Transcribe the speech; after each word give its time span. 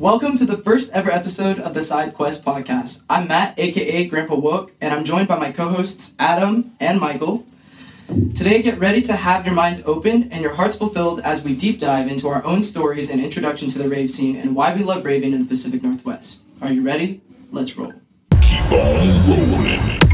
Welcome 0.00 0.38
to 0.38 0.46
the 0.46 0.56
first 0.56 0.94
ever 0.94 1.10
episode 1.10 1.58
of 1.58 1.74
the 1.74 1.82
Side 1.82 2.14
Quest 2.14 2.42
podcast. 2.42 3.04
I'm 3.10 3.28
Matt, 3.28 3.52
aka 3.58 4.06
Grandpa 4.06 4.36
Wook, 4.36 4.70
and 4.80 4.94
I'm 4.94 5.04
joined 5.04 5.28
by 5.28 5.38
my 5.38 5.52
co 5.52 5.68
hosts 5.68 6.16
Adam 6.18 6.72
and 6.80 6.98
Michael. 6.98 7.44
Today, 8.08 8.62
get 8.62 8.78
ready 8.78 9.02
to 9.02 9.12
have 9.12 9.44
your 9.44 9.54
mind 9.54 9.82
open 9.84 10.32
and 10.32 10.40
your 10.40 10.54
hearts 10.54 10.74
fulfilled 10.76 11.20
as 11.20 11.44
we 11.44 11.54
deep 11.54 11.78
dive 11.78 12.08
into 12.08 12.28
our 12.28 12.42
own 12.46 12.62
stories 12.62 13.10
and 13.10 13.22
introduction 13.22 13.68
to 13.68 13.78
the 13.78 13.90
rave 13.90 14.10
scene 14.10 14.36
and 14.36 14.56
why 14.56 14.74
we 14.74 14.82
love 14.82 15.04
raving 15.04 15.34
in 15.34 15.40
the 15.40 15.46
Pacific 15.46 15.82
Northwest. 15.82 16.44
Are 16.62 16.72
you 16.72 16.80
ready? 16.80 17.20
Let's 17.52 17.76
roll. 17.76 17.92
Keep 18.40 18.72
on 18.72 19.28
rolling. 19.28 20.09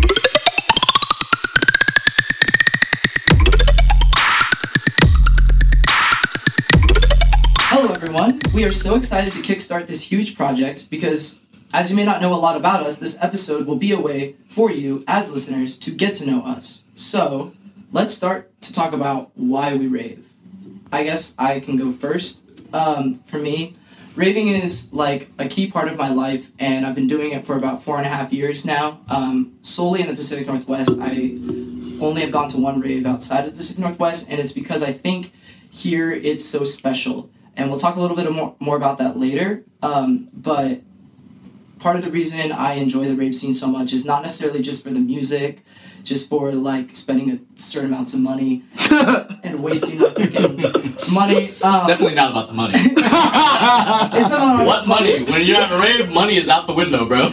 We 8.56 8.64
are 8.64 8.72
so 8.72 8.96
excited 8.96 9.34
to 9.34 9.40
kickstart 9.40 9.86
this 9.86 10.10
huge 10.10 10.34
project 10.34 10.88
because, 10.88 11.42
as 11.74 11.90
you 11.90 11.96
may 11.96 12.06
not 12.06 12.22
know 12.22 12.32
a 12.32 12.40
lot 12.40 12.56
about 12.56 12.86
us, 12.86 12.96
this 12.96 13.22
episode 13.22 13.66
will 13.66 13.76
be 13.76 13.92
a 13.92 14.00
way 14.00 14.36
for 14.48 14.70
you, 14.70 15.04
as 15.06 15.30
listeners, 15.30 15.78
to 15.80 15.90
get 15.90 16.14
to 16.14 16.26
know 16.26 16.42
us. 16.42 16.82
So, 16.94 17.52
let's 17.92 18.14
start 18.14 18.50
to 18.62 18.72
talk 18.72 18.94
about 18.94 19.30
why 19.34 19.76
we 19.76 19.88
rave. 19.88 20.32
I 20.90 21.02
guess 21.04 21.36
I 21.38 21.60
can 21.60 21.76
go 21.76 21.92
first. 21.92 22.44
Um, 22.72 23.16
for 23.26 23.36
me, 23.36 23.74
raving 24.14 24.48
is 24.48 24.90
like 24.90 25.30
a 25.38 25.46
key 25.46 25.70
part 25.70 25.88
of 25.88 25.98
my 25.98 26.08
life, 26.08 26.50
and 26.58 26.86
I've 26.86 26.94
been 26.94 27.06
doing 27.06 27.32
it 27.32 27.44
for 27.44 27.58
about 27.58 27.82
four 27.82 27.98
and 27.98 28.06
a 28.06 28.08
half 28.08 28.32
years 28.32 28.64
now, 28.64 29.00
um, 29.10 29.52
solely 29.60 30.00
in 30.00 30.06
the 30.06 30.14
Pacific 30.14 30.46
Northwest. 30.46 30.98
I 31.02 31.36
only 32.00 32.22
have 32.22 32.30
gone 32.30 32.48
to 32.48 32.56
one 32.56 32.80
rave 32.80 33.04
outside 33.04 33.44
of 33.44 33.50
the 33.50 33.56
Pacific 33.58 33.82
Northwest, 33.82 34.30
and 34.30 34.40
it's 34.40 34.52
because 34.52 34.82
I 34.82 34.94
think 34.94 35.34
here 35.70 36.10
it's 36.10 36.46
so 36.46 36.64
special. 36.64 37.28
And 37.56 37.70
we'll 37.70 37.78
talk 37.78 37.96
a 37.96 38.00
little 38.00 38.16
bit 38.16 38.30
more, 38.30 38.54
more 38.60 38.76
about 38.76 38.98
that 38.98 39.18
later. 39.18 39.62
Um, 39.82 40.28
but 40.32 40.80
part 41.78 41.96
of 41.96 42.04
the 42.04 42.10
reason 42.10 42.52
I 42.52 42.74
enjoy 42.74 43.04
the 43.06 43.14
rave 43.16 43.34
scene 43.34 43.52
so 43.52 43.66
much 43.68 43.92
is 43.92 44.04
not 44.04 44.22
necessarily 44.22 44.60
just 44.62 44.84
for 44.84 44.90
the 44.90 45.00
music, 45.00 45.62
just 46.04 46.28
for 46.28 46.52
like 46.52 46.94
spending 46.94 47.30
a 47.30 47.38
certain 47.60 47.90
amounts 47.92 48.12
of 48.14 48.20
money 48.20 48.62
and 49.42 49.62
wasting 49.62 49.98
my 50.00 50.08
freaking 50.08 51.14
money. 51.14 51.34
It's 51.44 51.64
Um, 51.64 51.86
definitely 51.86 52.14
not 52.14 52.30
about 52.30 52.48
the 52.48 52.54
money. 52.54 52.74
it's 52.76 54.30
not 54.30 54.66
what 54.66 54.86
money? 54.86 55.24
When 55.24 55.42
you're 55.42 55.56
at 55.62 55.72
a 55.72 55.78
rave, 55.80 56.12
money 56.12 56.36
is 56.36 56.48
out 56.48 56.66
the 56.66 56.74
window, 56.74 57.06
bro. 57.06 57.30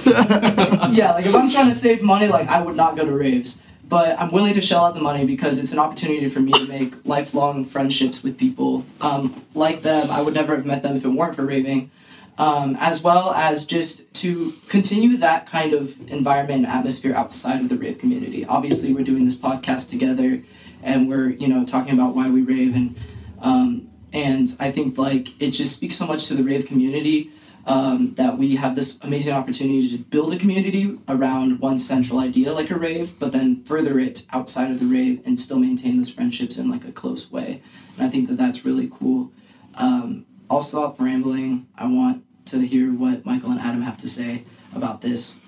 yeah, 0.91 1.11
like 1.13 1.25
if 1.25 1.35
I'm 1.35 1.49
trying 1.49 1.67
to 1.67 1.73
save 1.73 2.01
money, 2.01 2.27
like 2.27 2.47
I 2.47 2.61
would 2.61 2.75
not 2.75 2.95
go 2.95 3.05
to 3.05 3.11
raves. 3.11 3.61
But 3.87 4.19
I'm 4.19 4.31
willing 4.31 4.53
to 4.53 4.61
shell 4.61 4.85
out 4.85 4.95
the 4.95 5.01
money 5.01 5.25
because 5.25 5.59
it's 5.59 5.73
an 5.73 5.79
opportunity 5.79 6.27
for 6.29 6.39
me 6.39 6.51
to 6.53 6.67
make 6.67 7.05
lifelong 7.05 7.65
friendships 7.65 8.23
with 8.23 8.37
people 8.37 8.85
um, 9.01 9.43
like 9.53 9.81
them. 9.81 10.09
I 10.09 10.21
would 10.21 10.33
never 10.33 10.55
have 10.55 10.65
met 10.65 10.83
them 10.83 10.95
if 10.95 11.05
it 11.05 11.09
weren't 11.09 11.35
for 11.35 11.45
raving. 11.45 11.91
Um, 12.35 12.75
as 12.79 13.03
well 13.03 13.31
as 13.33 13.63
just 13.63 14.11
to 14.15 14.53
continue 14.67 15.17
that 15.17 15.45
kind 15.45 15.73
of 15.73 16.09
environment 16.09 16.65
and 16.65 16.67
atmosphere 16.67 17.13
outside 17.13 17.61
of 17.61 17.69
the 17.69 17.77
rave 17.77 17.99
community. 17.99 18.43
Obviously, 18.43 18.91
we're 18.91 19.03
doing 19.03 19.25
this 19.25 19.35
podcast 19.37 19.91
together, 19.91 20.41
and 20.81 21.07
we're 21.07 21.29
you 21.29 21.47
know 21.47 21.63
talking 21.63 21.93
about 21.93 22.15
why 22.15 22.31
we 22.31 22.41
rave 22.41 22.75
and 22.75 22.95
um, 23.39 23.87
and 24.13 24.55
I 24.59 24.71
think 24.71 24.97
like 24.97 25.39
it 25.41 25.51
just 25.51 25.75
speaks 25.75 25.95
so 25.95 26.07
much 26.07 26.27
to 26.27 26.33
the 26.33 26.43
rave 26.43 26.65
community 26.65 27.31
um, 27.65 28.13
that 28.15 28.37
we 28.37 28.55
have 28.57 28.75
this 28.75 28.99
amazing 29.03 29.33
opportunity 29.33 29.89
to 29.89 29.97
build 29.97 30.33
a 30.33 30.37
community 30.37 30.97
around 31.07 31.59
one 31.59 31.79
central 31.79 32.19
idea 32.19 32.51
like 32.53 32.69
a 32.69 32.77
rave, 32.77 33.17
but 33.19 33.31
then 33.31 33.63
further 33.63 33.99
it 33.99 34.25
outside 34.31 34.71
of 34.71 34.79
the 34.79 34.85
rave 34.85 35.21
and 35.25 35.39
still 35.39 35.59
maintain 35.59 35.97
those 35.97 36.11
friendships 36.11 36.57
in 36.57 36.69
like 36.69 36.85
a 36.85 36.91
close 36.91 37.31
way. 37.31 37.61
And 37.97 38.05
I 38.05 38.09
think 38.09 38.27
that 38.27 38.37
that's 38.37 38.65
really 38.65 38.89
cool. 38.91 39.31
Um, 39.75 40.25
I'll 40.49 40.59
stop 40.61 40.99
rambling. 40.99 41.67
I 41.77 41.85
want 41.85 42.23
to 42.47 42.59
hear 42.59 42.91
what 42.91 43.25
Michael 43.25 43.51
and 43.51 43.59
Adam 43.59 43.81
have 43.81 43.97
to 43.97 44.09
say 44.09 44.43
about 44.75 45.01
this. 45.01 45.39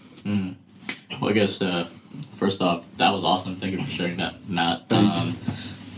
Well, 1.21 1.29
I 1.29 1.33
guess 1.33 1.61
uh, 1.61 1.85
first 2.31 2.61
off, 2.61 2.89
that 2.97 3.11
was 3.11 3.23
awesome. 3.23 3.57
Thank 3.57 3.73
you 3.73 3.79
for 3.79 3.89
sharing 3.89 4.17
that, 4.17 4.49
Matt. 4.49 4.91
Um, 4.91 5.35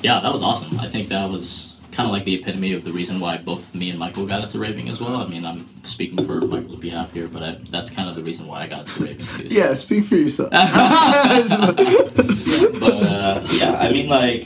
yeah, 0.02 0.20
that 0.20 0.32
was 0.32 0.42
awesome. 0.42 0.80
I 0.80 0.88
think 0.88 1.10
that 1.10 1.30
was 1.30 1.77
kind 1.98 2.06
of 2.08 2.14
like 2.14 2.26
the 2.26 2.36
epitome 2.36 2.74
of 2.74 2.84
the 2.84 2.92
reason 2.94 3.20
why 3.20 3.38
both 3.38 3.74
me 3.74 3.90
and 3.90 3.98
Michael 3.98 4.28
got 4.28 4.44
into 4.44 4.60
raving 4.60 4.88
as 4.88 5.02
well. 5.02 5.16
I 5.16 5.26
mean, 5.28 5.44
I'm 5.44 5.68
speaking 5.84 6.24
for 6.24 6.40
Michael's 6.42 6.76
behalf 6.76 7.12
here, 7.12 7.28
but 7.28 7.42
I, 7.42 7.58
that's 7.72 7.90
kind 7.90 8.08
of 8.08 8.16
the 8.16 8.22
reason 8.24 8.46
why 8.46 8.62
I 8.62 8.68
got 8.68 8.82
into 8.82 9.04
raving 9.04 9.26
too. 9.26 9.50
so- 9.50 9.60
Yeah, 9.60 9.74
speak 9.74 10.06
for 10.06 10.16
yourself. 10.16 10.52
but 10.52 10.64
uh, 13.04 13.42
yeah, 13.52 13.74
I 13.80 13.92
mean, 13.92 14.08
like, 14.08 14.46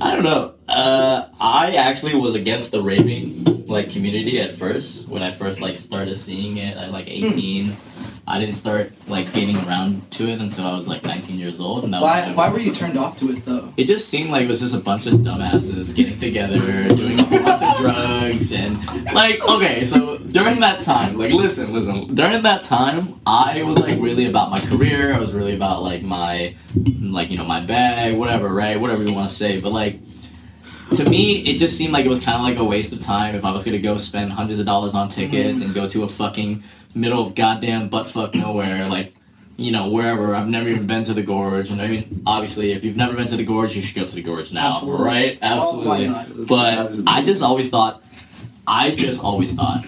I 0.00 0.14
don't 0.14 0.22
know. 0.22 0.54
Uh, 0.68 1.26
I 1.40 1.74
actually 1.74 2.14
was 2.14 2.34
against 2.36 2.70
the 2.70 2.80
raving 2.80 3.66
like 3.66 3.90
community 3.90 4.40
at 4.40 4.52
first 4.52 5.08
when 5.08 5.22
I 5.22 5.32
first 5.32 5.60
like 5.60 5.74
started 5.76 6.14
seeing 6.14 6.58
it 6.58 6.76
at 6.76 6.92
like 6.92 7.08
eighteen. 7.08 7.76
I 8.26 8.38
didn't 8.38 8.54
start 8.54 8.92
like 9.08 9.32
getting 9.32 9.56
around 9.66 10.08
to 10.12 10.28
it 10.28 10.40
until 10.40 10.64
I 10.66 10.74
was 10.74 10.86
like 10.86 11.02
nineteen 11.04 11.38
years 11.38 11.60
old, 11.60 11.82
and 11.84 11.92
that 11.92 12.00
Why, 12.02 12.28
was 12.28 12.36
why 12.36 12.48
were 12.50 12.60
you 12.60 12.72
turned 12.72 12.96
off 12.96 13.16
to 13.18 13.30
it 13.30 13.44
though? 13.44 13.72
it 13.76 13.84
just 13.86 14.08
seemed 14.08 14.30
like 14.30 14.44
it 14.44 14.48
was 14.48 14.60
just 14.60 14.76
a 14.76 14.80
bunch 14.80 15.06
of 15.06 15.14
dumbasses 15.14 15.94
getting 15.96 16.16
together, 16.16 16.58
doing 16.58 17.18
a 17.18 17.24
bunch 17.24 17.62
of 17.62 17.76
drugs, 17.78 18.52
and 18.52 18.78
like, 19.12 19.42
okay, 19.48 19.84
so 19.84 20.18
during 20.18 20.60
that 20.60 20.78
time, 20.80 21.18
like, 21.18 21.32
listen, 21.32 21.72
listen, 21.72 22.14
during 22.14 22.42
that 22.42 22.62
time, 22.64 23.20
I 23.26 23.62
was 23.64 23.78
like 23.80 23.98
really 24.00 24.26
about 24.26 24.50
my 24.50 24.60
career. 24.60 25.12
I 25.12 25.18
was 25.18 25.32
really 25.32 25.54
about 25.56 25.82
like 25.82 26.02
my, 26.02 26.54
like, 27.00 27.28
you 27.30 27.36
know, 27.36 27.44
my 27.44 27.60
bag, 27.60 28.16
whatever, 28.16 28.48
right? 28.48 28.78
Whatever 28.80 29.02
you 29.02 29.12
want 29.12 29.28
to 29.28 29.34
say. 29.34 29.60
But 29.60 29.72
like, 29.72 29.98
to 30.92 31.08
me, 31.08 31.38
it 31.40 31.58
just 31.58 31.76
seemed 31.76 31.92
like 31.92 32.04
it 32.04 32.08
was 32.08 32.24
kind 32.24 32.36
of 32.36 32.42
like 32.42 32.58
a 32.58 32.64
waste 32.64 32.92
of 32.92 33.00
time 33.00 33.34
if 33.34 33.44
I 33.44 33.50
was 33.50 33.64
gonna 33.64 33.78
go 33.78 33.96
spend 33.96 34.32
hundreds 34.32 34.58
of 34.60 34.66
dollars 34.66 34.94
on 34.94 35.08
tickets 35.08 35.60
and 35.62 35.74
go 35.74 35.88
to 35.88 36.02
a 36.04 36.08
fucking 36.08 36.62
middle 36.94 37.22
of 37.22 37.34
goddamn 37.34 37.88
buttfuck 37.90 38.34
nowhere, 38.34 38.88
like 38.88 39.14
you 39.56 39.70
know, 39.70 39.88
wherever. 39.88 40.34
I've 40.34 40.48
never 40.48 40.68
even 40.68 40.86
been 40.86 41.04
to 41.04 41.14
the 41.14 41.22
gorge. 41.22 41.70
And 41.70 41.80
I 41.80 41.86
mean, 41.86 42.22
obviously, 42.26 42.72
if 42.72 42.84
you've 42.84 42.96
never 42.96 43.14
been 43.14 43.26
to 43.28 43.36
the 43.36 43.44
gorge, 43.44 43.76
you 43.76 43.82
should 43.82 43.94
go 43.96 44.04
to 44.06 44.14
the 44.14 44.22
gorge 44.22 44.52
now, 44.52 44.70
Absolutely. 44.70 45.04
right? 45.04 45.38
Oh 45.42 45.84
my 45.84 46.04
Absolutely. 46.04 46.44
But 46.46 46.92
I 47.06 47.22
just 47.22 47.42
always 47.42 47.70
thought, 47.70 48.02
I 48.66 48.94
just 48.94 49.22
always 49.22 49.54
thought 49.54 49.84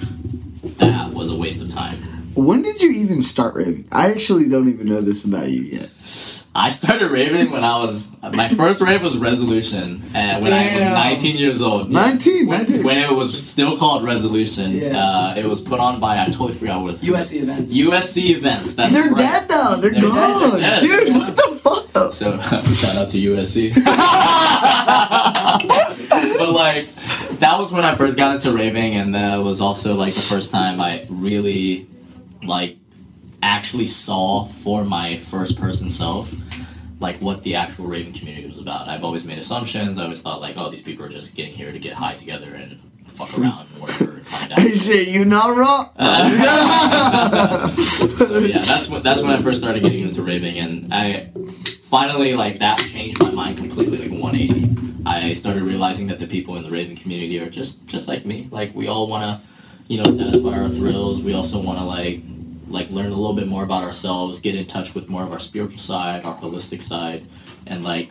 that 0.79 1.13
was 1.13 1.31
a 1.31 1.35
waste 1.37 1.63
of 1.63 1.69
time. 1.69 1.95
when 2.35 2.63
did 2.63 2.81
you 2.83 2.91
even 2.93 3.23
start 3.23 3.55
raving? 3.55 3.87
I 3.91 4.11
actually 4.11 4.49
don't 4.49 4.69
even 4.69 4.87
know 4.87 5.01
this 5.01 5.25
about 5.25 5.49
you 5.51 5.63
yet. 5.63 6.44
I 6.57 6.69
started 6.69 7.11
raving 7.11 7.51
when 7.51 7.65
I 7.65 7.79
was 7.79 8.11
my 8.37 8.49
first 8.49 8.81
rave 8.81 9.03
was 9.03 9.17
Resolution, 9.19 10.03
and 10.15 10.45
when 10.45 10.53
I 10.53 10.73
was 10.75 10.85
19 10.85 11.37
years 11.37 11.61
old. 11.61 11.91
19, 11.91 12.47
When, 12.47 12.59
19. 12.61 12.85
when 12.85 12.99
it 12.99 13.11
was 13.11 13.43
still 13.43 13.77
called 13.77 14.05
Resolution, 14.05 14.79
Yeah. 14.79 14.97
uh, 14.97 15.35
it 15.37 15.47
was 15.47 15.61
put 15.61 15.81
on 15.81 15.99
by 15.99 16.23
I 16.23 16.27
totally 16.27 16.53
forgot 16.53 16.81
what 16.83 16.93
it's 16.95 17.03
USC 17.03 17.43
events. 17.43 17.77
USC 17.77 18.31
events. 18.37 18.75
That's 18.75 18.95
they're 18.95 19.09
right. 19.09 19.17
dead 19.17 19.49
now. 19.51 19.75
They're, 19.77 19.91
They're 19.91 20.01
dead, 20.03 20.13
gone. 20.13 20.51
they're 20.53 20.61
dead. 20.61 20.81
Dude, 20.83 21.15
what 21.17 21.37
the 21.37 21.61
fuck? 21.63 22.13
So 22.13 22.39
shout 22.41 22.97
out 22.97 23.09
to 23.11 23.19
USC. 23.19 23.75
but 26.39 26.51
like 26.51 26.87
that 27.41 27.59
was 27.59 27.73
when 27.73 27.85
I 27.85 27.95
first 27.95 28.17
got 28.17 28.35
into 28.37 28.53
raving, 28.53 28.95
and 28.95 29.15
that 29.15 29.37
was 29.39 29.61
also 29.61 29.95
like 29.97 30.15
the 30.15 30.21
first 30.21 30.53
time 30.53 30.81
I 30.81 31.07
really 31.09 31.89
like 32.45 32.77
actually 33.45 33.85
saw 33.85 34.45
for 34.45 34.85
my 34.85 35.17
first 35.17 35.59
person 35.59 35.89
self 35.89 36.35
like 37.01 37.21
what 37.21 37.43
the 37.43 37.55
actual 37.55 37.87
raving 37.87 38.13
community 38.13 38.47
was 38.47 38.59
about. 38.59 38.89
I've 38.89 39.05
always 39.05 39.25
made 39.25 39.39
assumptions. 39.39 39.99
I 39.99 40.05
always 40.05 40.23
thought 40.23 40.41
like, 40.41 40.57
oh, 40.57 40.71
these 40.71 40.83
people 40.83 41.05
are 41.05 41.09
just 41.09 41.35
getting 41.35 41.53
here 41.53 41.71
to 41.73 41.79
get 41.79 41.93
high 41.93 42.15
together 42.15 42.55
and 42.55 42.81
fuck 43.07 43.29
hmm. 43.29 43.43
around 43.43 43.69
and 43.73 43.81
whatever 43.81 44.13
and 44.13 44.27
find 44.27 44.53
out. 44.53 44.59
Shit, 44.75 45.09
you 45.09 45.25
not 45.25 45.57
wrong. 45.57 45.91
so 47.77 48.39
yeah, 48.39 48.61
that's 48.61 48.89
when 48.89 49.03
that's 49.03 49.23
when 49.23 49.31
I 49.31 49.39
first 49.39 49.59
started 49.59 49.83
getting 49.83 50.01
into 50.01 50.23
raving, 50.23 50.59
and 50.59 50.93
I 50.93 51.31
finally 51.83 52.35
like 52.35 52.59
that 52.61 52.79
changed 52.79 53.21
my 53.21 53.31
mind 53.31 53.59
completely, 53.59 54.09
like 54.09 54.21
180. 54.21 55.03
I 55.07 55.33
started 55.35 55.63
realizing 55.63 56.07
that 56.07 56.19
the 56.19 56.27
people 56.27 56.57
in 56.57 56.63
the 56.63 56.71
raving 56.71 56.97
community 56.97 57.39
are 57.41 57.51
just 57.51 57.87
just 57.87 58.09
like 58.09 58.25
me. 58.25 58.49
Like 58.51 58.75
we 58.75 58.89
all 58.89 59.07
want 59.07 59.25
to, 59.25 59.47
you 59.89 60.03
know, 60.03 60.11
satisfy 60.11 60.59
our 60.59 60.69
thrills. 60.69 61.23
We 61.23 61.35
also 61.35 61.61
want 61.61 61.79
to 61.79 61.85
like 61.85 62.23
like 62.69 62.91
learn 62.91 63.07
a 63.07 63.17
little 63.17 63.35
bit 63.35 63.49
more 63.49 63.63
about 63.65 63.85
ourselves, 63.85 64.41
get 64.41 64.55
in 64.55 64.67
touch 64.67 64.95
with 64.95 65.09
more 65.09 65.23
of 65.23 65.33
our 65.33 65.39
spiritual 65.39 65.79
side, 65.79 66.25
our 66.25 66.37
holistic 66.37 66.81
side, 66.83 67.27
and 67.67 67.85
like 67.85 68.11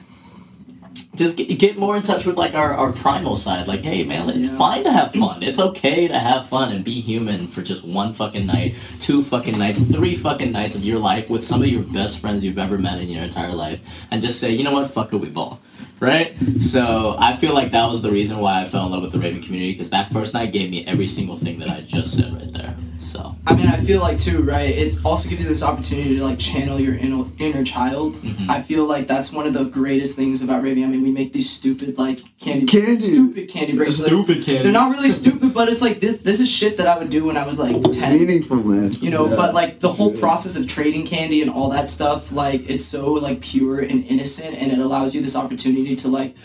just 1.15 1.37
get, 1.37 1.45
get 1.59 1.77
more 1.77 1.95
in 1.95 2.01
touch 2.01 2.25
with 2.25 2.37
like 2.37 2.53
our, 2.55 2.73
our 2.73 2.91
primal 2.91 3.35
side. 3.35 3.67
Like 3.67 3.81
hey 3.83 4.03
man 4.03 4.29
it's 4.29 4.51
Yeah. 4.51 4.57
fine 4.57 4.83
to 4.83 4.91
have 4.91 5.11
fun. 5.13 5.43
It's 5.43 5.59
okay 5.59 6.07
to 6.07 6.17
have 6.17 6.47
fun 6.47 6.71
and 6.71 6.83
be 6.83 6.99
human 7.01 7.47
for 7.47 7.61
just 7.61 7.83
one 7.85 8.13
fucking 8.13 8.45
night 8.45 8.75
two 8.99 9.21
fucking 9.21 9.57
nights 9.57 9.79
three 9.81 10.13
fucking 10.15 10.51
nights 10.51 10.75
of 10.75 10.83
your 10.83 10.99
life 10.99 11.29
with 11.29 11.43
some 11.43 11.61
of 11.61 11.67
your 11.67 11.83
best 11.83 12.19
friends 12.19 12.43
you've 12.43 12.57
ever 12.57 12.77
met 12.77 12.99
in 12.99 13.09
your 13.09 13.23
entire 13.23 13.53
life 13.53 14.05
and 14.11 14.21
just 14.21 14.39
say 14.39 14.51
you 14.51 14.63
know 14.63 14.71
what? 14.71 14.87
Fuck 14.89 15.13
it 15.13 15.17
we 15.17 15.29
ball 15.29 15.59
right 16.03 16.37
so 16.59 17.15
i 17.19 17.35
feel 17.35 17.53
like 17.53 17.71
that 17.71 17.87
was 17.87 18.01
the 18.01 18.11
reason 18.11 18.37
why 18.39 18.61
i 18.61 18.65
fell 18.65 18.85
in 18.85 18.91
love 18.91 19.01
with 19.01 19.11
the 19.11 19.19
raven 19.19 19.41
community 19.41 19.71
because 19.73 19.89
that 19.89 20.07
first 20.07 20.33
night 20.33 20.51
gave 20.51 20.69
me 20.69 20.85
every 20.85 21.07
single 21.07 21.37
thing 21.37 21.59
that 21.59 21.69
i 21.69 21.81
just 21.81 22.15
said 22.15 22.33
right 22.33 22.51
there 22.51 22.75
so 22.99 23.35
I 23.45 23.53
mean, 23.53 23.67
I 23.67 23.75
feel 23.81 23.99
like 23.99 24.17
too, 24.17 24.43
right? 24.43 24.69
It 24.69 24.95
also 25.03 25.27
gives 25.29 25.43
you 25.43 25.49
this 25.49 25.61
opportunity 25.61 26.15
to 26.17 26.23
like 26.23 26.39
channel 26.39 26.79
your 26.79 26.95
inner 26.95 27.25
inner 27.37 27.61
child. 27.65 28.13
Mm-hmm. 28.15 28.49
I 28.49 28.61
feel 28.61 28.85
like 28.85 29.07
that's 29.07 29.33
one 29.33 29.45
of 29.45 29.53
the 29.53 29.65
greatest 29.65 30.15
things 30.15 30.41
about 30.41 30.63
Raven. 30.63 30.85
I 30.85 30.87
mean, 30.87 31.03
we 31.03 31.11
make 31.11 31.33
these 31.33 31.49
stupid 31.49 31.97
like 31.97 32.19
candy, 32.39 32.65
Candy. 32.65 33.01
stupid 33.01 33.49
candy 33.49 33.75
bracelets. 33.75 34.09
Stupid 34.13 34.45
candies. 34.45 34.63
They're 34.63 34.71
not 34.71 34.95
really 34.95 35.09
stupid, 35.09 35.53
but 35.53 35.67
it's 35.67 35.81
like 35.81 35.99
this. 35.99 36.19
This 36.19 36.39
is 36.39 36.49
shit 36.49 36.77
that 36.77 36.87
I 36.87 36.97
would 36.97 37.09
do 37.09 37.25
when 37.25 37.35
I 37.35 37.45
was 37.45 37.59
like 37.59 37.75
It's 37.75 37.99
ten. 37.99 38.17
meaningful, 38.17 38.63
man. 38.63 38.93
You 39.01 39.11
know, 39.11 39.27
Yeah. 39.29 39.35
but 39.35 39.53
like 39.53 39.81
the 39.81 39.89
whole 39.89 40.13
Yeah. 40.13 40.21
process 40.21 40.55
of 40.55 40.65
trading 40.69 41.05
candy 41.05 41.41
and 41.41 41.51
all 41.51 41.69
that 41.71 41.89
stuff, 41.89 42.31
like 42.31 42.69
it's 42.69 42.85
so 42.85 43.11
like 43.11 43.41
pure 43.41 43.81
and 43.81 44.05
innocent, 44.05 44.55
and 44.55 44.71
it 44.71 44.79
allows 44.79 45.13
you 45.13 45.21
this 45.21 45.35
opportunity 45.35 45.92
to 45.95 46.07
like 46.07 46.35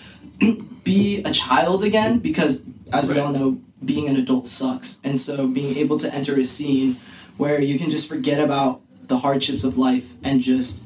be 0.84 1.22
a 1.22 1.30
child 1.30 1.82
again. 1.82 2.18
Because 2.18 2.66
as 2.92 3.08
we 3.08 3.18
all 3.18 3.32
know, 3.32 3.60
being 3.84 4.08
an 4.08 4.16
adult 4.16 4.46
sucks, 4.46 5.00
and 5.04 5.18
so 5.18 5.46
being 5.46 5.76
able 5.76 5.98
to 5.98 6.12
enter 6.12 6.34
a 6.38 6.44
scene 6.44 6.96
where 7.36 7.60
you 7.60 7.78
can 7.78 7.90
just 7.90 8.08
forget 8.08 8.40
about 8.40 8.80
the 9.06 9.18
hardships 9.18 9.64
of 9.64 9.78
life 9.78 10.14
and 10.22 10.40
just 10.40 10.84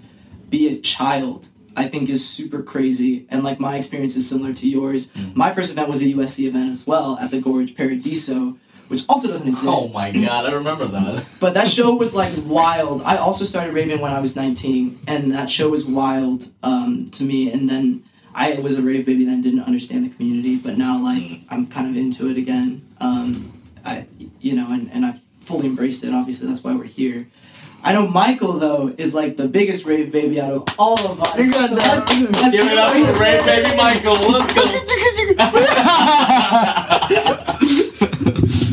be 0.48 0.68
a 0.68 0.78
child. 0.78 1.48
I 1.74 1.88
think 1.88 2.10
is 2.10 2.28
super 2.28 2.62
crazy, 2.62 3.26
and 3.30 3.42
like 3.42 3.58
my 3.58 3.76
experience 3.76 4.14
is 4.14 4.28
similar 4.28 4.52
to 4.52 4.68
yours. 4.68 5.08
Mm. 5.12 5.34
My 5.34 5.52
first 5.52 5.72
event 5.72 5.88
was 5.88 6.02
a 6.02 6.04
USC 6.04 6.46
event 6.46 6.68
as 6.68 6.86
well 6.86 7.16
at 7.18 7.30
the 7.30 7.40
Gorge 7.40 7.74
Paradiso, 7.74 8.58
which 8.88 9.04
also 9.08 9.26
doesn't 9.26 9.48
exist. 9.48 9.90
Oh 9.90 9.90
my 9.94 10.10
god, 10.10 10.44
I 10.44 10.52
remember 10.52 10.84
that. 10.86 11.36
But 11.40 11.54
that 11.54 11.66
show 11.66 11.94
was 11.94 12.14
like 12.14 12.32
wild. 12.44 13.00
I 13.02 13.16
also 13.16 13.46
started 13.46 13.72
raving 13.72 14.00
when 14.00 14.12
I 14.12 14.20
was 14.20 14.36
19, 14.36 15.00
and 15.08 15.32
that 15.32 15.48
show 15.48 15.70
was 15.70 15.86
wild 15.86 16.48
um, 16.62 17.06
to 17.12 17.24
me. 17.24 17.50
And 17.50 17.70
then 17.70 18.04
I 18.34 18.54
was 18.60 18.78
a 18.78 18.82
rave 18.82 19.04
baby, 19.06 19.24
then 19.24 19.40
didn't 19.42 19.60
understand 19.64 20.04
the 20.10 20.14
community, 20.14 20.56
but 20.58 20.76
now 20.78 20.98
like 21.02 21.40
I'm 21.50 21.66
kind 21.66 21.88
of 21.88 21.96
into 21.96 22.28
it 22.30 22.36
again. 22.36 22.82
Um, 23.00 23.52
I, 23.84 24.06
you 24.40 24.54
know, 24.54 24.68
and, 24.70 24.90
and 24.92 25.04
I've 25.04 25.20
fully 25.40 25.66
embraced 25.66 26.04
it. 26.04 26.14
Obviously, 26.14 26.46
that's 26.48 26.62
why 26.64 26.74
we're 26.74 26.84
here. 26.84 27.28
I 27.84 27.92
know 27.92 28.06
Michael 28.06 28.52
though 28.60 28.94
is 28.96 29.12
like 29.14 29.36
the 29.36 29.48
biggest 29.48 29.84
rave 29.84 30.12
baby 30.12 30.40
out 30.40 30.52
of 30.52 30.64
all 30.78 30.98
of 31.04 31.20
us. 31.20 31.36
You 31.36 31.50
got 31.52 31.68
So 31.68 31.74
that. 31.74 32.06
let's- 32.06 32.40
let's 32.40 32.56
Give 32.56 32.66
it 32.66 32.78
up 32.78 32.90
for 32.92 33.20
rave 33.20 33.44
Baby 33.44 33.76
Michael. 33.76 34.14
Let's 34.30 34.52
go. 34.52 34.62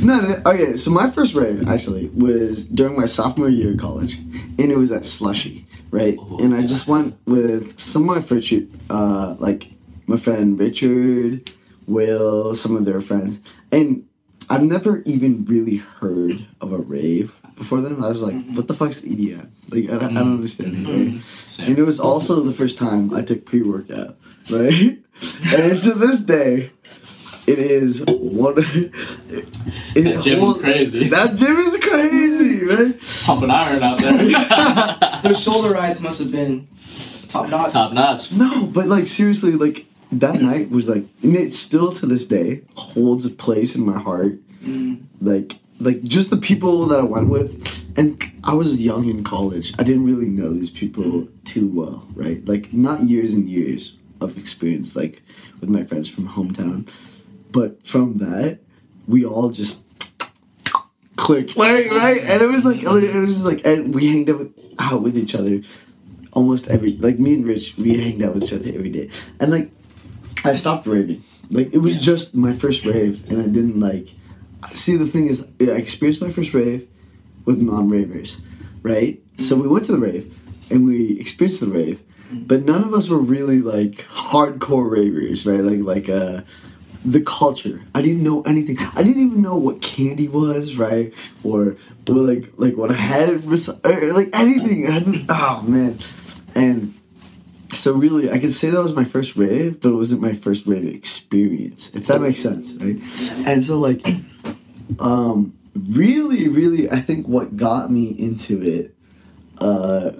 No, 0.02 0.22
no, 0.22 0.42
okay, 0.46 0.76
so 0.76 0.90
my 0.92 1.10
first 1.12 1.36
rave 1.36 1.68
actually 1.68 2.08
was 2.16 2.66
during 2.68 2.96
my 2.98 3.06
sophomore 3.06 3.50
year 3.50 3.74
of 3.74 3.78
college, 3.80 4.18
and 4.18 4.72
it 4.72 4.78
was 4.78 4.92
at 4.92 5.04
Slushii, 5.04 5.66
right? 5.92 6.18
Oh, 6.20 6.40
and 6.44 6.54
I 6.54 6.62
just 6.62 6.88
went 6.88 7.18
with 7.26 7.80
some 7.80 8.10
of 8.10 8.16
my 8.16 8.22
friends, 8.22 8.54
uh, 8.90 9.36
like 9.40 9.72
my 10.08 10.18
friend 10.18 10.60
Richard, 10.60 11.52
Will, 11.88 12.54
some 12.56 12.76
of 12.76 12.86
their 12.86 13.02
friends, 13.02 13.42
and 13.72 14.06
I've 14.50 14.64
never 14.64 15.04
even 15.06 15.46
really 15.46 15.78
heard 15.78 16.48
of 16.60 16.74
a 16.74 16.78
rave 16.78 17.36
before 17.56 17.82
then. 17.82 18.04
I 18.04 18.10
was 18.10 18.24
like, 18.24 18.34
mm-hmm. 18.34 18.56
what 18.56 18.68
the 18.68 18.74
fuck's 18.74 19.04
EDM? 19.04 19.50
Like, 19.70 19.86
I, 19.86 19.88
don't- 19.88 19.94
I 19.94 20.00
don't 20.00 20.10
mm-hmm. 20.10 20.34
understand 20.36 20.88
it, 20.88 20.90
right? 20.90 21.68
And 21.70 21.78
it 21.78 21.84
was 21.84 22.00
also 22.00 22.42
the 22.42 22.54
first 22.54 22.78
time 22.78 23.14
I 23.14 23.22
took 23.22 23.46
pre 23.46 23.62
workout, 23.62 24.18
right? 24.50 24.98
and 25.54 25.82
to 25.84 25.94
this 25.94 26.22
day, 26.22 26.72
it 27.50 27.60
is 27.60 28.06
one. 28.08 28.56
It, 29.96 30.04
That 30.04 30.24
gym 30.24 30.40
is 30.44 30.58
crazy. 30.58 31.10
That 31.10 31.36
gym 31.36 31.58
is 31.58 31.78
crazy, 31.78 32.64
right? 32.64 33.26
Pumping 33.26 33.50
iron 33.50 33.82
out 33.82 33.98
there. 33.98 35.20
Those 35.24 35.42
shoulder 35.42 35.74
rides 35.74 36.00
must 36.02 36.20
have 36.22 36.32
been 36.32 36.68
top 37.28 37.50
notch. 37.50 37.74
Top 37.74 37.92
notch. 37.92 38.32
No, 38.32 38.68
but 38.68 38.86
like 38.86 39.08
seriously, 39.08 39.54
like 39.54 39.86
that 40.12 40.42
night 40.42 40.70
was 40.70 40.88
like, 40.88 41.06
and 41.24 41.36
it 41.36 41.52
still 41.54 41.92
to 41.94 42.06
this 42.06 42.28
day 42.28 42.62
holds 42.76 43.26
a 43.26 43.30
place 43.30 43.76
in 43.76 43.86
my 43.86 44.00
heart. 44.00 44.38
Mm. 44.64 45.06
Like, 45.22 45.58
like 45.80 46.04
just 46.04 46.30
the 46.30 46.38
people 46.38 46.86
that 46.88 47.00
I 47.00 47.04
went 47.04 47.30
with, 47.30 47.84
and 47.98 48.24
I 48.44 48.54
was 48.54 48.78
young 48.78 49.10
in 49.10 49.24
college. 49.24 49.74
I 49.80 49.84
didn't 49.84 50.06
really 50.06 50.30
know 50.30 50.54
these 50.54 50.70
people 50.70 51.28
too 51.46 51.68
well, 51.68 52.08
right? 52.14 52.46
Like 52.48 52.74
not 52.74 53.04
years 53.04 53.34
and 53.34 53.50
years 53.50 53.94
of 54.22 54.38
experience, 54.38 54.96
like 54.96 55.24
with 55.60 55.70
my 55.70 55.84
friends 55.84 56.10
from 56.10 56.28
hometown, 56.30 56.88
but 57.52 57.86
from 57.86 58.18
that, 58.18 58.60
we 59.08 59.26
all 59.26 59.50
just 59.50 59.86
clicked, 61.16 61.56
right? 61.56 61.90
Right, 61.90 62.22
and 62.24 62.42
it 62.42 62.50
was 62.50 62.66
like 62.66 62.82
it 62.84 63.20
was 63.20 63.34
just 63.34 63.46
like, 63.46 63.66
and 63.66 63.94
we 63.94 64.08
hanged 64.08 64.30
out 64.30 64.40
with, 64.40 64.54
out 64.80 65.02
with 65.02 65.18
each 65.18 65.36
other 65.36 65.62
almost 66.34 66.68
every 66.68 66.96
like 66.98 67.20
me 67.20 67.34
and 67.34 67.46
Rich 67.46 67.76
we 67.78 67.98
hanged 67.98 68.24
out 68.24 68.34
with 68.34 68.44
each 68.44 68.54
other 68.54 68.70
every 68.74 68.90
day. 68.90 69.10
And 69.40 69.52
like 69.52 69.72
I 70.44 70.54
stopped 70.54 70.88
raving. 70.88 71.24
Like 71.50 71.74
it 71.74 71.80
was 71.80 72.02
just 72.02 72.36
my 72.36 72.54
first 72.54 72.86
rave 72.86 73.30
and 73.30 73.42
I 73.42 73.48
didn't 73.48 73.80
like 73.80 74.10
see 74.72 74.96
the 74.96 75.06
thing 75.06 75.28
is 75.28 75.48
I 75.60 75.66
experienced 75.66 76.22
my 76.22 76.30
first 76.30 76.54
rave 76.54 76.88
with 77.46 77.62
non-ravers 77.62 78.42
right? 78.84 79.22
So 79.38 79.56
we 79.56 79.68
went 79.68 79.86
to 79.86 79.92
the 79.92 80.00
rave 80.00 80.36
and 80.72 80.86
we 80.86 81.20
experienced 81.20 81.62
the 81.62 81.68
rave 81.68 82.04
but 82.32 82.64
none 82.64 82.84
of 82.84 82.94
us 82.94 83.10
were 83.10 83.18
really 83.18 83.60
like 83.60 84.06
hardcore 84.08 84.90
ravers 84.90 85.46
right? 85.46 85.62
Like 85.62 85.80
like 85.80 86.10
uh 86.10 86.42
the 87.06 87.22
culture. 87.22 87.82
I 87.96 88.02
didn't 88.02 88.24
know 88.24 88.42
anything. 88.42 88.78
I 88.96 89.04
didn't 89.04 89.24
even 89.24 89.42
know 89.42 89.58
what 89.58 89.82
candy 89.82 90.28
was, 90.28 90.76
right? 90.76 91.14
Or, 91.44 91.78
or 92.08 92.16
like 92.16 92.52
like 92.58 92.76
what 92.76 92.92
I 92.92 92.96
had, 92.96 93.46
like 93.46 94.30
anything. 94.34 94.88
I 94.88 95.00
didn't, 95.00 95.26
oh 95.30 95.64
man, 95.68 95.98
and 96.56 96.94
so 97.72 97.94
really, 97.94 98.32
I 98.32 98.40
could 98.40 98.54
say 98.54 98.70
that 98.70 98.82
was 98.82 98.94
my 98.94 99.04
first 99.04 99.36
rave, 99.36 99.82
but 99.82 99.90
it 99.90 99.96
wasn't 99.96 100.22
my 100.22 100.34
first 100.34 100.66
rave 100.66 100.86
experience. 100.86 101.96
If 101.96 102.08
that 102.08 102.22
makes 102.22 102.40
sense, 102.40 102.74
right? 102.74 103.00
And 103.48 103.64
so 103.64 103.80
like, 103.80 104.06
um, 105.00 105.54
really, 105.76 106.48
really, 106.48 106.90
I 106.90 107.00
think 107.00 107.28
what 107.28 107.58
got 107.58 107.92
me 107.92 108.10
into 108.10 108.62
it, 108.62 108.96
uh, 109.60 110.12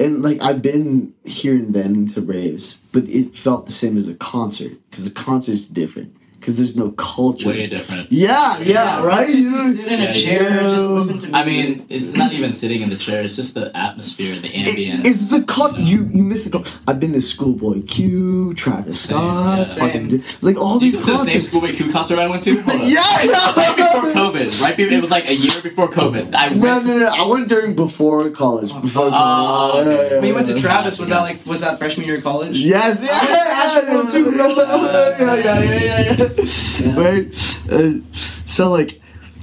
and 0.00 0.22
like 0.22 0.40
I've 0.40 0.62
been 0.62 1.14
here 1.24 1.54
and 1.54 1.74
then 1.74 1.94
into 1.94 2.20
raves, 2.22 2.78
but 2.92 3.04
it 3.04 3.34
felt 3.34 3.66
the 3.66 3.72
same 3.72 3.96
as 3.96 4.08
a 4.08 4.14
concert 4.14 4.72
because 4.90 5.06
a 5.06 5.10
concert's 5.10 5.66
different 5.66 6.16
because 6.40 6.56
there's 6.58 6.74
no 6.74 6.90
culture. 6.92 7.50
Way 7.50 7.66
different. 7.66 8.10
Yeah, 8.10 8.58
yeah, 8.60 9.04
right. 9.04 9.18
Let's 9.18 9.32
just 9.32 9.50
You 9.50 9.60
sit 9.60 9.86
in 9.86 10.00
a 10.00 10.04
Yeah, 10.04 10.12
chair, 10.12 10.50
yeah. 10.50 10.68
just 10.68 10.88
listen 10.88 11.18
to 11.18 11.26
music. 11.28 11.34
I 11.34 11.44
mean, 11.44 11.86
it's 11.90 12.16
not 12.16 12.32
even 12.32 12.50
sitting 12.52 12.80
in 12.80 12.88
the 12.88 12.96
chair. 12.96 13.22
It's 13.22 13.36
just 13.36 13.54
the 13.54 13.70
atmosphere, 13.76 14.34
the 14.40 14.48
ambience. 14.48 15.00
It- 15.00 15.06
it's 15.06 15.28
the 15.28 15.42
cut. 15.42 15.78
you 15.78 15.98
know? 15.98 16.08
You 16.08 16.10
you 16.18 16.22
miss 16.24 16.44
the 16.46 16.50
cult. 16.50 16.80
I've 16.88 16.98
been 16.98 17.12
to 17.12 17.20
Schoolboy 17.20 17.82
Q, 17.82 18.54
Travis 18.54 18.98
Same, 19.00 19.16
Scott, 19.18 19.58
yeah. 19.58 19.74
fucking 19.74 20.22
like 20.40 20.56
all 20.56 20.78
Did 20.78 20.86
you 20.86 20.92
these 20.98 21.06
go 21.06 21.18
to 21.18 21.24
the 21.24 21.30
same. 21.30 21.42
Schoolboy 21.42 21.72
Q 21.74 21.92
concert 21.92 22.18
I 22.18 22.26
went 22.26 22.42
to? 22.44 22.52
Hold 22.60 22.80
on. 22.82 22.88
Yeah, 22.96 23.02
Right 23.02 23.76
before. 23.76 24.10
COVID. 24.10 24.62
Right 24.62 24.76
before 24.76 24.92
it 24.98 25.00
was 25.00 25.10
like 25.10 25.28
a 25.28 25.34
year 25.34 25.52
before 25.62 25.88
COVID. 25.88 26.34
I 26.34 26.48
went. 26.48 26.62
No, 26.62 26.80
no, 26.80 26.98
no. 26.98 27.06
I 27.06 27.26
went 27.26 27.48
during 27.48 27.74
before 27.76 28.30
college. 28.30 28.70
Oh, 28.74 28.80
before 28.80 29.06
Oh, 29.06 29.10
college. 29.10 29.86
okay. 29.86 29.96
Yeah, 29.96 30.08
yeah, 30.10 30.18
when 30.20 30.28
you 30.28 30.34
went 30.34 30.46
to. 30.46 30.56
Travis, 30.60 30.98
was 30.98 31.08
that 31.10 31.20
like 31.20 31.44
was 31.46 31.60
that 31.60 31.78
freshman 31.78 32.06
year 32.06 32.16
of 32.18 32.22
college? 32.24 32.56
Yes, 32.58 33.04
yeah, 33.06 33.18
I 33.20 33.24
went 33.26 34.08
to 34.08 34.18
Asheville 34.18 34.24
too, 34.24 34.36
bro. 34.36 34.48
yeah, 34.56 35.18
yeah, 35.18 35.60
yeah, 35.60 36.16
yeah, 36.18 36.28
yeah. 36.36 36.96
Right. 36.96 37.26
Uh, 37.70 38.00
so 38.12 38.70
like, 38.70 39.00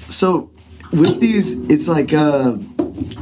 so 0.09 0.49
with 0.91 1.19
these, 1.19 1.61
it's 1.69 1.87
like 1.87 2.13
uh, 2.13 2.57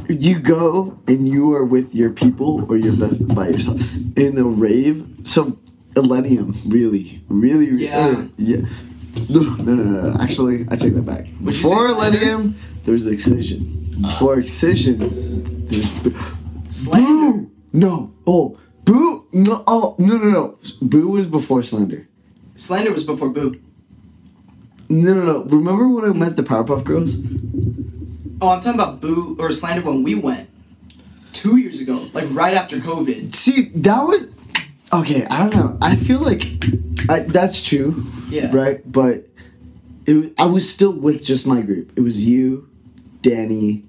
you 0.08 0.38
go 0.38 0.98
and 1.06 1.28
you 1.28 1.52
are 1.54 1.64
with 1.64 1.94
your 1.94 2.10
people 2.10 2.64
or 2.70 2.76
you're 2.76 2.96
by, 2.96 3.08
by 3.34 3.48
yourself 3.48 3.80
in 4.16 4.38
a 4.38 4.44
rave. 4.44 5.06
So 5.24 5.58
Illenium, 5.94 6.54
really, 6.66 7.22
really, 7.28 7.68
Yeah. 7.84 7.98
uh, 7.98 8.24
yeah. 8.36 8.62
No, 9.30 9.40
no, 9.40 9.74
no, 9.74 9.82
no. 10.10 10.20
Actually, 10.20 10.66
I 10.70 10.76
take 10.76 10.94
that 10.94 11.06
back. 11.06 11.26
Would 11.40 11.54
Before? 11.54 11.88
Illenium, 11.88 12.54
there 12.84 12.92
was 12.92 13.06
Excision. 13.06 13.64
Before 14.02 14.38
Excision, 14.38 14.98
there's. 15.66 15.90
Slander. 16.68 17.06
Boo! 17.06 17.50
No. 17.72 18.12
Oh, 18.26 18.58
Boo! 18.84 19.26
No. 19.32 19.64
Oh, 19.66 19.96
no, 19.98 20.18
no, 20.18 20.30
no. 20.30 20.58
Boo 20.82 21.08
was 21.08 21.26
before 21.26 21.62
Slander. 21.62 22.06
Slander 22.56 22.92
was 22.92 23.04
before 23.04 23.30
Boo. 23.30 23.60
No, 24.88 25.14
no, 25.14 25.22
no. 25.24 25.44
Remember 25.44 25.88
when 25.88 26.04
I 26.04 26.12
met 26.12 26.36
the 26.36 26.42
Powerpuff 26.42 26.84
Girls? 26.84 27.16
Oh, 28.40 28.50
I'm 28.50 28.60
talking 28.60 28.74
about 28.80 29.00
Boo 29.00 29.36
or 29.38 29.50
Slander 29.52 29.82
when 29.82 30.02
we 30.02 30.14
went 30.14 30.48
two 31.32 31.56
years 31.58 31.80
ago, 31.80 32.06
like 32.12 32.26
right 32.30 32.54
after 32.54 32.78
COVID. 32.78 33.34
See, 33.34 33.70
that 33.76 34.02
was 34.02 34.28
okay. 34.92 35.24
I 35.26 35.48
don't 35.48 35.54
know. 35.56 35.78
I 35.82 35.96
feel 35.96 36.20
like 36.20 36.42
I, 37.10 37.20
that's 37.20 37.62
true, 37.66 38.04
Yeah. 38.28 38.54
right? 38.54 38.80
But 38.90 39.26
it, 40.06 40.32
I 40.38 40.46
was 40.46 40.68
still 40.68 40.92
with 40.92 41.24
just 41.24 41.46
my 41.46 41.62
group. 41.62 41.92
It 41.96 42.00
was 42.02 42.26
you, 42.26 42.68
Danny, 43.22 43.84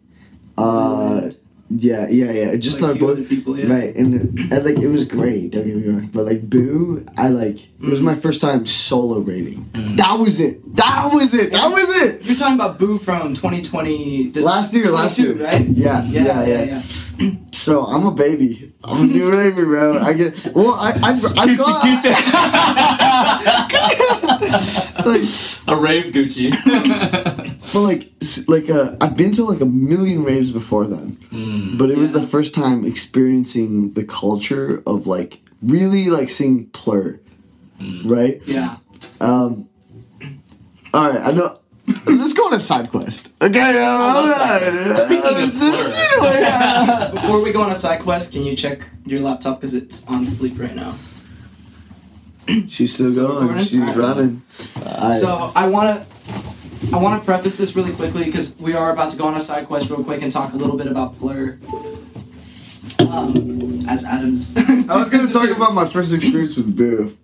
uh, 0.58 1.30
yeah, 1.70 2.08
yeah, 2.08 2.32
yeah. 2.32 2.56
Just 2.56 2.82
Like 2.82 2.90
our 2.90 2.96
a 2.96 2.98
few 2.98 3.08
both, 3.18 3.30
people, 3.30 3.58
yeah. 3.60 3.74
right? 3.74 3.96
And, 3.96 4.14
and 4.52 4.66
like 4.66 4.78
it 4.78 4.88
was 4.88 5.04
great. 5.06 5.52
Don't 5.52 5.66
get 5.66 5.76
me 5.76 5.88
wrong, 5.88 6.10
but 6.14 6.26
like 6.26 6.50
Boo, 6.50 7.06
I 7.18 7.28
like 7.30 7.60
it 7.66 7.82
Mm. 7.82 7.92
was 7.92 8.02
my 8.02 8.16
first 8.16 8.42
time 8.42 8.66
solo 8.66 9.20
rating. 9.20 9.70
That 9.98 10.18
was 10.20 10.40
it. 10.40 10.64
That 10.78 11.12
was 11.14 11.34
it. 11.36 11.52
That 11.52 11.72
was 11.72 11.90
it. 12.04 12.26
You're 12.26 12.36
talking 12.36 12.56
about 12.56 12.80
Boo 12.80 12.98
from 12.98 13.34
2020. 13.36 14.30
This 14.30 14.46
Last 14.46 14.74
year, 14.74 14.90
last 14.90 15.20
year. 15.20 15.36
right? 15.36 15.68
Yes, 15.68 16.12
yeah, 16.14 16.44
yeah. 16.46 16.82
So 17.52 17.84
I'm 17.86 18.06
a 18.06 18.12
baby. 18.12 18.72
I'm 18.84 19.04
a 19.04 19.08
new 19.08 19.30
baby, 19.32 19.64
bro. 19.64 19.98
I 20.00 20.14
get 20.14 20.52
well. 20.56 20.76
I 20.76 20.92
I 21.04 21.12
I 21.38 21.56
got. 21.56 21.84
it's 24.42 25.06
like 25.06 25.78
A 25.78 25.82
rave 25.82 26.14
Gucci. 26.14 26.52
But 28.48 28.54
like, 28.54 28.70
s- 28.70 28.70
like 28.70 28.70
uh, 28.70 28.96
I've 29.02 29.18
been 29.18 29.32
to 29.32 29.44
like 29.44 29.62
a 29.62 29.66
million 29.66 30.24
raves 30.24 30.52
before 30.52 30.86
then, 30.88 31.18
Mm. 31.32 31.78
but 31.78 31.90
it 31.92 31.98
was 31.98 32.12
the 32.14 32.22
first 32.26 32.56
time 32.56 32.86
experiencing 32.86 33.92
the 33.94 34.04
culture 34.04 34.82
of 34.88 35.06
like 35.08 35.40
really 35.62 36.10
like 36.10 36.30
seeing 36.30 36.68
Plur, 36.68 37.20
right? 38.06 38.42
Yeah. 38.46 38.78
Um, 39.22 39.68
all 40.94 41.10
right, 41.12 41.22
I 41.22 41.32
know. 41.32 41.60
Let's 42.06 42.34
go 42.34 42.48
on 42.48 42.54
a 42.54 42.60
side 42.60 42.90
quest. 42.92 43.32
Okay. 43.42 43.60
love 43.60 44.16
all 44.26 44.30
side 44.30 44.62
quests. 44.74 45.04
Speaking 45.04 45.26
of 45.26 45.52
Plur. 46.20 46.40
yeah. 46.40 47.12
Before 47.14 47.42
we 47.42 47.52
go 47.54 47.62
on 47.62 47.72
a 47.72 47.76
side 47.76 48.02
quest, 48.02 48.34
can 48.34 48.44
you 48.44 48.56
check 48.56 48.90
your 49.06 49.22
laptop 49.22 49.60
because 49.62 49.74
it's 49.74 50.06
on 50.08 50.26
sleep 50.28 50.60
right 50.60 50.76
now? 50.76 50.96
She's 52.70 52.94
still 52.94 53.10
Still 53.10 53.28
going. 53.28 53.40
recording? 53.48 53.66
She's 53.66 53.82
Alright. 53.82 53.98
running. 53.98 54.42
I- 54.86 55.12
So 55.14 55.52
I 55.56 55.68
want 55.68 56.00
to. 56.00 56.06
I 56.94 57.02
want 57.02 57.22
to 57.22 57.26
preface 57.26 57.58
this 57.58 57.76
really 57.76 57.94
quickly 57.94 58.26
because 58.26 58.58
we 58.60 58.74
are 58.74 58.92
about 58.92 59.10
to 59.12 59.18
go 59.18 59.28
on 59.28 59.36
a 59.36 59.40
side 59.40 59.68
quest 59.68 59.90
real 59.90 60.04
quick 60.04 60.22
and 60.22 60.32
talk 60.32 60.54
a 60.54 60.58
little 60.58 60.78
bit 60.78 60.88
about 60.88 61.18
Plur. 61.18 61.58
Um, 63.10 63.88
as 63.88 64.06
Adams. 64.06 64.56
I 64.58 64.98
was 64.98 65.10
gonna 65.10 65.32
talk 65.32 65.50
about 65.56 65.74
my 65.74 65.86
first 65.86 66.14
experience 66.14 66.58
with 66.58 66.76
Boo. 66.76 67.18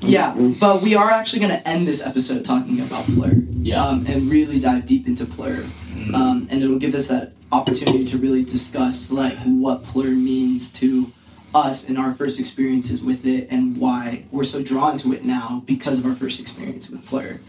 Yeah, 0.00 0.34
but 0.60 0.82
we 0.82 0.94
are 0.94 1.10
actually 1.10 1.40
going 1.40 1.60
to 1.60 1.68
end 1.68 1.86
this 1.86 2.06
episode 2.06 2.42
talking 2.42 2.80
about 2.80 3.04
Plur. 3.04 3.34
Yeah. 3.50 3.84
Um, 3.84 4.06
and 4.06 4.30
really 4.30 4.58
dive 4.58 4.86
deep 4.86 5.06
into 5.06 5.26
Plur. 5.26 5.66
Um, 6.14 6.48
and 6.50 6.62
it'll 6.62 6.78
give 6.78 6.94
us 6.94 7.08
that 7.08 7.32
opportunity 7.52 8.04
to 8.06 8.18
really 8.18 8.44
discuss 8.44 9.10
like 9.10 9.36
what 9.38 9.82
Plur 9.82 10.10
means 10.10 10.72
to 10.74 11.12
us 11.54 11.88
and 11.88 11.98
our 11.98 12.12
first 12.12 12.38
experiences 12.38 13.02
with 13.02 13.26
it 13.26 13.48
and 13.50 13.76
why 13.76 14.24
we're 14.30 14.44
so 14.44 14.62
drawn 14.62 14.96
to 14.98 15.12
it 15.12 15.24
now 15.24 15.62
because 15.66 15.98
of 15.98 16.06
our 16.06 16.14
first 16.14 16.40
experience 16.40 16.90
with 16.90 17.06
Plur. 17.06 17.40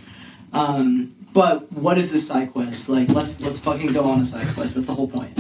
Um, 0.54 1.16
but 1.34 1.72
what 1.72 1.98
is 1.98 2.12
this 2.12 2.28
side 2.28 2.52
quest? 2.54 2.90
Like 2.90 3.10
let's 3.10 3.42
let's 3.42 3.60
fucking 3.60 3.94
go 3.94 4.04
on 4.04 4.22
a 4.22 4.26
side 4.26 4.48
quest. 4.54 4.76
That's 4.76 4.88
the 4.88 4.94
whole 4.94 5.08
point. 5.08 5.38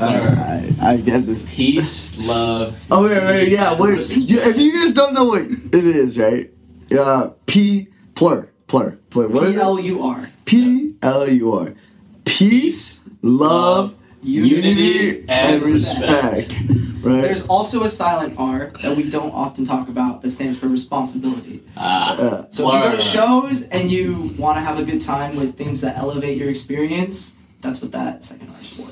Alright, 0.00 0.72
I 0.82 0.96
get 0.96 1.26
this. 1.26 1.46
Peace, 1.54 2.18
love. 2.18 2.76
Oh 2.90 3.04
wait, 3.04 3.22
wait, 3.22 3.48
yeah, 3.48 3.74
wait. 3.78 3.98
If 4.00 4.58
you 4.58 4.72
guys 4.72 4.94
don't 4.94 5.14
know 5.14 5.24
what 5.24 5.42
it 5.42 5.74
is, 5.74 6.18
right? 6.18 6.50
Uh, 6.90 7.30
P 7.46 7.88
plur 8.14 8.48
plur 8.66 8.98
plur. 9.10 9.28
What 9.28 9.44
is 9.44 9.52
P 9.52 9.56
it? 9.56 9.62
L 9.62 9.78
U 9.78 10.02
R. 10.02 10.28
P 10.44 10.94
L 11.02 11.30
U 11.30 11.52
R. 11.52 11.74
Peace, 12.24 13.04
love, 13.20 13.96
unity, 14.22 15.24
and 15.28 15.62
respect. 15.62 16.58
Right. 17.02 17.20
There's 17.20 17.48
also 17.48 17.82
a 17.82 17.88
silent 17.88 18.34
R 18.38 18.66
that 18.80 18.96
we 18.96 19.10
don't 19.10 19.32
often 19.34 19.64
talk 19.64 19.88
about 19.88 20.22
that 20.22 20.30
stands 20.30 20.56
for 20.56 20.68
responsibility. 20.68 21.60
Ah, 21.76 22.14
Uh, 22.16 22.44
So 22.48 22.68
if 22.68 22.74
you 22.74 22.90
go 22.90 22.96
to 22.96 23.02
shows 23.02 23.68
and 23.70 23.90
you 23.90 24.32
want 24.38 24.56
to 24.58 24.60
have 24.60 24.78
a 24.78 24.84
good 24.84 25.00
time 25.00 25.34
with 25.34 25.56
things 25.56 25.80
that 25.80 25.98
elevate 25.98 26.38
your 26.38 26.48
experience, 26.48 27.38
that's 27.60 27.82
what 27.82 27.90
that 27.90 28.22
second 28.22 28.50
R 28.54 28.60
is 28.62 28.70
for. 28.70 28.86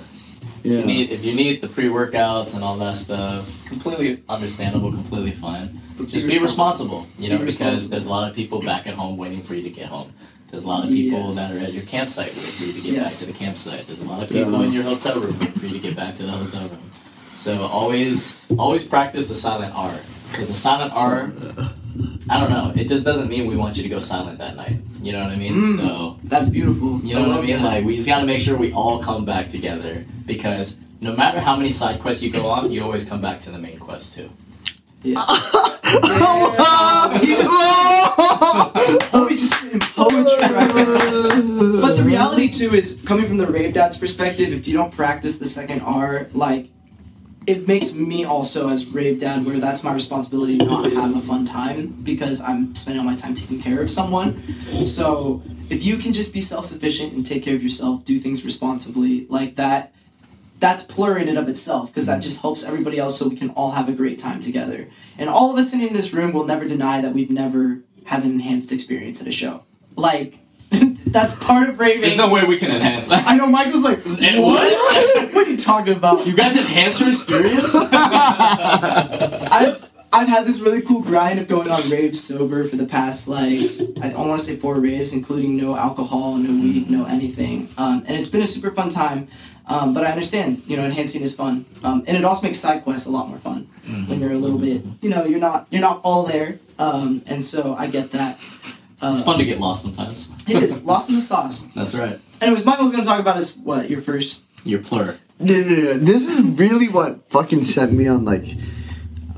If 0.65 0.73
yeah. 0.73 0.79
you 0.81 0.85
need 0.85 1.11
if 1.11 1.25
you 1.25 1.35
need 1.37 1.61
the 1.61 1.69
pre 1.69 1.87
workouts 1.87 2.57
and 2.57 2.65
all 2.65 2.77
that 2.79 2.97
stuff, 2.97 3.65
completely 3.65 4.23
understandable, 4.29 4.91
completely 4.91 5.31
fine. 5.31 5.81
But 5.97 6.09
Just 6.09 6.27
be 6.27 6.35
be 6.35 6.43
responsible, 6.43 7.07
you 7.17 7.29
know, 7.31 7.39
Be 7.39 7.45
because 7.47 7.91
there's 7.91 8.07
a 8.07 8.11
lot 8.11 8.29
of 8.29 8.35
people 8.35 8.61
back 8.61 8.89
at 8.89 8.95
home 8.95 9.17
waiting 9.17 9.43
for 9.43 9.55
you 9.55 9.63
to 9.63 9.71
get 9.71 9.87
home. 9.87 10.13
There's 10.51 10.65
a 10.65 10.69
lot 10.69 10.85
of 10.85 10.91
people 10.91 11.27
Yes. 11.27 11.37
that 11.37 11.57
are 11.57 11.61
at 11.61 11.73
your 11.73 11.83
campsite 11.85 12.29
waiting 12.35 12.43
for 12.43 12.65
you 12.65 12.73
to 12.73 12.81
get 12.81 12.93
Yes. 12.95 13.03
back 13.05 13.13
to 13.29 13.33
the 13.33 13.45
campsite. 13.45 13.87
There's 13.87 14.01
a 14.01 14.05
lot 14.05 14.23
of 14.23 14.29
people 14.29 14.53
Yeah. 14.53 14.67
in 14.67 14.73
your 14.73 14.83
hotel 14.83 15.21
room 15.21 15.37
waiting 15.39 15.55
for 15.55 15.67
you 15.67 15.73
to 15.75 15.79
get 15.79 15.97
back 15.97 16.15
to 16.17 16.25
the 16.25 16.33
hotel 16.33 16.63
room. 16.63 16.79
So 17.33 17.67
always 17.67 18.39
always 18.59 18.83
practice 18.83 19.29
the 19.29 19.35
silent 19.35 19.73
R 19.75 19.93
because 20.31 20.49
the 20.49 20.55
silent 20.55 20.93
R, 20.95 21.33
I 22.29 22.41
don't 22.41 22.51
know, 22.51 22.73
it 22.75 22.89
just 22.89 23.05
doesn't 23.05 23.29
mean 23.29 23.47
we 23.47 23.57
want 23.57 23.77
you 23.77 23.83
to 23.85 23.89
go 23.89 24.01
silent 24.01 24.39
that 24.39 24.57
night. 24.57 24.79
You 25.01 25.13
know 25.13 25.21
what 25.23 25.31
I 25.33 25.37
mean? 25.37 25.55
Mm. 25.55 25.77
So 25.77 26.17
That's 26.25 26.49
beautiful. 26.49 27.01
you 27.05 27.15
know 27.15 27.29
what 27.29 27.39
I 27.39 27.43
mean? 27.43 27.63
that. 27.63 27.63
Like 27.63 27.85
we 27.85 27.95
just 27.95 28.09
gotta 28.09 28.27
make 28.27 28.41
sure 28.41 28.57
we 28.57 28.73
all 28.73 28.99
come 28.99 29.25
back 29.25 29.47
together 29.49 30.05
because 30.27 30.77
no 31.01 31.15
matter 31.15 31.39
how 31.41 31.55
many 31.57 31.71
side 31.71 32.01
quests 32.01 32.23
you 32.25 32.31
go 32.31 32.47
on, 32.49 32.73
you 32.73 32.83
always 32.83 33.05
come 33.05 33.21
back 33.21 33.39
to 33.41 33.51
the 33.51 33.59
main 33.59 33.79
quest 33.79 34.17
too. 34.17 34.29
Yeah. 35.03 35.17
Oh, 35.93 37.17
he 37.21 37.35
just 37.35 37.51
he 39.29 39.37
just 39.37 39.57
spitting 39.59 39.81
poetry 39.81 40.55
right 40.55 40.75
now. 40.75 41.81
But 41.81 41.97
the 41.97 42.05
reality 42.05 42.49
too 42.49 42.75
is 42.75 43.03
coming 43.05 43.27
from 43.27 43.39
the 43.39 43.47
rave 43.47 43.75
dad's 43.75 43.97
perspective, 43.99 44.51
if 44.53 44.69
you 44.69 44.75
don't 44.75 44.93
practice 44.93 45.39
the 45.39 45.47
second 45.47 45.81
R, 45.81 46.29
like 46.33 46.69
it 47.47 47.67
makes 47.67 47.95
me 47.95 48.25
also 48.25 48.69
as 48.69 48.87
rave 48.87 49.19
dad 49.19 49.45
where 49.45 49.59
that's 49.59 49.83
my 49.83 49.93
responsibility 49.93 50.59
to 50.59 50.65
not 50.65 50.93
have 50.93 51.17
a 51.17 51.21
fun 51.21 51.45
time 51.45 51.89
because 52.05 52.41
I'm 52.41 52.75
spending 52.77 53.01
all 53.01 53.07
my 53.11 53.17
time 53.17 53.35
taking 53.35 53.61
care 53.61 53.81
of 53.81 53.91
someone. 53.91 54.41
So 54.87 55.43
if 55.71 55.83
you 55.83 55.97
can 55.97 56.13
just 56.13 56.33
be 56.33 56.41
self 56.41 56.67
sufficient 56.67 57.15
and 57.15 57.27
take 57.27 57.43
care 57.43 57.57
of 57.57 57.63
yourself, 57.63 58.05
do 58.05 58.21
things 58.21 58.45
responsibly, 58.45 59.27
like 59.29 59.57
that 59.57 59.93
that's 60.61 60.85
plur 60.85 61.19
in 61.19 61.29
and 61.29 61.39
of 61.39 61.49
itself 61.49 61.89
because 61.89 62.07
that 62.07 62.23
just 62.23 62.43
helps 62.43 62.63
everybody 62.63 62.99
else 62.99 63.19
so 63.19 63.29
we 63.29 63.37
can 63.37 63.51
all 63.51 63.73
have 63.73 63.89
a 63.89 63.93
great 63.93 64.19
time 64.19 64.41
together. 64.41 64.87
And 65.19 65.29
all 65.29 65.51
of 65.51 65.59
us 65.59 65.71
sitting 65.71 65.89
in 65.89 65.95
this 65.95 66.13
room 66.13 66.33
will 66.33 66.45
never 66.45 66.67
deny 66.67 67.01
that 67.01 67.13
we've 67.13 67.31
never 67.31 67.81
had 68.05 68.25
an 68.25 68.33
enhanced 68.33 68.71
experience 68.71 69.21
at 69.21 69.27
a 69.27 69.33
show. 69.33 69.65
Like 69.97 70.39
that's 70.71 71.43
part 71.43 71.69
of 71.69 71.81
raving. 71.81 72.03
There's 72.03 72.17
no 72.17 72.29
way 72.29 72.45
we 72.45 72.59
can 72.59 72.71
enhance 72.71 73.09
that. 73.09 73.27
I 73.27 73.37
know 73.37 73.47
Michael's 73.47 73.85
like, 73.85 74.05
And 74.07 74.43
what? 74.43 75.25
what 75.35 75.47
are 75.47 75.51
you 75.51 75.57
talking 75.57 75.97
about? 75.97 76.27
You 76.27 76.37
guys 76.37 76.57
enhance 76.57 77.01
your 77.01 77.09
experience? 77.09 77.75
I've 77.75 77.91
I've 80.13 80.27
had 80.27 80.45
this 80.45 80.61
really 80.61 80.83
cool 80.83 81.03
grind 81.03 81.39
of 81.39 81.47
going 81.47 81.71
on 81.71 81.89
raves 81.89 82.21
sober 82.21 82.65
for 82.65 82.75
the 82.77 82.87
past 82.87 83.29
like 83.29 83.61
I 84.03 84.11
don't 84.11 84.29
want 84.29 84.41
to 84.41 84.47
say 84.47 84.57
four 84.57 84.81
raves, 84.81 85.13
including 85.13 85.57
no 85.57 85.77
alcohol, 85.77 86.35
no 86.35 86.51
weed, 86.51 86.91
no 86.91 87.07
anything, 87.07 87.69
um, 87.79 88.03
and 88.07 88.17
it's 88.17 88.29
been 88.29 88.43
a 88.43 88.47
super 88.47 88.73
fun 88.73 88.91
time. 88.91 89.29
Um, 89.67 89.95
but 89.95 90.05
I 90.05 90.11
understand, 90.11 90.63
you 90.67 90.77
know, 90.77 90.85
enhancing 90.85 91.23
is 91.23 91.35
fun, 91.35 91.65
um, 91.85 92.03
and 92.07 92.17
it 92.17 92.25
also 92.25 92.47
makes 92.47 92.59
side 92.59 92.83
quests 92.83 93.07
a 93.07 93.11
lot 93.11 93.29
more 93.29 93.39
fun 93.39 93.69
when 94.07 94.21
you're 94.21 94.33
a 94.33 94.39
little 94.39 94.59
bit, 94.59 94.83
you 95.01 95.11
know, 95.11 95.25
you're 95.25 95.41
not 95.41 95.67
you're 95.71 95.81
not 95.81 96.01
all 96.03 96.25
there, 96.25 96.59
um, 96.79 97.23
and 97.27 97.43
so 97.43 97.75
I 97.75 97.87
get 97.87 98.11
that. 98.13 98.39
Uh, 99.03 99.13
it's 99.15 99.25
fun 99.25 99.39
to 99.39 99.45
get 99.45 99.59
lost 99.59 99.83
sometimes. 99.83 100.35
It 100.49 100.63
is 100.63 100.85
lost 100.91 101.09
in 101.09 101.15
the 101.15 101.21
sauce. 101.23 101.65
That's 101.75 101.95
right. 101.95 102.21
Anyways, 102.41 102.65
Michael's 102.65 102.93
gonna 102.93 103.05
talk 103.05 103.21
about 103.21 103.37
his 103.37 103.57
what 103.57 103.89
your 103.89 104.01
first. 104.01 104.47
Your 104.65 104.81
plur. 104.81 105.17
No, 105.39 105.55
no, 105.55 105.75
no. 105.75 105.95
This 105.95 106.29
is 106.29 106.43
really 106.59 106.89
what 106.89 107.31
fucking 107.31 107.63
sent 107.63 107.93
me 107.93 108.07
on 108.09 108.25
like. 108.25 108.45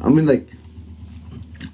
I 0.03 0.09
mean, 0.09 0.27
like, 0.27 0.49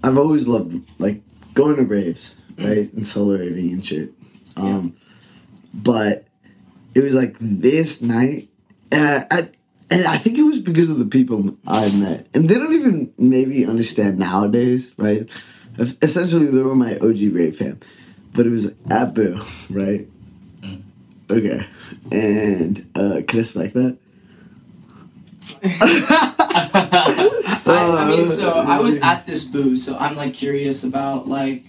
I've 0.04 0.18
always 0.18 0.46
loved 0.46 0.82
like 0.98 1.22
going 1.54 1.76
to 1.76 1.82
raves, 1.82 2.34
right, 2.58 2.92
and 2.92 3.06
solo 3.06 3.38
raving 3.38 3.72
and 3.72 3.84
shit. 3.84 4.12
Um, 4.56 4.96
but 5.72 6.27
it 6.98 7.04
was 7.04 7.14
like 7.14 7.36
this 7.40 8.02
night, 8.02 8.48
uh, 8.90 9.22
I, 9.30 9.48
and 9.88 10.04
I 10.04 10.18
think 10.18 10.36
it 10.36 10.42
was 10.42 10.58
because 10.58 10.90
of 10.90 10.98
the 10.98 11.06
people 11.06 11.56
I 11.66 11.90
met, 11.92 12.26
and 12.34 12.48
they 12.48 12.54
don't 12.54 12.74
even 12.74 13.14
maybe 13.16 13.64
understand 13.64 14.18
nowadays, 14.18 14.94
right? 14.96 15.28
Essentially, 15.78 16.46
they 16.46 16.60
were 16.60 16.74
my 16.74 16.96
OG 16.96 17.32
rave 17.32 17.56
fam, 17.56 17.78
but 18.32 18.46
it 18.46 18.50
was 18.50 18.74
at 18.90 19.14
Boo, 19.14 19.40
right? 19.70 20.08
Okay, 21.30 21.64
and 22.10 22.84
uh, 22.96 23.20
can 23.28 23.38
I 23.38 23.42
spike 23.42 23.74
that? 23.74 23.96
I, 27.64 27.94
I 27.98 28.08
mean, 28.08 28.28
so 28.28 28.58
I 28.58 28.80
was 28.80 29.00
at 29.02 29.24
this 29.24 29.44
boo, 29.44 29.76
so 29.76 29.96
I'm 29.98 30.16
like 30.16 30.34
curious 30.34 30.82
about 30.82 31.28
like, 31.28 31.64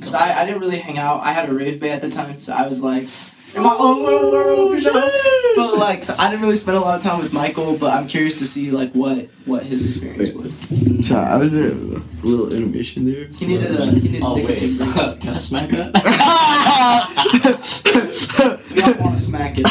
cause 0.00 0.14
I, 0.14 0.42
I 0.42 0.44
didn't 0.44 0.60
really 0.60 0.78
hang 0.78 0.98
out. 0.98 1.20
I 1.20 1.32
had 1.32 1.48
a 1.48 1.54
rave 1.54 1.80
bae 1.80 1.90
at 1.90 2.02
the 2.02 2.10
time, 2.10 2.40
so 2.40 2.52
I 2.52 2.66
was 2.66 2.82
like 2.82 3.04
in 3.54 3.62
my 3.62 3.74
own 3.78 4.02
little 4.04 4.30
world. 4.32 4.80
you 4.80 4.92
know? 4.92 5.10
But 5.56 5.78
like, 5.78 6.02
so 6.02 6.14
I 6.18 6.30
didn't 6.30 6.42
really 6.42 6.56
spend 6.56 6.76
a 6.78 6.80
lot 6.80 6.96
of 6.96 7.02
time 7.02 7.18
with 7.20 7.32
Michael, 7.32 7.76
but 7.76 7.92
I'm 7.92 8.06
curious 8.08 8.38
to 8.38 8.44
see 8.44 8.70
like 8.70 8.92
what 8.92 9.28
what 9.44 9.64
his 9.64 9.86
experience 9.86 10.32
was. 10.34 10.58
Sorry, 11.06 11.26
I 11.26 11.36
was 11.36 11.52
there. 11.52 11.70
A 11.70 12.24
little 12.26 12.52
intermission 12.52 13.04
there. 13.04 13.26
He 13.26 13.46
needed 13.46 13.76
a 13.76 13.84
he 13.86 14.00
needed 14.08 14.22
Oh 14.22 14.32
a 14.32 14.34
wait, 14.36 14.48
nicotine 14.62 14.78
can 15.20 15.34
I 15.34 15.38
smack 15.38 15.68
that? 15.70 15.92
We 18.74 18.82
all 18.82 18.94
want 18.94 19.16
to 19.16 19.22
smack 19.22 19.54
it. 19.58 19.66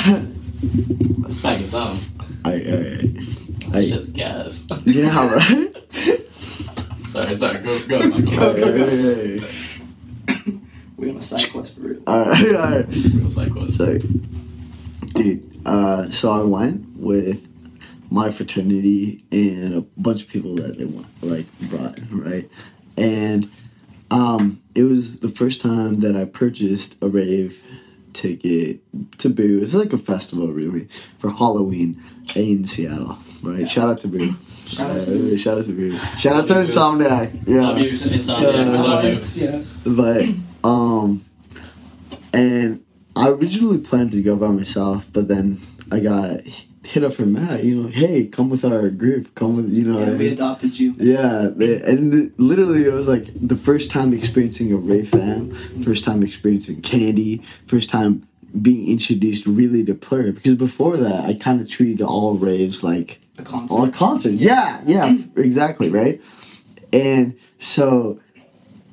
smack 1.33 1.59
is 1.61 1.71
some. 1.71 1.97
I, 2.45 2.53
I, 2.53 2.55
It's 2.55 3.73
I, 3.73 3.75
just 3.89 4.13
gas. 4.13 4.67
yeah, 4.85 5.27
right. 5.27 5.75
sorry, 7.07 7.35
sorry. 7.35 7.57
Go, 7.59 7.79
go, 7.87 7.99
Michael. 8.09 8.31
Go, 8.31 8.53
go, 8.53 8.77
go. 8.77 8.85
Hey, 8.85 9.39
We're 11.01 11.09
on 11.09 11.17
a 11.17 11.21
side 11.21 11.51
quest 11.51 11.73
for 11.75 11.81
real. 11.81 12.01
All 12.07 12.25
right, 12.25 12.55
all 12.55 12.61
right. 12.71 12.87
Real 12.87 13.27
psychos. 13.27 13.71
So, 13.71 13.97
dude, 15.15 15.61
uh, 15.65 16.09
so 16.09 16.31
I 16.31 16.43
went 16.43 16.85
with 16.97 17.47
my 18.11 18.29
fraternity 18.29 19.23
and 19.31 19.73
a 19.73 19.81
bunch 19.97 20.21
of 20.23 20.27
people 20.29 20.53
that 20.55 20.77
they 20.77 20.85
want, 20.85 21.07
like 21.23 21.45
brought, 21.61 21.99
right? 22.11 22.47
And 22.97 23.49
um, 24.11 24.61
it 24.75 24.83
was 24.83 25.21
the 25.21 25.29
first 25.29 25.61
time 25.61 26.01
that 26.01 26.15
I 26.15 26.25
purchased 26.25 27.01
a 27.01 27.07
rave 27.07 27.63
ticket 28.13 28.81
to 29.19 29.29
Boo. 29.29 29.59
It's 29.61 29.73
like 29.73 29.93
a 29.93 29.97
festival, 29.97 30.51
really, 30.51 30.87
for 31.17 31.31
Halloween 31.31 31.99
in 32.35 32.65
Seattle, 32.65 33.17
right? 33.41 33.67
Shout 33.67 33.89
out 33.89 34.01
to 34.01 34.07
Boo. 34.07 34.35
Shout 34.67 34.91
out 34.91 35.01
to 35.01 35.11
Uh, 35.15 35.17
Boo. 35.17 35.37
Shout 35.37 35.57
out 35.57 35.65
to 35.65 35.71
Boo. 35.73 35.97
Shout 36.17 36.35
out 36.35 36.47
to 36.47 36.53
Love 36.53 36.63
you, 36.63 36.73
Boo. 36.73 36.79
Insomniac. 36.79 37.47
Yeah. 37.47 37.61
Love 37.61 37.79
you, 37.79 37.89
Insomniac. 37.89 38.71
We 38.71 38.77
love 38.77 39.37
you. 39.37 39.43
yeah. 39.47 39.63
But 39.85 40.50
um 40.63 41.23
and 42.33 42.83
I 43.15 43.29
originally 43.29 43.79
planned 43.79 44.11
to 44.13 44.21
go 44.21 44.35
by 44.37 44.47
myself, 44.49 45.05
but 45.11 45.27
then 45.27 45.59
I 45.91 45.99
got 45.99 46.39
hit 46.85 47.03
up 47.03 47.13
from 47.13 47.33
Matt. 47.33 47.63
You 47.63 47.75
know, 47.83 47.87
hey, 47.89 48.25
come 48.27 48.49
with 48.49 48.63
our 48.63 48.89
group. 48.89 49.35
Come 49.35 49.55
with 49.57 49.71
you 49.71 49.85
know. 49.85 49.99
Yeah, 49.99 50.15
we 50.15 50.27
adopted 50.29 50.79
you. 50.79 50.95
yeah, 50.97 51.49
they- 51.53 51.81
and 51.81 52.13
it- 52.13 52.39
literally 52.39 52.85
it 52.85 52.93
was 52.93 53.07
like 53.07 53.27
the 53.35 53.55
first 53.57 53.91
time 53.91 54.13
experiencing 54.13 54.71
a 54.71 54.77
rave 54.77 55.09
fam, 55.09 55.51
first 55.83 56.03
time 56.05 56.23
experiencing 56.23 56.81
candy, 56.81 57.41
first 57.67 57.89
time 57.89 58.25
being 58.61 58.87
introduced 58.89 59.45
really 59.45 59.83
to 59.85 59.93
Plur. 59.93 60.31
Because 60.31 60.55
before 60.55 60.97
that, 60.97 61.25
I 61.25 61.33
kind 61.33 61.59
of 61.61 61.69
treated 61.69 62.01
all 62.01 62.35
raves 62.35 62.83
like 62.83 63.19
A 63.37 63.43
concert. 63.43 63.75
all 63.75 63.87
concert. 63.89 64.33
Yeah, 64.33 64.81
yeah, 64.85 65.17
exactly, 65.35 65.89
right. 65.89 66.21
And 66.93 67.35
so 67.57 68.19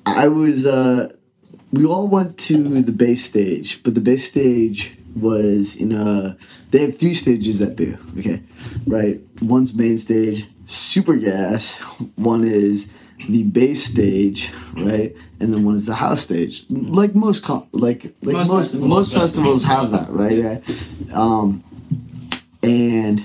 I 0.07 0.27
was. 0.27 0.67
uh 0.67 1.13
We 1.73 1.85
all 1.85 2.09
went 2.09 2.39
to 2.39 2.81
the 2.83 2.93
bass 2.93 3.25
stage, 3.25 3.83
but 3.83 3.95
the 3.95 4.01
bass 4.01 4.27
stage 4.29 4.97
was 5.15 5.77
in 5.77 5.93
a. 5.93 6.37
They 6.71 6.81
have 6.83 6.99
three 6.99 7.15
stages 7.15 7.61
at 7.61 7.77
Boo. 7.77 7.99
Okay, 8.19 8.43
right. 8.87 9.21
One's 9.43 9.75
main 9.75 9.99
stage, 9.99 10.47
super 10.67 11.17
gas. 11.17 11.77
One 12.17 12.45
is 12.45 12.91
the 13.29 13.43
bass 13.43 13.85
stage, 13.85 14.51
right, 14.75 15.15
and 15.41 15.53
then 15.53 15.65
one 15.65 15.75
is 15.75 15.87
the 15.87 15.95
house 15.95 16.23
stage. 16.23 16.65
Like 16.71 17.15
most, 17.15 17.43
con- 17.45 17.67
like 17.73 18.15
like 18.23 18.35
Most 18.37 18.49
most 18.51 18.59
festivals. 18.73 18.89
most 18.89 19.13
festivals 19.15 19.65
have 19.65 19.91
that, 19.93 20.09
right? 20.11 20.39
Yeah. 20.39 20.61
Um, 21.13 21.63
and 22.63 23.25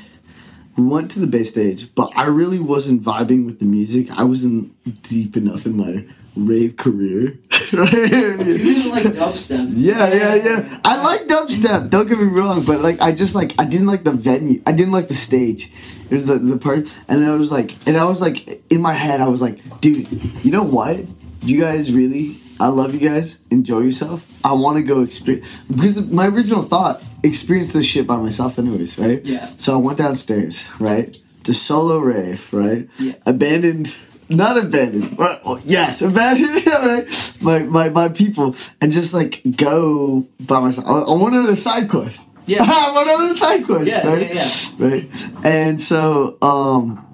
we 0.77 0.83
went 0.85 1.11
to 1.11 1.19
the 1.19 1.27
bass 1.27 1.49
stage, 1.49 1.93
but 1.95 2.11
I 2.15 2.25
really 2.25 2.59
wasn't 2.59 3.03
vibing 3.03 3.45
with 3.45 3.59
the 3.59 3.65
music. 3.65 4.09
I 4.11 4.23
wasn't 4.23 4.73
deep 5.03 5.37
enough 5.37 5.65
in 5.65 5.77
my 5.77 6.05
rave 6.35 6.77
career. 6.77 7.37
You 7.73 7.87
didn't 7.87 8.91
like 8.91 9.05
dubstep. 9.05 9.69
Yeah, 9.71 10.13
yeah, 10.13 10.35
yeah. 10.35 10.79
I 10.85 11.01
like 11.01 11.27
dubstep. 11.27 11.89
Don't 11.89 12.07
get 12.07 12.19
me 12.19 12.25
wrong, 12.25 12.63
but 12.65 12.81
like 12.81 13.01
I 13.01 13.11
just 13.11 13.33
like 13.33 13.55
I 13.57 13.65
didn't 13.65 13.87
like 13.87 14.03
the 14.03 14.11
venue. 14.11 14.61
I 14.67 14.73
didn't 14.73 14.91
like 14.91 15.07
the 15.07 15.15
stage. 15.15 15.71
It 16.05 16.13
was 16.13 16.27
the 16.27 16.37
the 16.37 16.57
part, 16.57 16.85
and 17.07 17.25
I 17.25 17.35
was 17.35 17.51
like, 17.51 17.75
and 17.87 17.97
I 17.97 18.05
was 18.05 18.21
like 18.21 18.47
in 18.71 18.79
my 18.79 18.93
head, 18.93 19.21
I 19.21 19.27
was 19.27 19.41
like, 19.41 19.57
dude, 19.81 20.07
you 20.45 20.51
know 20.51 20.61
what? 20.63 21.03
You 21.41 21.59
guys 21.59 21.91
really, 21.91 22.35
I 22.59 22.67
love 22.67 22.93
you 22.93 23.09
guys. 23.09 23.39
Enjoy 23.49 23.79
yourself. 23.79 24.27
I 24.45 24.53
want 24.53 24.77
to 24.77 24.83
go 24.83 25.01
experience 25.01 25.59
because 25.67 26.11
my 26.11 26.27
original 26.27 26.61
thought 26.61 27.01
experience 27.23 27.73
this 27.73 27.87
shit 27.87 28.05
by 28.05 28.17
myself, 28.17 28.59
anyways, 28.59 28.99
right? 28.99 29.25
Yeah. 29.25 29.49
So 29.57 29.73
I 29.73 29.77
went 29.77 29.97
downstairs, 29.97 30.67
right, 30.79 31.17
to 31.45 31.53
solo 31.55 31.97
rave, 31.99 32.47
right? 32.53 32.87
Yeah. 32.99 33.13
Abandoned. 33.25 33.95
Not 34.33 34.57
abandoned. 34.57 35.17
Yes, 35.65 36.01
abandoned. 36.01 36.65
right? 36.67 37.35
My, 37.41 37.59
my 37.59 37.89
my 37.89 38.09
people, 38.09 38.55
and 38.81 38.91
just 38.91 39.13
like 39.13 39.41
go 39.55 40.27
by 40.39 40.59
myself. 40.59 40.87
I, 40.87 41.11
I 41.11 41.21
went 41.21 41.35
on 41.35 41.49
a 41.49 41.55
side 41.55 41.89
quest. 41.89 42.27
Yeah. 42.45 42.59
I 42.67 42.93
went 42.95 43.09
on 43.09 43.29
a 43.29 43.33
side 43.33 43.65
quest. 43.65 43.89
Yeah, 43.89 44.07
right? 44.07 44.33
yeah, 44.33 44.43
yeah. 44.77 44.87
Right. 44.87 45.45
And 45.45 45.79
so, 45.79 46.37
um, 46.41 47.05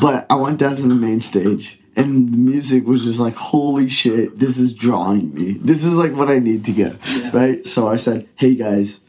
but 0.00 0.26
I 0.30 0.34
went 0.36 0.58
down 0.58 0.76
to 0.76 0.82
the 0.82 0.94
main 0.94 1.20
stage, 1.20 1.78
and 1.96 2.32
the 2.32 2.36
music 2.36 2.86
was 2.86 3.04
just 3.04 3.20
like, 3.20 3.34
holy 3.36 3.88
shit, 3.88 4.38
this 4.38 4.58
is 4.58 4.72
drawing 4.72 5.34
me. 5.34 5.52
This 5.52 5.84
is 5.84 5.96
like 5.96 6.12
what 6.12 6.28
I 6.28 6.38
need 6.38 6.64
to 6.66 6.72
get. 6.72 6.96
Yeah. 7.06 7.30
Right. 7.32 7.66
So 7.66 7.88
I 7.88 7.96
said, 7.96 8.28
hey 8.36 8.54
guys. 8.54 9.00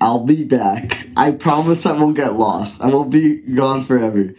I'll 0.00 0.24
be 0.24 0.44
back. 0.44 1.08
I 1.16 1.32
promise 1.32 1.84
I 1.84 1.90
won't 1.90 2.14
get 2.14 2.34
lost. 2.34 2.80
I 2.80 2.86
won't 2.86 3.10
be 3.10 3.38
gone 3.38 3.82
forever. 3.82 4.32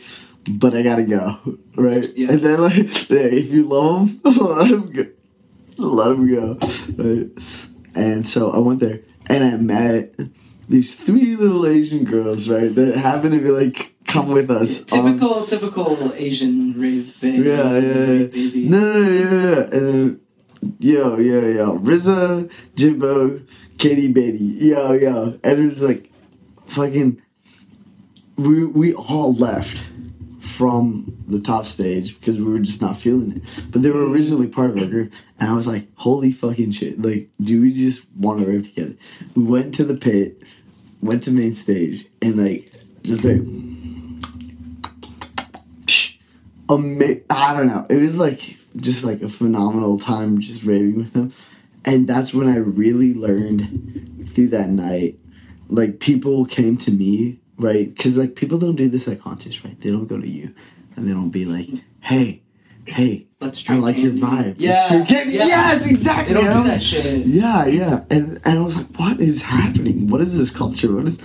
But 0.50 0.74
I 0.74 0.82
gotta 0.82 1.04
go. 1.04 1.40
Right? 1.80 2.06
Yeah. 2.14 2.32
And 2.32 2.42
then 2.42 2.60
like 2.60 2.76
yeah, 3.10 3.32
if 3.32 3.52
you 3.52 3.64
love 3.64 4.22
them, 4.22 4.34
let 4.36 4.70
them 4.70 4.92
go. 4.92 5.06
Let 5.78 6.10
them 6.10 6.28
go. 6.28 6.58
Right? 7.02 7.30
And 7.96 8.28
so 8.28 8.52
I 8.52 8.58
went 8.60 8.82
there 8.82 9.00
and 9.28 9.44
I 9.46 9.56
met 9.56 10.14
these 10.68 10.96
three 10.96 11.38
little 11.38 11.66
Asian 11.66 12.04
girls, 12.04 12.50
right? 12.50 12.74
That 12.76 12.98
happened 12.98 13.34
to 13.34 13.40
be 13.40 13.50
like 13.50 13.96
come 14.10 14.30
with 14.32 14.50
us. 14.52 14.84
Typical, 14.84 15.46
typical 15.46 16.14
Asian 16.16 16.74
rave 16.80 17.16
baby. 17.22 17.48
yeah, 17.48 17.78
yeah, 17.78 17.80
yeah. 17.80 18.28
baby. 18.28 18.68
No, 18.68 18.80
no, 18.80 19.04
no, 19.04 19.10
yeah, 19.10 19.32
yeah. 19.32 19.62
And 19.62 19.88
then, 19.88 20.22
yo, 20.80 21.18
yo, 21.18 21.48
yo, 21.48 21.80
RZA, 21.80 22.52
Jimbo, 22.76 23.42
Katy 23.78 24.12
Beatty, 24.12 24.66
yo, 24.68 24.94
yo, 24.94 25.40
and 25.44 25.60
it 25.60 25.66
was 25.66 25.82
like, 25.82 26.12
fucking, 26.66 27.22
we 28.36 28.66
we 28.66 28.94
all 28.94 29.34
left 29.34 29.90
from 30.60 31.24
the 31.26 31.40
top 31.40 31.66
stage 31.66 32.20
because 32.20 32.38
we 32.38 32.44
were 32.44 32.60
just 32.60 32.82
not 32.82 32.98
feeling 32.98 33.38
it. 33.38 33.44
But 33.72 33.82
they 33.82 33.92
were 33.92 34.10
originally 34.10 34.50
part 34.50 34.72
of 34.72 34.78
our 34.78 34.88
group, 34.88 35.14
and 35.40 35.50
I 35.50 35.56
was 35.56 35.66
like, 35.66 35.88
holy 35.96 36.34
fucking 36.34 36.72
shit! 36.72 37.02
Like, 37.02 37.30
do 37.40 37.62
we 37.62 37.74
just 37.74 38.12
want 38.12 38.42
to 38.42 38.46
rave 38.46 38.64
together? 38.64 38.96
We 39.36 39.46
went 39.46 39.74
to 39.76 39.86
the 39.86 39.96
pit, 39.96 40.44
went 41.02 41.24
to 41.24 41.32
main 41.32 41.56
stage, 41.56 42.08
and 42.22 42.36
like, 42.36 42.74
just 43.04 43.24
like 43.24 43.38
ama- 46.70 47.22
I 47.30 47.54
don't 47.54 47.68
know. 47.68 47.86
It 47.90 48.02
was 48.02 48.20
like 48.20 48.58
just 48.76 49.06
like 49.06 49.22
a 49.22 49.30
phenomenal 49.30 49.98
time 49.98 50.42
just 50.42 50.66
raving 50.66 50.98
with 50.98 51.14
them. 51.14 51.32
And 51.86 52.06
that's 52.06 52.34
when 52.34 52.50
I 52.50 52.58
really 52.58 53.14
learned 53.14 54.28
through 54.36 54.50
that 54.50 54.68
night. 54.68 55.18
Like 55.70 56.02
people 56.02 56.46
came 56.46 56.76
to 56.80 56.92
me, 56.92 57.39
right? 57.60 57.94
Because 57.94 58.18
like 58.18 58.36
people 58.36 58.58
don't 58.58 58.76
do 58.76 58.90
this 58.90 59.08
at 59.08 59.22
concerts, 59.22 59.64
right? 59.64 59.80
They 59.80 59.92
don't 59.92 60.08
go 60.08 60.20
to 60.20 60.28
you 60.28 60.54
and 60.96 61.08
they 61.08 61.12
don't 61.12 61.30
be 61.30 61.46
like, 61.46 61.68
hey, 62.02 62.42
hey, 62.86 63.28
Let's 63.42 63.70
I 63.70 63.76
like 63.76 63.98
your 63.98 64.12
vibe. 64.12 64.56
Yeah, 64.58 64.72
Let's 64.72 64.90
drink 64.90 65.08
candy." 65.08 65.34
yeah. 65.36 65.46
Yes, 65.46 65.90
exactly. 65.90 66.34
They 66.34 66.42
don't 66.42 66.64
do 66.64 66.70
that 66.70 66.84
shit. 66.84 67.26
Yeah, 67.26 67.66
yeah. 67.68 68.04
And 68.10 68.38
and 68.44 68.60
I 68.60 68.62
was 68.62 68.76
like, 68.76 68.88
what 68.98 69.20
is 69.22 69.44
happening? 69.44 70.08
What 70.08 70.20
is 70.20 70.38
this 70.38 70.50
culture? 70.50 70.94
What 70.94 71.06
is 71.06 71.22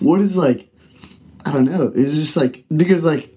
what 0.00 0.20
is 0.20 0.36
like 0.36 0.68
I 1.44 1.52
don't 1.52 1.64
know. 1.64 1.88
It 1.88 1.96
was 2.02 2.18
just 2.18 2.36
like 2.36 2.64
because 2.74 3.04
like 3.04 3.32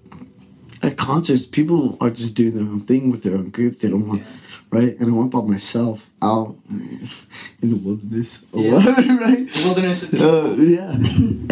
at 0.82 0.96
concerts 0.96 1.46
people 1.46 1.96
are 2.00 2.10
just 2.10 2.36
doing 2.36 2.54
their 2.54 2.64
own 2.64 2.80
thing 2.80 3.10
with 3.12 3.22
their 3.22 3.34
own 3.34 3.50
group. 3.50 3.78
They 3.78 3.90
don't 3.90 4.08
want 4.08 4.22
right? 4.70 4.98
And 4.98 5.10
I 5.10 5.16
went 5.16 5.30
by 5.30 5.40
myself 5.42 6.10
out 6.22 6.56
in 6.70 7.70
the 7.70 7.76
wilderness 7.76 8.44
or 8.52 8.62
Yeah. 8.64 8.74
right? 9.16 9.48
The 9.48 9.62
wilderness. 9.64 10.12
Uh, 10.12 10.54
yeah. 10.58 10.92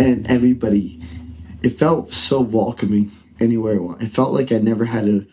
and 0.05 0.27
everybody 0.31 1.01
it 1.63 1.71
felt 1.79 2.13
so 2.13 2.41
welcoming 2.43 3.11
anywhere 3.41 3.77
I 3.77 3.79
went. 3.81 4.03
It 4.03 4.09
felt 4.11 4.33
like 4.33 4.53
I 4.53 4.59
never 4.59 4.85
had 4.85 5.07
to 5.07 5.27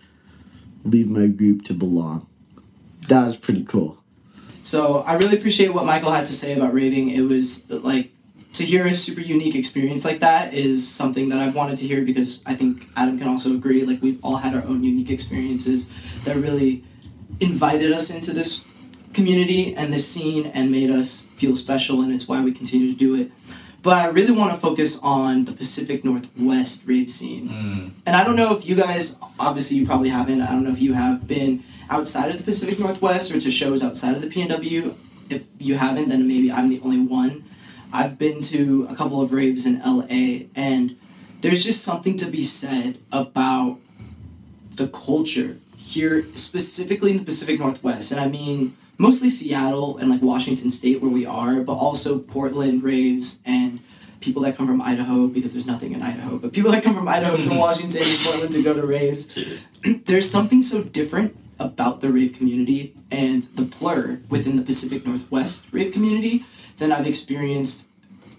leave 0.86 1.10
my 1.10 1.28
group 1.28 1.66
to 1.66 1.74
belong. 1.74 2.26
That 3.10 3.26
was 3.26 3.36
pretty 3.38 3.64
cool. 3.66 3.98
So 4.64 5.00
I 5.00 5.16
really 5.16 5.36
appreciate 5.38 5.74
what 5.74 5.86
Michael 5.86 6.12
had 6.12 6.26
to 6.28 6.34
say 6.34 6.56
about 6.56 6.74
raving. 6.74 7.10
It 7.10 7.22
was 7.22 7.70
like 7.70 8.12
to 8.54 8.64
hear 8.64 8.86
a 8.86 8.94
super 8.94 9.22
unique 9.22 9.56
experience 9.56 10.06
like 10.06 10.20
that 10.20 10.54
is 10.54 10.88
something 10.88 11.30
that 11.30 11.40
I've 11.40 11.56
wanted 11.56 11.78
to 11.80 11.88
hear 11.88 12.02
because 12.02 12.44
I 12.46 12.54
think 12.56 12.88
Adam 12.96 13.18
can 13.18 13.28
also 13.28 13.54
agree. 13.54 13.84
Like 13.84 14.02
we've 14.02 14.24
all 14.24 14.38
had 14.38 14.54
our 14.56 14.64
own 14.64 14.84
unique 14.84 15.10
experiences 15.10 15.86
that 16.24 16.36
really 16.38 16.84
invited 17.42 17.92
us 17.92 18.10
into 18.10 18.34
this 18.34 18.68
community 19.14 19.76
and 19.76 19.92
this 19.92 20.08
scene 20.08 20.46
and 20.48 20.72
made 20.72 20.90
us 20.90 21.28
feel 21.36 21.56
special, 21.56 22.02
and 22.02 22.14
it's 22.14 22.28
why 22.28 22.42
we 22.42 22.52
continue 22.52 22.92
to 22.92 22.98
do 22.98 23.16
it. 23.16 23.32
But 23.84 23.98
I 23.98 24.08
really 24.10 24.32
want 24.32 24.54
to 24.54 24.60
focus 24.60 25.00
on 25.02 25.46
the 25.46 25.54
Pacific 25.54 26.06
Northwest 26.06 26.84
rave 26.86 27.10
scene. 27.10 27.50
Mm. 27.50 27.92
And 28.06 28.16
I 28.16 28.24
don't 28.24 28.36
know 28.36 28.56
if 28.56 28.66
you 28.68 28.76
guys, 28.76 29.18
obviously 29.40 29.78
you 29.78 29.88
probably 29.88 30.10
haven't, 30.10 30.42
I 30.42 30.52
don't 30.52 30.64
know 30.64 30.72
if 30.72 30.80
you 30.80 30.94
have 30.94 31.28
been 31.28 31.64
outside 31.90 32.30
of 32.30 32.38
the 32.38 32.44
Pacific 32.44 32.80
Northwest 32.80 33.32
or 33.32 33.40
to 33.40 33.52
shows 33.52 33.84
outside 33.84 34.16
of 34.16 34.22
the 34.22 34.28
PNW. 34.28 34.96
If 35.30 35.48
you 35.60 35.76
haven't, 35.76 36.10
then 36.10 36.28
maybe 36.28 36.52
I'm 36.52 36.70
the 36.70 36.80
only 36.82 37.00
one. 37.00 37.44
I've 37.92 38.18
been 38.20 38.40
to 38.42 38.88
a 38.90 38.96
couple 38.96 39.20
of 39.22 39.34
raves 39.34 39.66
in 39.66 39.80
LA, 39.80 40.46
and 40.56 40.96
there's 41.42 41.64
just 41.66 41.84
something 41.84 42.18
to 42.18 42.28
be 42.28 42.44
said 42.44 43.00
about 43.12 43.80
the 44.76 44.88
culture 44.88 45.58
here, 45.92 46.26
specifically 46.36 47.12
in 47.12 47.18
the 47.18 47.24
Pacific 47.24 47.60
Northwest. 47.60 48.12
And 48.12 48.20
I 48.20 48.28
mean, 48.28 48.76
mostly 48.98 49.30
Seattle 49.30 49.98
and 49.98 50.10
like 50.10 50.22
Washington 50.22 50.72
State, 50.72 51.02
where 51.02 51.12
we 51.12 51.26
are, 51.26 51.62
but 51.62 51.74
also 51.74 52.20
Portland 52.20 52.84
raves 52.84 53.42
and 53.46 53.80
people 54.22 54.44
that 54.44 54.56
come 54.56 54.68
from 54.68 54.82
Idaho, 54.82 55.28
because 55.28 55.54
there's 55.54 55.66
nothing 55.66 55.94
in 55.94 56.02
Idaho, 56.02 56.38
but 56.38 56.54
people 56.54 56.72
that 56.72 56.84
come 56.84 56.96
from 56.96 57.08
Idaho 57.08 57.38
to 57.38 57.54
Washington 57.58 58.02
and 58.04 58.20
Portland 58.24 58.54
to 58.54 58.64
go 58.64 58.74
to 58.74 58.86
raves. 58.86 59.68
There's 60.06 60.30
something 60.30 60.62
so 60.62 60.84
different 60.84 61.36
about 61.60 62.02
the 62.02 62.12
rave 62.12 62.34
community 62.34 62.94
and 63.10 63.44
the 63.44 63.64
plur 63.66 64.20
within 64.30 64.56
the 64.56 64.62
Pacific 64.62 65.06
Northwest 65.06 65.68
rave 65.72 65.92
community 65.92 66.46
than 66.78 66.92
I've 66.92 67.08
experienced 67.08 67.88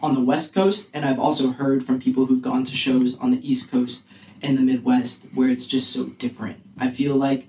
on 0.03 0.15
the 0.15 0.21
West 0.21 0.55
Coast, 0.55 0.91
and 0.93 1.05
I've 1.05 1.19
also 1.19 1.53
heard 1.53 1.85
from 1.85 2.01
people 2.01 2.27
who've 2.27 2.43
gone 2.43 2.65
to 2.65 2.75
shows 2.75 3.17
on 3.19 3.31
the 3.31 3.49
East 3.49 3.71
Coast 3.71 4.07
and 4.43 4.59
the 4.59 4.63
Midwest 4.63 5.27
where 5.35 5.49
it's 5.49 5.67
just 5.67 5.93
so 5.93 6.09
different. 6.09 6.59
I 6.79 6.91
feel 6.91 7.15
like, 7.15 7.47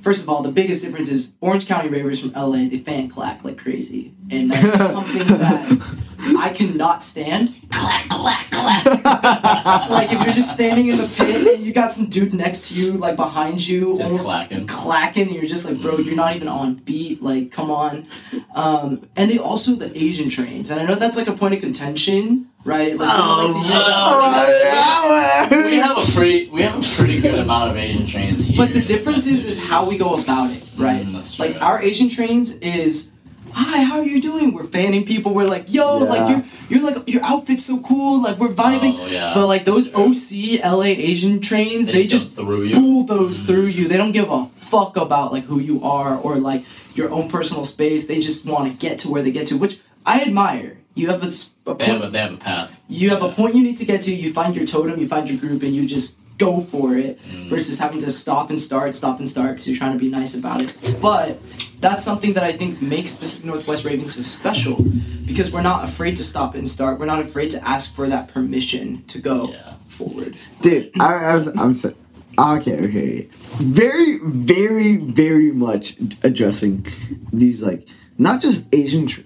first 0.00 0.22
of 0.22 0.28
all, 0.28 0.42
the 0.42 0.52
biggest 0.52 0.82
difference 0.82 1.10
is 1.10 1.34
Orange 1.40 1.66
County 1.66 1.88
ravers 1.88 2.20
from 2.20 2.30
LA, 2.32 2.68
they 2.68 2.78
fan 2.78 3.08
clack 3.08 3.44
like 3.44 3.58
crazy. 3.58 4.12
And 4.30 4.50
that's 4.50 4.76
something 4.90 5.26
that 5.38 5.98
I 6.38 6.50
cannot 6.50 7.02
stand. 7.02 7.54
clack, 7.70 8.08
clack, 8.08 8.43
clack. 8.54 8.84
Like 9.90 10.12
if 10.12 10.22
you're 10.24 10.34
just 10.34 10.52
standing 10.52 10.88
in 10.88 10.98
the 10.98 11.14
pit 11.16 11.56
and 11.56 11.64
you 11.64 11.72
got 11.72 11.92
some 11.92 12.06
dude 12.08 12.34
next 12.34 12.68
to 12.68 12.74
you, 12.74 12.92
like 12.92 13.16
behind 13.16 13.66
you, 13.66 13.96
Just 13.96 14.10
almost 14.10 14.26
clacking. 14.28 14.66
clacking, 14.66 15.32
you're 15.32 15.44
just 15.46 15.68
like, 15.68 15.80
bro, 15.80 15.98
you're 15.98 16.14
not 16.16 16.34
even 16.36 16.48
on 16.48 16.74
beat. 16.76 17.22
Like, 17.22 17.50
come 17.50 17.70
on. 17.70 18.06
Um, 18.54 19.08
and 19.16 19.30
they 19.30 19.38
also 19.38 19.72
the 19.74 19.96
Asian 19.96 20.28
trains, 20.28 20.70
and 20.70 20.80
I 20.80 20.84
know 20.84 20.94
that's 20.94 21.16
like 21.16 21.28
a 21.28 21.32
point 21.32 21.54
of 21.54 21.60
contention, 21.60 22.48
right? 22.64 22.96
Like, 22.96 23.08
people 23.10 23.36
like 23.36 23.52
to 23.52 23.58
use 23.58 23.68
that. 23.68 25.48
Oh, 25.50 25.64
we 25.66 25.76
have 25.76 25.96
a 25.98 26.12
pretty, 26.12 26.48
we 26.50 26.62
have 26.62 26.78
a 26.78 26.96
pretty 26.96 27.20
good 27.20 27.38
amount 27.38 27.70
of 27.70 27.76
Asian 27.76 28.06
trains 28.06 28.46
here. 28.46 28.56
But 28.56 28.72
the 28.74 28.82
difference 28.82 29.26
is 29.26 29.44
is 29.44 29.64
how 29.64 29.88
we 29.88 29.96
go 29.98 30.20
about 30.20 30.50
it, 30.50 30.62
right? 30.76 31.04
Mm, 31.06 31.12
that's 31.12 31.34
true. 31.36 31.46
like 31.46 31.60
our 31.62 31.80
Asian 31.82 32.08
trains 32.08 32.58
is 32.60 33.12
Hi, 33.56 33.82
how 33.84 33.98
are 34.00 34.04
you 34.04 34.20
doing? 34.20 34.52
We're 34.52 34.64
fanning 34.64 35.04
people. 35.04 35.32
We're 35.32 35.46
like, 35.46 35.72
yo, 35.72 36.00
Yeah. 36.00 36.04
like 36.08 36.28
you're, 36.30 36.44
you're 36.80 36.90
like 36.90 37.08
your 37.08 37.22
outfit's 37.24 37.64
so 37.64 37.80
cool. 37.80 38.20
Like 38.22 38.38
we're 38.38 38.48
vibing. 38.48 38.96
Oh, 38.98 39.06
yeah. 39.06 39.32
But 39.34 39.46
like 39.46 39.64
those. 39.64 39.92
OC 39.94 40.60
LA 40.64 40.82
Asian 41.10 41.40
trains, 41.40 41.86
They 41.86 41.92
they, 41.92 42.02
just 42.06 42.26
just 42.26 42.36
go 42.36 42.44
through 42.44 42.64
you. 42.64 42.74
bulldoze 42.74 43.38
mm-hmm. 43.38 43.46
through 43.46 43.66
you. 43.66 43.86
They 43.88 43.96
don't 43.96 44.12
give 44.12 44.28
a 44.30 44.46
fuck 44.46 44.96
about 44.96 45.32
like 45.32 45.44
who 45.44 45.60
you 45.60 45.82
are 45.84 46.16
or 46.18 46.36
like 46.36 46.64
your 46.94 47.10
own 47.10 47.28
personal 47.28 47.64
space. 47.64 48.06
They 48.06 48.18
just 48.20 48.44
want 48.44 48.70
to 48.70 48.76
get 48.76 48.98
to 49.00 49.10
where 49.10 49.22
they 49.22 49.30
get 49.30 49.46
to, 49.48 49.56
which 49.56 49.78
I 50.04 50.22
admire. 50.22 50.78
You 50.94 51.08
have 51.10 51.22
a, 51.22 51.26
a 51.70 51.74
They 51.74 51.84
have 51.86 52.00
point. 52.00 52.04
a, 52.04 52.10
they 52.10 52.18
have 52.18 52.32
a 52.34 52.36
path. 52.36 52.82
You 52.88 53.10
have 53.10 53.22
a 53.22 53.30
point 53.30 53.54
you 53.56 53.62
need 53.62 53.76
to 53.78 53.84
get 53.84 54.00
to. 54.02 54.14
You 54.14 54.32
find 54.32 54.54
your 54.56 54.66
totem. 54.66 54.98
You 55.00 55.08
find 55.08 55.28
your 55.28 55.38
group, 55.38 55.62
and 55.62 55.74
you 55.74 55.86
just 55.88 56.18
go 56.38 56.60
for 56.60 56.96
it. 56.96 57.18
Mm. 57.20 57.48
Versus 57.48 57.78
having 57.78 57.98
to 58.00 58.10
stop 58.10 58.50
and 58.50 58.58
start, 58.58 58.94
stop 58.94 59.18
and 59.18 59.28
start 59.28 59.50
because 59.52 59.68
you're 59.68 59.76
trying 59.76 59.92
to 59.92 59.98
be 59.98 60.10
nice 60.10 60.34
about 60.36 60.62
it. 60.62 60.96
But 61.00 61.38
that's 61.80 62.02
something 62.02 62.32
that 62.34 62.42
I 62.42 62.52
think 62.52 62.80
makes 62.82 63.14
Pacific 63.14 63.44
Northwest 63.44 63.84
Raving 63.84 64.06
so 64.06 64.22
special 64.22 64.82
because 65.26 65.52
we're 65.52 65.62
not 65.62 65.84
afraid 65.84 66.16
to 66.16 66.24
stop 66.24 66.54
and 66.54 66.68
start. 66.68 66.98
We're 66.98 67.06
not 67.06 67.20
afraid 67.20 67.50
to 67.50 67.68
ask 67.68 67.94
for 67.94 68.08
that 68.08 68.28
permission 68.32 69.04
to 69.08 69.18
go 69.20 69.50
Yeah. 69.50 69.72
forward. 69.88 70.34
Dude, 70.62 70.90
I, 71.00 71.14
I 71.14 71.36
was, 71.36 71.46
I'm 71.58 71.74
so, 71.74 71.92
okay, 72.38 72.80
okay. 72.88 73.28
Very, 73.58 74.18
very, 74.24 74.96
very 74.96 75.52
much 75.52 75.96
addressing 76.24 76.86
these 77.32 77.62
like 77.62 77.86
not 78.16 78.40
just 78.40 78.74
Asian. 78.74 79.06
Tr- 79.06 79.20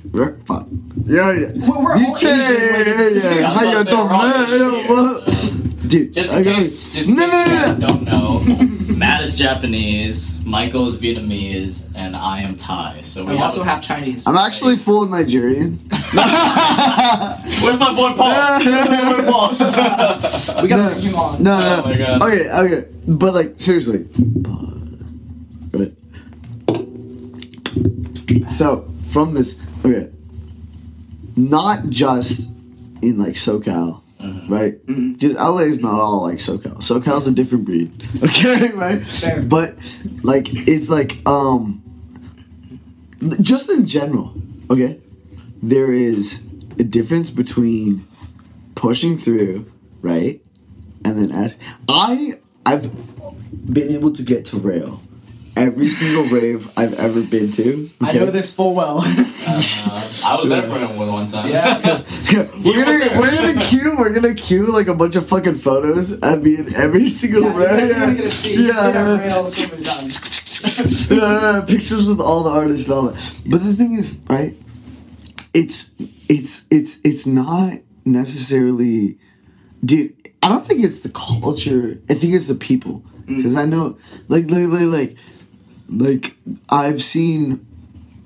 fuck. 0.47 0.67
Yeah, 1.07 1.31
yeah. 1.33 1.53
We're- 1.55 1.83
we're 1.85 1.99
These 1.99 2.11
all 2.11 2.19
tra- 2.19 2.31
Asian, 2.31 2.55
like, 2.55 2.87
yeah, 2.87 3.09
yeah, 3.09 3.35
yeah. 3.39 3.47
How 3.55 3.63
you 3.65 3.73
to 3.79 3.85
say, 3.85 3.93
we're 3.95 4.01
all 4.01 4.49
doing? 4.49 4.49
Man, 4.49 4.49
here, 4.49 4.89
what? 4.89 5.29
so- 5.29 5.55
Dude, 5.87 6.13
Just 6.13 6.35
in 6.35 6.41
I 6.41 6.43
case, 6.57 6.93
just 6.93 7.09
in 7.11 7.17
no, 7.17 7.27
case 7.27 7.33
no, 7.33 7.45
you 7.45 7.51
guys 7.61 7.79
no. 7.79 7.87
don't 7.87 8.03
know, 8.05 8.41
Matt 8.97 9.23
is 9.23 9.39
Japanese, 9.39 10.45
Michael 10.45 10.89
is 10.89 10.97
Vietnamese, 10.97 11.89
and 11.95 12.17
I 12.17 12.43
am 12.43 12.57
Thai. 12.57 13.01
So 13.03 13.23
we 13.25 13.31
We 13.31 13.37
have 13.37 13.45
also 13.45 13.63
a- 13.63 13.65
have 13.65 13.81
Chinese. 13.81 14.27
I'm 14.27 14.37
actually 14.37 14.77
full 14.77 15.07
Nigerian. 15.07 15.75
Where's 17.63 17.79
my 17.79 17.95
boy 17.95 18.13
Paul? 18.17 18.59
Where's 18.65 18.89
my 18.91 19.23
boy 19.23 19.31
Paul? 19.31 19.49
we 20.63 20.69
got 20.69 20.79
No. 20.79 20.89
to 20.89 20.95
bring 20.95 21.07
him 21.07 21.15
on. 21.15 21.43
No, 21.43 21.59
no. 21.61 21.83
Oh 21.85 21.89
my 21.89 21.97
God. 21.97 22.23
Okay, 22.23 22.51
okay. 22.51 22.89
But 23.07 23.35
like 23.35 23.55
seriously. 23.59 24.07
Okay. 25.75 25.95
So 28.51 28.89
from 29.11 29.35
this, 29.35 29.59
okay, 29.85 30.11
not 31.37 31.89
just 31.89 32.51
in 33.01 33.17
like 33.19 33.35
SoCal, 33.35 34.03
Mm-hmm. 34.21 34.53
right? 34.53 34.87
Because 34.87 35.35
LA 35.35 35.59
is 35.61 35.81
not 35.81 36.01
all 36.01 36.23
like 36.23 36.39
SoCal. 36.39 36.79
SoCal's 36.79 37.29
a 37.29 37.33
different 37.33 37.65
breed. 37.65 37.93
Okay, 38.23 38.71
right? 38.73 39.03
Fair. 39.03 39.43
But 39.43 39.77
like 40.23 40.49
it's 40.51 40.91
like 40.91 41.19
um, 41.27 41.83
just 43.41 43.71
in 43.71 43.87
general, 43.87 44.35
okay, 44.71 45.01
there 45.63 45.93
is 45.93 46.45
a 46.79 46.85
difference 46.85 47.31
between 47.31 48.07
pushing 48.75 49.19
through, 49.19 49.71
right, 50.03 50.41
and 51.05 51.19
then 51.19 51.31
ask. 51.31 51.59
I 51.89 52.39
I've 52.67 52.91
been 53.73 53.91
able 53.91 54.13
to 54.13 54.23
get 54.23 54.45
to 54.47 54.59
rail 54.59 55.01
every 55.59 55.91
single 55.91 56.25
rave 56.25 56.71
I've 56.77 56.95
ever 56.95 57.21
been 57.23 57.51
to. 57.53 57.91
I 58.01 58.13
know 58.13 58.27
this 58.31 58.55
full 58.55 58.75
well. 58.75 58.99
Uh, 59.05 60.13
I 60.25 60.37
was 60.39 60.49
there 60.51 60.63
for 60.63 60.79
him 60.79 60.97
one 60.97 61.11
one 61.13 61.27
time. 61.27 61.49
yeah. 61.49 61.79
we're 62.65 62.85
gonna 62.85 63.19
we're 63.21 63.35
gonna 63.35 63.61
queue 63.61 63.95
we're 63.99 64.13
gonna 64.13 64.35
queue 64.35 64.67
like 64.67 64.89
a 64.89 64.95
bunch 64.95 65.17
of 65.17 65.27
fucking 65.29 65.57
photos 65.57 66.13
of 66.21 66.43
me 66.43 66.57
in 66.59 66.75
every 66.75 67.09
single 67.09 67.43
Yeah, 67.43 67.53
you 67.53 67.59
rave. 67.59 67.69
guys 67.79 67.91
are 67.91 68.01
gonna 68.01 68.15
get 68.15 68.23
to 68.23 68.31
see. 68.31 68.57
He's 68.57 68.67
Yeah, 68.69 68.87
been 68.93 68.97
at 68.97 69.07
yeah. 69.07 69.19
rail 69.35 69.45
so 69.47 69.69
many 69.69 69.83
times. 69.83 71.11
yeah, 71.11 71.17
yeah, 71.17 71.53
yeah, 71.59 71.61
pictures 71.65 72.09
with 72.09 72.21
all 72.21 72.43
the 72.43 72.51
artists 72.51 72.89
and 72.89 72.95
all 72.97 73.03
that. 73.05 73.41
But 73.47 73.63
the 73.63 73.73
thing 73.75 73.95
is, 73.95 74.21
right? 74.29 74.55
It's 75.55 75.95
it's 76.29 76.67
it's 76.71 77.01
it's 77.05 77.27
not 77.27 77.73
necessarily, 78.05 79.19
dude. 79.85 80.15
I 80.43 80.49
don't 80.51 80.65
think 80.65 80.85
it's 80.85 81.01
the 81.01 81.09
culture. 81.11 82.01
I 82.11 82.15
think 82.15 82.35
it's 82.35 82.47
the 82.47 82.55
people. 82.55 83.03
Because 83.27 83.57
I 83.57 83.67
know, 83.67 83.99
like, 84.29 84.51
like, 84.51 84.69
like, 84.69 84.87
like, 84.87 85.17
like, 85.89 86.37
I've 86.69 87.03
seen 87.03 87.65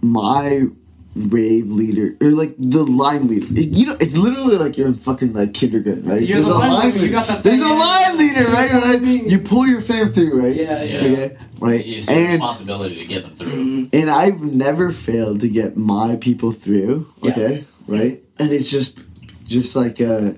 my 0.00 0.66
rave 1.14 1.66
leader 1.70 2.16
or 2.22 2.30
like 2.30 2.54
the 2.56 2.82
line 2.84 3.28
leader. 3.28 3.46
It- 3.54 3.68
you 3.68 3.84
know, 3.86 3.96
it's 4.00 4.16
literally 4.16 4.56
like 4.56 4.78
you're 4.78 4.86
in 4.86 4.94
fucking 4.94 5.34
like 5.34 5.52
kindergarten, 5.52 6.04
right? 6.08 6.22
You're 6.22 6.40
the 6.40 6.54
line 6.54 6.92
leader, 6.94 7.04
you 7.06 7.12
got 7.12 7.26
the 7.26 7.40
There's 7.42 7.60
a 7.60 7.68
line 7.68 8.16
leader, 8.18 8.48
right? 8.48 8.72
right? 8.72 9.02
You 9.02 9.38
pull 9.38 9.66
your 9.66 9.82
fan 9.82 10.10
through, 10.12 10.40
right? 10.42 10.56
Yeah, 10.56 10.82
Yeah. 10.82 10.96
Okay, 11.00 11.36
right. 11.60 11.86
It's 11.86 12.08
your 12.08 12.18
And 12.18 12.32
responsibility 12.32 12.94
to 12.96 13.04
get 13.04 13.22
them 13.24 13.34
through. 13.34 13.52
Mm-hmm. 13.52 13.96
and 13.96 14.10
I've 14.10 14.40
never 14.40 14.90
failed 14.90 15.40
to 15.42 15.48
get 15.50 15.76
my 15.76 16.16
people 16.16 16.50
through. 16.50 17.12
Yeah. 17.22 17.30
Okay, 17.32 17.64
right? 17.86 18.22
And 18.38 18.50
it's 18.50 18.70
just, 18.70 18.98
just 19.44 19.76
like 19.76 20.00
uh, 20.00 20.30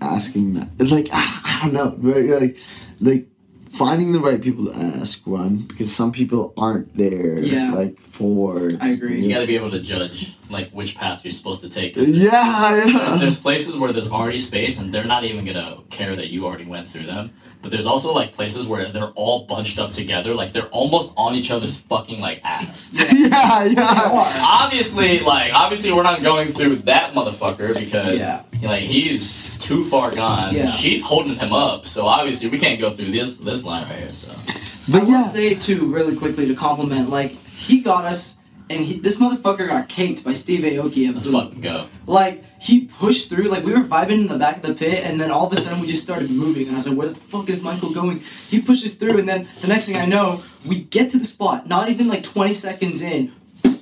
asking 0.00 0.54
that, 0.54 0.70
like 0.90 1.08
I, 1.12 1.40
I 1.44 1.60
don't 1.70 1.74
know, 1.74 1.96
right? 2.10 2.30
Like, 2.40 2.56
like 3.00 3.27
finding 3.70 4.12
the 4.12 4.20
right 4.20 4.40
people 4.42 4.66
to 4.66 4.76
ask 4.76 5.26
one 5.26 5.56
because 5.58 5.94
some 5.94 6.12
people 6.12 6.52
aren't 6.56 6.96
there. 6.96 7.38
Yeah. 7.38 7.72
Like 7.72 7.98
for. 8.00 8.70
I 8.80 8.88
agree. 8.90 9.20
You 9.20 9.32
got 9.32 9.40
to 9.40 9.46
be 9.46 9.56
able 9.56 9.70
to 9.70 9.80
judge 9.80 10.36
like 10.50 10.70
which 10.70 10.96
path 10.96 11.24
you're 11.24 11.30
supposed 11.32 11.60
to 11.60 11.68
take 11.68 11.94
there's- 11.94 12.10
Yeah, 12.10 12.70
There's, 12.74 12.92
yeah. 12.94 13.16
there's 13.20 13.38
places 13.38 13.76
where 13.76 13.92
there's 13.92 14.10
already 14.10 14.38
space 14.38 14.80
and 14.80 14.92
they're 14.94 15.04
not 15.04 15.24
even 15.24 15.44
gonna 15.44 15.78
care 15.90 16.16
that 16.16 16.28
you 16.28 16.46
already 16.46 16.64
went 16.64 16.86
through 16.86 17.04
them. 17.06 17.30
But 17.60 17.70
there's 17.72 17.86
also 17.86 18.14
like 18.14 18.32
places 18.32 18.66
where 18.66 18.90
they're 18.90 19.10
all 19.10 19.44
bunched 19.44 19.78
up 19.78 19.92
together, 19.92 20.32
like 20.34 20.52
they're 20.52 20.68
almost 20.68 21.12
on 21.16 21.34
each 21.34 21.50
other's 21.50 21.76
fucking 21.78 22.20
like 22.20 22.40
ass. 22.44 22.92
yeah, 22.94 23.64
yeah. 23.64 24.24
Obviously, 24.62 25.20
like 25.20 25.52
obviously 25.52 25.92
we're 25.92 26.02
not 26.04 26.22
going 26.22 26.48
through 26.50 26.76
that 26.76 27.12
motherfucker 27.14 27.78
because 27.78 28.18
Yeah. 28.20 28.42
like 28.62 28.82
he's 28.84 29.47
too 29.68 29.82
far 29.84 30.10
gone. 30.14 30.54
Yeah. 30.54 30.66
She's 30.80 31.02
holding 31.10 31.36
him 31.36 31.52
up, 31.52 31.86
so 31.86 32.06
obviously 32.06 32.48
we 32.48 32.58
can't 32.58 32.80
go 32.80 32.88
through 32.90 33.10
this 33.18 33.30
this 33.48 33.64
line 33.64 33.84
right 33.88 33.98
here. 34.04 34.12
So 34.12 34.28
But 34.32 34.38
I 34.38 34.98
But 34.98 35.02
will 35.04 35.10
yeah, 35.20 35.22
say 35.38 35.54
too, 35.68 35.80
really 35.96 36.16
quickly 36.22 36.44
to 36.50 36.54
compliment, 36.54 37.10
like 37.10 37.32
he 37.66 37.74
got 37.80 38.04
us, 38.12 38.38
and 38.70 38.80
he, 38.88 38.92
this 39.06 39.16
motherfucker 39.22 39.66
got 39.74 39.88
caked 39.88 40.20
by 40.24 40.32
Steve 40.34 40.60
Aoki. 40.70 41.02
let's 41.12 41.30
fucking 41.30 41.60
go. 41.60 41.86
like 42.06 42.34
he 42.68 42.74
pushed 43.02 43.24
through, 43.30 43.48
like 43.54 43.64
we 43.68 43.72
were 43.76 43.86
vibing 43.96 44.20
in 44.24 44.28
the 44.34 44.38
back 44.44 44.56
of 44.60 44.62
the 44.68 44.74
pit, 44.74 44.98
and 45.06 45.14
then 45.20 45.30
all 45.30 45.46
of 45.46 45.52
a 45.52 45.56
sudden 45.56 45.80
we 45.82 45.86
just 45.94 46.02
started 46.08 46.30
moving, 46.30 46.64
and 46.66 46.72
I 46.76 46.78
was 46.80 46.88
like, 46.88 46.98
"Where 47.00 47.08
the 47.08 47.20
fuck 47.32 47.46
is 47.54 47.60
Michael 47.62 47.92
going?" 48.00 48.20
He 48.52 48.60
pushes 48.70 48.92
through, 49.00 49.16
and 49.20 49.28
then 49.28 49.40
the 49.62 49.68
next 49.68 49.84
thing 49.86 49.96
I 49.96 50.06
know, 50.06 50.42
we 50.70 50.76
get 50.96 51.10
to 51.12 51.18
the 51.18 51.24
spot. 51.36 51.66
Not 51.66 51.84
even 51.92 52.08
like 52.14 52.22
twenty 52.34 52.54
seconds 52.54 53.00
in, 53.02 53.32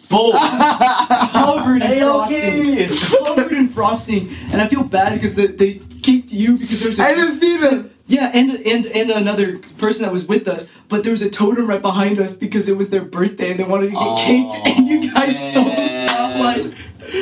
Boom! 0.09 0.33
covered 1.33 1.83
in 1.83 1.91
Aoki! 1.99 2.87
frosting, 2.87 3.27
covered 3.35 3.53
in 3.53 3.69
frosting, 3.69 4.29
and 4.53 4.61
I 4.63 4.69
feel 4.69 4.85
bad 4.85 5.15
because 5.15 5.35
they, 5.35 5.47
they 5.49 5.75
caked 6.03 6.33
you 6.33 6.57
because 6.59 6.81
there's 6.83 6.99
a 6.99 7.03
I 7.03 7.15
didn't 7.15 7.41
see 7.41 7.57
that. 7.59 7.91
yeah, 8.07 8.31
and 8.33 8.51
and 8.51 8.87
and 8.87 9.11
another 9.11 9.59
person 9.79 10.05
that 10.05 10.13
was 10.13 10.27
with 10.29 10.47
us, 10.49 10.69
but 10.89 11.03
there 11.03 11.11
was 11.13 11.23
a 11.23 11.31
totem 11.31 11.67
right 11.67 11.83
behind 11.83 12.19
us 12.21 12.35
because 12.37 12.69
it 12.69 12.77
was 12.77 12.91
their 12.91 13.03
birthday 13.03 13.51
and 13.51 13.61
they 13.61 13.65
wanted 13.65 13.87
to 13.87 13.93
get 13.93 14.01
Oh, 14.01 14.17
caked, 14.17 14.55
and 14.79 14.87
you 14.87 15.13
guys 15.13 15.51
stole 15.51 15.65
the 15.65 15.71
man. 15.71 16.09
spotlight. 16.09 16.75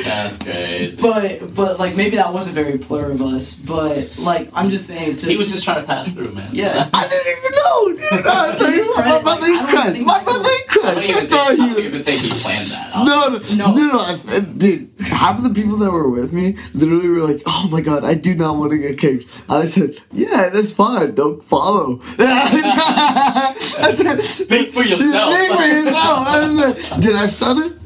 That's 0.03 0.37
crazy. 0.41 0.99
But 1.01 1.53
but 1.55 1.79
like 1.79 1.95
maybe 1.95 2.15
that 2.17 2.33
wasn't 2.33 2.55
very 2.55 2.77
plur 2.77 3.11
of 3.11 3.21
us, 3.21 3.55
but 3.55 4.15
like 4.23 4.49
I'm 4.53 4.69
just 4.71 4.87
saying 4.87 5.15
to 5.17 5.27
he 5.27 5.37
was 5.37 5.51
just 5.51 5.63
trying 5.63 5.81
to 5.81 5.87
pass 5.87 6.11
through, 6.13 6.31
man. 6.33 6.49
yeah. 6.53 6.89
I 6.93 7.07
didn't 7.07 7.37
even 7.37 7.51
know, 7.51 8.17
dude. 8.17 8.25
Uh, 8.25 8.31
I'm 8.49 8.57
telling 8.57 8.75
you, 8.75 8.95
my 8.95 9.21
brother 9.21 9.45
I 9.45 9.47
don't 9.57 9.67
crushed. 9.69 9.91
think 9.93 10.05
My 10.07 10.13
Michael- 10.17 10.33
brother 10.33 10.49
I 10.49 10.63
don't 10.75 10.97
even 10.97 11.15
I'm 11.15 11.17
think, 11.19 11.29
telling 11.29 11.61
I 11.61 11.67
don't 11.73 11.79
even 11.85 12.03
think 12.03 12.21
he 12.21 12.29
planned 12.29 12.69
that. 12.71 13.05
No, 13.05 13.27
no, 13.29 13.39
No. 13.55 13.75
no, 13.75 13.91
no, 13.93 13.99
I- 13.99 14.39
Dude, 14.57 14.89
half 14.99 15.37
of 15.37 15.43
the 15.43 15.49
people 15.53 15.77
that 15.77 15.91
were 15.91 16.09
with 16.09 16.31
me 16.33 16.55
literally 16.73 17.07
were 17.09 17.21
like, 17.21 17.41
"Oh 17.45 17.67
my 17.71 17.81
god, 17.81 18.03
I 18.03 18.13
do 18.13 18.33
not 18.35 18.57
want 18.57 18.71
to 18.71 18.77
get 18.77 18.97
kicked." 18.97 19.25
I 19.49 19.65
said, 19.65 19.97
"Yeah, 20.11 20.49
that's 20.49 20.71
fine. 20.71 21.15
Don't 21.15 21.43
follow." 21.43 21.99
I 22.19 23.91
said, 23.91 24.21
Speak 24.21 24.69
for 24.69 24.81
yourself. 24.83 25.33
Speak 25.33 25.51
for 25.57 25.65
yourself. 25.65 26.27
I 26.27 26.73
said, 26.73 27.01
Did 27.01 27.15
I 27.15 27.25
stutter? 27.25 27.69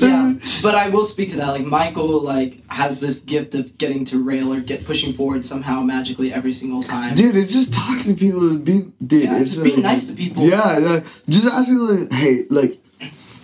yeah, 0.00 0.34
but 0.62 0.74
I 0.74 0.88
will 0.88 1.04
speak 1.04 1.28
to 1.30 1.36
that. 1.36 1.48
Like 1.48 1.64
Michael, 1.64 2.22
like 2.22 2.62
has 2.70 3.00
this 3.00 3.20
gift 3.20 3.54
of 3.54 3.76
getting 3.78 4.04
to 4.06 4.22
rail 4.22 4.52
or 4.52 4.60
get 4.60 4.84
pushing 4.84 5.12
forward 5.12 5.44
somehow 5.44 5.80
magically 5.80 6.32
every 6.32 6.52
single 6.52 6.82
time. 6.82 7.14
Dude, 7.14 7.36
it's 7.36 7.52
just 7.52 7.74
talking 7.74 8.14
to 8.14 8.20
people 8.20 8.48
and 8.48 8.64
being, 8.64 8.92
dude. 9.04 9.24
Yeah, 9.24 9.38
it's 9.38 9.50
just 9.50 9.64
being 9.64 9.82
nice 9.82 10.06
to 10.06 10.14
people. 10.14 10.44
Yeah, 10.44 10.78
like, 10.78 11.04
Just 11.28 11.46
asking, 11.46 11.78
like, 11.78 12.12
hey, 12.12 12.44
like, 12.50 12.78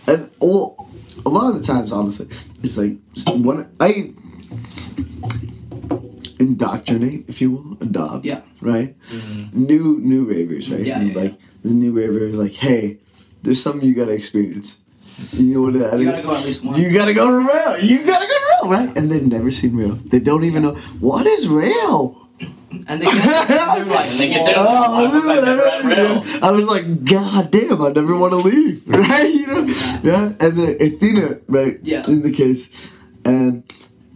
and 0.07 0.31
all, 0.41 0.89
a 1.25 1.29
lot 1.29 1.53
of 1.53 1.59
the 1.59 1.65
times, 1.65 1.93
honestly, 1.93 2.29
it's 2.63 2.79
like 2.79 2.97
when 3.45 3.69
I 3.81 4.15
indoctrinate, 6.39 7.29
if 7.29 7.41
you 7.41 7.51
will, 7.53 7.77
adopt. 7.81 8.25
Yeah. 8.25 8.43
Right. 8.61 8.99
Mm-hmm. 9.09 9.65
New 9.65 10.01
new 10.01 10.25
ravers, 10.25 10.71
right? 10.71 10.81
Yeah, 10.81 11.01
And, 11.01 11.13
yeah, 11.13 11.23
like 11.23 11.39
this 11.63 11.73
new 11.73 11.93
raver 11.93 12.19
is 12.19 12.37
like, 12.37 12.53
hey, 12.53 12.99
there's 13.43 13.63
something 13.63 13.87
you 13.87 13.95
gotta 13.95 14.13
experience. 14.13 14.79
You 15.33 15.55
know 15.55 15.61
what 15.63 15.75
that 15.75 15.95
is? 15.95 16.01
You 16.01 16.11
gotta 16.11 16.23
go 16.23 16.35
at 16.37 16.45
least 16.45 16.65
once. 16.65 16.79
You 16.79 16.93
gotta 16.93 17.15
go 17.15 17.27
to 17.27 17.47
rail. 17.47 17.79
You 17.85 18.05
gotta 18.05 18.27
go 18.27 18.35
to 18.35 18.69
rail, 18.69 18.71
right? 18.87 18.97
And 18.97 19.11
they've 19.11 19.27
never 19.27 19.51
seen 19.51 19.77
rail. 19.77 19.95
They 19.95 20.21
don't 20.21 20.45
even 20.45 20.63
know 20.63 20.75
what 21.01 21.27
is 21.27 21.49
rail. 21.49 22.29
And 22.89 23.01
they 23.01 23.07
get 23.07 23.15
there, 23.49 23.81
and 23.81 23.89
like, 23.91 24.09
they 24.11 24.29
get 24.29 24.45
there, 24.45 24.55
Oh, 24.59 25.09
Why 25.25 25.39
I 25.39 25.89
rail? 25.89 26.25
I 26.43 26.51
was 26.51 26.67
like, 26.67 27.05
God 27.05 27.51
damn, 27.51 27.81
I 27.81 27.89
never 27.91 28.17
want 28.19 28.33
to 28.33 28.37
leave, 28.37 28.87
right? 28.89 29.33
You 29.33 29.47
know, 29.47 29.65
yeah. 30.03 30.33
And 30.39 30.57
the 30.57 30.77
Athena, 30.85 31.41
right? 31.49 31.79
Yeah. 31.83 32.07
In 32.07 32.21
the 32.23 32.33
case, 32.33 32.71
and 33.25 33.63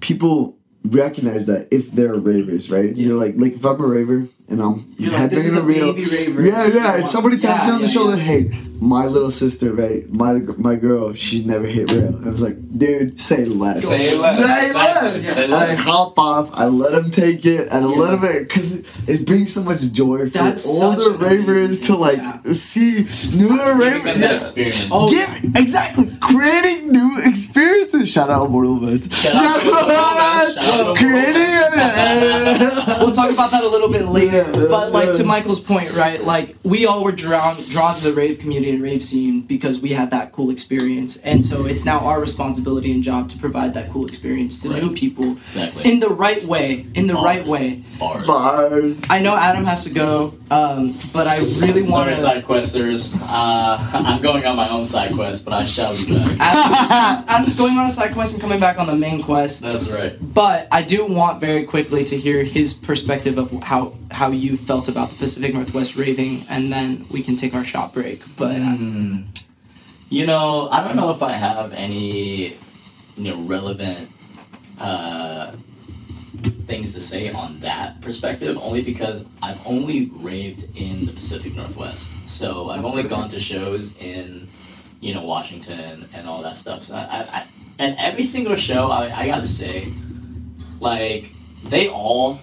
people 0.00 0.58
recognize 0.84 1.46
that 1.46 1.68
if 1.70 1.92
they're 1.92 2.14
ravers, 2.14 2.70
right? 2.70 2.94
Yeah. 2.94 3.06
You're 3.08 3.18
like, 3.18 3.34
like 3.36 3.54
if 3.54 3.64
I'm 3.64 3.80
a 3.80 3.86
raver 3.86 4.26
and 4.48 4.60
I'm 4.60 4.94
You're 4.98 5.12
like, 5.12 5.30
this 5.30 5.46
is 5.46 5.56
a 5.56 5.62
real, 5.62 5.94
baby 5.94 6.04
raver. 6.10 6.46
yeah, 6.46 6.66
yeah. 6.66 7.00
Somebody 7.00 7.38
taps 7.38 7.62
me 7.62 7.68
yeah, 7.68 7.74
on 7.74 7.80
the 7.80 7.86
yeah, 7.86 7.92
shoulder, 7.92 8.16
yeah. 8.16 8.22
hey, 8.22 8.50
my 8.80 9.06
little 9.06 9.30
sister, 9.30 9.74
right? 9.74 10.10
My 10.10 10.34
my 10.56 10.74
girl, 10.74 11.12
she's 11.12 11.44
never 11.44 11.66
hit 11.66 11.90
rail. 11.92 12.16
And 12.16 12.26
I 12.26 12.30
was 12.30 12.40
like, 12.40 12.56
dude, 12.78 13.20
say 13.20 13.44
less. 13.44 13.84
Say 13.86 14.16
less. 14.18 14.38
Say 14.38 14.66
Exactly. 14.66 15.08
less. 15.10 15.34
Say 15.34 15.44
And 15.44 15.54
I 15.54 15.74
hop 15.74 16.18
off. 16.18 16.50
I 16.54 16.64
let 16.64 16.94
him 16.94 17.10
take 17.10 17.44
it, 17.44 17.68
and 17.70 17.84
a 17.84 17.88
little 17.88 18.16
bit, 18.18 18.48
because 18.48 19.08
it 19.08 19.26
brings 19.26 19.52
so 19.52 19.62
much 19.62 19.80
joy 19.92 20.20
for 20.26 20.38
That's 20.38 20.66
older 20.82 21.10
ravers 21.12 21.80
to 21.88 21.96
like 21.96 22.18
yeah. 22.18 22.40
see 22.52 23.06
newer 23.36 23.78
ravers. 23.78 24.04
them 24.04 24.20
that 24.20 24.36
experience. 24.36 24.88
Oh, 24.90 25.10
Give 25.10 25.56
exactly 25.56 26.06
creating 26.20 26.90
new 26.90 27.20
experiences. 27.22 28.08
Shout 28.08 28.30
out 28.30 28.46
Immortal 28.46 28.82
Events. 28.82 29.14
Shout 29.14 29.34
out 29.34 29.60
Immortal 29.62 29.90
Events. 29.90 30.66
Shout 30.66 30.86
out 30.86 30.96
creating. 30.96 31.40
we'll 33.00 33.12
talk 33.12 33.30
about 33.30 33.50
that 33.50 33.62
a 33.62 33.68
little 33.68 33.88
bit 33.90 34.06
later. 34.06 34.50
Yeah, 34.54 34.66
but 34.68 34.92
like 34.92 35.12
to. 35.12 35.24
Michael's 35.24 35.60
point, 35.60 35.92
right? 35.94 36.20
Like 36.22 36.56
we 36.64 36.86
all 36.86 37.04
were 37.04 37.12
drawn 37.12 37.56
drawn 37.68 37.94
to 37.94 38.02
the 38.02 38.12
rave 38.12 38.38
community 38.40 38.69
and 38.70 38.82
rave 38.82 39.02
scene 39.02 39.42
because 39.42 39.80
we 39.80 39.90
had 39.90 40.10
that 40.10 40.32
cool 40.32 40.50
experience, 40.50 41.16
and 41.18 41.44
so 41.44 41.66
it's 41.66 41.84
now 41.84 41.98
our 42.00 42.20
responsibility 42.20 42.92
and 42.92 43.02
job 43.02 43.28
to 43.30 43.38
provide 43.38 43.74
that 43.74 43.90
cool 43.90 44.06
experience 44.06 44.62
to 44.62 44.70
Right. 44.70 44.82
new 44.82 44.92
people 44.94 45.32
Exactly. 45.32 45.90
in 45.90 46.00
the 46.00 46.08
right 46.08 46.42
way. 46.44 46.86
In 46.94 47.06
the 47.06 47.14
right 47.14 47.46
way. 47.46 47.82
Bars. 47.98 48.26
Bars. 48.26 48.96
I 49.10 49.18
know 49.20 49.36
Adam 49.36 49.64
has 49.64 49.84
to 49.84 49.90
go, 49.92 50.34
um, 50.50 50.96
but 51.12 51.26
I 51.26 51.38
really 51.60 51.82
want 51.82 51.92
Sorry, 51.92 52.14
to. 52.14 52.16
side 52.16 52.44
questers. 52.46 53.14
Uh, 53.20 53.78
I'm 53.92 54.22
going 54.22 54.44
on 54.46 54.56
my 54.56 54.68
own 54.70 54.84
side 54.84 55.12
quest, 55.12 55.44
but 55.44 55.52
I 55.52 55.64
shall 55.64 55.94
be 55.96 56.14
back. 56.14 56.36
Adam's, 56.40 57.28
Adam's 57.28 57.54
going 57.56 57.76
on 57.76 57.86
a 57.86 57.90
side 57.90 58.12
quest 58.12 58.32
and 58.34 58.40
coming 58.42 58.58
back 58.60 58.78
on 58.78 58.86
the 58.86 58.96
main 58.96 59.22
quest. 59.22 59.62
That's 59.62 59.88
right. 59.88 60.16
But 60.32 60.66
I 60.72 60.82
do 60.82 61.04
want 61.06 61.40
very 61.40 61.64
quickly 61.64 62.04
to 62.04 62.16
hear 62.16 62.42
his 62.44 62.72
perspective 62.72 63.36
of 63.36 63.50
how 63.62 63.92
how 64.12 64.30
you 64.30 64.56
felt 64.56 64.88
about 64.88 65.10
the 65.10 65.16
Pacific 65.16 65.54
Northwest 65.54 65.96
raving, 65.96 66.42
and 66.50 66.72
then 66.72 67.06
we 67.10 67.22
can 67.22 67.36
take 67.36 67.54
our 67.54 67.64
shot 67.64 67.92
break. 67.92 68.22
But 68.36 68.56
Hmm. 68.56 69.22
You 70.08 70.26
know, 70.26 70.68
I 70.70 70.82
don't 70.82 70.96
know 70.96 71.10
if 71.12 71.22
I 71.22 71.32
have 71.34 71.72
any, 71.72 72.56
you 73.16 73.30
know, 73.30 73.40
relevant 73.42 74.10
uh, 74.80 75.52
things 76.66 76.94
to 76.94 77.00
say 77.00 77.30
on 77.30 77.60
that 77.60 78.00
perspective. 78.00 78.58
Only 78.60 78.82
because 78.82 79.24
I've 79.40 79.64
only 79.64 80.10
raved 80.16 80.76
in 80.76 81.06
the 81.06 81.12
Pacific 81.12 81.54
Northwest, 81.54 82.28
so 82.28 82.70
I've 82.70 82.84
only 82.84 83.02
perfect. 83.02 83.10
gone 83.20 83.28
to 83.28 83.38
shows 83.38 83.96
in, 83.98 84.48
you 85.00 85.14
know, 85.14 85.22
Washington 85.22 86.08
and 86.12 86.26
all 86.26 86.42
that 86.42 86.56
stuff. 86.56 86.82
So 86.82 86.96
I, 86.96 87.02
I, 87.02 87.20
I 87.20 87.46
and 87.78 87.96
every 87.98 88.24
single 88.24 88.56
show, 88.56 88.90
I, 88.90 89.16
I 89.16 89.26
gotta 89.28 89.44
say, 89.44 89.92
like 90.80 91.30
they 91.62 91.88
all 91.88 92.40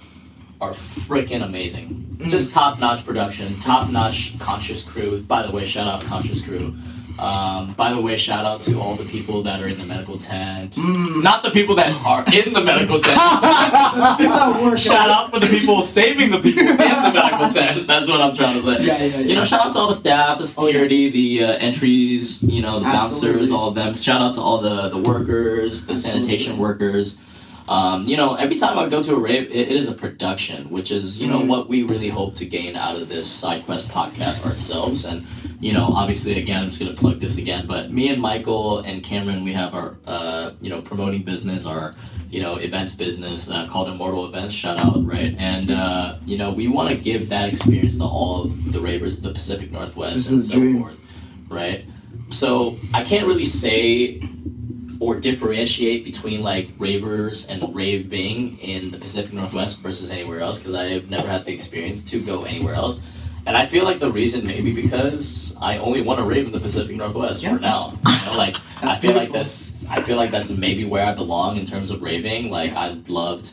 are 0.60 0.72
freaking 0.72 1.44
amazing. 1.44 2.18
Just 2.22 2.52
top 2.52 2.80
notch 2.80 3.06
production, 3.06 3.58
top 3.60 3.90
notch 3.92 4.38
conscious 4.40 4.82
crew. 4.82 5.22
By 5.22 5.46
the 5.46 5.52
way, 5.52 5.66
shout 5.66 5.88
out 5.88 6.02
conscious 6.04 6.44
crew. 6.44 6.76
Um, 7.20 7.74
by 7.74 7.94
the 7.94 8.00
way, 8.00 8.16
shout 8.16 8.46
out 8.46 8.62
to 8.62 8.80
all 8.80 8.96
the 8.96 9.06
people 9.06 9.42
that 9.44 9.60
are 9.60 9.68
in 9.68 9.80
the 9.80 9.86
medical 9.86 10.20
tent. 10.20 10.78
Not 10.78 11.42
the 11.42 11.50
people 11.50 11.74
that 11.76 11.92
are 12.06 12.24
in 12.32 12.54
the 12.54 12.64
medical 12.64 13.00
tent. 13.00 13.16
shout 14.80 15.10
out 15.10 15.32
for 15.34 15.40
the 15.40 15.48
people 15.48 15.82
saving 15.82 16.30
the 16.30 16.38
people 16.40 16.62
in 16.62 16.78
the 16.78 17.12
medical 17.14 17.50
tent. 17.50 17.88
That's 17.88 18.08
what 18.08 18.22
I'm 18.22 18.36
trying 18.36 18.62
to 18.62 18.62
say. 18.62 18.86
Yeah, 18.86 18.98
yeah, 18.98 19.04
yeah. 19.04 19.20
You 19.20 19.36
know, 19.36 19.44
shout 19.44 19.66
out 19.66 19.74
to 19.74 19.80
all 19.80 19.88
the 19.88 19.94
staff, 19.94 20.38
the 20.38 20.44
security, 20.44 21.10
the 21.10 21.44
uh, 21.44 21.58
entries, 21.58 22.44
you 22.44 22.62
know, 22.62 22.80
the 22.80 22.86
Absolutely. 22.86 23.40
bouncers, 23.40 23.52
all 23.52 23.70
of 23.70 23.76
them. 23.76 23.96
Shout 23.96 24.22
out 24.22 24.36
to 24.36 24.42
all 24.42 24.60
the, 24.60 24.90
the 24.90 25.00
workers, 25.00 25.88
the 25.88 25.96
sanitation 25.96 26.60
workers. 26.60 27.20
Um, 27.68 28.06
you 28.06 28.16
know, 28.16 28.36
every 28.36 28.56
time 28.56 28.80
I 28.80 28.88
go 28.88 29.04
to 29.04 29.16
a 29.16 29.20
rave, 29.20 29.52
it, 29.52 29.56
it 29.56 29.68
is 29.70 29.90
a 29.90 29.94
production, 29.94 30.70
which 30.70 30.90
is, 30.92 31.22
you 31.22 31.28
know, 31.28 31.42
Mhm. 31.42 31.48
what 31.48 31.68
we 31.68 31.84
really 31.84 32.10
hope 32.10 32.36
to 32.36 32.46
gain 32.46 32.76
out 32.76 32.96
of 32.96 33.10
this 33.10 33.28
side 33.28 33.66
quest 33.66 33.90
podcast 33.90 34.46
ourselves. 34.46 35.04
And, 35.04 35.26
you 35.60 35.74
know, 35.74 35.86
obviously, 35.94 36.40
again, 36.40 36.62
I'm 36.64 36.70
just 36.70 36.80
going 36.80 36.94
to 36.96 37.00
plug 37.00 37.20
this 37.20 37.38
again, 37.38 37.66
but 37.68 37.92
me 37.92 38.08
and 38.08 38.22
Michael 38.22 38.80
and 38.80 39.04
Cameron, 39.04 39.44
we 39.44 39.52
have 39.54 39.74
our, 39.74 39.98
uh, 40.08 40.52
you 40.62 40.70
know, 40.70 40.82
promoting 40.82 41.24
business, 41.24 41.66
our, 41.66 41.94
you 42.32 42.42
know, 42.42 42.56
events 42.56 42.96
business 42.96 43.50
uh, 43.50 43.68
called 43.68 43.90
Immortal 43.90 44.26
Events, 44.26 44.54
shout 44.54 44.80
out, 44.80 45.06
right? 45.06 45.36
And, 45.38 45.70
uh, 45.72 46.16
you 46.26 46.38
know, 46.38 46.52
we 46.52 46.68
want 46.70 46.90
to 46.90 46.96
give 46.96 47.28
that 47.30 47.50
experience 47.50 47.98
to 47.98 48.06
all 48.06 48.44
of 48.44 48.72
the 48.72 48.80
ravers 48.80 49.18
of 49.18 49.24
the 49.24 49.32
Pacific 49.32 49.72
Northwest 49.74 50.16
This 50.16 50.32
and 50.32 50.40
so 50.40 50.56
dream. 50.60 50.80
forth, 50.82 50.98
right? 51.50 51.84
So 52.30 52.78
I 52.94 53.04
can't 53.04 53.26
really 53.28 53.46
say 53.46 54.22
or 55.00 55.20
differentiate 55.20 56.04
between 56.04 56.42
like 56.42 56.70
ravers 56.78 57.46
and 57.48 57.64
raving 57.76 58.58
in 58.60 58.92
the 58.92 58.98
Pacific 58.98 59.34
Northwest 59.34 59.80
versus 59.80 60.10
anywhere 60.10 60.40
else 60.40 60.60
because 60.60 60.74
I've 60.74 61.10
never 61.10 61.28
had 61.28 61.46
the 61.46 61.54
experience 61.54 62.04
to 62.12 62.22
go 62.22 62.44
anywhere 62.46 62.74
else. 62.76 63.02
And 63.46 63.56
I 63.56 63.66
feel 63.66 63.86
like 63.86 64.00
the 64.00 64.12
reason 64.12 64.46
maybe 64.46 64.74
because 64.74 65.56
I 65.62 65.78
only 65.78 66.02
want 66.02 66.20
to 66.20 66.26
rave 66.26 66.46
in 66.48 66.52
the 66.52 66.60
Pacific 66.60 66.96
Northwest 66.96 67.44
Yeah. 67.44 67.54
for 67.56 67.60
now. 67.62 67.98
You 68.06 68.26
know, 68.32 68.38
like 68.38 68.56
I 68.84 68.96
feel 68.96 69.14
like 69.16 69.32
that's 69.32 69.88
I 69.90 70.02
feel 70.02 70.18
like 70.18 70.32
that's 70.32 70.52
maybe 70.58 70.84
where 70.84 71.06
I 71.06 71.14
belong 71.14 71.58
in 71.58 71.66
terms 71.66 71.90
of 71.92 72.02
raving. 72.02 72.52
Like 72.52 72.74
I 72.74 72.90
loved, 73.08 73.52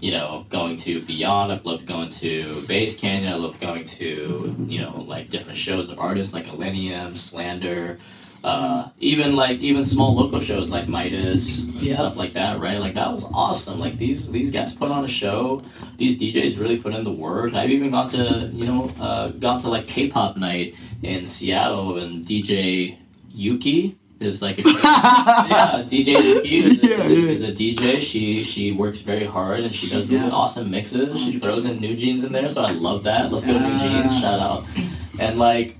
you 0.00 0.10
know, 0.10 0.44
going 0.48 0.74
to 0.78 1.00
Beyond. 1.02 1.52
I've 1.52 1.64
loved 1.64 1.86
going 1.86 2.08
to 2.08 2.62
Bass 2.66 2.98
Canyon. 2.98 3.32
I 3.32 3.36
love 3.36 3.60
going 3.60 3.84
to 3.84 4.56
you 4.66 4.80
know 4.80 5.04
like 5.06 5.28
different 5.28 5.58
shows 5.58 5.88
of 5.88 5.98
artists 6.00 6.34
like 6.34 6.46
Illenium, 6.46 7.16
Slander. 7.16 7.98
Uh, 8.44 8.88
even 9.00 9.34
like 9.34 9.58
even 9.58 9.82
small 9.82 10.14
local 10.14 10.38
shows 10.38 10.68
like 10.68 10.86
Midas 10.88 11.58
and 11.60 11.74
Yeah. 11.74 11.94
stuff 11.94 12.16
like 12.16 12.32
that, 12.34 12.60
right? 12.60 12.78
Like 12.80 12.94
that 12.94 13.10
was 13.10 13.24
awesome. 13.34 13.78
Like 13.80 13.98
these 13.98 14.30
these 14.30 14.50
guys 14.52 14.72
put 14.74 14.90
on 14.90 15.02
a 15.04 15.08
show. 15.08 15.62
These 15.96 16.18
DJs 16.20 16.58
really 16.58 16.78
put 16.78 16.94
in 16.94 17.02
the 17.02 17.10
work. 17.10 17.54
I've 17.54 17.70
even 17.70 17.90
gone 17.90 18.06
to 18.08 18.48
you 18.52 18.64
know 18.66 18.90
uh, 19.00 19.28
gone 19.28 19.58
to 19.60 19.68
like 19.68 19.86
K-pop 19.88 20.36
night 20.36 20.76
in 21.02 21.26
Seattle 21.26 21.98
and 21.98 22.24
DJ 22.24 22.96
Yuki 23.34 23.96
is 24.20 24.40
like 24.42 24.58
a 24.58 24.62
yeah 24.66 25.82
DJ 25.86 26.08
Yuki 26.44 26.58
is 26.58 26.78
a, 26.82 26.86
Yeah, 26.86 26.98
is, 26.98 27.10
a, 27.10 27.14
yeah. 27.14 27.30
is 27.30 27.42
a 27.42 27.52
DJ. 27.52 28.00
She 28.00 28.42
she 28.44 28.70
works 28.72 28.98
very 29.00 29.26
hard 29.26 29.60
and 29.60 29.74
she 29.74 29.88
does 29.90 30.08
really 30.08 30.30
awesome 30.30 30.70
mixes. 30.70 31.20
She 31.20 31.32
100%. 31.32 31.40
throws 31.40 31.64
in 31.66 31.80
NewJeans 31.80 32.24
in 32.24 32.32
there, 32.32 32.46
so 32.48 32.62
I 32.62 32.70
love 32.70 33.02
that. 33.04 33.32
Let's 33.32 33.44
go 33.44 33.58
new 33.58 33.74
Ah. 33.74 33.78
jeans. 33.78 34.20
Shout 34.20 34.38
out 34.40 34.64
and 35.18 35.38
like. 35.38 35.74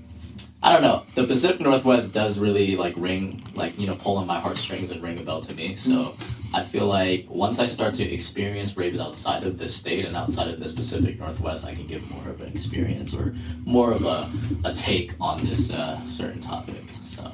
I 0.61 0.73
don't 0.73 0.81
know. 0.81 1.03
The 1.15 1.23
Pacific 1.23 1.61
Northwest 1.61 2.13
does 2.13 2.37
really 2.37 2.75
like 2.75 2.93
ring, 2.97 3.41
like 3.55 3.79
you 3.79 3.87
know, 3.87 3.95
pull 3.95 4.17
on 4.17 4.27
my 4.27 4.39
heartstrings 4.39 4.91
and 4.91 5.01
ring 5.01 5.17
a 5.17 5.21
bell 5.21 5.39
to 5.41 5.55
me. 5.55 5.75
So 5.75 6.15
I 6.53 6.63
feel 6.63 6.85
like 6.85 7.27
once 7.29 7.59
I 7.59 7.65
start 7.65 7.93
to 7.95 8.03
experience 8.03 8.75
raves 8.75 8.99
outside 8.99 9.43
of 9.45 9.57
this 9.57 9.73
state 9.73 10.03
and 10.05 10.17
outside 10.17 10.49
of 10.49 10.59
this 10.59 10.73
Pacific 10.73 11.17
Northwest, 11.17 11.65
I 11.65 11.75
can 11.75 11.87
give 11.87 12.09
more 12.11 12.27
of 12.29 12.41
an 12.41 12.49
experience 12.49 13.13
or 13.15 13.33
more 13.63 13.93
of 13.93 14.03
a, 14.05 14.29
a 14.65 14.73
take 14.73 15.13
on 15.21 15.37
this 15.45 15.71
uh, 15.71 16.05
certain 16.07 16.41
topic. 16.41 16.83
So 17.03 17.31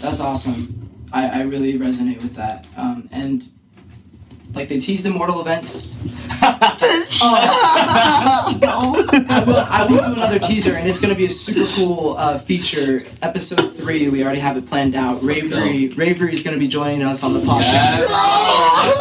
That's 0.00 0.18
awesome. 0.20 0.90
I, 1.12 1.40
I 1.40 1.42
really 1.42 1.74
resonate 1.78 2.22
with 2.22 2.34
that. 2.34 2.66
Um, 2.76 3.08
and 3.12 3.48
like 4.54 4.68
they 4.68 4.78
teased 4.78 5.06
immortal 5.06 5.40
events. 5.40 5.98
I 7.26 9.44
will, 9.46 9.56
I 9.56 9.86
will 9.88 9.98
do 9.98 10.12
another 10.14 10.38
teaser, 10.38 10.74
and 10.74 10.88
it's 10.88 11.00
going 11.00 11.12
to 11.12 11.16
be 11.16 11.24
a 11.24 11.28
super 11.28 11.64
cool 11.76 12.16
uh, 12.16 12.38
feature. 12.38 13.02
Episode 13.22 13.74
three, 13.76 14.08
we 14.08 14.22
already 14.22 14.40
have 14.40 14.56
it 14.56 14.66
planned 14.66 14.94
out. 14.94 15.22
Ravery, 15.22 15.88
Ravery 15.88 16.32
is 16.32 16.42
going 16.42 16.54
to 16.54 16.60
be 16.60 16.68
joining 16.68 17.02
us 17.02 17.22
on 17.22 17.34
the 17.34 17.40
podcast. 17.40 17.60
yes, 17.60 18.12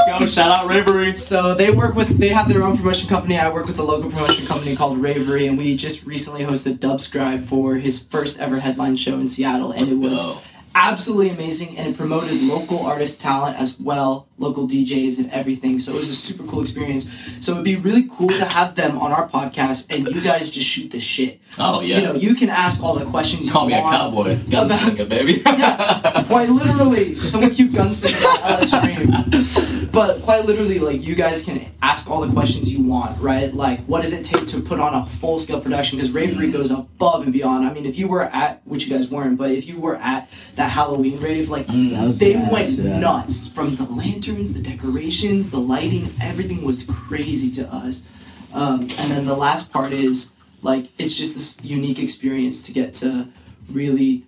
let's 0.08 0.20
go! 0.20 0.26
Shout 0.26 0.52
out 0.52 0.68
Ravery. 0.68 1.18
So 1.18 1.54
they 1.54 1.72
work 1.72 1.96
with 1.96 2.18
they 2.18 2.30
have 2.30 2.50
their 2.50 2.63
own 2.63 2.78
promotion 2.78 3.10
company. 3.10 3.38
I 3.38 3.50
work 3.50 3.68
with 3.68 3.80
a 3.80 3.84
local 3.84 4.10
promotion 4.10 4.46
company 4.46 4.76
called 4.76 4.98
Ravery, 4.98 5.48
and 5.48 5.58
we 5.58 5.76
just 5.76 6.06
recently 6.06 6.44
hosted 6.44 6.78
Dubscribe 6.78 7.44
for 7.44 7.76
his 7.76 8.06
first 8.06 8.39
ever 8.39 8.60
headline 8.60 8.96
show 8.96 9.20
in 9.20 9.28
Seattle, 9.28 9.72
and 9.72 9.82
Let's 9.82 9.94
it 9.94 10.00
was 10.00 10.26
go. 10.26 10.42
Absolutely 10.76 11.30
amazing 11.30 11.78
and 11.78 11.88
it 11.88 11.98
promoted 11.98 12.42
local 12.44 12.80
artist 12.86 13.22
talent 13.22 13.58
as 13.58 13.80
well 13.80 14.28
local 14.38 14.68
djs 14.68 15.20
and 15.20 15.32
everything 15.32 15.78
so 15.80 15.92
it 15.94 15.98
was 15.98 16.10
a 16.10 16.14
super 16.14 16.44
cool 16.50 16.62
experience 16.62 17.10
so 17.46 17.54
it'd 17.54 17.64
be 17.64 17.76
really 17.76 18.08
cool 18.12 18.30
to 18.30 18.46
have 18.46 18.76
them 18.76 18.98
on 18.98 19.12
our 19.12 19.28
podcast 19.30 19.90
and 19.96 20.08
you 20.08 20.22
guys 20.22 20.50
just 20.50 20.68
shoot 20.68 20.90
the 20.92 21.00
shit 21.00 21.40
Oh 21.60 21.82
yeah. 21.82 21.98
you 21.98 22.04
know 22.04 22.14
you 22.16 22.34
can 22.34 22.50
ask 22.50 22.82
all 22.84 22.98
the 22.98 23.06
questions 23.06 23.52
Call 23.52 23.70
you 23.70 23.76
me 23.76 23.80
a 23.80 23.84
cowboy, 23.84 24.36
gunslinger, 24.36 25.08
baby. 25.08 25.34
yeah, 25.46 26.24
quite 26.28 26.50
literally. 26.50 27.14
Someone 27.14 27.52
keep 27.52 27.70
gunslinger 27.70 28.44
on 28.44 28.60
the 28.60 28.66
stream. 28.66 29.90
But 29.92 30.24
quite 30.24 30.46
literally, 30.46 30.80
like 30.80 31.04
you 31.04 31.14
guys 31.14 31.46
can 31.46 31.72
ask 31.84 32.10
all 32.10 32.22
the 32.26 32.34
questions 32.34 32.74
you 32.74 32.84
want, 32.84 33.22
right? 33.22 33.54
Like, 33.54 33.82
what 33.82 34.02
does 34.02 34.14
it 34.14 34.24
take 34.24 34.48
to 34.48 34.62
put 34.62 34.80
on 34.80 34.96
a 34.96 35.06
full 35.06 35.38
scale 35.38 35.62
production? 35.62 36.00
Because 36.00 36.12
Ravery 36.12 36.50
goes 36.52 36.72
above 36.72 37.22
and 37.22 37.32
beyond. 37.32 37.66
I 37.68 37.72
mean, 37.74 37.86
if 37.86 38.00
you 38.00 38.08
were 38.08 38.24
at, 38.24 38.62
which 38.66 38.88
you 38.88 38.94
guys 38.96 39.12
weren't, 39.12 39.38
but 39.38 39.52
if 39.52 39.68
you 39.68 39.80
were 39.80 39.98
at 39.98 40.32
that 40.56 40.62
Halloween 40.67 41.19
rave, 41.19 41.49
like 41.49 41.67
That 41.67 42.06
was 42.06 42.19
they 42.19 42.36
went 42.36 42.69
yeah. 42.71 42.99
nuts 42.99 43.47
from 43.47 43.76
the 43.76 43.86
lanterns, 43.86 44.54
the 44.54 44.62
decorations, 44.62 45.52
the 45.52 45.60
lighting. 45.60 46.10
Everything 46.21 46.63
was 46.63 46.84
crazy 46.84 47.52
to 47.62 47.73
us. 47.73 48.06
Um, 48.54 48.82
and 48.82 49.12
then 49.12 49.26
the 49.26 49.36
last 49.36 49.71
part 49.71 49.93
is 49.93 50.34
like 50.62 50.88
it's 50.97 51.13
just 51.13 51.34
this 51.34 51.58
unique 51.63 51.99
experience 51.99 52.65
to 52.67 52.71
get 52.71 52.93
to 52.93 53.28
really 53.69 54.23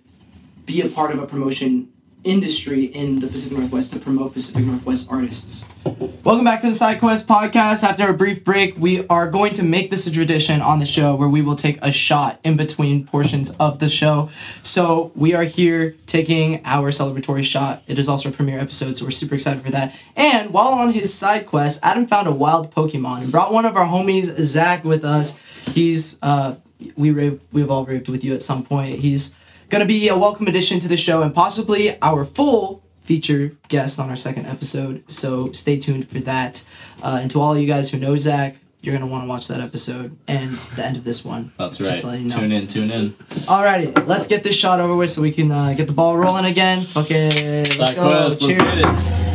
be 0.64 0.80
a 0.80 0.88
part 0.88 1.12
of 1.12 1.22
a 1.22 1.26
promotion 1.26 1.92
industry 2.26 2.84
in 2.84 3.20
the 3.20 3.28
Pacific 3.28 3.56
Northwest 3.56 3.92
to 3.92 3.98
promote 3.98 4.32
Pacific 4.32 4.64
Northwest 4.66 5.10
artists. 5.10 5.64
Welcome 6.24 6.44
back 6.44 6.60
to 6.62 6.66
the 6.66 6.72
SideQuest 6.72 7.26
podcast. 7.26 7.84
After 7.84 8.08
a 8.08 8.12
brief 8.12 8.44
break, 8.44 8.76
we 8.76 9.06
are 9.06 9.30
going 9.30 9.52
to 9.54 9.62
make 9.62 9.90
this 9.90 10.08
a 10.08 10.12
tradition 10.12 10.60
on 10.60 10.80
the 10.80 10.84
show 10.84 11.14
where 11.14 11.28
we 11.28 11.40
will 11.40 11.54
take 11.54 11.78
a 11.80 11.92
shot 11.92 12.40
in 12.42 12.56
between 12.56 13.06
portions 13.06 13.54
of 13.58 13.78
the 13.78 13.88
show. 13.88 14.28
So 14.64 15.12
we 15.14 15.34
are 15.34 15.44
here 15.44 15.94
taking 16.06 16.60
our 16.64 16.90
celebratory 16.90 17.44
shot. 17.44 17.84
It 17.86 17.98
is 17.98 18.08
also 18.08 18.30
a 18.30 18.32
premiere 18.32 18.58
episode, 18.58 18.96
so 18.96 19.04
we're 19.04 19.12
super 19.12 19.36
excited 19.36 19.62
for 19.62 19.70
that. 19.70 19.96
And 20.16 20.52
while 20.52 20.68
on 20.68 20.92
his 20.92 21.14
side 21.14 21.46
quest, 21.46 21.78
Adam 21.84 22.06
found 22.06 22.26
a 22.26 22.32
wild 22.32 22.74
Pokemon 22.74 23.22
and 23.22 23.30
brought 23.30 23.52
one 23.52 23.64
of 23.64 23.76
our 23.76 23.86
homies, 23.86 24.24
Zach, 24.42 24.84
with 24.84 25.04
us. 25.04 25.38
He's 25.68 26.20
uh 26.22 26.56
we 26.96 27.10
rave 27.10 27.40
we've 27.52 27.70
all 27.70 27.84
raved 27.84 28.08
with 28.08 28.24
you 28.24 28.34
at 28.34 28.42
some 28.42 28.64
point. 28.64 28.98
He's 28.98 29.36
gonna 29.68 29.84
be 29.86 30.08
a 30.08 30.16
welcome 30.16 30.46
addition 30.46 30.80
to 30.80 30.88
the 30.88 30.96
show 30.96 31.22
and 31.22 31.34
possibly 31.34 32.00
our 32.02 32.24
full 32.24 32.82
feature 33.02 33.56
guest 33.68 33.98
on 34.00 34.10
our 34.10 34.16
second 34.16 34.46
episode. 34.46 35.02
So 35.10 35.52
stay 35.52 35.78
tuned 35.78 36.08
for 36.08 36.18
that. 36.20 36.64
Uh, 37.02 37.18
and 37.22 37.30
to 37.32 37.40
all 37.40 37.56
you 37.56 37.66
guys 37.66 37.90
who 37.90 37.98
know 37.98 38.16
Zach, 38.16 38.56
you're 38.80 38.96
gonna 38.96 39.10
want 39.10 39.24
to 39.24 39.28
watch 39.28 39.48
that 39.48 39.60
episode 39.60 40.16
and 40.28 40.50
the 40.50 40.84
end 40.84 40.96
of 40.96 41.04
this 41.04 41.24
one. 41.24 41.52
That's 41.58 41.80
right. 41.80 41.86
Just 41.88 42.04
letting 42.04 42.22
you 42.24 42.28
know. 42.30 42.36
Tune 42.38 42.52
in, 42.52 42.66
tune 42.66 42.90
in. 42.90 43.10
Alrighty, 43.46 44.06
let's 44.06 44.26
get 44.28 44.42
this 44.42 44.54
shot 44.56 44.80
over 44.80 44.94
with 44.96 45.10
so 45.10 45.22
we 45.22 45.32
can 45.32 45.50
uh, 45.50 45.72
get 45.72 45.86
the 45.86 45.92
ball 45.92 46.16
rolling 46.16 46.44
again. 46.44 46.80
Fuck 46.80 47.06
it. 47.10 47.78
Let's 47.78 47.94
go. 47.94 48.02
quest, 48.08 48.42
let's 48.42 48.46
Cheers. 48.46 48.58
get 48.62 48.78
it. 48.78 49.26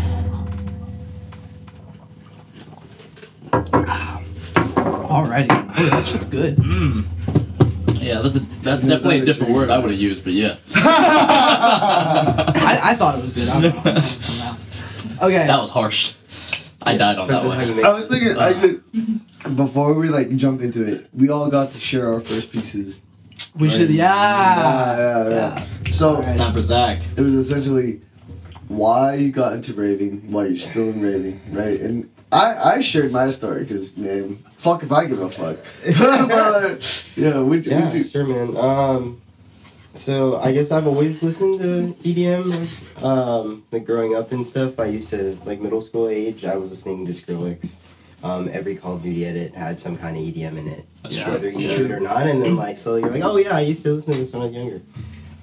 Alrighty. 5.11 5.73
Oh, 5.77 5.85
that 5.89 6.07
shit's 6.07 6.25
good. 6.27 6.57
Yeah, 8.01 8.21
that's, 8.21 8.35
a, 8.35 8.39
that's 8.61 8.85
definitely 8.85 9.19
a 9.19 9.25
different 9.25 9.53
word 9.53 9.69
I 9.69 9.77
would 9.77 9.91
have 9.91 9.99
used, 9.99 10.23
but 10.23 10.33
yeah. 10.33 10.55
I, 10.75 12.79
I 12.83 12.95
thought 12.95 13.17
it 13.17 13.21
was 13.21 13.33
good. 13.33 13.49
I 13.49 13.61
don't 13.61 13.85
know. 13.85 14.01
Okay. 15.21 15.45
That 15.45 15.57
was 15.57 15.69
harsh. 15.69 16.15
I 16.81 16.97
died 16.97 17.19
on 17.19 17.27
that 17.27 17.43
Depends 17.43 17.45
on 17.45 17.51
how 17.51 17.65
one. 17.67 17.75
make 17.75 17.85
I 17.85 17.93
was 17.93 18.09
thinking, 18.09 18.37
I 18.37 18.53
uh, 18.53 18.59
could, 18.59 19.55
before 19.55 19.93
we 19.93 20.09
like 20.09 20.35
jump 20.35 20.61
into 20.61 20.83
it, 20.83 21.07
we 21.13 21.29
all 21.29 21.47
got 21.47 21.69
to 21.71 21.79
share 21.79 22.11
our 22.11 22.19
first 22.19 22.51
pieces. 22.51 23.05
we 23.55 23.69
should. 23.69 23.89
Right. 23.89 23.97
Yeah. 23.97 24.97
yeah, 24.97 24.97
yeah, 24.97 25.29
yeah. 25.29 25.55
So 25.91 26.21
It's 26.21 26.35
time 26.35 26.53
for 26.53 26.61
Zach. 26.61 27.03
it 27.15 27.21
was 27.21 27.35
essentially 27.35 28.01
why 28.67 29.15
you 29.15 29.31
got 29.31 29.53
into 29.53 29.73
raving, 29.73 30.31
why 30.31 30.45
you're 30.45 30.55
still 30.57 30.89
in 30.89 31.01
raving, 31.01 31.39
right? 31.51 31.79
And 31.79 32.09
I, 32.31 32.75
I 32.75 32.79
shared 32.79 33.11
my 33.11 33.29
story 33.29 33.63
because 33.63 33.95
man, 33.97 34.35
fuck 34.37 34.83
if 34.83 34.91
I 34.91 35.05
give 35.05 35.19
a 35.19 35.29
fuck. 35.29 35.57
but, 35.99 37.13
yeah, 37.17 37.39
would 37.39 37.65
you, 37.65 37.71
Yeah, 37.71 37.85
would 37.85 37.93
you 37.93 38.03
sure, 38.03 38.25
man. 38.25 38.55
Um, 38.57 39.21
so 39.93 40.37
I 40.37 40.53
guess 40.53 40.71
I've 40.71 40.87
always 40.87 41.21
listened 41.23 41.59
to 41.61 41.93
EDM. 42.07 43.03
Um, 43.03 43.63
like 43.71 43.85
growing 43.85 44.15
up 44.15 44.31
and 44.31 44.47
stuff, 44.47 44.79
I 44.79 44.85
used 44.85 45.09
to 45.09 45.37
like 45.45 45.59
middle 45.59 45.81
school 45.81 46.07
age. 46.07 46.45
I 46.45 46.55
was 46.55 46.69
listening 46.69 47.05
to 47.07 47.11
Skrillex. 47.11 47.79
Um, 48.23 48.49
every 48.53 48.75
Call 48.75 48.95
of 48.97 49.03
Duty 49.03 49.25
edit 49.25 49.53
had 49.55 49.79
some 49.79 49.97
kind 49.97 50.15
of 50.15 50.23
EDM 50.23 50.57
in 50.59 50.67
it, 50.67 50.85
Yeah. 51.09 51.31
whether 51.31 51.49
you 51.49 51.67
Yeah. 51.67 51.75
shoot 51.75 51.91
or 51.91 51.99
not. 51.99 52.27
And 52.27 52.39
then 52.39 52.55
like 52.55 52.77
slowly 52.77 53.01
you're 53.01 53.09
like, 53.09 53.23
oh 53.23 53.37
yeah, 53.37 53.57
I 53.57 53.61
used 53.61 53.83
to 53.83 53.93
listen 53.93 54.13
to 54.13 54.19
this 54.19 54.31
when 54.31 54.43
I 54.43 54.45
was 54.45 54.53
younger. 54.53 54.81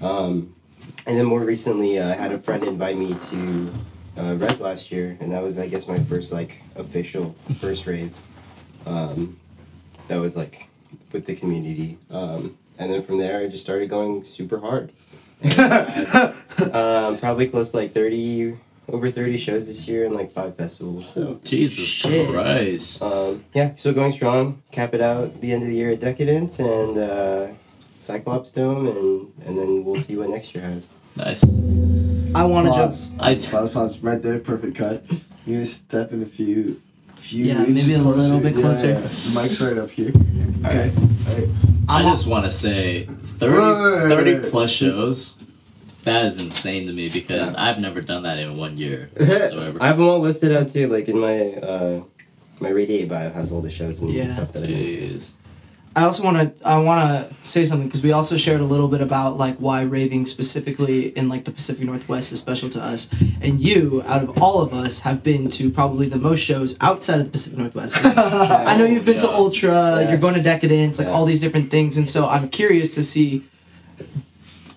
Um, 0.01 0.55
and 1.07 1.19
then 1.19 1.27
more 1.27 1.41
recently, 1.41 1.99
uh, 1.99 2.09
I 2.09 2.15
had 2.15 2.33
a 2.33 2.39
friend 2.39 2.63
invite 2.65 2.97
me 2.97 3.15
to 3.15 3.73
uh, 4.19 4.35
Res 4.37 4.61
last 4.61 4.91
year, 4.91 5.17
and 5.21 5.33
that 5.33 5.43
was 5.43 5.59
I 5.59 5.69
guess 5.69 5.87
my 5.89 5.99
first 5.99 6.33
like 6.33 6.61
official 6.77 7.33
first 7.61 7.87
rave. 7.87 8.15
Um, 8.87 9.39
that 10.09 10.17
was 10.17 10.37
like 10.37 10.69
with 11.13 11.27
the 11.27 11.35
community. 11.35 11.99
Um, 12.11 12.57
and 12.79 12.93
then 12.93 13.03
from 13.03 13.19
there, 13.19 13.41
I 13.41 13.49
just 13.49 13.63
started 13.65 13.89
going 13.91 14.25
super 14.25 14.59
hard. 14.59 14.93
And 15.43 15.53
I 15.53 16.35
had, 16.57 16.75
um, 16.75 17.19
probably 17.19 17.49
close 17.49 17.71
to 17.73 17.77
like 17.77 17.93
30, 17.93 18.57
over 18.89 19.11
30 19.11 19.37
shows 19.37 19.67
this 19.67 19.87
year 19.87 20.05
and 20.07 20.15
like 20.15 20.33
five 20.33 20.57
festivals. 20.57 21.09
So, 21.09 21.41
Jesus 21.45 21.89
Shit. 21.89 22.29
Christ. 22.31 23.03
um, 23.03 23.45
yeah, 23.53 23.75
still 23.77 23.93
going 23.93 24.13
strong. 24.13 24.63
Cap 24.73 24.95
it 24.95 25.01
out 25.01 25.41
the 25.41 25.53
end 25.53 25.63
of 25.63 25.69
the 25.69 25.77
year 25.77 25.91
at 25.91 26.01
Decadence 26.01 26.59
and 26.59 26.99
uh, 26.99 27.49
Cyclops 28.01 28.51
Dome, 28.51 28.87
and, 28.87 29.33
and 29.47 29.59
then 29.59 29.85
we'll 29.85 29.97
see 29.97 30.17
what 30.17 30.31
next 30.31 30.55
year 30.55 30.65
has. 30.65 30.91
Nice. 31.17 31.45
I 32.35 32.45
want 32.45 32.67
to 32.69 32.73
jump. 32.73 32.91
pause, 32.93 33.11
I- 33.19 33.35
pause, 33.35 33.71
pause, 33.73 33.99
right 34.01 34.23
there, 34.23 34.39
perfect 34.39 34.77
cut. 34.77 35.05
You're 35.47 35.57
gonna 35.57 35.65
step 35.67 36.13
in 36.13 36.23
a 36.23 36.27
few, 36.27 36.81
few 37.17 37.45
Yeah, 37.47 37.65
inches 37.65 37.87
maybe 37.87 37.95
a 37.99 38.03
closer. 38.03 38.19
little 38.21 38.41
bit 38.41 38.55
closer. 38.55 38.89
yeah. 38.89 39.01
The 39.01 39.41
mic's 39.43 39.61
right 39.61 39.79
up 39.79 39.91
here. 39.91 40.13
Okay. 40.65 40.93
Alright. 40.93 41.49
I 41.89 42.01
I'm 42.03 42.05
just 42.05 42.27
want 42.27 42.45
to 42.45 42.51
say 42.51 43.05
30, 43.05 43.53
Wait, 43.55 43.59
wait, 43.61 44.03
wait, 44.03 44.09
30 44.09 44.35
wait. 44.35 44.43
plus 44.51 44.71
shows. 44.71 45.35
That 46.05 46.25
is 46.27 46.39
insane 46.39 46.87
to 46.87 46.93
me 46.93 47.09
because 47.09 47.55
I've 47.55 47.79
never 47.81 48.01
done 48.01 48.23
that 48.25 48.39
in 48.39 48.57
one 48.57 48.77
year 48.79 49.11
whatsoever. 49.19 49.79
I 49.83 49.89
have 49.89 49.97
them 49.99 50.07
all 50.07 50.21
listed 50.21 50.53
out 50.53 50.69
too, 50.69 50.87
like 50.89 51.09
in 51.09 51.19
my 51.19 51.53
uh, 51.55 52.03
my 52.61 52.69
Radiate 52.71 53.09
bio 53.09 53.31
has 53.31 53.53
all 53.53 53.61
the 53.63 53.71
shows 53.71 54.01
and 54.03 54.11
Yeah. 54.13 54.27
stuff 54.29 54.53
that 54.53 54.63
I've 54.65 54.69
been 54.69 54.87
to. 54.87 54.93
Jeez. 54.97 55.33
I 55.33 55.48
also 56.05 56.23
want 56.25 56.37
to 56.59 56.69
I 56.69 56.79
want 56.79 57.01
to 57.31 57.35
say 57.47 57.65
something 57.65 57.89
because 57.89 58.03
we 58.03 58.13
also 58.13 58.37
shared 58.37 58.61
a 58.61 58.65
little 58.65 58.89
bit 58.89 59.01
about 59.01 59.37
like 59.39 59.57
why 59.57 59.83
raving 59.83 60.27
specifically 60.27 61.09
in 61.17 61.29
like 61.29 61.45
the 61.45 61.51
Pacific 61.51 61.85
Northwest 61.87 62.33
is 62.33 62.41
special 62.41 62.69
to 62.71 62.83
us, 62.83 63.11
and 63.41 63.61
you 63.61 64.03
out 64.07 64.23
of 64.23 64.43
all 64.43 64.61
of 64.61 64.73
us 64.75 65.01
have 65.01 65.23
been 65.25 65.49
to 65.51 65.71
probably 65.71 66.09
the 66.09 66.19
most 66.19 66.41
shows 66.41 66.77
outside 66.81 67.21
of 67.21 67.27
the 67.27 67.31
Pacific 67.33 67.59
Northwest. 67.59 67.97
I 68.05 68.77
know 68.77 68.85
you've 68.85 69.05
been 69.07 69.19
to 69.21 69.31
Ultra, 69.31 69.71
Yeah. 70.03 70.09
you're 70.11 70.19
going 70.19 70.35
to 70.35 70.43
Decadence, 70.43 70.99
like 70.99 71.09
Yeah. 71.09 71.15
all 71.15 71.25
these 71.25 71.41
different 71.41 71.71
things, 71.71 71.97
and 71.97 72.09
so 72.09 72.29
I'm 72.29 72.49
curious 72.49 72.95
to 72.97 73.03
see. 73.03 73.45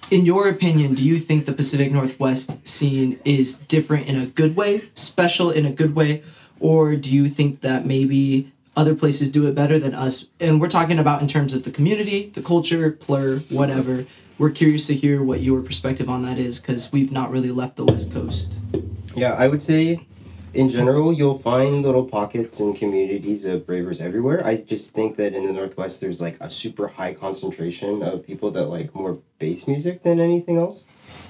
In 0.10 0.26
your 0.26 0.50
opinion, 0.50 0.94
do 0.94 1.04
you 1.08 1.18
think 1.20 1.46
the 1.46 1.54
Pacific 1.54 1.90
Northwest 1.92 2.68
scene 2.68 3.18
is 3.24 3.56
different 3.56 4.08
in 4.08 4.18
a 4.20 4.26
good 4.26 4.58
way, 4.58 4.82
special 4.94 5.50
in 5.52 5.66
a 5.66 5.72
good 5.72 5.96
way, 5.96 6.22
or 6.60 6.98
do 6.98 7.10
you 7.16 7.30
think 7.30 7.62
that 7.62 7.86
maybe 7.86 8.52
other 8.76 8.96
places 8.96 9.32
do 9.32 9.48
it 9.48 9.56
better 9.56 9.78
than 9.80 9.94
us? 9.94 10.28
And 10.40 10.62
we're 10.62 10.70
talking 10.70 11.00
about 11.00 11.22
in 11.22 11.28
terms 11.28 11.54
of 11.54 11.64
the 11.64 11.72
community, 11.72 12.32
the 12.34 12.42
culture, 12.42 12.92
plur, 12.92 13.40
whatever. 13.50 14.06
We're 14.38 14.52
curious 14.52 14.88
to 14.88 14.96
hear 14.96 15.24
what 15.24 15.42
your 15.42 15.62
perspective 15.62 16.10
on 16.10 16.24
that 16.24 16.38
is 16.38 16.60
because 16.60 16.92
we've 16.92 17.12
not 17.12 17.32
really 17.32 17.52
left 17.52 17.76
the 17.76 17.86
West 17.86 18.12
Coast. 18.12 18.54
Yeah, 19.16 19.34
I 19.34 19.48
would 19.48 19.62
say 19.62 20.06
in 20.54 20.70
general, 20.70 21.14
you'll 21.14 21.38
find 21.38 21.82
little 21.82 22.06
pockets 22.06 22.60
and 22.60 22.76
communities 22.76 23.46
of 23.46 23.66
bravers 23.66 24.02
everywhere. 24.02 24.46
I 24.46 24.58
just 24.58 24.94
think 24.94 25.16
that 25.16 25.34
in 25.34 25.46
the 25.46 25.54
Northwest, 25.54 26.02
there's 26.02 26.20
like 26.20 26.38
a 26.42 26.50
super 26.50 26.90
high 26.90 27.14
concentration 27.14 28.04
of 28.04 28.26
people 28.26 28.52
that 28.52 28.66
like 28.66 28.94
more 28.94 29.20
bass 29.40 29.68
music 29.68 30.04
than 30.04 30.20
anything 30.20 30.58
else, 30.58 30.88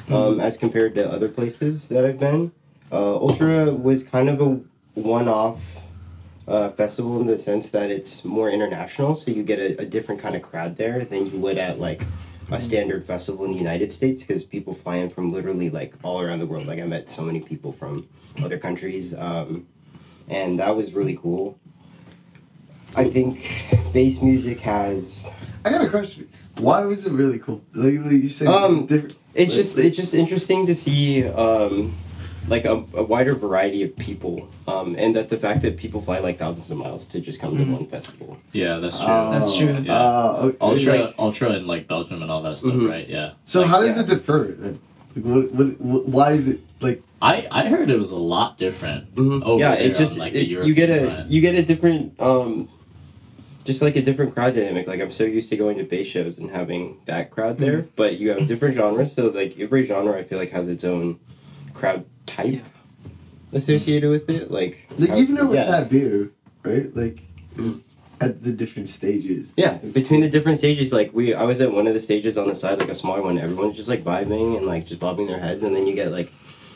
um, 0.10 0.40
as 0.40 0.58
compared 0.58 0.96
to 0.96 1.08
other 1.08 1.30
places 1.30 1.90
that 1.90 2.04
I've 2.04 2.20
been. 2.20 2.52
Uh, 2.92 3.16
Ultra 3.18 3.72
was 3.72 4.04
kind 4.04 4.28
of 4.28 4.42
a 4.42 4.62
one 4.96 5.28
off 5.28 5.81
uh, 6.48 6.70
festival 6.70 7.20
in 7.22 7.28
the 7.28 7.38
sense 7.38 7.70
that 7.72 7.92
it's 7.92 8.26
more 8.26 8.50
international, 8.50 9.16
so 9.16 9.32
you 9.32 9.44
get 9.44 9.60
a, 9.60 9.82
a 9.82 9.86
different 9.86 10.22
kind 10.22 10.36
of 10.36 10.42
crowd 10.42 10.76
there 10.78 11.06
than 11.06 11.32
you 11.32 11.40
would 11.40 11.58
at 11.58 11.80
like 11.80 12.02
a 12.52 12.60
standard 12.60 13.04
festival 13.06 13.46
in 13.46 13.52
the 13.52 13.58
United 13.58 13.92
States 13.92 14.24
because 14.24 14.44
people 14.44 14.74
fly 14.74 14.98
in 14.98 15.10
from 15.10 15.32
literally 15.32 15.70
like 15.70 15.94
all 16.04 16.20
around 16.22 16.40
the 16.40 16.46
world. 16.46 16.66
Like 16.68 16.80
I 16.80 16.86
met 16.86 17.10
so 17.10 17.24
many 17.24 17.40
people 17.40 17.72
from 17.72 18.08
other 18.44 18.58
countries, 18.58 19.16
um, 19.18 19.66
and 20.28 20.60
that 20.60 20.76
was 20.76 20.94
really 20.94 21.16
cool. 21.16 21.58
I 22.96 23.06
think 23.06 23.66
bass 23.94 24.22
music 24.22 24.60
has 24.62 25.32
I 25.64 25.70
got 25.70 25.86
a 25.86 25.90
question. 25.90 26.28
Why 26.58 26.84
was 26.84 27.06
it 27.08 27.14
really 27.14 27.40
cool? 27.40 27.62
Like, 27.74 28.00
like 28.02 28.12
you 28.12 28.30
said, 28.30 28.48
Um, 28.48 28.80
it's 28.80 28.86
different. 28.88 29.18
it's 29.34 29.52
Like- 29.52 29.58
just 29.58 29.78
it's 29.78 29.96
just 29.96 30.14
interesting 30.16 30.66
to 30.66 30.76
see 30.76 31.26
um, 31.28 31.94
like 32.48 32.66
a, 32.66 32.84
a 32.96 33.04
wider 33.04 33.36
variety 33.36 33.84
of 33.84 33.96
people, 33.98 34.50
um, 34.68 34.96
and 34.98 35.16
that 35.16 35.30
the 35.30 35.38
fact 35.38 35.62
that 35.62 35.78
people 35.78 36.02
fly 36.02 36.20
like 36.20 36.38
thousands 36.40 36.70
of 36.72 36.78
miles 36.78 37.06
to 37.08 37.22
just 37.22 37.40
come 37.40 37.56
to 37.58 37.64
one 37.64 37.86
festival. 37.88 38.38
Yeah, 38.52 38.80
that's 38.80 38.98
true. 38.98 39.08
Oh, 39.10 39.32
That's 39.32 39.58
true. 39.58 39.68
Yeah. 39.68 39.94
uh, 39.94 40.40
okay. 40.44 40.58
Ultra, 40.60 40.94
like- 41.06 41.16
Ultra, 41.20 41.50
and 41.52 41.68
like 41.68 41.88
Belgium 41.88 42.22
and 42.22 42.32
all 42.32 42.42
that 42.42 42.58
stuff, 42.58 42.74
Mhm. 42.74 42.90
right? 42.90 43.08
Yeah. 43.08 43.32
So 43.44 43.62
like, 43.62 43.70
how 43.70 43.82
does 43.82 43.96
yeah. 43.98 44.04
it 44.04 44.08
differ 44.08 44.48
then? 44.58 44.80
Like, 45.16 45.26
what, 45.26 45.52
what, 45.54 45.82
what? 45.82 46.06
Why 46.10 46.32
is 46.32 46.48
it 46.48 46.62
like? 46.80 47.04
I 47.22 47.48
I 47.52 47.68
heard 47.68 47.90
it 47.92 48.00
was 48.00 48.12
a 48.12 48.18
lot 48.18 48.58
different. 48.58 49.10
Over 49.18 49.60
yeah, 49.60 49.74
it 49.74 49.96
just 49.96 50.14
on, 50.14 50.26
like 50.26 50.34
it- 50.34 50.48
European 50.48 50.68
you 50.68 50.74
get 50.76 50.90
a 50.90 51.06
front. 51.06 51.30
you 51.30 51.42
get 51.42 51.56
a 51.56 51.62
different 51.64 52.20
um, 52.20 52.68
just 53.64 53.82
like 53.84 53.96
a 53.96 54.02
different 54.02 54.34
crowd 54.34 54.56
dynamic. 54.56 54.88
Like 54.88 55.00
I'm 55.00 55.12
so 55.12 55.24
used 55.26 55.50
to 55.52 55.58
going 55.58 55.78
to 55.78 55.84
bass 55.84 56.08
shows 56.08 56.40
and 56.40 56.50
having 56.50 56.98
that 57.06 57.30
crowd 57.30 57.58
Mm-hmm. 57.58 57.66
there, 57.66 57.88
but 57.96 58.18
you 58.20 58.32
have 58.32 58.48
different 58.48 58.76
genres. 58.76 59.14
So 59.14 59.28
like 59.28 59.60
every 59.60 59.84
genre, 59.86 60.18
I 60.18 60.24
feel 60.24 60.40
like 60.40 60.50
has 60.52 60.68
its 60.68 60.84
own 60.84 61.20
crowd 61.76 62.06
type 62.26 62.54
Yeah. 62.54 62.60
associated 63.54 64.10
with 64.10 64.30
it. 64.30 64.52
Like 64.52 64.88
Like 64.98 65.10
how- 65.10 65.18
even 65.18 65.36
with 65.48 65.56
yeah. 65.56 65.66
that 65.72 65.90
beer, 65.90 66.32
right? 66.64 66.96
Like 66.96 67.20
it 67.58 67.62
was 67.62 67.82
at 68.20 68.44
the 68.44 68.52
different 68.52 68.88
stages. 68.88 69.54
Yeah, 69.58 69.78
between 69.94 70.22
the 70.22 70.30
different 70.30 70.58
stages, 70.60 70.94
like 70.94 71.12
we, 71.14 71.34
I 71.34 71.44
was 71.44 71.60
at 71.60 71.72
one 71.74 71.88
of 71.88 71.94
the 71.96 72.00
stages 72.00 72.38
on 72.38 72.48
the 72.48 72.56
side, 72.56 72.78
like 72.80 72.90
a 72.90 72.96
smaller 72.96 73.22
one. 73.24 73.38
Everyone's 73.40 73.76
just 73.78 73.90
like 73.90 74.04
vibing 74.04 74.58
and 74.58 74.66
like 74.68 74.86
just 74.86 75.00
bobbing 75.00 75.28
their 75.28 75.40
heads, 75.40 75.64
and 75.64 75.76
then 75.76 75.88
you 75.88 75.96
get 75.96 76.12
like 76.12 76.32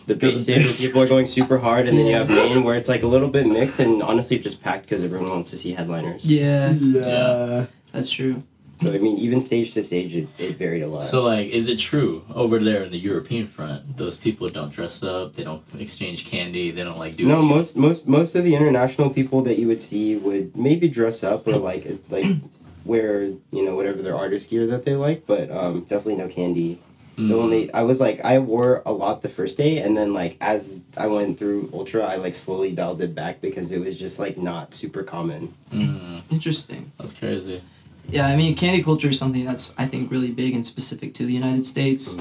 the 0.08 0.16
big 0.16 0.38
stage 0.39 0.58
where 0.66 0.88
people 0.88 1.02
are 1.04 1.08
going 1.08 1.28
super 1.28 1.58
hard, 1.60 1.88
and 1.88 1.98
then 1.98 2.08
you 2.08 2.14
have 2.16 2.30
main 2.30 2.64
where 2.64 2.76
it's 2.76 2.89
like 2.89 3.04
a 3.04 3.08
little 3.08 3.28
bit 3.30 3.46
mixed 3.48 3.80
and 3.80 4.02
honestly 4.04 4.38
just 4.39 4.62
packed 4.64 4.84
because 4.84 5.04
everyone 5.04 5.30
wants 5.30 5.52
to 5.52 5.58
see 5.58 5.72
headliners. 5.74 6.32
Yeah, 6.32 6.72
Yeah. 6.74 7.66
that's 7.91 8.10
true. 8.10 8.41
So 8.82 8.93
I 8.93 8.97
mean, 8.97 9.17
even 9.17 9.39
stage 9.39 9.73
to 9.76 9.84
stage, 9.84 10.15
it, 10.15 10.28
it 10.38 10.57
varied 10.57 10.84
a 10.84 10.88
lot. 10.88 11.03
So 11.03 11.23
like, 11.23 11.47
is 11.47 11.69
it 11.69 11.78
true 11.80 12.26
over 12.34 12.59
there 12.59 12.84
in 12.84 12.91
the 12.91 12.97
European 12.99 13.47
front? 13.47 13.95
Those 13.97 14.17
people 14.17 14.49
don't 14.49 14.71
dress 14.71 15.01
up. 15.01 15.34
They 15.34 15.43
don't 15.43 15.63
exchange 15.80 16.26
candy. 16.26 16.71
They 16.71 16.84
don't 16.84 16.99
like 16.99 17.15
do. 17.15 17.26
no, 17.26 17.39
any- 17.39 17.47
most 17.47 17.78
most 17.78 18.07
most 18.07 18.36
of 18.36 18.43
the 18.43 18.53
international 18.55 19.09
people 19.09 19.41
that 19.43 19.57
you 19.57 19.67
would 19.67 19.82
see 19.82 20.17
would 20.17 20.55
maybe 20.57 20.89
dress 20.89 21.23
up 21.23 21.47
or 21.47 21.57
like 21.57 21.88
like 22.09 22.26
wear 22.86 23.23
you 23.23 23.63
know 23.65 23.76
whatever 23.76 24.01
their 24.01 24.15
artist 24.15 24.49
gear 24.49 24.67
that 24.67 24.84
they 24.86 24.95
like, 24.95 25.26
but 25.26 25.49
um, 25.51 25.82
definitely 25.82 26.17
no 26.17 26.28
candy. 26.28 26.80
Mm. 27.17 27.30
The 27.30 27.36
only 27.38 27.73
I 27.73 27.84
was 27.84 28.01
like 28.01 28.19
I 28.26 28.39
wore 28.39 28.84
a 28.86 28.91
lot 28.91 29.21
the 29.21 29.30
first 29.30 29.57
day, 29.57 29.78
and 29.78 29.95
then 29.95 30.13
like 30.13 30.36
as 30.41 30.82
I 30.97 31.07
went 31.07 31.39
through 31.39 31.69
Ultra, 31.73 32.03
I 32.03 32.15
like 32.17 32.34
slowly 32.34 32.73
dialed 32.73 33.01
it 33.01 33.15
back 33.15 33.39
because 33.39 33.71
it 33.71 33.80
was 33.80 33.97
just 33.97 34.19
like 34.19 34.38
not 34.38 34.73
super 34.73 35.01
common. 35.01 35.53
Mm, 35.71 36.23
Interesting. 36.30 36.91
that's 36.97 37.13
crazy. 37.13 37.61
Yeah, 38.10 38.28
I 38.28 38.36
mean, 38.36 38.56
candy 38.56 38.84
culture 38.84 39.10
is 39.10 39.20
something 39.20 39.45
that's 39.45 39.78
I 39.78 39.86
think 39.88 40.12
really 40.12 40.32
big 40.32 40.53
and 40.53 40.66
specific 40.66 41.14
to 41.16 41.26
the 41.26 41.34
United 41.34 41.66
States, 41.66 42.18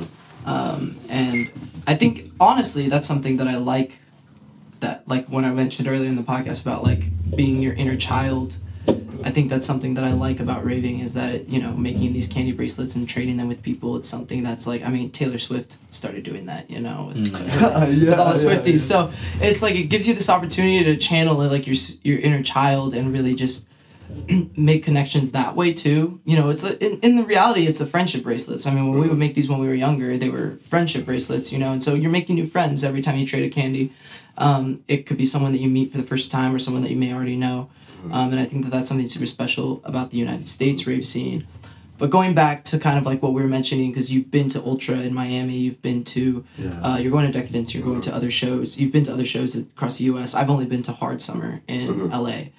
um, 0.47 0.97
and 1.09 1.51
I 1.87 1.95
think 1.95 2.31
honestly 2.41 2.89
that's 2.89 3.07
something 3.07 3.37
that 3.39 3.49
I 3.49 3.57
like. 3.57 3.99
That 4.81 5.07
like 5.09 5.29
when 5.29 5.45
I 5.45 5.51
mentioned 5.53 5.89
earlier 5.89 6.09
in 6.09 6.17
the 6.17 6.23
podcast 6.23 6.63
about 6.63 6.83
like 6.83 7.05
being 7.37 7.63
your 7.63 7.75
inner 7.75 7.97
child, 7.97 8.57
I 9.25 9.31
think 9.31 9.49
that's 9.49 9.65
something 9.65 9.95
that 9.95 10.05
I 10.05 10.13
like 10.13 10.41
about 10.41 10.65
raving 10.65 11.01
is 11.01 11.15
that 11.15 11.35
it, 11.35 11.49
you 11.49 11.63
know 11.63 11.73
making 11.73 12.13
these 12.13 12.29
candy 12.29 12.53
bracelets 12.53 12.97
and 12.97 13.09
trading 13.09 13.37
them 13.37 13.49
with 13.49 13.63
people. 13.63 13.97
It's 13.97 14.09
something 14.09 14.43
that's 14.43 14.67
like 14.67 14.83
I 14.85 14.89
mean 14.89 15.11
Taylor 15.11 15.39
Swift 15.39 15.79
started 15.91 16.25
doing 16.25 16.47
that, 16.47 16.71
you 16.71 16.81
know. 16.81 17.07
with- 17.15 17.27
yeah. 17.61 17.87
with 17.89 18.19
all 18.19 18.35
the 18.35 18.41
yeah, 18.41 18.57
Swifties. 18.57 18.81
So 18.81 19.11
it's 19.41 19.63
like 19.63 19.75
it 19.75 19.85
gives 19.85 20.07
you 20.09 20.15
this 20.15 20.29
opportunity 20.29 20.85
to 20.85 20.97
channel 20.97 21.37
like 21.37 21.67
your 21.67 21.77
your 22.03 22.19
inner 22.19 22.43
child 22.43 22.95
and 22.95 23.13
really 23.13 23.35
just 23.35 23.69
make 24.57 24.83
connections 24.85 25.33
that 25.33 25.55
way 25.57 25.73
too. 25.73 26.21
You 26.25 26.37
know, 26.37 26.51
it's 26.51 26.65
a, 26.65 26.83
in 26.85 26.99
in 27.01 27.17
the 27.17 27.25
reality, 27.25 27.67
it's 27.67 27.81
a 27.81 27.87
friendship 27.87 28.23
bracelets. 28.23 28.67
I 28.67 28.75
mean, 28.75 28.89
when 28.91 28.99
we 29.01 29.09
would 29.09 29.19
make 29.19 29.35
these 29.35 29.49
when 29.49 29.59
we 29.61 29.69
were 29.69 29.75
younger, 29.75 30.17
they 30.17 30.29
were 30.31 30.53
friendship 30.53 31.05
bracelets. 31.05 31.53
You 31.53 31.59
know, 31.59 31.73
and 31.73 31.83
so 31.83 31.95
you're 31.95 32.11
making 32.11 32.37
new 32.37 32.47
friends 32.47 32.85
every 32.85 33.03
time 33.03 33.17
you 33.17 33.27
trade 33.27 33.45
a 33.45 33.55
candy. 33.55 33.93
Um, 34.37 34.83
it 34.89 35.07
could 35.07 35.17
be 35.17 35.25
someone 35.25 35.53
that 35.53 35.61
you 35.61 35.69
meet 35.71 35.91
for 35.93 35.97
the 35.99 36.03
first 36.05 36.33
time 36.33 36.55
or 36.55 36.59
someone 36.59 36.83
that 36.83 36.91
you 36.91 36.97
may 36.97 37.13
already 37.15 37.37
know. 37.37 37.71
Um, 38.13 38.33
and 38.33 38.39
I 38.41 38.45
think 38.45 38.65
that 38.65 38.71
that's 38.71 38.89
something 38.89 39.09
super 39.09 39.25
special 39.25 39.81
about 39.85 40.11
the 40.11 40.19
United 40.19 40.47
States 40.47 40.87
rave 40.87 41.07
scene. 41.07 41.47
But 41.97 42.11
going 42.11 42.35
back 42.35 42.65
to 42.65 42.79
kind 42.79 42.99
of 42.99 43.07
like 43.07 43.23
what 43.23 43.33
we 43.33 43.41
were 43.41 43.49
mentioning, 43.49 43.93
because 43.93 44.13
you've 44.13 44.31
been 44.31 44.49
to 44.51 44.61
Ultra 44.63 44.97
in 44.97 45.15
Miami, 45.15 45.57
you've 45.57 45.81
been 45.81 46.03
to, 46.05 46.45
Yeah. 46.59 46.81
uh, 46.83 46.97
you're 46.99 47.13
going 47.13 47.25
to 47.25 47.33
Decadence, 47.33 47.73
you're 47.75 47.85
going 47.85 48.01
to 48.03 48.15
other 48.15 48.31
shows, 48.31 48.77
you've 48.77 48.93
been 48.93 49.05
to 49.05 49.13
other 49.13 49.25
shows 49.25 49.57
across 49.57 49.99
the 49.99 50.05
U.S. 50.07 50.35
I've 50.35 50.51
only 50.51 50.67
been 50.67 50.83
to 50.83 50.93
Hard 50.93 51.23
Summer 51.23 51.63
in 51.69 52.11
L.A. 52.13 52.53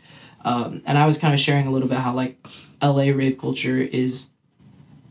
Um, 0.45 0.81
and 0.85 0.97
I 0.97 1.05
was 1.05 1.17
kind 1.17 1.33
of 1.33 1.39
sharing 1.39 1.67
a 1.67 1.71
little 1.71 1.89
bit 1.89 1.97
how 1.97 2.13
like 2.13 2.37
L.A. 2.81 3.11
rave 3.11 3.37
culture 3.37 3.77
is, 3.79 4.29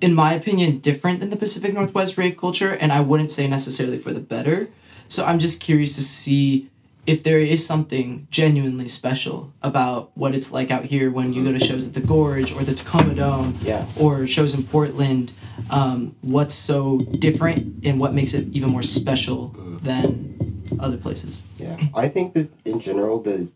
in 0.00 0.14
my 0.14 0.32
opinion, 0.32 0.78
different 0.78 1.20
than 1.20 1.30
the 1.30 1.36
Pacific 1.36 1.74
Northwest 1.74 2.16
rave 2.16 2.36
culture, 2.36 2.70
and 2.80 2.92
I 2.92 3.00
wouldn't 3.00 3.30
say 3.32 3.46
necessarily 3.48 3.98
for 3.98 4.12
the 4.12 4.20
better. 4.20 4.68
So 5.08 5.24
I'm 5.24 5.38
just 5.38 5.60
curious 5.60 5.96
to 5.96 6.02
see 6.02 6.70
if 7.06 7.22
there 7.22 7.38
is 7.38 7.66
something 7.66 8.26
genuinely 8.30 8.88
special 8.88 9.52
about 9.60 10.10
what 10.16 10.34
it's 10.34 10.50
like 10.52 10.70
out 10.70 10.84
here 10.86 11.10
when 11.10 11.34
you 11.34 11.44
go 11.44 11.52
to 11.52 11.58
shows 11.58 11.86
at 11.86 11.92
the 11.94 12.00
Gorge 12.00 12.50
or 12.52 12.62
the 12.62 12.74
Tacoma 12.74 13.14
Dome 13.14 13.58
Yeah. 13.60 13.84
or 14.00 14.26
shows 14.26 14.54
in 14.54 14.62
Portland. 14.64 15.32
Um, 15.68 16.16
what's 16.22 16.54
so 16.54 16.96
different 16.98 17.84
and 17.84 18.00
what 18.00 18.14
makes 18.14 18.32
it 18.32 18.48
even 18.56 18.70
more 18.70 18.82
special 18.82 19.48
than 19.82 20.62
other 20.80 20.96
places? 20.96 21.42
Yeah, 21.58 21.76
I 21.94 22.08
think 22.08 22.32
that 22.34 22.50
in 22.64 22.80
general, 22.80 23.20
the 23.20 23.48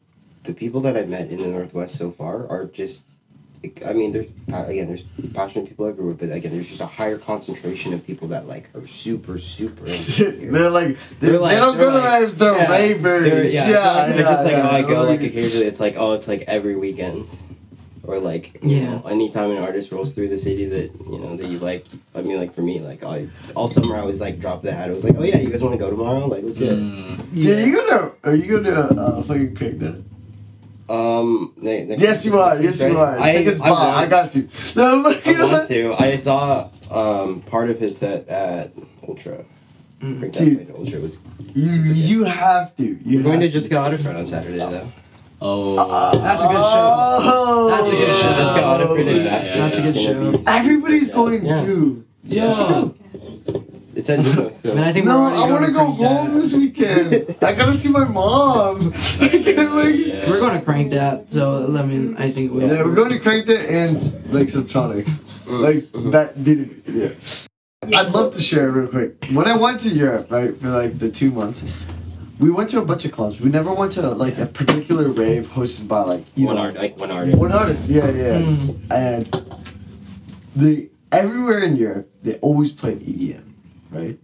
the 0.45 0.55
people 0.55 0.81
that 0.83 0.97
I've 0.97 1.09
met 1.09 1.29
in 1.31 1.39
the 1.39 1.49
Northwest 1.49 1.97
so 1.97 2.11
far 2.11 2.47
are 2.49 2.67
just. 2.67 3.05
I 3.85 3.93
mean, 3.93 4.13
there's 4.13 4.31
again, 4.53 4.87
there's 4.87 5.03
passionate 5.35 5.67
people 5.69 5.87
everywhere, 5.87 6.15
but 6.15 6.31
again, 6.31 6.53
there's 6.53 6.69
just 6.69 6.81
a 6.81 6.87
higher 6.87 7.19
concentration 7.19 7.93
of 7.93 8.07
people 8.07 8.29
that 8.29 8.47
like 8.47 8.71
are 8.77 8.87
super, 8.87 9.37
super. 9.37 9.81
into 9.85 10.51
they're 10.53 10.71
like 10.71 10.97
they, 11.19 11.31
They're 11.31 11.41
like- 11.41 11.55
they 11.55 11.59
don't 11.61 11.77
they're 11.77 11.87
go 11.91 11.93
to 11.93 11.99
like- 11.99 12.21
raves. 12.21 12.37
They're 12.37 12.57
yeah, 12.57 12.71
ravers. 12.71 13.25
They're, 13.25 13.45
yeah, 13.45 13.69
yeah, 13.69 14.07
yeah, 14.07 14.13
it's 14.15 14.19
not 14.21 14.31
just 14.31 14.45
like 14.45 14.53
yeah, 14.53 14.69
oh, 14.71 14.77
I 14.77 14.83
go 14.83 15.03
like 15.03 15.23
occasionally. 15.25 15.67
It's 15.67 15.81
like 15.81 15.97
oh, 15.97 16.13
it's 16.13 16.29
like 16.29 16.43
every 16.43 16.77
weekend, 16.77 17.27
or 18.05 18.21
like 18.21 18.63
you 18.63 18.77
Yeah. 18.77 18.91
know, 18.95 19.03
anytime 19.09 19.51
an 19.51 19.59
artist 19.59 19.91
rolls 19.91 20.15
through 20.15 20.29
the 20.29 20.39
city 20.39 20.67
that 20.67 20.93
you 21.11 21.19
know 21.19 21.37
that 21.37 21.49
you 21.51 21.59
like. 21.59 21.85
I 22.15 22.23
mean, 22.23 22.37
like 22.39 22.55
for 22.55 22.63
me, 22.63 22.79
like 22.79 23.03
I 23.03 23.27
all 23.57 23.67
summer 23.67 23.97
I 23.97 24.05
was 24.05 24.21
like 24.21 24.39
drop 24.39 24.63
the 24.63 24.71
hat. 24.73 24.89
I 24.89 24.93
was 24.93 25.03
like, 25.03 25.17
oh 25.19 25.25
yeah, 25.25 25.39
you 25.39 25.51
guys 25.51 25.65
want 25.65 25.75
to 25.75 25.79
go 25.81 25.91
tomorrow? 25.91 26.27
Like 26.29 26.45
let's 26.45 26.59
do 26.59 26.71
it. 26.71 26.79
Mm, 26.79 27.43
Dude, 27.43 27.59
are 27.59 27.67
you 27.67 27.75
gonna 27.77 28.13
are 28.23 28.35
you 28.37 28.61
gonna 28.63 28.81
uh, 28.81 29.23
fucking 29.23 29.57
crack 29.57 29.73
that? 29.83 30.05
Um, 30.89 31.53
ne- 31.57 31.85
next- 31.85 32.03
Yes, 32.03 32.25
you 32.27 32.35
are. 32.35 32.61
Yes, 32.61 32.81
you 32.81 32.97
are. 32.99 33.19
I, 33.19 33.33
Tickets 33.33 33.61
I 33.61 33.69
bought. 33.69 33.89
want- 33.89 33.97
I 33.99 34.07
got 34.07 34.35
you. 34.35 34.49
No, 34.77 34.85
I 34.85 35.45
want 35.53 35.69
to. 35.69 35.95
I 35.99 36.17
saw 36.17 36.69
um, 36.91 37.43
part 37.43 37.69
of 37.71 37.79
his 37.79 37.97
set 37.99 38.27
at 38.29 38.73
Ultra. 39.07 39.45
Mm. 40.01 40.21
Dude. 40.33 40.67
Dude. 40.67 40.75
Ultra 40.77 41.01
was. 41.01 41.21
you 41.55 41.83
you 41.93 42.25
have 42.25 42.75
to. 42.77 42.85
You 43.05 43.19
We're 43.19 43.25
going 43.25 43.41
to 43.41 43.47
have 43.47 43.53
Jessica 43.53 43.75
Audiffred 43.75 44.17
on 44.17 44.27
Saturday 44.27 44.59
though. 44.59 44.91
oh, 45.43 45.75
That's 46.23 46.45
a 46.45 46.47
good 46.49 46.55
show. 46.55 46.61
Oh, 47.31 47.69
That's 47.71 47.91
a 47.93 47.97
good 47.97 48.15
show. 48.17 48.33
Jessica 48.33 48.61
Audiffred 48.61 49.09
and 49.09 49.25
yeah, 49.25 49.25
Basket. 49.25 49.57
yeah. 49.57 49.63
That's 49.65 49.79
a 49.79 49.83
good 49.83 49.95
gonna 49.95 50.43
show. 50.43 50.51
Everybody's 50.53 51.11
going 51.11 51.45
yeah. 51.45 51.55
to. 51.65 52.05
yeah. 52.25 52.89
It's 53.99 54.09
at 54.11 54.21
Nuno, 54.21 54.53
so. 54.53 54.71
I 54.71 54.75
mean, 54.77 54.85
I 54.85 54.93
think 54.93 55.07
No, 55.07 55.27
I 55.27 55.51
want 55.51 55.67
to 55.67 55.73
go 55.73 55.85
home 55.87 56.35
this 56.35 56.57
weekend. 56.57 57.35
I 57.43 57.53
gotta 57.53 57.73
see 57.73 57.91
my 57.91 58.05
mom. 58.05 58.93
I 59.21 59.29
can't 59.29 59.75
wait. 59.75 60.07
Yeah. 60.07 60.31
We're 60.31 60.39
going 60.39 60.59
to 60.59 60.65
Crankdat, 60.65 61.33
so 61.33 61.77
I 61.77 61.83
mean, 61.85 62.17
I 62.17 62.31
think 62.31 62.53
we. 62.53 62.65
Yeah, 62.65 62.85
we're 62.85 62.95
going 62.95 63.11
to 63.11 63.19
crank 63.19 63.49
it 63.49 63.69
and 63.69 63.97
like 64.33 64.47
Subtronics. 64.47 65.25
Like 65.49 65.91
that 66.13 66.45
be 66.45 66.71
yeah. 66.87 67.99
I'd 67.99 68.11
love 68.11 68.35
to 68.35 68.41
share 68.41 68.71
real 68.71 68.87
quick. 68.87 69.17
When 69.35 69.49
I 69.49 69.57
went 69.57 69.81
to 69.81 69.89
Europe, 69.89 70.31
right, 70.31 70.55
for 70.57 70.69
like 70.69 70.99
the 71.01 71.11
two 71.11 71.33
months, 71.33 71.67
we 72.39 72.51
went 72.51 72.69
to 72.71 72.81
a 72.81 72.85
bunch 72.85 73.05
of 73.05 73.11
clubs. 73.11 73.41
We 73.41 73.51
never 73.51 73.75
went 73.75 73.93
to 73.93 74.03
like 74.11 74.39
a 74.39 74.47
particular 74.47 75.09
rave 75.09 75.49
hosted 75.49 75.89
by 75.89 76.03
like 76.03 76.25
you 76.37 76.47
one 76.47 76.57
know 76.57 76.63
art, 76.63 76.75
like 76.77 76.97
one 76.97 77.11
artist. 77.11 77.39
one 77.39 77.51
artist. 77.53 77.91
Yeah, 77.91 78.09
yeah. 78.11 78.41
Mm. 78.43 78.93
And 78.93 79.27
the 80.55 80.89
everywhere 81.11 81.61
in 81.61 81.77
Europe, 81.77 82.13
they 82.23 82.35
always 82.37 82.73
played 82.73 83.01
EDM, 83.01 83.48
right? 83.91 84.19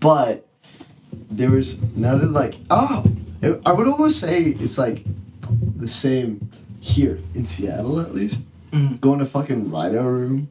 But 0.00 0.46
there 1.30 1.50
was 1.50 1.82
none 1.96 2.20
of 2.20 2.30
like 2.30 2.56
oh, 2.70 3.04
it- 3.42 3.60
I 3.66 3.72
would 3.72 3.86
almost 3.88 4.20
say 4.20 4.44
it's 4.44 4.78
like 4.78 5.04
the 5.76 5.88
same 5.88 6.50
here 6.80 7.18
in 7.34 7.44
Seattle 7.44 8.00
at 8.00 8.14
least. 8.14 8.46
Mhm. 8.72 9.00
Going 9.00 9.18
to 9.20 9.26
fucking 9.26 9.70
Rhino 9.70 10.02
Room 10.04 10.48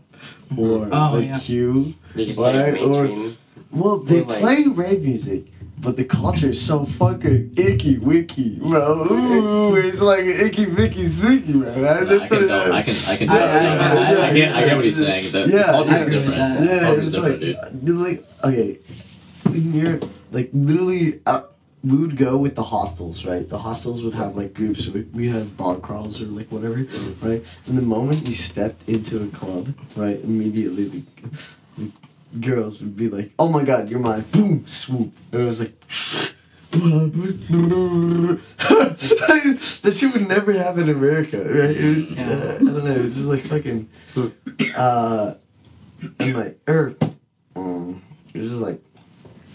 or 0.57 0.89
Oh, 0.91 1.18
the 1.18 1.26
yeah. 1.26 1.39
Q. 1.39 1.93
They 2.15 2.26
just 2.26 2.38
play 2.38 2.72
Right, 2.72 2.82
or- 2.82 3.34
Well, 3.72 3.99
they 3.99 4.22
Or, 4.22 4.26
like- 4.26 4.39
play 4.39 4.63
rave 4.65 5.03
music, 5.05 5.45
but 5.80 5.96
the 5.98 6.04
culture 6.04 6.50
is 6.50 6.60
so 6.66 6.86
fucking 6.86 7.54
icky 7.58 7.98
wicky, 8.00 8.58
bro. 8.60 9.08
Ooh, 9.12 9.76
it's 9.88 10.02
like 10.02 10.26
icky 10.26 10.66
vicky 10.66 11.04
zicky, 11.04 11.54
man. 11.56 11.86
I, 11.86 12.24
I 12.24 12.28
can, 12.28 12.48
no, 12.48 12.72
I 12.72 12.82
can, 12.82 12.96
I 13.08 13.16
can, 13.18 13.30
I- 13.30 13.38
tell. 13.38 13.48
I- 13.48 14.22
I- 14.24 14.28
I, 14.30 14.34
get, 14.34 14.56
I 14.56 14.66
get 14.66 14.76
what 14.76 14.86
he's 14.86 14.98
saying. 14.98 15.32
The, 15.32 15.40
Yeah, 15.48 15.68
the 15.68 15.72
culture 15.72 15.96
is 15.98 16.06
different. 16.26 16.38
that. 16.38 16.64
Yeah, 16.64 16.80
culture 16.80 17.02
it's 17.02 17.14
is 17.14 17.20
like, 17.20 17.40
different, 17.40 17.86
dude. 17.86 17.86
dude, 17.86 17.98
like 18.08 18.26
okay, 18.44 18.78
in 19.46 19.74
Europe, 19.74 20.06
like 20.32 20.50
literally, 20.54 21.20
uh, 21.26 21.42
we 21.84 21.96
would 21.96 22.18
go 22.18 22.38
with 22.38 22.56
the 22.56 22.64
hostels, 22.64 23.24
right? 23.26 23.48
The 23.48 23.60
hostels 23.60 24.04
would 24.04 24.16
have 24.16 24.36
like 24.36 24.54
groups. 24.56 24.88
We 24.90 25.02
we 25.14 25.30
had 25.30 25.56
bar 25.56 25.76
crawls 25.78 26.22
or 26.22 26.26
like 26.26 26.52
whatever, 26.52 26.76
right? 27.22 27.42
And 27.68 27.78
the 27.78 27.82
moment 27.84 28.28
you 28.28 28.34
stepped 28.34 28.90
into 28.90 29.24
a 29.24 29.28
club, 29.28 29.74
right, 29.96 30.20
immediately 30.24 30.86
the, 30.90 31.04
the 31.78 31.92
girls 32.42 32.82
would 32.82 32.96
be 32.96 33.08
like, 33.10 33.32
"Oh 33.40 33.50
my 33.50 33.64
God, 33.64 33.90
you're 33.90 34.00
mine!" 34.00 34.26
Boom, 34.32 34.66
swoop, 34.66 35.14
and 35.32 35.42
it 35.42 35.46
was 35.46 35.60
like. 35.62 35.74
that 39.82 39.94
shit 39.98 40.14
would 40.14 40.28
never 40.28 40.52
happen 40.54 40.84
in 40.84 40.90
America, 40.96 41.38
right? 41.38 41.72
It 41.76 41.98
was, 41.98 42.12
Yeah. 42.12 42.30
uh, 42.30 42.56
I 42.56 42.58
don't 42.60 42.86
know. 42.86 42.92
It 42.92 43.02
was 43.04 43.16
just 43.16 43.28
like 43.30 43.46
fucking, 43.46 43.90
uh, 44.76 45.34
and 46.20 46.36
like, 46.36 46.60
or, 46.68 46.96
um, 47.56 48.02
it 48.34 48.42
was 48.42 48.52
just 48.52 48.62
like, 48.62 48.82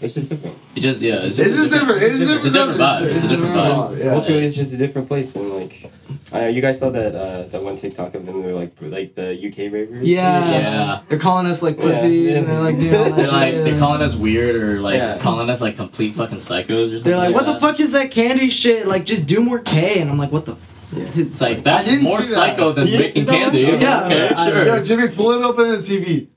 It's 0.03 0.13
just 0.15 0.29
different. 0.29 0.57
It 0.75 0.79
just 0.81 1.01
yeah. 1.01 1.15
It's 1.15 1.39
It's 1.39 1.49
just, 1.49 1.57
just 1.57 1.71
different. 1.71 2.03
It's 2.03 2.21
It's 2.21 2.45
a 2.45 2.51
different 2.51 2.79
vibe. 2.79 3.01
It's 3.03 3.23
a 3.23 3.27
different 3.27 3.55
vibe. 3.55 3.97
Yeah. 3.99 4.13
Culturally, 4.13 4.45
it's 4.45 4.55
just 4.55 4.73
a 4.73 4.77
different 4.77 5.07
place, 5.07 5.35
and 5.35 5.49
like, 5.53 5.91
I 6.31 6.39
know 6.41 6.47
you 6.47 6.61
guys 6.61 6.79
saw 6.79 6.89
that 6.89 7.15
uh, 7.15 7.43
that 7.43 7.61
one 7.63 7.75
TikTok 7.75 8.15
of 8.15 8.25
them. 8.25 8.41
They're 8.43 8.53
like 8.53 8.73
like 8.81 9.15
the 9.15 9.29
UK 9.47 9.71
ravers. 9.71 10.03
Yeah. 10.07 10.49
Yeah. 10.51 11.01
They're 11.09 11.19
calling 11.19 11.45
us 11.47 11.61
like 11.63 11.77
Yeah. 11.77 11.83
pussies, 11.83 12.37
and 12.37 12.47
they're 12.47 12.61
like 12.61 12.79
doing 12.79 12.95
all 12.95 13.03
that 13.05 13.15
They're 13.15 13.27
like 13.27 13.53
they're 13.55 13.79
calling 13.79 14.01
us 14.01 14.15
weird 14.15 14.55
or 14.55 14.79
like 14.81 14.95
Yeah. 14.97 15.07
just 15.07 15.21
calling 15.21 15.49
us 15.49 15.61
like 15.61 15.75
complete 15.75 16.15
fucking 16.15 16.37
psychos 16.39 16.87
or 16.93 16.97
something. 16.97 17.03
They're 17.03 17.17
like, 17.17 17.33
what 17.35 17.45
the 17.45 17.59
fuck 17.59 17.79
is 17.79 17.91
that 17.93 18.11
candy 18.11 18.49
shit? 18.49 18.87
Like, 18.87 19.05
just 19.05 19.25
do 19.27 19.41
more 19.41 19.59
K. 19.59 19.99
And 20.01 20.09
I'm 20.09 20.17
like, 20.17 20.31
what 20.31 20.45
the? 20.45 20.53
F-? 20.53 20.69
It's 20.95 21.41
like 21.41 21.63
that's 21.63 21.89
more 21.91 22.21
see 22.21 22.35
that. 22.35 22.55
psycho 22.55 22.71
than 22.71 22.85
You 22.87 22.97
didn't 22.97 23.25
making 23.25 23.25
candy. 23.25 23.61
Yeah. 23.61 24.05
okay, 24.05 24.27
sure. 24.45 24.65
Yo, 24.65 24.83
Jimmy, 24.83 25.07
pull 25.07 25.31
it 25.31 25.41
up 25.41 25.57
on 25.57 25.69
the 25.69 25.77
TV. 25.77 26.27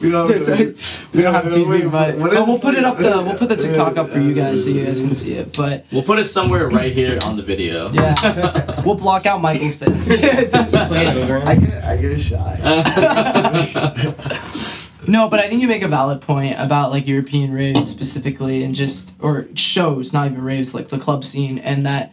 We 0.00 0.10
don't. 0.10 0.30
It's 0.30 0.48
like- 0.48 0.76
we 1.14 1.22
don't 1.22 1.32
have 1.34 1.44
TV, 1.46 1.90
but 1.90 2.16
What 2.18 2.36
oh, 2.36 2.44
we'll 2.44 2.58
put 2.58 2.74
it 2.74 2.84
up 2.84 2.98
the 2.98 3.22
we'll 3.22 3.36
put 3.36 3.48
the 3.48 3.56
TikTok 3.56 3.96
up 3.96 4.10
for 4.10 4.18
you 4.20 4.34
guys 4.34 4.62
so 4.64 4.70
you 4.70 4.84
guys 4.84 5.02
can 5.02 5.14
see 5.14 5.34
it. 5.34 5.56
But 5.56 5.86
We'll 5.90 6.02
put 6.02 6.18
it 6.18 6.26
somewhere 6.26 6.68
right 6.68 6.92
here 6.92 7.18
on 7.24 7.36
the 7.36 7.42
video. 7.42 7.88
yeah, 7.90 8.82
we'll 8.84 8.96
block 8.96 9.24
out 9.26 9.40
Michael's 9.40 9.76
face. 9.80 9.96
Play. 10.06 11.06
I 11.06 11.54
get, 11.56 11.84
I 11.84 11.96
get 11.96 12.20
shy. 12.20 12.60
No, 15.08 15.28
but 15.28 15.38
I 15.38 15.46
think 15.48 15.62
you 15.62 15.68
make 15.68 15.82
a 15.82 15.88
valid 15.88 16.20
point 16.20 16.56
about 16.58 16.90
like 16.90 17.06
European 17.06 17.52
raves 17.52 17.88
specifically, 17.88 18.64
and 18.64 18.74
just 18.74 19.14
or 19.20 19.46
shows, 19.54 20.12
not 20.12 20.26
even 20.32 20.42
raves, 20.42 20.74
like 20.74 20.88
the 20.88 20.98
club 20.98 21.24
scene, 21.24 21.58
and 21.60 21.86
that 21.86 22.12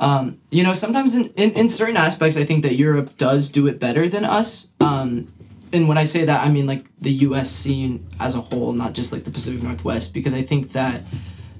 um, 0.00 0.40
you 0.50 0.64
know 0.64 0.72
sometimes 0.72 1.14
in, 1.14 1.26
in 1.36 1.52
in 1.52 1.68
certain 1.68 1.96
aspects, 1.96 2.36
I 2.36 2.42
think 2.42 2.64
that 2.64 2.74
Europe 2.74 3.16
does 3.16 3.48
do 3.48 3.68
it 3.68 3.78
better 3.78 4.08
than 4.08 4.24
us. 4.24 4.72
Um, 4.80 5.28
and 5.72 5.88
when 5.88 5.98
I 5.98 6.04
say 6.04 6.24
that, 6.24 6.44
I 6.44 6.50
mean 6.50 6.66
like 6.66 6.86
the 6.98 7.12
U.S. 7.12 7.50
scene 7.50 8.06
as 8.20 8.34
a 8.34 8.40
whole, 8.40 8.72
not 8.72 8.92
just 8.92 9.12
like 9.12 9.24
the 9.24 9.30
Pacific 9.30 9.62
Northwest, 9.62 10.14
because 10.14 10.34
I 10.34 10.42
think 10.42 10.72
that 10.72 11.02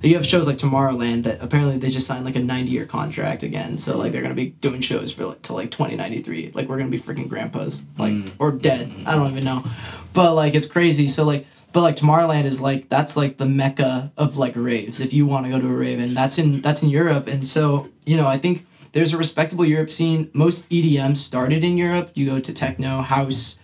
you 0.03 0.17
have 0.17 0.27
shows 0.27 0.47
like 0.47 0.59
Tomorrowland 0.59 1.25
that 1.25 1.41
apparently 1.41 1.79
they 1.79 1.89
just 1.89 2.07
signed 2.07 2.25
like 2.25 2.37
a 2.37 2.41
90 2.41 2.71
year 2.71 2.87
contract 2.87 3.43
again. 3.43 3.79
So 3.79 3.97
like 3.97 4.13
they're 4.13 4.23
gonna 4.23 4.35
be 4.35 4.51
doing 4.51 4.81
shows 4.81 5.13
for 5.13 5.27
like 5.27 5.43
till 5.43 5.57
like 5.57 5.71
2093. 5.71 6.53
Like 6.55 6.69
we're 6.69 6.79
gonna 6.79 6.91
be 6.91 6.99
freaking 6.99 7.29
grandpas, 7.29 7.85
like 7.99 8.13
mm. 8.13 8.33
or 8.39 8.53
dead. 8.53 8.89
Mm-hmm. 8.89 9.09
I 9.09 9.15
don't 9.15 9.31
even 9.31 9.45
know, 9.45 9.65
but 10.13 10.35
like 10.35 10.55
it's 10.55 10.67
crazy. 10.67 11.09
So 11.09 11.25
like. 11.25 11.47
But 11.75 11.81
like 11.81 11.97
Tomorrowland 11.97 12.45
is 12.45 12.61
like 12.61 12.91
that's 12.91 13.17
like 13.17 13.39
the 13.39 13.47
mecca 13.47 14.13
of 14.19 14.37
like 14.37 14.53
raves. 14.57 15.01
If 15.01 15.15
you 15.15 15.25
want 15.25 15.47
to 15.47 15.51
go 15.51 15.59
to 15.59 15.67
a 15.67 15.75
rave, 15.75 16.01
and 16.01 16.15
that's 16.15 16.37
in 16.37 16.61
that's 16.61 16.83
in 16.83 16.91
Europe, 16.91 17.29
and 17.29 17.43
so 17.43 17.89
you 18.05 18.19
know 18.19 18.27
I 18.27 18.37
think 18.37 18.67
there's 18.93 19.13
a 19.13 19.19
respectable 19.19 19.65
Europe 19.65 19.91
scene. 19.91 20.31
Most 20.33 20.69
EDM 20.71 21.17
started 21.17 21.65
in 21.65 21.77
Europe. 21.77 22.11
You 22.15 22.27
go 22.27 22.41
to 22.41 22.55
techno, 22.55 23.03
house, 23.03 23.59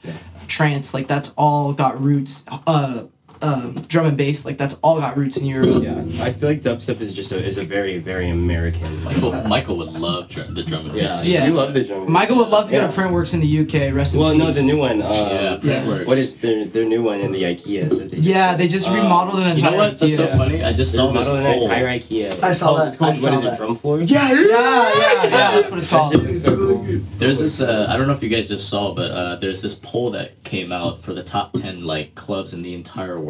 trance, 0.47 0.95
like 0.95 1.07
that's 1.07 1.35
all 1.37 1.72
got 1.72 2.01
roots. 2.01 2.45
Uh, 2.66 3.05
um, 3.43 3.74
drum 3.89 4.07
and 4.07 4.16
bass, 4.16 4.45
like 4.45 4.57
that's 4.59 4.74
all 4.82 4.99
got 5.01 5.16
roots 5.16 5.36
in 5.36 5.47
Europe. 5.47 5.82
Yeah, 5.82 5.99
I 6.24 6.32
feel 6.32 6.49
like 6.51 6.62
dubstep 6.62 7.01
is 7.01 7.14
just 7.14 7.32
a 7.32 7.36
is 7.36 7.57
a 7.59 7.62
very 7.62 7.99
very 7.99 8.30
American. 8.30 9.05
Like, 9.05 9.16
Michael, 9.16 9.43
Michael 9.49 9.76
would 9.78 9.89
love 9.93 10.28
dr- 10.28 10.55
the 10.55 10.62
drum 10.62 10.86
and 10.86 10.95
bass. 10.95 11.24
Yeah. 11.24 11.47
you 11.47 11.53
love 11.55 11.74
the 11.74 11.84
drum. 11.84 12.11
Michael 12.11 12.36
would 12.39 12.49
love 12.49 12.66
to 12.68 12.72
go 12.72 12.86
to 12.86 12.93
Printworks 12.93 13.34
in 13.34 13.41
the 13.41 13.61
UK. 13.61 13.95
Rest 13.95 14.14
in 14.14 14.20
Well, 14.20 14.32
peace. 14.32 14.39
no, 14.41 14.51
the 14.53 14.62
new 14.62 14.78
one. 14.78 15.03
Um, 15.03 15.11
Yeah, 15.12 15.59
Yeah. 15.62 15.82
Printworks. 15.84 16.07
What 16.07 16.18
is 16.18 16.39
their 16.39 16.64
their 16.66 16.84
new 16.84 17.03
one 17.03 17.20
in 17.20 17.32
the 17.32 17.43
IKEA? 17.43 17.89
That 17.89 17.99
they 17.99 18.09
just 18.16 18.22
Yeah, 18.22 18.49
built? 18.49 18.59
they 18.59 18.68
just 18.68 18.89
Um, 18.89 18.95
remodeled 18.97 19.39
an 19.41 19.57
You 19.57 19.62
know 19.62 19.72
what? 19.76 19.99
That's 19.99 20.16
so 20.16 20.26
funny. 20.28 20.62
I 20.64 20.72
just 20.72 20.93
They 20.93 20.99
saw 20.99 21.12
this 21.12 21.26
remodeled 21.26 21.47
an 21.47 21.53
poll. 21.61 21.62
entire 21.70 21.86
IKEA. 21.99 22.43
I 22.43 22.53
saw 22.53 22.66
called- 22.66 22.78
that. 22.80 22.89
It's 22.89 22.97
called, 22.97 23.11
I 23.11 23.14
saw 23.14 23.30
what 23.30 23.34
is 23.34 23.43
that. 23.43 23.53
it? 23.55 23.57
Drum 23.59 23.74
floors. 23.76 24.11
Yeah, 24.11 24.32
Yeah, 24.32 24.41
yeah, 24.41 25.22
yeah. 25.24 25.28
That's 25.30 25.70
what 25.70 25.78
it's 25.78 25.91
called. 25.91 26.12
shit 26.12 26.36
so 26.36 26.57
cool. 26.57 26.86
There's 27.18 27.39
this. 27.41 27.61
Uh, 27.61 27.86
I 27.89 27.97
don't 27.97 28.07
know 28.07 28.12
if 28.12 28.22
you 28.22 28.28
guys 28.28 28.49
just 28.49 28.68
saw, 28.68 28.93
but 28.95 29.11
uh, 29.11 29.36
there's 29.36 29.62
this 29.62 29.74
poll 29.74 30.11
that 30.12 30.43
came 30.45 30.72
out 30.72 31.01
for 31.03 31.12
the 31.14 31.22
top 31.22 31.53
ten 31.53 31.84
like 31.84 32.14
clubs 32.14 32.53
in 32.55 32.62
the 32.62 32.74
entire 32.74 33.18
world, 33.18 33.28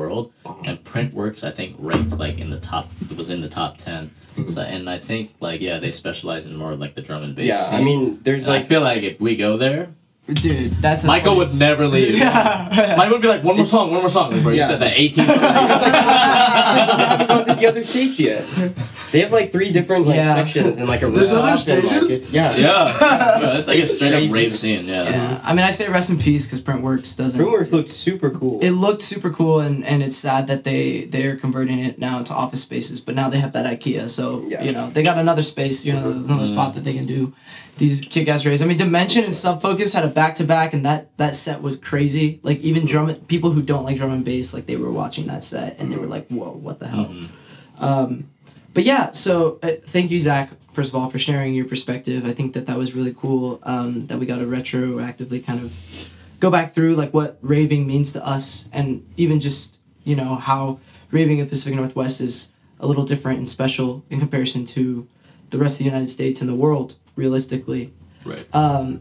and 0.65 0.83
Printworks 0.85 1.47
I 1.47 1.51
think 1.51 1.77
ranked 1.79 2.19
like 2.19 2.39
in 2.39 2.51
the 2.51 2.61
top. 2.61 2.91
It 3.11 3.17
was 3.17 3.31
in 3.31 3.41
the 3.41 3.49
top 3.49 3.77
ten. 3.77 4.11
Hmm. 4.35 4.45
So 4.45 4.63
and 4.63 4.89
I 4.89 4.99
think 4.99 5.35
like 5.41 5.61
yeah, 5.61 5.79
they 5.79 5.91
specialize 5.91 6.47
in 6.47 6.57
more 6.57 6.75
like 6.77 6.95
the 6.95 7.03
drum 7.03 7.23
and 7.23 7.35
bass. 7.35 7.73
Yeah, 7.73 7.79
I 7.79 7.83
mean, 7.83 8.21
there's 8.23 8.47
And 8.47 8.57
I 8.57 8.63
feel 8.63 8.81
like 8.81 9.03
if 9.03 9.21
we 9.21 9.37
go 9.37 9.57
there, 9.57 9.91
Dude, 10.29 10.73
that's 10.73 11.05
a 11.05 11.07
Michael 11.07 11.37
place. 11.37 11.53
would 11.53 11.59
never 11.59 11.87
leave. 11.89 12.19
Yeah. 12.19 12.95
Michael 12.99 13.15
would 13.15 13.23
be 13.23 13.29
like, 13.29 13.43
one 13.43 13.57
more 13.57 13.65
song, 13.65 13.91
one 13.91 14.01
more 14.01 14.11
song. 14.11 14.31
Like, 14.31 14.43
bro, 14.43 14.53
you 14.53 14.59
Yeah. 14.59 14.67
said 14.67 14.81
that 14.81 14.93
18 14.95 15.25
times. 15.25 15.39
they 15.41 17.07
haven't 17.07 17.29
gone 17.29 17.47
to 17.47 17.55
the 17.55 17.67
other 17.67 17.83
stage 17.83 18.21
yet. 18.21 18.45
They 19.11 19.21
have 19.21 19.33
like 19.33 19.53
three 19.53 19.73
different 19.73 20.07
like 20.07 20.17
Yeah. 20.17 20.35
sections 20.35 20.77
and 20.77 20.87
like 20.87 21.03
a 21.03 21.09
There's 21.09 21.31
rooftop 21.31 21.39
other 21.39 21.73
and, 21.73 21.85
like, 21.85 22.03
stages? 22.03 22.11
it's- 22.11 22.33
yeah. 22.33 22.55
yeah. 22.57 22.99
yeah. 23.41 23.59
It's 23.59 23.69
like 23.69 23.79
a 23.79 23.87
straight 23.87 24.13
up 24.27 24.31
rave 24.31 24.55
scene, 24.55 24.87
yeah. 24.87 25.05
Yeah, 25.09 25.41
I 25.45 25.55
mean, 25.55 25.65
I 25.65 25.71
say 25.71 25.89
rest 25.89 26.11
in 26.11 26.19
peace 26.19 26.47
because 26.47 26.61
Printworks 26.61 27.17
doesn't. 27.17 27.41
Printworks 27.41 27.73
looked 27.73 27.89
super 27.89 28.31
cool. 28.31 28.59
It 28.61 28.73
looked 28.73 29.01
super 29.03 29.31
cool, 29.31 29.61
and, 29.61 29.83
and 29.85 30.03
it's 30.03 30.17
sad 30.17 30.47
that 30.49 30.65
they 30.65 31.07
they're 31.07 31.37
converting 31.37 31.79
it 31.79 31.99
now 31.99 32.19
into 32.19 32.35
office 32.35 32.63
spaces. 32.63 33.01
But 33.01 33.15
now 33.15 33.31
they 33.31 33.39
have 33.39 33.53
that 33.55 33.65
IKEA, 33.65 34.11
so 34.11 34.45
Yeah. 34.47 34.63
you 34.63 34.73
know 34.73 34.91
they 34.91 35.03
got 35.03 35.17
another 35.17 35.43
space, 35.43 35.87
you 35.87 35.95
know, 35.95 36.11
another 36.11 36.43
mm-hmm. 36.43 36.45
spot 36.45 36.75
that 36.75 36.85
they 36.85 36.93
can 36.93 37.07
do 37.07 37.33
these 37.79 38.05
kick-ass 38.05 38.45
raves. 38.45 38.61
I 38.61 38.67
mean, 38.67 38.77
Dimension 38.77 39.25
and 39.25 39.35
Sub 39.35 39.63
Focus 39.63 39.93
had 39.93 40.05
a 40.05 40.09
back-to-back, 40.09 40.75
and 40.75 40.85
that 40.85 41.17
that 41.17 41.35
set 41.35 41.63
was 41.63 41.77
crazy. 41.79 42.41
Like 42.43 42.59
even 42.61 42.87
drum 42.87 43.15
people 43.27 43.53
who 43.53 43.63
don't 43.63 43.85
like 43.85 43.97
drum 43.97 44.11
and 44.11 44.25
bass, 44.25 44.53
like 44.53 44.67
they 44.67 44.77
were 44.77 44.91
watching 44.91 45.27
that 45.29 45.43
set, 45.43 45.79
and 45.79 45.91
they 45.91 45.97
were 45.97 46.07
like, 46.07 46.27
"Whoa, 46.29 46.53
what 46.53 46.81
the 46.81 46.89
hell?" 46.89 47.15
Um, 47.79 48.29
but 48.75 48.85
yeah, 48.85 49.13
so 49.13 49.59
uh, 49.63 49.73
thank 49.83 50.11
you, 50.11 50.19
Zach. 50.19 50.51
First 50.73 50.91
of 50.91 50.97
all, 50.97 51.09
for 51.09 51.19
sharing 51.19 51.55
your 51.55 51.65
perspective. 51.65 52.25
I 52.27 52.33
think 52.33 52.53
that 52.53 52.67
that 52.67 52.77
was 52.77 52.95
really 52.95 53.15
cool. 53.17 53.61
Um, 53.63 54.07
that 54.09 54.19
we 54.19 54.27
got 54.27 54.39
to 54.39 54.45
retroactively 54.45 55.45
kind 55.45 55.61
of 55.61 56.13
go 56.41 56.51
back 56.51 56.75
through 56.75 56.95
like 56.97 57.15
what 57.15 57.39
raving 57.41 57.87
means 57.87 58.13
to 58.13 58.27
us, 58.27 58.69
and 58.73 59.07
even 59.17 59.41
just 59.41 59.79
you 60.05 60.17
know 60.17 60.35
how 60.35 60.81
raving 61.11 61.39
in 61.39 61.45
the 61.45 61.49
Pacific 61.49 61.77
Northwest 61.77 62.21
is 62.21 62.53
a 62.81 62.87
little 62.87 63.05
different 63.05 63.39
and 63.39 63.49
special 63.49 64.05
in 64.11 64.21
comparison 64.21 64.65
to 64.65 65.09
the 65.51 65.59
rest 65.59 65.77
of 65.77 65.79
the 65.79 65.91
United 65.91 66.11
States 66.11 66.41
and 66.41 66.49
the 66.49 66.55
world. 66.55 66.97
Realistically, 67.19 67.93
Right. 68.25 68.47
um, 68.55 69.01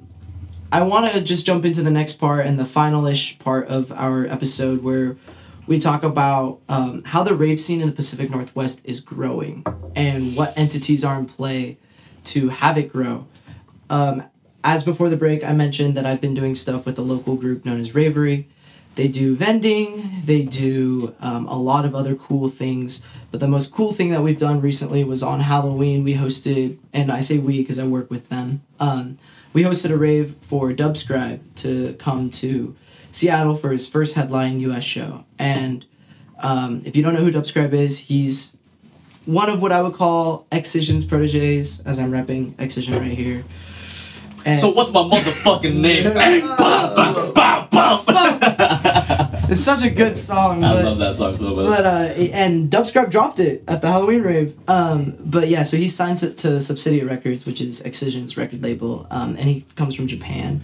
I 0.72 0.82
want 0.82 1.12
to 1.12 1.22
just 1.22 1.46
jump 1.46 1.66
into 1.66 1.84
the 1.84 1.92
next 1.92 2.14
part 2.14 2.48
and 2.48 2.58
the 2.58 2.66
final-ish 2.66 3.38
part 3.38 3.68
of 3.68 3.92
our 3.92 4.26
episode 4.26 4.84
where 4.84 5.16
we 5.68 5.78
talk 5.78 6.02
about 6.02 6.60
um, 6.68 7.04
how 7.06 7.22
the 7.22 7.36
rave 7.36 7.60
scene 7.62 7.80
in 7.80 7.88
the 7.88 7.94
Pacific 7.94 8.32
Northwest 8.32 8.82
is 8.84 9.02
growing 9.02 9.64
and 9.96 10.36
what 10.36 10.58
entities 10.58 11.06
are 11.06 11.20
in 11.20 11.28
play 11.28 11.78
to 12.24 12.50
have 12.50 12.76
it 12.76 12.92
grow. 12.92 13.28
Um, 13.88 14.24
as 14.64 14.84
before 14.84 15.10
the 15.10 15.16
break, 15.18 15.44
I 15.44 15.54
mentioned 15.54 15.96
that 15.96 16.08
I've 16.08 16.20
been 16.20 16.34
doing 16.34 16.56
stuff 16.56 16.88
with 16.88 16.98
a 16.98 17.04
local 17.04 17.36
group 17.36 17.66
known 17.66 17.80
as 17.80 17.94
Ravery. 17.94 18.48
They 18.96 19.08
do 19.08 19.36
vending, 19.36 20.10
they 20.26 20.42
do 20.44 21.14
um, 21.20 21.46
a 21.48 21.56
lot 21.58 21.86
of 21.86 21.94
other 21.94 22.16
cool 22.16 22.50
things. 22.50 23.04
But 23.38 23.46
the 23.46 23.52
most 23.52 23.72
cool 23.72 23.92
thing 23.92 24.10
that 24.10 24.24
we've 24.24 24.40
done 24.40 24.62
recently 24.62 25.04
was 25.04 25.22
on 25.22 25.42
Halloween. 25.42 26.04
We 26.04 26.16
hosted, 26.16 26.80
and 26.92 27.12
I 27.12 27.20
say 27.20 27.38
we 27.38 27.60
because 27.60 27.78
I 27.78 27.86
work 27.86 28.10
with 28.10 28.30
them. 28.30 28.64
Um, 28.80 29.20
we 29.54 29.62
hosted 29.62 29.92
a 29.92 29.96
rave 29.96 30.38
for 30.42 30.72
Dubscribe 30.72 31.42
to 31.58 31.94
come 32.00 32.32
to 32.32 32.76
Seattle 33.12 33.54
for 33.54 33.70
his 33.70 33.88
first 33.88 34.16
headline 34.16 34.60
U.S. 34.62 34.84
show. 34.84 35.26
And 35.38 35.86
um, 36.40 36.82
if 36.84 36.96
you 36.96 37.04
don't 37.04 37.14
know 37.14 37.20
who 37.20 37.32
Dubscribe 37.32 37.74
is, 37.74 38.00
he's 38.00 38.58
one 39.28 39.52
of 39.52 39.62
what 39.62 39.72
I 39.72 39.84
would 39.84 39.94
call 39.94 40.48
Excision's 40.52 41.06
proteges, 41.06 41.82
as 41.82 42.00
I'm 42.00 42.10
repping 42.10 42.60
Excision 42.60 42.98
right 42.98 43.16
here. 43.16 43.44
And 44.48 44.58
So 44.58 44.72
what's 44.72 44.92
my 44.92 45.02
motherfucking 45.02 45.80
name? 45.80 46.08
X. 46.18 46.48
it's 49.50 49.60
such 49.60 49.84
a 49.84 49.90
good 49.90 50.18
song. 50.18 50.64
I 50.64 50.74
but, 50.74 50.86
love 50.86 50.98
that 51.00 51.16
song 51.16 51.36
so 51.36 51.56
much. 51.56 51.68
But 51.68 51.86
uh, 51.86 52.14
and 52.34 52.70
Dubscribe 52.70 53.12
dropped 53.12 53.40
it 53.40 53.64
at 53.68 53.82
the 53.82 53.88
Halloween 53.88 54.22
rave. 54.22 54.58
Um, 54.70 55.16
but 55.20 55.48
yeah, 55.48 55.64
so 55.64 55.78
he 55.78 55.88
signs 55.88 56.24
it 56.24 56.38
to 56.40 56.48
Subsidia 56.58 57.08
Records, 57.08 57.46
which 57.46 57.62
is 57.62 57.82
Excision's 57.82 58.38
record 58.38 58.62
label, 58.62 59.08
um, 59.12 59.36
and 59.38 59.48
he 59.48 59.66
comes 59.76 59.96
from 59.96 60.08
Japan. 60.08 60.62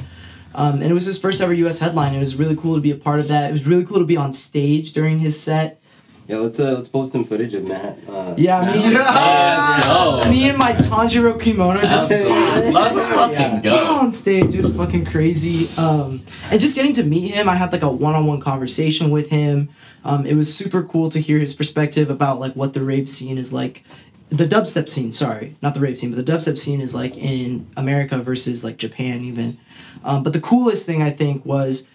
Um, 0.56 0.76
and 0.76 0.84
it 0.84 0.94
was 0.94 1.06
his 1.06 1.20
first 1.20 1.42
ever 1.42 1.54
U.S. 1.54 1.80
headline. 1.80 2.14
It 2.14 2.20
was 2.20 2.36
really 2.36 2.56
cool 2.56 2.76
to 2.76 2.82
be 2.82 2.92
a 2.92 2.96
part 2.96 3.20
of 3.20 3.28
that. 3.30 3.50
It 3.50 3.52
was 3.52 3.66
really 3.66 3.86
cool 3.86 4.00
to 4.00 4.06
be 4.06 4.18
on 4.18 4.34
stage 4.34 4.94
during 4.94 5.20
his 5.20 5.40
set. 5.42 5.82
Yeah, 6.28 6.38
let's 6.38 6.60
uh, 6.60 6.72
let's 6.74 6.88
pull 6.88 7.02
up 7.04 7.08
some 7.10 7.26
footage 7.26 7.54
of 7.54 7.68
Matt. 7.68 7.98
Uh, 8.08 8.34
Yeah, 8.38 8.60
me, 8.62 8.94
Let's 8.94 9.86
go. 9.86 10.22
me 10.30 10.50
and 10.50 10.58
my 10.58 10.72
Tanjiro 10.74 11.40
kimono 11.40 11.82
just 11.82 12.12
Absolutely. 12.12 12.72
Let's 12.72 13.08
fucking 13.08 13.36
Yeah. 13.36 13.60
go. 13.62 13.96
on 13.96 14.12
stage 14.12 14.56
is 14.56 14.76
fucking 14.76 15.06
crazy. 15.06 15.68
Um, 15.82 16.22
and 16.52 16.62
just 16.62 16.76
getting 16.76 16.94
to 16.94 17.04
meet 17.04 17.32
him, 17.32 17.48
I 17.50 17.56
had 17.56 17.72
like 17.72 17.82
a 17.84 17.92
one-on-one 17.92 18.40
conversation 18.42 19.10
with 19.12 19.30
him. 19.30 19.70
Um, 20.06 20.26
it 20.26 20.36
was 20.36 20.54
super 20.54 20.84
cool 20.84 21.10
to 21.10 21.20
hear 21.20 21.40
his 21.40 21.54
perspective 21.54 22.10
about 22.10 22.40
like 22.40 22.54
what 22.56 22.74
the 22.74 22.82
rave 22.82 23.10
scene 23.10 23.38
is 23.38 23.52
like. 23.54 23.84
The 24.30 24.46
dubstep 24.46 24.90
scene, 24.90 25.12
sorry, 25.12 25.56
not 25.62 25.76
the 25.76 25.80
rave 25.80 25.98
scene, 25.98 26.12
but 26.14 26.26
the 26.26 26.32
dubstep 26.32 26.58
scene 26.58 26.82
is 26.82 26.96
like 26.96 27.16
in 27.18 27.68
America 27.78 28.18
versus 28.18 28.64
like 28.64 28.78
Japan 28.78 29.22
even. 29.22 29.58
Um, 30.04 30.24
but 30.24 30.34
the 30.34 30.42
coolest 30.42 30.86
thing 30.88 31.02
I 31.04 31.12
think 31.12 31.46
was 31.46 31.88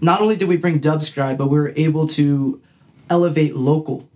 not 0.00 0.20
only 0.20 0.36
did 0.36 0.46
we 0.48 0.56
bring 0.58 0.78
Dubscribe, 0.78 1.38
but 1.38 1.48
we 1.48 1.58
were 1.58 1.72
able 1.74 2.06
to 2.08 2.60
elevate 3.10 3.54
local 3.56 4.08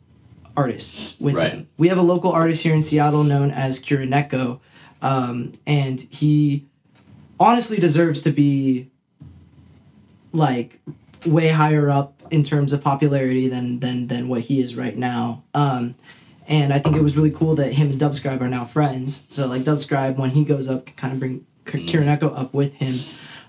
artists 0.57 1.17
with 1.21 1.35
Right. 1.35 1.53
him. 1.53 1.67
We 1.79 1.89
have 1.89 1.99
a 1.99 2.03
local 2.03 2.33
artist 2.33 2.63
here 2.65 2.75
in 2.75 2.83
Seattle 2.83 3.23
known 3.25 3.51
as 3.51 3.81
Kirineko, 3.83 4.59
um, 5.01 5.53
and 5.67 6.01
he 6.11 6.65
honestly 7.39 7.79
deserves 7.79 8.23
to 8.23 8.31
be 8.31 8.89
like 10.33 10.81
way 11.27 11.49
higher 11.49 11.91
up 11.91 12.15
in 12.31 12.43
terms 12.43 12.73
of 12.73 12.83
popularity 12.83 13.49
than 13.49 13.81
than 13.81 14.07
than 14.09 14.29
what 14.29 14.43
he 14.43 14.61
is 14.61 14.77
right 14.77 14.97
now. 14.97 15.43
Um, 15.55 15.95
and 16.47 16.73
I 16.73 16.79
think 16.79 16.97
it 16.97 17.03
was 17.03 17.17
really 17.17 17.31
cool 17.31 17.55
that 17.57 17.75
him 17.75 17.91
and 17.91 18.01
Dubscribe 18.01 18.41
are 18.41 18.49
now 18.49 18.65
friends. 18.65 19.27
So 19.31 19.47
like 19.47 19.63
Dubscribe, 19.63 20.17
when 20.17 20.31
he 20.31 20.45
goes 20.45 20.69
up, 20.69 20.87
can 20.87 20.97
kind 20.97 21.13
of 21.13 21.21
bring 21.21 21.47
K- 21.65 21.85
Kirineko 21.85 22.37
up 22.37 22.53
with 22.53 22.75
him. 22.75 22.95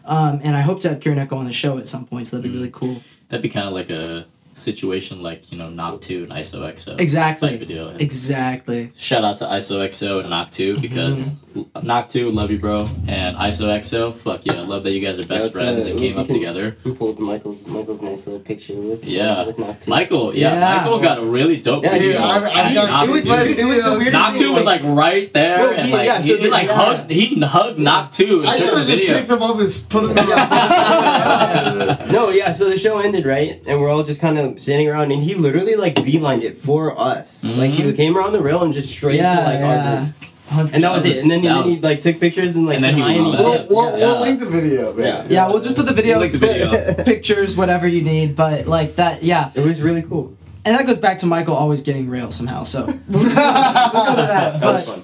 Um, 0.06 0.40
and 0.44 0.56
I 0.56 0.62
hope 0.62 0.80
to 0.82 0.90
have 0.90 1.00
Kirineko 1.00 1.34
on 1.34 1.46
the 1.46 1.52
show 1.54 1.78
at 1.78 1.88
some 1.88 2.06
point. 2.06 2.28
So 2.28 2.38
that'd 2.38 2.52
be 2.52 2.56
really 2.56 2.72
cool. 2.72 3.02
That'd 3.30 3.42
be 3.42 3.50
kind 3.50 3.68
of 3.68 3.74
like 3.74 3.90
a 3.90 4.26
situation 4.54 5.22
like 5.22 5.52
you 5.52 5.58
know 5.58 5.70
Knock 5.70 6.02
Two 6.02 6.24
and 6.24 6.32
ISOXO 6.32 7.00
Exactly. 7.00 7.50
type 7.50 7.62
of 7.62 7.68
deal. 7.68 7.90
And 7.90 8.02
Exactly. 8.02 8.92
Shout 8.96 9.24
out 9.24 9.38
to 9.38 9.46
ISOXO 9.46 10.22
and 10.22 10.30
Knock 10.30 10.52
Two 10.52 10.80
because 10.80 11.30
mm-hmm. 11.30 11.51
Knock 11.84 12.10
Two, 12.10 12.30
love 12.30 12.52
you, 12.52 12.60
bro, 12.60 12.90
and 13.08 13.36
ISOXO. 13.36 14.14
Fuck 14.14 14.46
yeah, 14.46 14.62
love 14.62 14.84
that 14.84 14.92
you 14.92 15.00
guys 15.00 15.20
are 15.20 15.28
best 15.28 15.54
yeah, 15.54 15.62
friends 15.62 15.86
and 15.86 15.98
came 15.98 16.18
up 16.18 16.28
together. 16.28 16.78
We 16.84 16.94
pulled 16.94 17.20
Michael's 17.20 17.68
Michael's 17.68 18.02
nice 18.02 18.28
little 18.28 18.42
picture 18.42 18.76
with 18.76 19.04
yeah 19.04 19.46
with 19.46 19.58
Michael, 19.88 20.36
yeah, 20.36 20.54
yeah, 20.54 20.78
Michael 20.78 21.00
got 21.00 21.18
a 21.18 21.26
really 21.26 21.62
dope 21.62 21.84
yeah, 21.84 21.92
video. 21.92 22.12
Dude, 22.14 22.22
I, 22.22 22.36
I, 22.36 22.74
got, 22.74 23.08
it, 23.08 23.12
was, 23.12 23.26
it 23.26 23.66
was 23.66 23.84
the 23.84 23.92
weirdest. 23.92 24.14
Knock 24.14 24.36
Two 24.36 24.54
was 24.54 24.66
like 24.66 24.82
right 24.84 25.32
there, 25.34 25.58
no, 25.58 25.74
he, 25.74 25.80
and 25.80 25.92
like 25.92 26.06
yeah, 26.06 26.22
so 26.22 26.36
he, 26.36 26.44
he 26.44 26.50
like 26.50 26.70
hugged 26.70 27.12
he 27.12 27.40
hugged 27.42 27.80
Knock 27.80 28.12
Two. 28.12 28.44
I 28.46 28.58
should 28.58 28.78
have 28.78 28.88
just 28.88 29.08
picked 29.08 29.30
him 29.30 29.42
up 29.42 29.60
and 29.60 29.86
put 29.90 30.04
him. 30.04 30.16
no, 32.12 32.30
yeah. 32.30 32.54
So 32.54 32.70
the 32.70 32.78
show 32.78 33.00
ended 33.00 33.26
right, 33.26 33.62
and 33.68 33.80
we're 33.80 33.90
all 33.90 34.04
just 34.04 34.22
kind 34.22 34.38
of 34.38 34.62
standing 34.62 34.88
around, 34.90 35.12
and 35.12 35.22
he 35.24 35.36
literally 35.36 35.76
like 35.76 35.96
beelined 35.96 36.44
it 36.44 36.58
for 36.58 36.98
us. 36.98 37.44
Mm-hmm. 37.44 37.60
Like 37.60 37.72
he 37.72 37.84
mm-hmm. 37.84 37.96
came 37.96 38.18
around 38.18 38.34
the 38.34 38.42
rail 38.42 38.64
and 38.64 38.74
just 38.74 38.90
straight 38.90 39.18
to 39.18 39.24
like 39.24 39.62
our 39.62 39.98
group. 39.98 40.31
100%. 40.52 40.74
And 40.74 40.84
that 40.84 40.94
was 40.94 41.06
it. 41.06 41.18
And 41.18 41.32
then, 41.32 41.42
he, 41.42 41.48
then 41.48 41.64
he 41.64 41.80
like 41.80 42.02
took 42.02 42.20
pictures 42.20 42.58
and 42.58 42.66
like 42.66 42.76
and 42.76 42.84
then 42.84 42.96
he 42.96 43.02
and 43.02 43.26
we'll, 43.26 43.66
we'll, 43.70 43.98
yeah. 43.98 44.06
we'll, 44.06 44.22
link 44.22 44.40
the 44.40 44.46
video. 44.46 44.98
Yeah. 44.98 45.26
yeah, 45.30 45.48
we'll 45.48 45.62
just 45.62 45.76
put 45.76 45.86
the 45.86 45.94
video, 45.94 46.20
the 46.20 46.28
video. 46.38 47.04
pictures, 47.06 47.56
whatever 47.56 47.88
you 47.88 48.02
need. 48.02 48.36
But 48.36 48.68
like 48.68 48.98
that, 48.98 49.24
yeah. 49.24 49.52
It 49.56 49.64
was 49.64 49.82
really 49.82 50.02
cool. 50.02 50.36
And 50.66 50.76
that 50.76 50.86
goes 50.86 51.00
back 51.00 51.20
to 51.20 51.26
Michael 51.26 51.56
always 51.56 51.82
getting 51.82 52.10
real 52.10 52.32
somehow. 52.32 52.64
So 52.64 52.86
we'll, 53.08 53.24
go 53.24 53.30
to 53.30 53.36
that. 53.36 54.60
that 54.60 54.64
was 54.64 54.86
fun. 54.86 55.04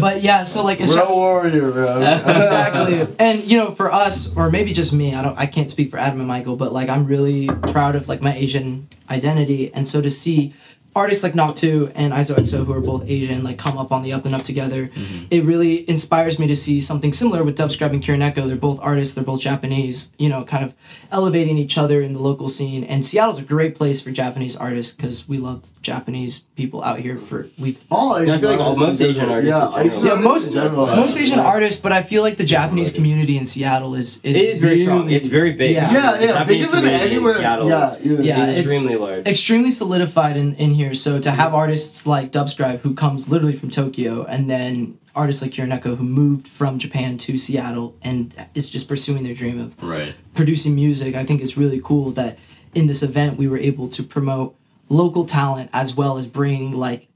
But 0.00 0.22
yeah, 0.22 0.44
so 0.44 0.64
like 0.64 0.80
a 0.80 0.86
real 0.86 1.08
warrior, 1.08 1.70
bro. 1.70 1.98
exactly. 2.00 3.06
And 3.18 3.44
you 3.44 3.58
know, 3.58 3.70
for 3.70 3.92
us, 3.92 4.34
or 4.36 4.50
maybe 4.50 4.72
just 4.72 4.92
me, 4.92 5.14
I 5.14 5.22
don't, 5.22 5.38
I 5.38 5.46
can't 5.46 5.70
speak 5.70 5.90
for 5.90 5.98
Adam 5.98 6.18
and 6.18 6.28
Michael, 6.28 6.56
but 6.56 6.72
like 6.72 6.88
I'm 6.88 7.06
really 7.06 7.48
proud 7.48 7.94
of 7.94 8.08
like 8.08 8.22
my 8.22 8.34
Asian 8.34 8.88
identity, 9.10 9.72
and 9.74 9.86
so 9.86 10.00
to 10.00 10.10
see 10.10 10.54
artists 10.94 11.24
like 11.24 11.34
Knock 11.34 11.56
2 11.56 11.92
and 11.94 12.12
ISOXO 12.12 12.64
who 12.64 12.72
are 12.72 12.80
both 12.80 13.08
Asian 13.08 13.42
like 13.42 13.58
come 13.58 13.76
up 13.76 13.92
on 13.92 14.02
the 14.02 14.12
up 14.12 14.24
and 14.24 14.34
up 14.34 14.42
together. 14.42 14.88
Mm-hmm. 14.88 15.26
It 15.30 15.44
really 15.44 15.88
inspires 15.88 16.38
me 16.38 16.46
to 16.46 16.54
see 16.56 16.80
something 16.80 17.12
similar 17.12 17.42
with 17.42 17.58
Dubscribe 17.58 17.90
and 17.90 18.02
Kirineko. 18.02 18.46
They're 18.46 18.56
both 18.56 18.80
artists. 18.80 19.14
They're 19.14 19.24
both 19.24 19.40
Japanese 19.40 20.14
you 20.18 20.28
know 20.28 20.44
kind 20.44 20.64
of 20.64 20.74
elevating 21.10 21.58
each 21.58 21.76
other 21.76 22.00
in 22.00 22.12
the 22.12 22.20
local 22.20 22.48
scene. 22.48 22.84
And 22.84 23.04
Seattle's 23.04 23.40
a 23.40 23.44
great 23.44 23.74
place 23.74 24.00
for 24.00 24.10
Japanese 24.10 24.56
artists 24.56 24.94
because 24.94 25.28
we 25.28 25.38
love 25.38 25.70
Japanese 25.82 26.46
people 26.56 26.82
out 26.84 27.00
here 27.00 27.16
for 27.16 27.48
we've 27.58 27.82
oh, 27.90 27.96
All 27.96 28.16
Asian 28.18 28.34
I 28.34 28.38
feel 28.38 28.50
like 28.50 28.60
artists 28.60 28.80
most 28.80 29.00
Asian 29.02 29.28
artists 29.28 29.58
Yeah, 29.60 29.80
in. 29.80 29.86
Asian 29.90 30.06
Yeah, 30.06 30.14
most- 30.14 30.48
in 30.48 30.54
general. 30.54 30.86
most 30.86 31.18
Asian 31.18 31.38
artists, 31.40 31.80
but 31.82 31.92
I 31.92 32.02
feel 32.02 32.22
like 32.22 32.36
the 32.36 32.44
Japanese 32.44 32.92
community 32.92 33.36
in 33.36 33.44
Seattle 33.44 33.94
is 33.96 34.18
is 34.22 34.22
It 34.24 34.36
is 34.36 34.60
very 34.60 34.82
strong. 34.82 35.00
really- 35.02 35.14
It's 35.16 35.26
very 35.26 35.52
big. 35.52 35.72
Yeah. 35.72 35.92
Yeah, 35.92 36.20
yeah, 36.20 36.26
Japanese 36.28 36.46
bigger 36.46 36.66
than 36.72 36.80
community 36.84 37.04
in 37.04 37.10
anywhere. 37.10 37.34
Seattle 37.34 37.68
Yeah, 37.68 37.94
is 37.94 38.00
even- 38.06 38.24
Yeah, 38.24 38.42
it's- 38.42 38.58
extremely 38.60 38.96
large. 38.96 39.26
extremely 39.26 39.70
solidified 39.70 40.36
in, 40.36 40.54
in 40.56 40.70
here. 40.74 40.94
So 40.94 41.18
to 41.18 41.30
have 41.32 41.54
artists 41.54 42.06
like 42.06 42.30
Dubscribe 42.30 42.80
who 42.80 42.94
comes 42.94 43.28
literally 43.28 43.54
from 43.54 43.70
Tokyo, 43.70 44.24
and 44.24 44.48
then 44.48 44.94
artists 45.16 45.42
like 45.42 45.52
Kirineko 45.52 45.96
who 45.96 46.04
moved 46.04 46.46
from 46.48 46.78
Japan 46.78 47.16
to 47.18 47.36
Seattle 47.38 47.94
and 48.02 48.32
is 48.54 48.68
just 48.70 48.88
pursuing 48.88 49.22
their 49.24 49.34
dream 49.34 49.60
of 49.60 49.74
Right. 49.82 50.14
producing 50.34 50.74
music, 50.74 51.14
I 51.16 51.24
think 51.24 51.40
it's 51.42 51.56
really 51.56 51.80
cool 51.82 52.10
that 52.12 52.38
in 52.74 52.86
this 52.88 53.02
event 53.02 53.38
we 53.38 53.46
were 53.48 53.58
able 53.58 53.86
to 53.88 54.02
promote 54.02 54.54
local 54.88 55.24
talent 55.24 55.70
as 55.72 55.96
well 55.96 56.18
as 56.18 56.26
bringing 56.26 56.72
like 56.72 57.08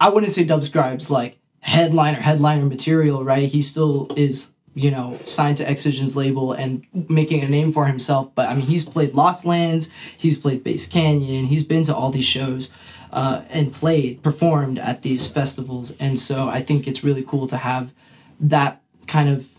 I 0.00 0.08
wouldn't 0.08 0.32
say 0.32 0.44
Dubscribe's 0.44 1.10
like 1.10 1.38
headliner 1.60 2.20
headliner 2.20 2.64
material, 2.66 3.24
right? 3.24 3.48
He 3.48 3.60
still 3.60 4.12
is 4.16 4.52
you 4.74 4.90
know 4.90 5.18
signed 5.24 5.58
to 5.58 5.70
Excision's 5.70 6.16
label 6.16 6.52
and 6.52 6.86
making 7.08 7.42
a 7.42 7.48
name 7.48 7.72
for 7.72 7.86
himself. 7.86 8.34
But 8.34 8.48
I 8.48 8.54
mean, 8.54 8.66
he's 8.66 8.84
played 8.84 9.14
Lost 9.14 9.46
Lands, 9.46 9.92
he's 10.16 10.38
played 10.38 10.64
Bass 10.64 10.86
Canyon, 10.86 11.46
he's 11.46 11.64
been 11.64 11.84
to 11.84 11.94
all 11.94 12.10
these 12.10 12.26
shows. 12.26 12.72
Uh, 13.12 13.44
and 13.50 13.72
played, 13.72 14.20
performed 14.24 14.76
at 14.76 15.02
these 15.02 15.30
festivals, 15.30 15.96
and 15.98 16.18
so 16.18 16.48
I 16.48 16.60
think 16.60 16.88
it's 16.88 17.04
really 17.04 17.22
cool 17.22 17.46
to 17.46 17.56
have 17.56 17.92
that 18.40 18.82
kind 19.06 19.28
of 19.28 19.54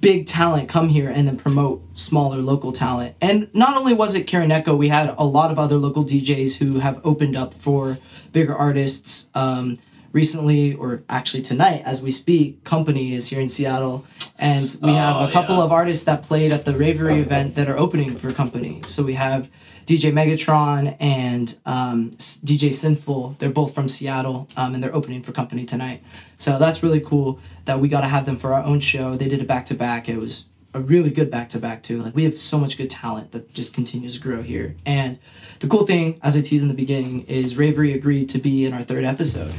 big 0.00 0.26
talent 0.26 0.68
come 0.68 0.88
here 0.88 1.08
and 1.08 1.26
then 1.26 1.36
promote 1.36 1.82
smaller 1.98 2.38
local 2.38 2.72
talent. 2.72 3.14
And 3.20 3.52
not 3.54 3.76
only 3.76 3.94
was 3.94 4.14
it 4.14 4.26
Karen 4.26 4.50
Kirineko, 4.50 4.76
we 4.76 4.88
had 4.88 5.14
a 5.18 5.24
lot 5.24 5.50
of 5.50 5.58
other 5.58 5.76
local 5.76 6.04
DJs 6.04 6.58
who 6.58 6.80
have 6.80 7.00
opened 7.04 7.36
up 7.36 7.52
for 7.54 7.98
bigger 8.32 8.54
artists. 8.54 9.30
Um, 9.34 9.78
recently, 10.12 10.74
or 10.74 11.02
actually 11.08 11.42
tonight 11.42 11.82
as 11.84 12.02
we 12.02 12.10
speak, 12.10 12.62
Kompany 12.64 13.12
is 13.12 13.28
here 13.28 13.40
in 13.40 13.48
Seattle. 13.48 14.04
And 14.38 14.74
we 14.82 14.92
have 14.94 15.16
Oh, 15.16 15.28
a 15.28 15.30
couple 15.30 15.56
yeah. 15.56 15.62
of 15.64 15.72
artists 15.72 16.04
that 16.04 16.22
played 16.22 16.52
at 16.52 16.64
the 16.64 16.74
Ravery 16.74 17.20
event 17.20 17.54
that 17.54 17.68
are 17.68 17.76
opening 17.78 18.16
for 18.16 18.30
Kompany. 18.30 18.84
So 18.86 19.04
we 19.04 19.14
have 19.14 19.50
DJ 19.86 20.12
Megatron 20.12 20.96
and 21.00 21.56
um, 21.66 22.10
DJ 22.10 22.72
Sinful. 22.72 23.36
They're 23.38 23.50
both 23.50 23.74
from 23.74 23.88
Seattle 23.88 24.48
um, 24.56 24.74
and 24.74 24.82
they're 24.82 24.94
opening 24.94 25.22
for 25.22 25.32
Kompany 25.32 25.66
tonight. 25.66 26.02
So 26.38 26.58
that's 26.58 26.82
really 26.82 27.00
cool 27.00 27.38
that 27.66 27.78
we 27.78 27.88
got 27.88 28.00
to 28.00 28.08
have 28.08 28.26
them 28.26 28.36
for 28.36 28.52
our 28.54 28.62
own 28.64 28.80
show. 28.80 29.14
They 29.16 29.28
did 29.28 29.40
a 29.40 29.44
back 29.44 29.66
to 29.66 29.74
back. 29.74 30.08
It 30.08 30.18
was 30.18 30.48
a 30.74 30.80
really 30.80 31.10
good 31.10 31.30
back 31.30 31.50
to 31.50 31.58
back 31.58 31.82
too. 31.82 32.02
Like 32.02 32.14
we 32.14 32.24
have 32.24 32.34
so 32.36 32.58
much 32.58 32.78
good 32.78 32.90
talent 32.90 33.32
that 33.32 33.52
just 33.52 33.74
continues 33.74 34.14
to 34.16 34.22
grow 34.22 34.42
here. 34.42 34.74
And 34.86 35.18
the 35.60 35.68
cool 35.68 35.84
thing, 35.86 36.18
as 36.22 36.36
I 36.36 36.40
teased 36.40 36.62
in 36.62 36.68
the 36.68 36.74
beginning, 36.74 37.22
is 37.26 37.56
Ravery 37.58 37.92
agreed 37.92 38.28
to 38.30 38.38
be 38.38 38.64
in 38.64 38.72
our 38.72 38.82
third 38.82 39.04
episode. 39.04 39.52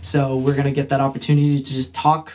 So 0.00 0.36
we're 0.36 0.54
gonna 0.54 0.70
get 0.70 0.88
that 0.90 1.00
opportunity 1.00 1.58
to 1.58 1.64
just 1.72 1.94
talk 1.94 2.32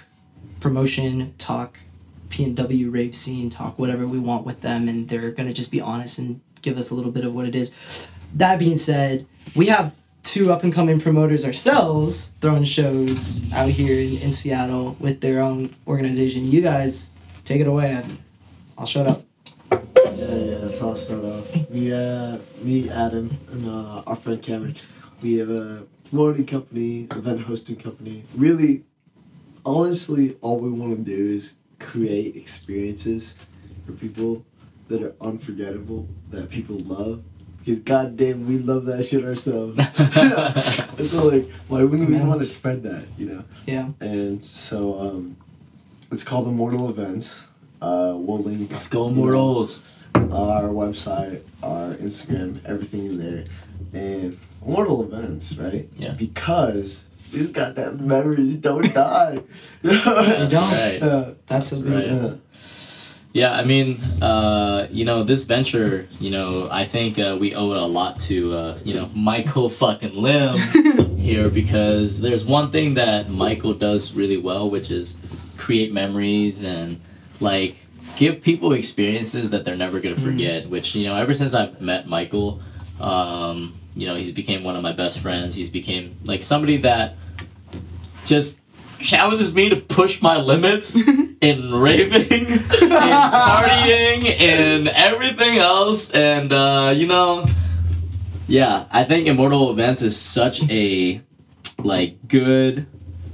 promotion, 0.68 1.34
talk 1.38 1.80
PNW 2.28 2.92
rave 2.92 3.16
scene, 3.16 3.50
talk 3.50 3.80
whatever 3.80 4.06
we 4.06 4.20
want 4.20 4.46
with 4.46 4.60
them, 4.60 4.90
and 4.90 5.08
they're 5.08 5.32
gonna 5.32 5.54
just 5.54 5.72
be 5.72 5.80
honest 5.80 6.20
and 6.20 6.42
give 6.62 6.78
us 6.78 6.92
a 6.92 6.96
little 6.96 7.12
bit 7.12 7.24
of 7.24 7.34
what 7.34 7.46
it 7.48 7.56
is. 7.56 7.74
That 8.36 8.60
being 8.60 8.78
said, 8.78 9.26
we 9.56 9.68
have 9.68 9.96
two 10.24 10.52
up 10.52 10.64
and 10.64 10.74
coming 10.74 11.00
promoters 11.00 11.46
ourselves 11.46 12.36
throwing 12.42 12.66
shows 12.66 13.50
out 13.54 13.70
here 13.70 13.98
in, 13.98 14.22
in 14.22 14.34
Seattle 14.34 14.98
with 15.00 15.22
their 15.22 15.40
own 15.40 15.74
organization. 15.88 16.44
You 16.44 16.62
guys 16.62 17.12
take 17.46 17.62
it 17.62 17.68
away. 17.68 17.92
and 17.92 18.18
I'll 18.78 18.86
shut 18.86 19.08
up. 19.08 19.24
Yeah, 19.72 20.36
yeah, 20.36 20.68
so 20.68 20.90
I'll 20.90 20.96
start 20.96 21.24
off. 21.24 21.70
We, 21.70 21.94
uh, 21.94 22.40
me, 22.62 22.90
Adam, 22.90 23.38
and 23.54 23.70
uh, 23.70 24.04
our 24.06 24.18
friend 24.18 24.42
Cameron, 24.42 24.76
we 25.22 25.36
have 25.38 25.50
a 25.50 25.86
promoting 26.10 26.46
company, 26.46 27.08
event 27.12 27.42
hosting 27.44 27.78
company. 27.78 28.24
Really, 28.36 28.84
honestly, 29.68 30.38
all 30.42 30.60
we 30.60 30.70
want 30.70 30.98
to 30.98 31.04
do 31.04 31.34
is 31.34 31.56
create 31.80 32.36
experiences 32.36 33.38
for 33.86 33.92
people 33.92 34.46
that 34.88 35.04
are 35.04 35.14
unforgettable, 35.20 36.08
that 36.32 36.50
people 36.50 36.78
love. 36.78 37.24
Because 37.60 37.82
goddamn, 37.82 38.48
we 38.48 38.60
love 38.60 38.86
that 38.86 39.04
shit 39.04 39.26
ourselves. 39.26 39.84
so 41.10 41.28
like, 41.28 41.50
why 41.68 41.84
wouldn't 41.84 42.10
we 42.10 42.16
want 42.16 42.40
to 42.40 42.46
spread 42.46 42.84
that? 42.84 43.06
You 43.18 43.26
know. 43.26 43.44
Yeah. 43.66 43.90
And 44.00 44.44
so, 44.44 45.00
um, 45.00 45.36
it's 46.12 46.24
called 46.24 46.48
Immortal 46.48 46.90
Events. 46.90 47.50
Uh, 47.82 48.14
we'll 48.16 48.40
link. 48.40 48.72
Let's 48.72 48.88
go, 48.88 49.10
Immortals. 49.10 49.86
our 50.16 50.70
website, 50.70 51.42
our 51.62 51.94
Instagram, 51.96 52.64
everything 52.66 53.06
in 53.06 53.18
there, 53.18 53.44
and 53.94 54.38
Immortal 54.66 55.04
Events, 55.04 55.58
right? 55.58 55.90
Yeah. 55.98 56.14
Because 56.14 57.08
these 57.32 57.50
goddamn 57.50 58.08
memories 58.08 58.58
don't 58.58 58.94
die. 58.94 59.42
They 59.82 59.92
don't. 59.92 60.54
Right. 60.54 61.00
Yeah. 61.02 61.32
That's 61.48 61.68
so 61.68 61.78
Right. 61.78 61.86
beautiful. 62.00 62.30
Yeah. 62.30 62.36
Yeah, 63.34 63.52
I 63.54 63.64
mean, 63.66 64.00
uh, 64.20 64.88
you 64.90 65.06
know, 65.06 65.22
this 65.24 65.44
venture, 65.44 66.08
you 66.20 66.32
know, 66.32 66.70
I 66.72 66.86
think 66.86 67.20
uh, 67.20 67.38
we 67.40 67.54
owe 67.54 67.72
it 67.74 67.78
a 67.78 67.86
lot 67.86 68.20
to, 68.22 68.54
uh, 68.56 68.80
you 68.84 68.96
know, 68.96 69.12
Michael 69.14 69.70
fucking 69.70 70.16
Lim 70.16 70.58
here 71.18 71.48
because 71.50 72.22
there's 72.22 72.44
one 72.46 72.72
thing 72.72 72.96
that 72.96 73.30
Michael 73.30 73.74
does 73.76 74.14
really 74.14 74.38
well, 74.38 74.68
which 74.72 74.90
is 74.90 75.18
create 75.56 75.94
memories 75.94 76.64
and, 76.64 77.00
like, 77.40 77.76
give 78.16 78.42
people 78.42 78.74
experiences 78.74 79.52
that 79.52 79.66
they're 79.66 79.78
never 79.78 80.00
going 80.00 80.16
to 80.16 80.22
forget, 80.22 80.68
which, 80.70 80.96
you 80.96 81.06
know, 81.06 81.16
ever 81.16 81.34
since 81.34 81.54
I've 81.54 81.80
met 81.80 82.08
Michael, 82.08 82.60
um, 83.00 83.74
you 83.96 84.08
know, 84.08 84.16
he's 84.16 84.32
became 84.32 84.64
one 84.64 84.76
of 84.76 84.84
my 84.84 84.92
best 84.92 85.20
friends. 85.20 85.56
He's 85.56 85.70
became, 85.70 86.18
like, 86.26 86.42
somebody 86.42 86.78
that 86.78 87.16
just 88.26 88.62
challenges 89.00 89.54
me 89.54 89.70
to 89.70 89.76
push 89.76 90.22
my 90.22 90.38
limits 90.38 90.98
in 91.42 91.74
raving 91.74 92.48
and 92.48 92.60
partying 92.60 94.40
and 94.40 94.88
everything 94.88 95.60
else 95.60 96.10
and 96.10 96.52
uh, 96.52 96.92
you 96.96 97.06
know 97.06 97.46
yeah 98.48 98.86
i 98.90 99.04
think 99.04 99.28
immortal 99.28 99.70
events 99.70 100.02
is 100.02 100.20
such 100.20 100.68
a 100.72 101.22
like 101.84 102.28
good 102.28 102.88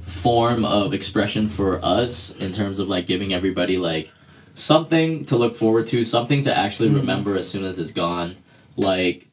form 0.03 0.65
of 0.65 0.93
expression 0.93 1.47
for 1.47 1.83
us 1.83 2.35
in 2.37 2.51
terms 2.51 2.79
of 2.79 2.89
like 2.89 3.05
giving 3.05 3.33
everybody 3.33 3.77
like 3.77 4.11
something 4.53 5.25
to 5.25 5.35
look 5.35 5.55
forward 5.55 5.87
to, 5.87 6.03
something 6.03 6.41
to 6.43 6.55
actually 6.55 6.89
remember 6.89 7.35
as 7.35 7.49
soon 7.49 7.63
as 7.63 7.79
it's 7.79 7.91
gone. 7.91 8.35
Like 8.75 9.27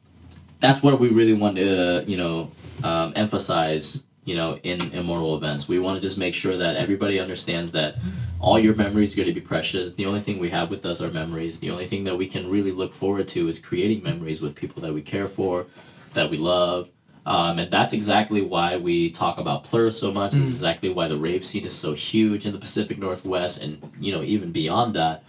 that's 0.61 0.81
what 0.81 0.99
we 0.99 1.09
really 1.09 1.33
want 1.33 1.57
to, 1.57 2.05
you 2.07 2.15
know, 2.15 2.51
um, 2.83 3.13
emphasize. 3.15 4.05
You 4.23 4.35
know, 4.35 4.59
in 4.61 4.79
immortal 4.93 5.35
events, 5.35 5.67
we 5.67 5.79
want 5.79 5.99
to 5.99 6.01
just 6.01 6.19
make 6.19 6.35
sure 6.35 6.55
that 6.55 6.75
everybody 6.75 7.19
understands 7.19 7.71
that 7.71 7.95
all 8.39 8.59
your 8.59 8.75
memories 8.75 9.13
are 9.13 9.17
going 9.17 9.27
to 9.27 9.33
be 9.33 9.41
precious. 9.41 9.93
The 9.93 10.05
only 10.05 10.19
thing 10.19 10.37
we 10.37 10.51
have 10.51 10.69
with 10.69 10.85
us 10.85 11.01
are 11.01 11.09
memories. 11.09 11.59
The 11.59 11.71
only 11.71 11.87
thing 11.87 12.03
that 12.03 12.15
we 12.15 12.27
can 12.27 12.47
really 12.47 12.71
look 12.71 12.93
forward 12.93 13.27
to 13.29 13.47
is 13.47 13.57
creating 13.57 14.03
memories 14.03 14.39
with 14.39 14.55
people 14.55 14.83
that 14.83 14.93
we 14.93 15.01
care 15.01 15.25
for, 15.25 15.65
that 16.13 16.29
we 16.29 16.37
love. 16.37 16.89
Um, 17.25 17.57
and 17.57 17.71
that's 17.71 17.93
exactly 17.93 18.43
why 18.43 18.77
we 18.77 19.09
talk 19.09 19.39
about 19.39 19.63
Plur 19.63 19.89
so 19.89 20.13
much. 20.13 20.33
This 20.33 20.43
is 20.43 20.55
exactly 20.55 20.89
why 20.89 21.07
the 21.07 21.17
rave 21.17 21.43
scene 21.43 21.65
is 21.65 21.73
so 21.73 21.93
huge 21.93 22.45
in 22.45 22.51
the 22.51 22.59
Pacific 22.59 22.99
Northwest 22.99 23.61
and, 23.61 23.91
you 23.99 24.11
know, 24.11 24.21
even 24.21 24.51
beyond 24.51 24.93
that, 24.93 25.23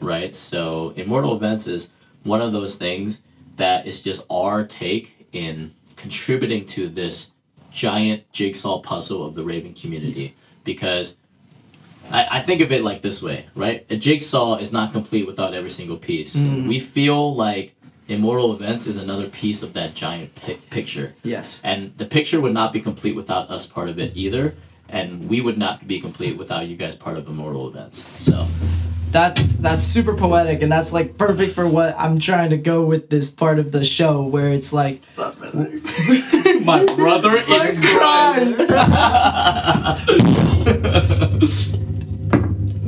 right? 0.00 0.34
So, 0.34 0.94
Immortal 0.96 1.36
Events 1.36 1.66
is 1.66 1.92
one 2.22 2.40
of 2.40 2.52
those 2.52 2.76
things 2.76 3.22
that 3.58 3.86
is 3.86 4.02
just 4.02 4.26
our 4.30 4.64
take 4.64 5.28
in 5.32 5.74
contributing 5.96 6.64
to 6.64 6.88
this 6.88 7.32
giant 7.70 8.30
jigsaw 8.32 8.80
puzzle 8.80 9.24
of 9.24 9.34
the 9.34 9.44
Raven 9.44 9.74
community. 9.74 10.34
Because 10.64 11.16
I, 12.10 12.26
I 12.30 12.40
think 12.40 12.60
of 12.60 12.72
it 12.72 12.82
like 12.82 13.02
this 13.02 13.22
way, 13.22 13.46
right? 13.54 13.86
A 13.90 13.96
jigsaw 13.96 14.56
is 14.56 14.72
not 14.72 14.92
complete 14.92 15.26
without 15.26 15.54
every 15.54 15.70
single 15.70 15.96
piece. 15.96 16.36
Mm-hmm. 16.36 16.68
We 16.68 16.78
feel 16.78 17.34
like 17.34 17.74
Immortal 18.08 18.54
Events 18.54 18.86
is 18.86 18.96
another 18.96 19.28
piece 19.28 19.62
of 19.62 19.74
that 19.74 19.94
giant 19.94 20.34
pi- 20.34 20.58
picture. 20.70 21.14
Yes. 21.22 21.60
And 21.62 21.96
the 21.98 22.06
picture 22.06 22.40
would 22.40 22.54
not 22.54 22.72
be 22.72 22.80
complete 22.80 23.14
without 23.14 23.50
us 23.50 23.66
part 23.66 23.88
of 23.88 23.98
it 23.98 24.16
either. 24.16 24.54
And 24.88 25.28
we 25.28 25.42
would 25.42 25.58
not 25.58 25.86
be 25.86 26.00
complete 26.00 26.38
without 26.38 26.66
you 26.66 26.76
guys 26.76 26.96
part 26.96 27.18
of 27.18 27.28
Immortal 27.28 27.68
Events. 27.68 28.06
So, 28.18 28.46
That's 29.10 29.54
that's 29.54 29.82
super 29.82 30.14
poetic 30.14 30.62
and 30.62 30.70
that's 30.70 30.92
like 30.92 31.16
perfect 31.16 31.54
for 31.54 31.66
what 31.66 31.94
I'm 31.98 32.18
trying 32.18 32.50
to 32.50 32.58
go 32.58 32.84
with 32.84 33.08
this 33.08 33.30
part 33.30 33.58
of 33.58 33.72
the 33.72 33.82
show 33.82 34.22
where 34.22 34.50
it's 34.50 34.72
like 34.72 35.00
my 36.62 36.84
brother 36.96 37.38
in 37.38 37.80
Christ. 37.82 38.70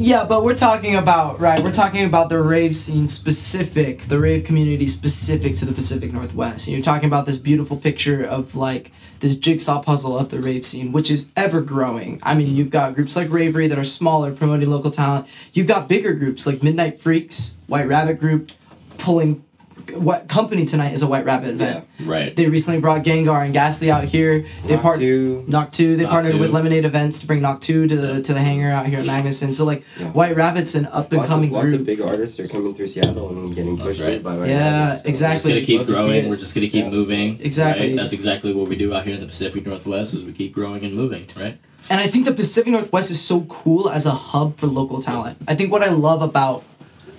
Yeah, 0.01 0.25
but 0.25 0.45
we're 0.45 0.57
talking 0.57 0.97
about 0.97 1.41
right. 1.41 1.63
We're 1.63 1.73
talking 1.73 2.07
about 2.07 2.31
the 2.31 2.41
rave 2.41 2.75
scene 2.75 3.07
specific, 3.07 4.01
the 4.05 4.19
rave 4.19 4.45
community 4.45 4.87
specific 4.87 5.57
to 5.57 5.67
the 5.67 5.75
Pacific 5.75 6.11
Northwest. 6.11 6.67
And 6.67 6.73
you're 6.75 6.83
talking 6.83 7.07
about 7.07 7.27
this 7.27 7.37
beautiful 7.37 7.77
picture 7.77 8.25
of 8.25 8.57
like 8.57 8.93
this 9.21 9.39
jigsaw 9.39 9.83
puzzle 9.83 10.19
of 10.19 10.31
the 10.31 10.41
rave 10.41 10.67
scene, 10.67 10.93
which 10.93 11.11
is 11.11 11.31
ever 11.37 11.61
growing. 11.61 12.19
I 12.23 12.35
mean, 12.35 12.49
mm-hmm. 12.49 12.57
you've 12.57 12.71
got 12.71 12.95
groups 12.95 13.17
like 13.17 13.31
Ravery 13.31 13.69
that 13.69 13.79
are 13.79 13.85
smaller, 13.85 14.33
promoting 14.33 14.71
local 14.71 14.91
talent. 14.91 15.29
You've 15.53 15.67
got 15.67 15.89
bigger 15.89 16.15
groups 16.15 16.47
like 16.47 16.63
Midnight 16.63 16.99
Freaks, 16.99 17.57
White 17.67 17.87
Rabbit 17.87 18.19
Group, 18.19 18.51
pulling. 18.99 19.45
What 19.95 20.29
Kompany 20.29 20.69
tonight 20.69 20.93
is 20.93 21.03
a 21.03 21.07
White 21.09 21.25
Rabbit 21.25 21.51
event? 21.51 21.85
Right. 22.05 22.35
They 22.35 22.47
recently 22.47 22.81
brought 22.81 23.03
Ghengar 23.05 23.45
and 23.45 23.53
Ghastly 23.53 23.91
out 23.91 24.05
here. 24.05 24.47
They 24.67 24.75
Knock 24.75 24.83
part 24.83 24.99
two. 25.01 25.45
Knock 25.49 25.73
Two. 25.73 25.97
They 25.97 26.03
Knock 26.05 26.13
partnered 26.13 26.35
Two. 26.35 26.39
with 26.41 26.51
Lemonade 26.53 26.85
Events 26.85 27.21
to 27.21 27.27
bring 27.27 27.43
Knock 27.43 27.61
Two 27.61 27.87
to 27.87 27.97
the 27.97 28.23
to 28.23 28.33
the 28.33 28.41
hangar 28.41 28.71
out 28.71 28.87
here 28.87 28.99
at 28.99 29.05
Magnuson. 29.05 29.53
So 29.53 29.65
like 29.65 29.85
Yeah. 29.99 30.07
White 30.13 30.37
Rabbit's 30.37 30.75
an 30.75 30.87
up 30.87 31.11
and 31.13 31.19
Lots, 31.19 31.29
of, 31.29 31.35
coming 31.35 31.51
lots 31.53 31.73
of 31.73 31.85
big 31.85 32.01
artists 32.01 32.39
are 32.41 32.49
coming 32.49 32.75
through 32.75 32.87
Seattle 32.89 33.29
and 33.31 33.55
getting 33.55 33.77
pushed 33.79 34.01
right. 34.01 34.23
by 34.23 34.37
White 34.37 34.49
Yeah, 34.49 34.89
Rabbit, 34.89 34.99
so- 35.03 35.09
exactly. 35.09 35.53
We're 35.53 35.59
just 35.61 35.69
gonna 35.69 35.79
keep 35.85 35.89
Love 35.89 36.07
growing. 36.07 36.25
it. 36.25 36.31
We're 36.31 36.37
just 36.37 36.55
gonna 36.55 36.67
keep 36.69 36.85
Yeah. 36.85 36.91
moving. 36.91 37.39
Exactly. 37.41 37.87
right? 37.89 37.97
That's 37.97 38.13
exactly 38.13 38.53
what 38.55 38.69
we 38.69 38.77
do 38.77 38.95
out 38.95 39.05
here 39.05 39.15
in 39.15 39.21
the 39.21 39.27
Pacific 39.27 39.67
Northwest. 39.67 40.15
Is 40.15 40.23
we 40.23 40.33
keep 40.33 40.53
growing 40.55 40.85
and 40.85 40.95
moving. 40.95 41.25
Right. 41.39 41.59
And 41.89 41.99
I 42.01 42.07
think 42.07 42.25
the 42.27 42.33
Pacific 42.33 42.71
Northwest 42.73 43.11
is 43.11 43.21
so 43.21 43.41
cool 43.43 43.89
as 43.91 44.07
a 44.07 44.11
hub 44.13 44.57
for 44.57 44.67
local 44.67 45.01
talent. 45.03 45.39
I 45.49 45.55
think 45.55 45.73
what 45.73 45.83
I 45.83 45.89
love 45.89 46.23
about 46.23 46.63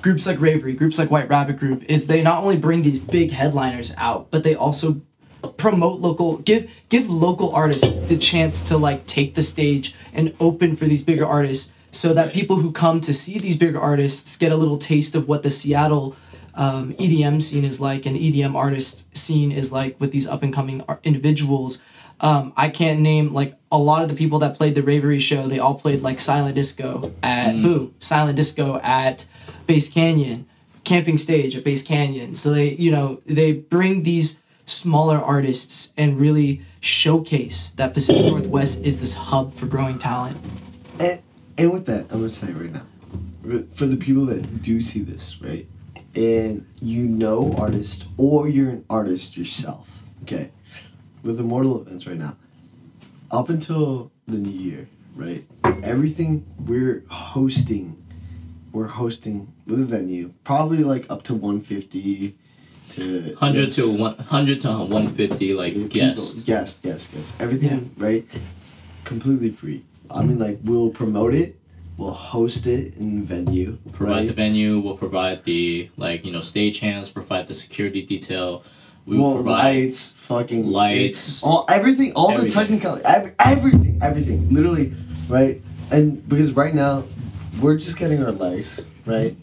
groups 0.01 0.27
like 0.27 0.39
Ravery, 0.39 0.73
groups 0.73 0.97
like 0.97 1.11
White 1.11 1.29
Rabbit 1.29 1.57
Group, 1.57 1.83
is 1.83 2.07
they 2.07 2.21
not 2.21 2.43
only 2.43 2.57
bring 2.57 2.81
these 2.81 2.99
big 2.99 3.31
headliners 3.31 3.93
out, 3.97 4.31
but 4.31 4.43
they 4.43 4.55
also 4.55 5.01
promote 5.57 5.99
local 5.99 6.37
give 6.37 6.83
give 6.89 7.09
local 7.09 7.53
artists 7.55 7.87
the 8.07 8.17
chance 8.17 8.61
to 8.61 8.77
like 8.77 9.05
take 9.07 9.33
the 9.33 9.41
stage 9.41 9.95
and 10.13 10.35
open 10.39 10.75
for 10.75 10.85
these 10.85 11.03
bigger 11.03 11.25
artists 11.25 11.73
so 11.89 12.13
that 12.13 12.33
people 12.33 12.57
who 12.57 12.71
come 12.71 13.01
to 13.01 13.13
see 13.13 13.39
these 13.39 13.57
bigger 13.57 13.79
artists 13.79 14.37
get 14.37 14.51
a 14.51 14.55
little 14.55 14.77
taste 14.77 15.15
of 15.15 15.27
what 15.27 15.43
the 15.43 15.49
Seattle 15.49 16.15
um, 16.53 16.93
EDM 16.93 17.41
scene 17.41 17.65
is 17.65 17.81
like 17.81 18.05
and 18.05 18.15
EDM 18.15 18.55
artist 18.55 19.15
scene 19.15 19.51
is 19.51 19.71
like 19.71 19.99
with 19.99 20.11
these 20.11 20.27
up 20.27 20.43
and 20.43 20.53
coming 20.53 20.83
ar- 20.87 20.99
individuals. 21.03 21.83
Um, 22.19 22.53
I 22.55 22.69
can't 22.69 22.99
name 22.99 23.33
like 23.33 23.55
a 23.71 23.77
lot 23.77 24.03
of 24.03 24.09
the 24.09 24.15
people 24.15 24.39
that 24.39 24.57
played 24.57 24.75
the 24.75 24.83
Ravery 24.83 25.19
show. 25.19 25.47
They 25.47 25.59
all 25.59 25.75
played 25.75 26.01
like 26.01 26.19
Silent 26.19 26.55
Disco 26.55 27.13
at 27.23 27.53
mm. 27.53 27.63
Boo, 27.63 27.93
Silent 27.99 28.35
Disco 28.35 28.79
at 28.83 29.27
Bass 29.65 29.91
Canyon, 29.91 30.45
Camping 30.83 31.17
Stage 31.17 31.55
at 31.55 31.63
Bass 31.63 31.83
Canyon. 31.83 32.35
So 32.35 32.51
they, 32.51 32.73
you 32.73 32.91
know, 32.91 33.21
they 33.25 33.53
bring 33.53 34.03
these 34.03 34.41
smaller 34.65 35.17
artists 35.17 35.93
and 35.97 36.19
really 36.19 36.61
showcase 36.79 37.71
that 37.71 37.93
Pacific 37.93 38.25
Northwest 38.25 38.85
is 38.85 38.99
this 38.99 39.15
hub 39.15 39.53
for 39.53 39.67
growing 39.67 39.99
talent. 39.99 40.37
And, 40.99 41.21
and 41.57 41.71
with 41.71 41.85
that, 41.85 42.11
I'm 42.11 42.19
gonna 42.19 42.29
say 42.29 42.51
right 42.51 42.71
now, 42.71 42.85
for- 43.43 43.65
for 43.73 43.85
the 43.85 43.97
people 43.97 44.25
that 44.25 44.61
do 44.61 44.81
see 44.81 45.01
this, 45.01 45.41
right, 45.41 45.67
and 46.15 46.65
you 46.81 47.03
know 47.03 47.53
artists 47.57 48.05
or 48.17 48.49
you're 48.49 48.69
an 48.69 48.85
artist 48.89 49.37
yourself, 49.37 50.03
okay, 50.23 50.51
with 51.23 51.39
Immortal 51.39 51.81
events 51.81 52.07
right 52.07 52.17
now, 52.17 52.35
up 53.31 53.49
until 53.49 54.11
the 54.27 54.37
new 54.37 54.49
year, 54.51 54.87
right, 55.15 55.43
everything 55.83 56.45
we're 56.59 57.03
hosting, 57.09 58.01
we're 58.71 58.87
hosting 58.87 59.51
with 59.65 59.79
a 59.81 59.85
venue, 59.85 60.33
probably 60.43 60.83
like 60.83 61.09
up 61.09 61.23
to 61.23 61.33
150 61.33 62.37
to 62.89 63.35
Hundred 63.35 63.71
to 63.73 63.89
one 63.89 64.17
hundred 64.17 64.59
to 64.61 64.69
one 64.79 65.07
fifty. 65.07 65.53
Like 65.53 65.73
people- 65.73 65.87
guest. 65.89 66.45
Yes, 66.47 66.79
yes, 66.83 67.09
yes. 67.13 67.33
Everything, 67.39 67.91
right? 67.97 68.25
Completely 69.05 69.49
free. 69.49 69.83
I 70.09 70.23
mean, 70.23 70.39
like, 70.39 70.59
we'll 70.65 70.89
promote 70.89 71.33
it, 71.33 71.57
we'll 71.97 72.11
host 72.11 72.67
it 72.67 72.97
in 72.97 73.23
venue, 73.23 73.77
provide 73.93 74.13
right? 74.17 74.27
the 74.27 74.33
venue. 74.33 74.79
We'll 74.81 74.97
provide 74.97 75.45
the 75.45 75.89
like 75.95 76.25
you 76.25 76.33
know 76.33 76.41
stage 76.41 76.79
hands. 76.79 77.09
Provide 77.09 77.47
the 77.47 77.53
security 77.53 78.01
detail. 78.01 78.63
We 79.05 79.17
will 79.17 79.35
well, 79.35 79.43
lights, 79.43 80.11
fucking 80.11 80.65
lights. 80.67 81.43
all 81.43 81.65
everything, 81.69 82.13
all 82.15 82.31
Everything. 82.31 82.49
the 82.49 82.55
technical, 82.55 83.01
every, 83.05 83.33
everything, 83.39 83.99
everything, 84.01 84.49
literally, 84.53 84.93
right? 85.27 85.61
And 85.91 86.27
because 86.29 86.53
right 86.53 86.73
now, 86.73 87.03
we're 87.59 87.77
just 87.77 87.97
getting 87.97 88.23
our 88.23 88.31
legs, 88.31 88.79
right? 89.05 89.35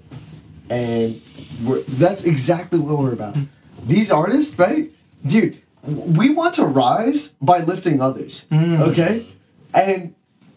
And 0.70 1.20
we're 1.64 1.82
that's 1.82 2.24
exactly 2.24 2.78
what 2.78 2.98
we're 2.98 3.12
about. 3.12 3.36
These 3.84 4.12
artists, 4.12 4.58
right, 4.58 4.90
dude? 5.26 5.60
We 5.84 6.30
want 6.30 6.54
to 6.54 6.64
rise 6.66 7.28
by 7.40 7.60
lifting 7.60 8.00
others. 8.00 8.46
Mm. 8.50 8.80
Okay, 8.92 9.26
and 9.74 10.14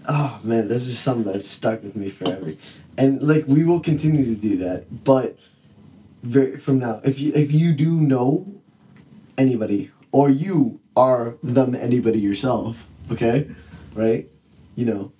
oh 0.07 0.39
man, 0.43 0.67
this 0.67 0.87
is 0.87 0.99
something 0.99 1.31
that's 1.31 1.47
stuck 1.47 1.81
with 1.83 1.95
me 1.95 2.09
forever. 2.09 2.53
And 2.97 3.21
like 3.21 3.45
we 3.47 3.63
will 3.63 3.79
continue 3.79 4.25
to 4.25 4.39
do 4.39 4.57
that, 4.57 5.03
but 5.03 5.37
very, 6.23 6.57
from 6.57 6.79
now, 6.79 7.01
if 7.03 7.19
you 7.19 7.31
if 7.33 7.51
you 7.51 7.73
do 7.73 7.99
know 7.99 8.60
anybody 9.37 9.91
or 10.11 10.29
you 10.29 10.79
are 10.95 11.35
them 11.41 11.73
anybody 11.75 12.19
yourself, 12.19 12.89
okay, 13.11 13.49
right? 13.95 14.27
You 14.75 14.85
know, 14.85 15.11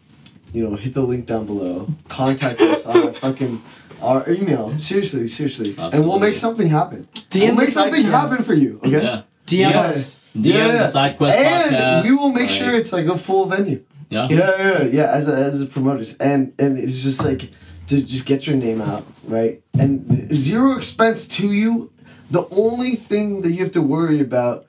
you 0.54 0.68
know, 0.68 0.76
hit 0.76 0.94
the 0.94 1.02
link 1.02 1.26
down 1.26 1.46
below. 1.46 1.88
Contact 2.10 2.60
us 2.62 2.86
on 2.86 2.98
our 2.98 3.14
fucking 3.14 3.62
our 4.02 4.30
email. 4.30 4.78
Seriously, 4.80 5.28
seriously, 5.28 5.76
and 5.78 6.06
we'll 6.08 6.20
make 6.20 6.36
something 6.36 6.68
happen. 6.68 7.08
DM 7.14 7.40
we'll 7.42 7.56
make 7.56 7.66
the 7.68 7.72
side- 7.72 7.84
something 7.84 8.04
yeah. 8.04 8.10
happen 8.10 8.44
for 8.44 8.54
you. 8.54 8.80
Okay. 8.84 9.04
Yeah. 9.04 9.22
DM 9.46 9.72
Yeah. 9.72 9.82
us. 9.82 10.20
DM 10.36 10.80
the 10.80 10.88
Side 10.88 11.18
Quest 11.18 11.38
and 11.38 11.76
podcast. 11.76 12.04
we 12.06 12.16
will 12.16 12.32
make 12.32 12.42
like, 12.44 12.50
sure 12.50 12.74
it's 12.74 12.94
like 12.94 13.06
a 13.06 13.18
full 13.18 13.46
venue. 13.46 13.84
Yeah. 14.10 14.28
Yeah, 14.30 14.58
yeah, 14.58 14.84
yeah. 14.84 15.12
As 15.14 15.28
a, 15.28 15.34
as 15.34 15.62
a 15.62 15.66
promoters, 15.66 16.18
and 16.18 16.54
and 16.60 16.78
it's 16.78 17.04
just 17.04 17.24
like 17.26 17.50
to 17.88 18.02
just 18.02 18.26
get 18.26 18.48
your 18.48 18.56
name 18.56 18.82
out, 18.82 19.06
right? 19.28 19.62
And 19.78 20.34
zero 20.34 20.76
expense 20.76 21.28
to 21.40 21.52
you. 21.52 21.91
The 22.32 22.48
only 22.52 22.96
thing 22.96 23.42
that 23.42 23.52
you 23.52 23.60
have 23.64 23.74
to 23.74 23.82
worry 23.82 24.20
about 24.22 24.66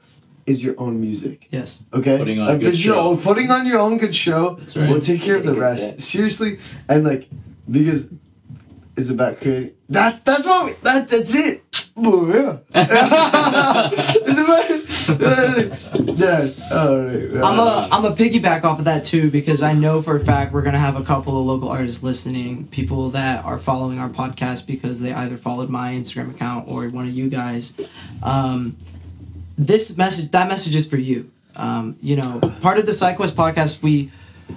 is 0.46 0.62
your 0.64 0.74
own 0.78 1.00
music. 1.00 1.46
Yes. 1.50 1.82
Okay, 1.94 2.18
Putting 2.18 2.40
on 2.40 2.48
a 2.48 2.50
Like, 2.52 2.60
good 2.60 2.72
put 2.72 2.84
your 2.84 2.94
show. 2.96 3.00
own- 3.10 3.18
putting 3.18 3.50
on 3.50 3.66
your 3.66 3.78
own 3.78 3.98
good 3.98 4.14
show. 4.14 4.56
That's 4.58 4.76
right. 4.76 4.90
We'll 4.90 5.00
take 5.00 5.22
care 5.22 5.36
of 5.36 5.44
the 5.46 5.54
rest. 5.54 5.90
set. 5.90 6.00
Seriously, 6.02 6.58
and 6.88 7.04
like 7.04 7.28
because 7.70 8.12
it's 8.96 9.08
about 9.10 9.40
creating. 9.40 9.72
That's 9.88 10.18
that's 10.20 10.44
what 10.44 10.66
we, 10.66 10.72
that 10.82 11.08
that's 11.08 11.34
it. 11.34 11.61
Right. 17.34 17.42
I'm 17.44 17.58
a 17.58 17.88
I'm 17.90 18.04
a 18.04 18.14
piggyback 18.14 18.64
off 18.64 18.78
of 18.78 18.84
that 18.86 19.04
too 19.04 19.30
because 19.30 19.62
I 19.62 19.72
know 19.72 20.00
for 20.00 20.16
a 20.16 20.20
fact 20.20 20.52
we're 20.52 20.62
gonna 20.62 20.78
have 20.78 20.96
a 20.96 21.04
couple 21.04 21.38
of 21.38 21.44
local 21.46 21.68
artists 21.68 22.02
listening, 22.02 22.66
people 22.68 23.10
that 23.10 23.44
are 23.44 23.58
following 23.58 23.98
our 23.98 24.08
podcast 24.08 24.66
because 24.66 25.00
they 25.00 25.12
either 25.12 25.36
followed 25.36 25.68
my 25.70 25.92
Instagram 25.92 26.34
account 26.34 26.68
or 26.68 26.88
one 26.88 27.06
of 27.06 27.12
you 27.12 27.28
guys. 27.28 27.76
Um, 28.22 28.76
this 29.58 29.96
message 29.98 30.30
that 30.30 30.48
message 30.48 30.74
is 30.74 30.88
for 30.88 30.96
you. 30.96 31.30
Um, 31.56 31.96
you 32.00 32.16
know, 32.16 32.40
part 32.62 32.78
of 32.78 32.86
the 32.86 32.92
SideQuest 32.92 33.34
podcast 33.34 33.82
we 33.82 34.10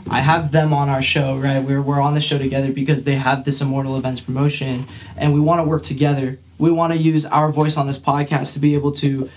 I 0.10 0.22
have 0.22 0.52
them 0.52 0.74
on 0.74 0.90
our 0.90 1.02
show, 1.02 1.38
right? 1.38 1.64
We're 1.64 1.82
we're 1.82 2.02
on 2.02 2.14
the 2.14 2.22
show 2.22 2.38
together 2.38 2.72
because 2.72 3.04
they 3.04 3.16
have 3.16 3.44
this 3.46 3.62
Immortal 3.62 3.98
Events 3.98 4.22
promotion, 4.22 4.86
and 5.18 5.34
we 5.34 5.40
want 5.40 5.60
to 5.60 5.64
work 5.64 5.84
together. 5.84 6.38
We 6.58 6.72
want 6.72 6.94
to 6.94 7.00
use 7.00 7.26
our 7.26 7.52
voice 7.52 7.78
on 7.78 7.88
this 7.88 8.00
podcast 8.00 8.54
to 8.54 8.60
be 8.60 8.76
able 8.76 8.92
to 8.94 9.30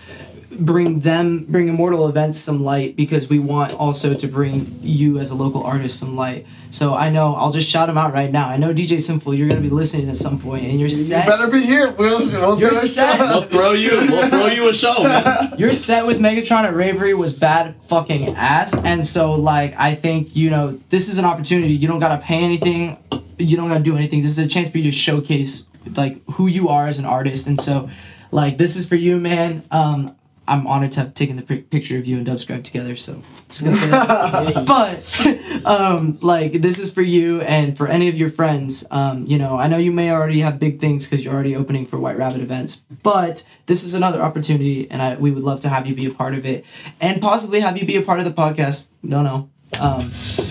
bring 0.59 1.01
them 1.01 1.45
bring 1.49 1.69
immortal 1.69 2.09
events 2.09 2.39
some 2.39 2.65
light 2.65 2.97
because 2.97 3.29
we 3.29 3.39
want 3.39 3.73
also 3.75 4.15
to 4.15 4.27
bring 4.27 4.79
you 4.83 5.19
as 5.19 5.31
a 5.31 5.35
local 5.35 5.63
artist 5.63 6.01
some 6.01 6.17
light 6.17 6.47
so 6.71 6.95
i 6.95 7.09
know 7.09 7.35
i'll 7.37 7.53
just 7.53 7.69
shout 7.69 7.87
them 7.87 7.97
out 7.97 8.13
right 8.13 8.33
now 8.33 8.49
i 8.49 8.57
know 8.57 8.75
dj 8.75 8.99
Sinful 8.99 9.35
you're 9.35 9.49
going 9.49 9.63
to 9.63 9.69
be 9.69 9.73
listening 9.73 10.09
at 10.09 10.17
some 10.17 10.39
point 10.39 10.65
and 10.65 10.73
you're 10.73 10.89
You 10.89 10.97
set 10.97 11.27
better 11.27 11.47
be 11.47 11.61
here. 11.61 11.93
We'll, 11.93 12.19
we'll 12.19 12.59
You're 12.59 12.75
set. 12.75 13.21
We'll 13.21 13.43
throw 13.43 13.73
you. 13.73 13.91
We'll 13.91 14.29
throw 14.29 14.47
you 14.47 14.69
a 14.69 14.75
show, 14.75 15.03
man. 15.03 15.53
your 15.59 15.73
set 15.73 16.07
with 16.07 16.19
megatron 16.19 16.65
at 16.65 16.75
ravery 16.75 17.15
was 17.15 17.35
bad 17.35 17.77
fucking 17.87 18.35
ass 18.35 18.77
and 18.83 19.05
so 19.05 19.35
like 19.35 19.75
i 19.79 19.95
think 19.95 20.35
you 20.35 20.51
know 20.51 20.73
this 20.89 21.09
is 21.09 21.19
an 21.19 21.25
opportunity 21.25 21.75
you 21.75 21.87
don't 21.87 22.01
gotta 22.01 22.21
pay 22.21 22.43
anything 22.43 22.97
you 23.39 23.57
don't 23.57 23.69
gotta 23.69 23.85
do 23.85 23.97
anything 23.97 24.23
this 24.23 24.31
is 24.31 24.39
a 24.39 24.49
chance 24.49 24.71
for 24.71 24.79
you 24.79 24.85
to 24.85 24.93
showcase 24.93 25.69
like 25.97 26.23
who 26.33 26.47
you 26.47 26.69
are 26.69 26.87
as 26.87 26.99
an 26.99 27.05
artist. 27.05 27.47
And 27.47 27.61
so 27.61 27.89
like 28.31 28.59
this 28.59 28.77
is 28.77 28.89
for 28.89 28.97
you 28.97 29.19
man. 29.19 29.63
Um 29.71 30.15
i'm 30.47 30.67
honored 30.67 30.91
to 30.91 31.01
have 31.01 31.13
taken 31.13 31.37
the 31.37 31.43
pic- 31.43 31.69
picture 31.69 31.99
of 31.99 32.07
you 32.07 32.17
and 32.17 32.27
dubscribe 32.27 32.65
together 32.65 32.97
so 32.97 33.21
just 33.51 33.65
gonna 33.65 33.77
say 33.77 33.91
that. 33.91 34.65
but 34.67 35.67
um 35.67 36.19
like 36.23 36.53
this 36.53 36.79
is 36.79 36.91
for 36.91 37.03
you 37.03 37.43
and 37.43 37.77
for 37.77 37.87
any 37.87 38.09
of 38.09 38.17
your 38.17 38.31
friends. 38.31 38.87
Um 38.91 39.27
you 39.27 39.37
know 39.37 39.59
i 39.59 39.67
know 39.69 39.77
you 39.77 39.93
may 39.93 40.11
already 40.11 40.41
have 40.41 40.59
big 40.59 40.81
things 40.81 41.07
because 41.07 41.23
you're 41.23 41.35
already 41.35 41.55
opening 41.55 41.85
for 41.85 41.99
white 41.99 42.17
rabbit 42.17 42.41
events 42.41 42.87
but 43.03 43.47
this 43.67 43.85
is 43.85 43.93
another 43.95 44.23
opportunity 44.23 44.91
and 44.91 45.03
I, 45.03 45.17
we 45.17 45.31
would 45.31 45.45
love 45.45 45.61
to 45.61 45.69
have 45.69 45.87
you 45.87 45.95
be 45.95 46.07
a 46.07 46.11
part 46.11 46.33
of 46.33 46.47
it 46.47 46.65
and 46.99 47.21
possibly 47.21 47.61
have 47.61 47.77
you 47.77 47.87
be 47.87 47.97
a 47.97 48.03
part 48.03 48.19
of 48.19 48.25
the 48.25 48.33
podcast. 48.33 48.87
No 49.03 49.21
no 49.23 49.51
um 49.83 50.01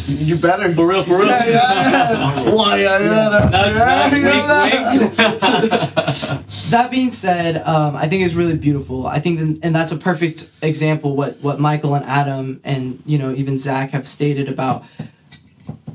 You 0.08 0.38
better. 0.38 0.72
For 0.72 0.88
real, 0.88 1.04
for 1.04 1.18
real. 1.20 1.28
Yeah, 1.28 1.46
yeah, 1.46 1.90
yeah. 2.46 2.54
Why, 2.56 2.78
yeah, 2.78 3.00
yeah, 3.00 3.50
Nudge, 3.52 3.76
nudge, 3.76 4.14
wink, 4.14 5.14
wink. 5.14 6.48
that 6.70 6.88
being 6.92 7.12
said 7.12 7.58
um, 7.68 7.96
i 7.96 8.08
think 8.08 8.24
it's 8.26 8.34
really 8.34 8.56
beautiful 8.58 9.08
i 9.08 9.20
think 9.20 9.60
and 9.64 9.76
that's 9.76 9.92
a 9.92 9.98
perfect 9.98 10.50
example 10.62 11.16
what 11.16 11.38
what 11.42 11.60
michael 11.60 11.96
and 11.96 12.06
adam 12.06 12.60
and 12.64 13.02
you 13.06 13.18
know 13.18 13.34
even 13.34 13.58
zach 13.58 13.92
have 13.92 14.08
stated 14.08 14.48
about 14.50 14.84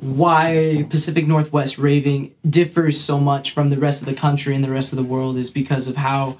why 0.01 0.87
pacific 0.91 1.27
northwest 1.27 1.79
raving 1.79 2.35
differs 2.49 3.01
so 3.01 3.19
much 3.21 3.53
from 3.53 3.71
the 3.71 3.79
rest 3.79 4.03
of 4.03 4.07
the 4.07 4.15
country 4.15 4.55
and 4.55 4.65
the 4.65 4.71
rest 4.71 4.93
of 4.93 4.97
the 4.97 5.05
world 5.05 5.37
is 5.37 5.51
because 5.51 5.89
of 5.89 5.97
how 5.97 6.37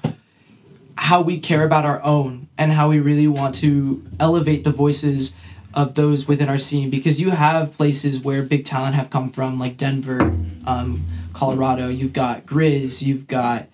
how 0.97 1.21
we 1.21 1.39
care 1.39 1.63
about 1.63 1.85
our 1.85 2.03
own 2.03 2.47
and 2.57 2.71
how 2.71 2.89
we 2.89 2.99
really 2.99 3.27
want 3.27 3.55
to 3.55 4.03
elevate 4.19 4.63
the 4.63 4.71
voices 4.71 5.35
of 5.73 5.95
those 5.95 6.27
within 6.27 6.49
our 6.49 6.57
scene 6.59 6.89
because 6.89 7.21
you 7.21 7.31
have 7.31 7.75
places 7.77 8.19
where 8.21 8.43
big 8.43 8.65
talent 8.65 8.95
have 8.95 9.09
come 9.09 9.29
from 9.29 9.57
like 9.59 9.77
denver 9.77 10.21
um, 10.65 11.01
colorado 11.33 11.87
you've 11.87 12.13
got 12.13 12.45
grizz 12.45 13.01
you've 13.03 13.27
got 13.27 13.65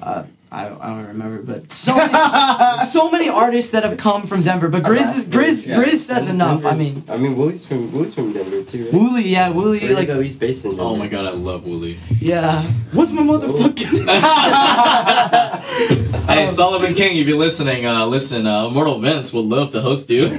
uh, 0.00 0.24
I, 0.54 0.68
don't, 0.68 0.82
I 0.82 0.86
don't 0.88 1.06
remember 1.08 1.42
but 1.42 1.72
so 1.72 1.96
many, 1.96 2.12
so 2.86 3.10
many 3.10 3.28
artists 3.28 3.70
that 3.72 3.84
have 3.84 3.96
come 3.98 4.26
from 4.26 4.42
denver 4.42 4.68
but 4.68 4.82
grizz 4.82 5.16
is- 5.18 5.24
grizz 5.26 5.68
Yeah. 5.68 5.82
grizz 5.82 5.94
says 6.06 6.28
And 6.28 6.36
enough 6.36 6.64
i 6.64 6.74
mean 6.76 7.04
I 7.08 7.16
mean, 7.16 7.34
Wooli's 7.36 7.66
from 7.66 7.90
Wooli's 7.92 8.14
from 8.14 8.32
Denver 8.32 8.62
too, 8.62 8.84
right? 8.84 8.92
Wooli, 8.92 9.24
yeah, 9.30 9.50
Wooli, 9.52 9.90
Or 9.90 9.94
like, 9.94 10.08
at 10.08 10.18
least 10.18 10.38
based 10.40 10.64
in 10.64 10.72
Denver. 10.72 10.84
Oh 10.84 10.96
my 10.96 11.06
god, 11.08 11.26
I 11.26 11.30
love 11.30 11.62
Wooli. 11.64 11.98
yeah. 12.20 12.62
What's 12.92 13.12
my 13.12 13.22
motherfucking? 13.22 14.06
Hey, 16.26 16.46
Sullivan 16.46 16.94
King, 16.94 17.18
if 17.18 17.26
you're 17.26 17.36
listening, 17.38 17.84
uh, 17.86 18.06
listen, 18.06 18.46
uh, 18.46 18.66
Immortal 18.68 18.96
Events 18.96 19.32
would 19.32 19.44
love 19.44 19.70
to 19.72 19.80
host 19.80 20.08
you. 20.08 20.28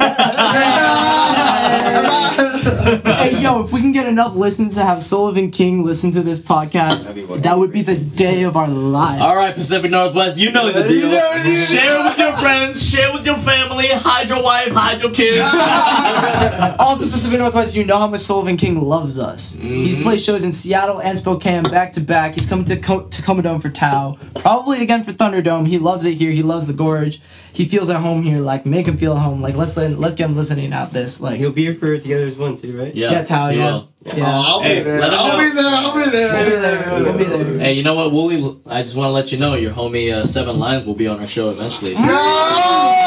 hey, 3.04 3.40
yo, 3.42 3.64
if 3.64 3.72
we 3.72 3.80
can 3.82 3.92
get 3.92 4.06
enough 4.08 4.36
listens 4.36 4.76
to 4.76 4.84
have 4.84 5.02
Sullivan 5.02 5.52
King 5.52 5.84
listen 5.86 6.12
to 6.14 6.22
this 6.22 6.40
podcast, 6.40 7.08
That'd 7.10 7.16
be 7.16 7.22
fucking 7.28 7.42
that 7.44 7.58
would 7.58 7.72
be 7.72 7.82
the 7.84 7.96
day 7.96 8.44
of 8.44 8.56
our 8.58 8.68
lives. 8.68 9.22
All 9.22 9.36
right, 9.36 9.54
Pacific 9.54 9.92
Northwest, 9.92 10.38
you 10.38 10.52
know 10.52 10.72
the 10.72 10.82
You 10.84 11.02
deal. 11.02 11.12
know 11.12 11.38
the 11.38 11.44
deal. 11.44 11.66
Share 11.66 12.00
it 12.00 12.04
with 12.10 12.18
your 12.18 12.34
friends, 12.38 12.90
share 12.90 13.12
with 13.14 13.26
your 13.26 13.38
family, 13.38 13.88
hide 13.90 14.30
your 14.30 14.42
wife, 14.44 14.72
hide 14.74 15.02
your 15.02 15.12
kids. 15.12 15.48
Also, 16.80 17.06
Pacific 17.10 17.40
Northwest, 17.40 17.76
you 17.76 17.84
know 17.86 17.98
how 17.98 18.08
much 18.08 18.20
Sullivan 18.22 18.58
King 18.58 18.82
loves 18.82 19.18
us. 19.20 19.54
He's 19.56 20.02
played 20.02 20.20
shows 20.20 20.44
in 20.44 20.52
Seattle 20.52 21.00
and 21.02 21.18
Spokane 21.18 21.64
back 21.64 21.94
to 21.94 22.02
back. 22.02 22.34
He's 22.34 22.48
coming 22.50 22.66
to 22.66 22.76
Co- 22.78 23.08
Tacoma 23.08 23.42
Dome 23.42 23.60
for 23.60 23.70
TAO, 23.70 24.18
probably 24.36 24.82
again 24.82 25.04
for 25.04 25.12
Thunderdome. 25.12 25.66
He 25.74 25.80
loves 25.80 26.06
it 26.06 26.14
here. 26.22 26.30
He 26.32 26.44
loves 26.44 26.68
the 26.68 26.74
Gorge. 26.74 27.20
He 27.52 27.66
feels 27.66 27.90
at 27.90 28.00
home 28.00 28.22
here. 28.22 28.40
Like 28.40 28.64
make 28.64 28.86
him 28.88 28.96
feel 28.98 29.14
at 29.14 29.22
home. 29.24 29.42
Like 29.42 29.56
let's 29.56 29.76
let 29.76 29.98
let's 29.98 30.14
get 30.14 30.30
him 30.30 30.36
listening 30.36 30.72
out 30.72 30.94
this. 30.94 31.20
Like 31.20 31.38
He'll 31.40 31.52
be 31.52 31.64
here 31.66 31.74
for 31.74 31.98
Together 31.98 32.28
as 32.28 32.38
One 32.38 32.56
too, 32.58 32.78
right? 32.80 32.94
Yeah, 32.94 33.12
yeah, 33.12 33.24
TAO. 33.24 33.50
he 33.50 33.58
Yeah, 33.58 33.72
will. 33.72 33.90
yeah. 34.06 34.14
Oh, 34.18 34.44
I'll 34.48 34.62
Hey, 34.62 34.78
be 34.78 34.84
there. 34.84 35.00
let 35.02 35.14
him 35.14 35.20
I'll 35.20 35.38
be 35.40 35.50
there. 35.50 35.70
I'll 35.76 35.96
be 35.96 36.12
there. 36.12 36.34
We'll 36.34 36.50
be 36.50 36.56
there. 36.62 37.04
We'll 37.04 37.18
be 37.18 37.24
there. 37.54 37.60
Hey, 37.60 37.74
you 37.74 37.82
know 37.84 37.96
what, 37.96 38.12
Wooli? 38.14 38.60
I 38.68 38.84
just 38.84 38.96
want 38.96 39.08
to 39.10 39.14
let 39.14 39.32
you 39.32 39.40
know 39.40 39.56
your 39.56 39.72
homie 39.74 40.14
uh, 40.14 40.26
Seven 40.26 40.60
Lions 40.60 40.86
will 40.86 40.94
be 40.96 41.08
on 41.08 41.20
our 41.20 41.28
show 41.28 41.50
eventually. 41.50 41.96
So. 41.96 42.04
Oh, 42.08 43.03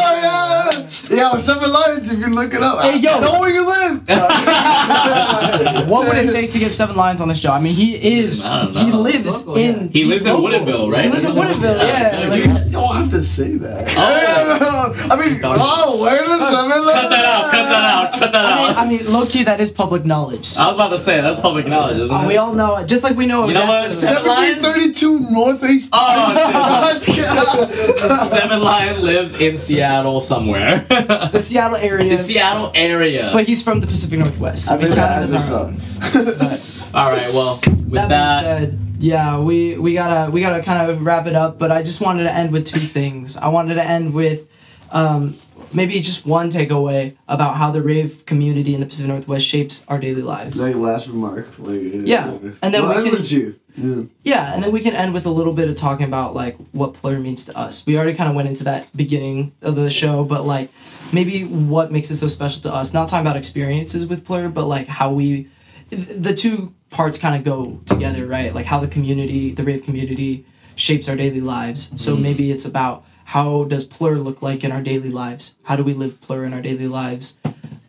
yeah. 1.11 1.17
Yeah, 1.33 1.37
Seven 1.39 1.71
Lions, 1.73 2.11
if 2.11 2.19
you 2.19 2.27
look 2.27 2.55
it 2.55 2.63
up. 2.63 2.81
Hey, 2.83 2.99
yo. 2.99 3.13
I 3.13 3.21
know 3.21 3.41
where 3.41 3.51
you 3.51 3.67
live. 3.67 4.03
What 5.89 6.09
would 6.09 6.19
it 6.19 6.31
take 6.31 6.51
to 6.51 6.59
get 6.59 6.73
seven 6.73 6.97
lions 6.97 7.21
on 7.21 7.29
this 7.29 7.39
show? 7.39 7.53
I 7.53 7.61
mean, 7.61 7.75
he 7.75 8.19
is. 8.19 8.45
I 8.45 8.65
don't 8.65 8.77
He 8.77 8.91
lives 8.93 9.47
Local, 9.47 9.61
yeah. 9.63 9.69
in. 9.69 9.89
He 9.91 10.03
he's 10.03 10.09
lives 10.09 10.27
in. 10.27 10.35
Woodinville, 10.37 10.91
right? 10.93 11.05
He 11.05 11.11
lives 11.11 11.25
in 11.25 11.33
Woodinville. 11.33 11.79
Yeah. 11.79 12.21
Yeah, 12.25 12.29
like- 12.29 12.45
You 12.67 12.73
don't 12.73 12.97
have 12.97 13.11
to 13.11 13.23
say 13.23 13.57
that. 13.57 13.95
Oh. 13.97 15.09
I 15.11 15.17
mean, 15.17 15.41
oh, 15.45 16.01
where 16.03 16.25
does 16.25 16.41
Seven 16.51 16.85
Lions? 16.85 17.01
Cut 17.01 17.11
that 17.11 17.25
out! 17.25 17.51
Cut 17.51 17.69
that 17.69 17.85
out! 17.85 18.13
Cut 18.21 18.33
that 18.33 18.45
I 18.45 18.57
mean, 18.57 18.71
out! 18.71 18.77
I 18.77 18.89
mean, 18.89 19.13
low 19.13 19.27
key, 19.27 19.45
that 19.45 19.61
is 19.61 19.71
public 19.71 20.05
knowledge. 20.05 20.47
So, 20.47 20.63
I 20.63 20.67
was 20.67 20.77
about 20.77 20.89
to 20.91 20.99
say 20.99 21.21
that's 21.21 21.39
public 21.41 21.67
knowledge, 21.67 21.99
isn't 21.99 22.15
uh, 22.15 22.23
it? 22.25 22.27
we 22.27 22.37
all 22.37 22.53
know, 22.55 22.85
just 22.85 23.03
like 23.05 23.17
we 23.17 23.27
know. 23.27 23.47
You 23.49 23.55
know 23.55 23.65
what? 23.65 23.85
Odessa- 23.87 24.07
Seven 24.07 24.27
Lions? 24.29 24.63
1732 24.63 25.31
Northeast. 25.33 25.91
Oh, 25.93 26.99
Oh, 26.99 28.25
Seven 28.29 28.61
Lion 28.63 29.03
lives 29.03 29.41
in 29.41 29.57
Seattle 29.57 30.21
somewhere. 30.21 30.85
the 31.33 31.39
Seattle 31.39 31.77
area. 31.77 32.09
the 32.11 32.19
Seattle 32.19 32.71
area. 32.75 33.31
But 33.33 33.47
he's 33.47 33.63
from 33.63 33.81
the 33.81 33.87
Pacific 33.87 34.19
Northwest. 34.19 34.67
So 34.67 34.75
I 34.75 34.79
mean, 34.79 34.87
count 34.89 34.97
that 34.97 35.17
him 35.19 35.23
as 35.25 35.33
is 35.35 35.53
our 35.53 35.61
up. 35.61 36.95
own. 36.95 37.01
All 37.01 37.11
right. 37.11 37.29
Well, 37.33 37.61
with 37.67 37.93
that, 37.95 38.09
that, 38.09 38.43
said, 38.43 38.79
yeah, 38.99 39.39
we 39.39 39.77
we 39.77 39.95
gotta 39.95 40.31
we 40.31 40.41
gotta 40.41 40.63
kind 40.63 40.91
of 40.91 41.05
wrap 41.05 41.27
it 41.27 41.35
up. 41.35 41.59
But 41.59 41.71
I 41.73 41.83
just 41.83 42.01
wanted 42.01 42.25
to 42.25 42.33
end 42.33 42.53
with 42.53 42.67
two 42.67 42.81
things. 42.81 43.37
I 43.37 43.49
wanted 43.49 43.75
to 43.75 43.85
end 43.85 44.15
with 44.15 44.49
um, 44.91 45.37
maybe 45.73 46.01
just 46.01 46.27
one 46.27 46.49
takeaway 46.51 47.17
about 47.29 47.57
how 47.57 47.71
the 47.71 47.83
rave 47.83 48.25
community 48.27 48.75
in 48.75 48.81
the 48.81 48.87
Pacific 48.87 49.09
Northwest 49.11 49.45
shapes 49.47 49.85
our 49.89 49.99
daily 49.99 50.23
lives. 50.23 50.61
Like 50.61 50.75
last 50.77 51.09
remark. 51.09 51.59
Like, 51.59 51.81
Yeah, 51.83 52.31
and 52.63 52.73
then 52.75 52.83
well, 52.83 53.03
we 53.03 53.11
can- 53.11 53.23
you. 53.25 53.57
Yeah. 53.79 54.03
Yeah, 54.23 54.55
and 54.55 54.63
then 54.65 54.73
we 54.73 54.81
can 54.81 54.95
end 54.95 55.13
with 55.13 55.27
a 55.27 55.31
little 55.31 55.53
bit 55.53 55.69
of 55.69 55.77
talking 55.77 56.07
about 56.07 56.35
like 56.35 56.57
what 56.73 56.95
Plur 56.95 57.19
means 57.19 57.45
to 57.45 57.55
us. 57.59 57.85
We 57.85 57.99
already 57.99 58.15
kind 58.15 58.31
of 58.31 58.35
went 58.35 58.49
into 58.49 58.65
that 58.65 58.89
beginning 58.97 59.53
of 59.61 59.77
the 59.77 59.91
show, 59.91 60.25
but 60.25 60.47
like 60.47 60.71
maybe 61.13 61.45
what 61.45 61.93
makes 61.93 62.11
it 62.11 62.17
so 62.17 62.27
special 62.27 62.63
to 62.63 62.75
us. 62.75 62.93
Not 62.93 63.09
talking 63.09 63.27
about 63.27 63.37
experiences 63.37 64.07
with 64.07 64.25
Plur, 64.25 64.49
but 64.49 64.67
like 64.67 64.89
how 64.89 65.13
we, 65.13 65.49
the 65.91 66.35
two 66.35 66.75
parts 66.91 67.19
kind 67.19 67.35
of 67.35 67.45
go 67.45 67.81
together, 67.87 68.27
right? 68.27 68.55
Like 68.55 68.67
how 68.67 68.81
the 68.81 68.89
community, 68.89 69.53
the 69.53 69.65
rave 69.65 69.83
community, 69.83 70.45
shapes 70.75 71.09
our 71.09 71.17
daily 71.17 71.41
lives. 71.41 72.01
So 72.03 72.17
maybe 72.17 72.51
it's 72.51 72.65
about 72.65 73.05
how 73.25 73.65
does 73.65 73.85
Plur 73.85 74.17
look 74.17 74.43
like 74.43 74.63
in 74.63 74.71
our 74.71 74.83
daily 74.83 75.11
lives? 75.11 75.57
How 75.65 75.77
do 75.77 75.83
we 75.83 75.95
live 75.95 76.21
Plur 76.21 76.45
in 76.45 76.53
our 76.53 76.63
daily 76.63 76.87
lives? 76.87 77.41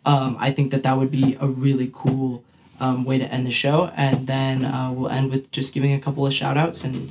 Um, 0.04 0.36
I 0.40 0.50
think 0.50 0.70
that 0.72 0.82
that 0.82 0.96
would 0.96 1.10
be 1.10 1.36
a 1.40 1.46
really 1.46 1.90
cool 1.92 2.42
um, 2.80 3.04
way 3.04 3.18
to 3.18 3.32
end 3.32 3.46
the 3.46 3.50
show. 3.50 3.92
And 3.96 4.26
then 4.26 4.64
uh, 4.64 4.92
we'll 4.92 5.10
end 5.10 5.30
with 5.30 5.50
just 5.50 5.74
giving 5.74 5.92
a 5.92 6.00
couple 6.00 6.26
of 6.26 6.32
shout 6.32 6.56
outs 6.56 6.84
and 6.84 7.10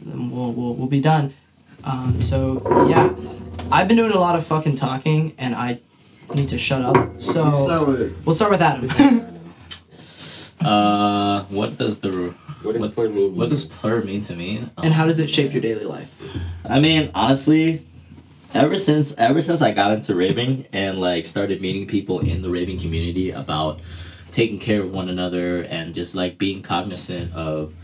then 0.00 0.30
we'll, 0.30 0.52
we'll, 0.52 0.74
we'll 0.74 0.88
be 0.88 1.00
done. 1.00 1.34
Um, 1.84 2.20
so, 2.22 2.62
yeah, 2.88 3.14
I've 3.72 3.88
been 3.88 3.96
doing 3.96 4.12
a 4.12 4.18
lot 4.18 4.36
of 4.36 4.46
fucking 4.46 4.74
talking 4.76 5.34
and 5.38 5.54
I 5.54 5.80
need 6.34 6.50
to 6.50 6.58
shut 6.58 6.82
up. 6.82 6.96
You 6.96 7.20
start 7.20 7.54
So, 7.54 7.84
with 7.86 8.26
we'll 8.26 8.34
start 8.34 8.50
with 8.52 8.60
Adam. 8.62 8.88
uh, 10.66 11.44
what 11.44 11.78
does 11.78 12.00
the 12.00 12.34
What 12.62 12.72
does 12.74 12.82
What- 12.82 12.94
plur 12.94 13.08
mean? 13.08 13.34
what 13.36 13.48
does 13.50 13.64
plur 13.64 14.02
mean 14.04 14.20
to 14.22 14.36
me? 14.36 14.64
and 14.82 14.92
how 14.94 15.06
does 15.06 15.18
it 15.20 15.28
shape 15.30 15.52
your 15.52 15.62
daily 15.62 15.84
life? 15.84 16.10
I 16.64 16.80
mean, 16.80 17.10
honestly, 17.14 17.84
ever 18.54 18.76
since 18.78 19.14
ever 19.16 19.40
since 19.40 19.62
I 19.62 19.72
got 19.72 19.90
into 19.92 20.14
raving 20.14 20.66
and 20.72 21.00
like 21.00 21.24
started 21.26 21.60
meeting 21.60 21.86
people 21.86 22.20
in 22.20 22.42
the 22.42 22.50
raving 22.50 22.78
community 22.78 23.30
about 23.30 23.80
taking 24.30 24.58
care 24.58 24.82
of 24.82 24.94
one 24.94 25.08
another 25.08 25.62
and 25.62 25.94
just 25.94 26.14
like 26.14 26.38
being 26.38 26.62
cognizant 26.62 27.32
of 27.34 27.74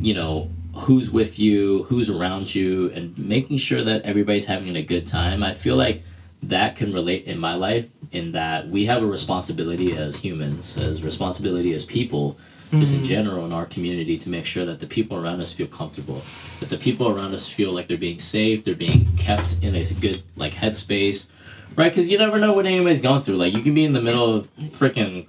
you 0.00 0.14
know 0.14 0.50
who's 0.74 1.10
with 1.10 1.38
you 1.38 1.84
who's 1.84 2.08
around 2.08 2.54
you 2.54 2.90
and 2.90 3.16
making 3.18 3.58
sure 3.58 3.82
that 3.82 4.02
everybody's 4.02 4.46
having 4.46 4.76
a 4.76 4.82
good 4.82 5.06
time. 5.06 5.42
I 5.42 5.54
feel 5.54 5.76
like 5.76 6.02
that 6.42 6.76
can 6.76 6.92
relate 6.92 7.24
in 7.24 7.38
my 7.38 7.54
life 7.54 7.88
in 8.10 8.32
that 8.32 8.68
we 8.68 8.86
have 8.86 9.02
a 9.02 9.06
responsibility 9.06 9.96
as 9.96 10.16
humans 10.16 10.76
as 10.76 11.02
responsibility 11.02 11.72
as 11.72 11.84
people 11.84 12.36
just 12.72 12.94
in 12.94 13.00
mm-hmm. 13.00 13.08
general 13.08 13.44
in 13.44 13.52
our 13.52 13.66
community 13.66 14.16
to 14.16 14.30
make 14.30 14.46
sure 14.46 14.64
that 14.64 14.80
the 14.80 14.86
people 14.86 15.16
around 15.16 15.40
us 15.40 15.52
feel 15.52 15.66
comfortable 15.66 16.16
that 16.58 16.68
the 16.70 16.78
people 16.78 17.06
around 17.06 17.34
us 17.34 17.46
feel 17.46 17.70
like 17.70 17.86
they're 17.86 17.98
being 17.98 18.18
safe 18.18 18.64
they're 18.64 18.74
being 18.74 19.06
kept 19.16 19.62
in 19.62 19.74
a 19.76 19.84
good 20.00 20.16
like 20.36 20.54
headspace 20.54 21.28
right? 21.76 21.90
Because 21.90 22.08
you 22.10 22.18
never 22.18 22.38
know 22.38 22.52
what 22.52 22.66
anybody's 22.66 23.00
going 23.00 23.22
through. 23.22 23.36
Like 23.36 23.54
you 23.54 23.62
can 23.62 23.74
be 23.74 23.84
in 23.84 23.92
the 23.92 24.00
middle 24.00 24.34
of 24.34 24.46
freaking 24.56 25.26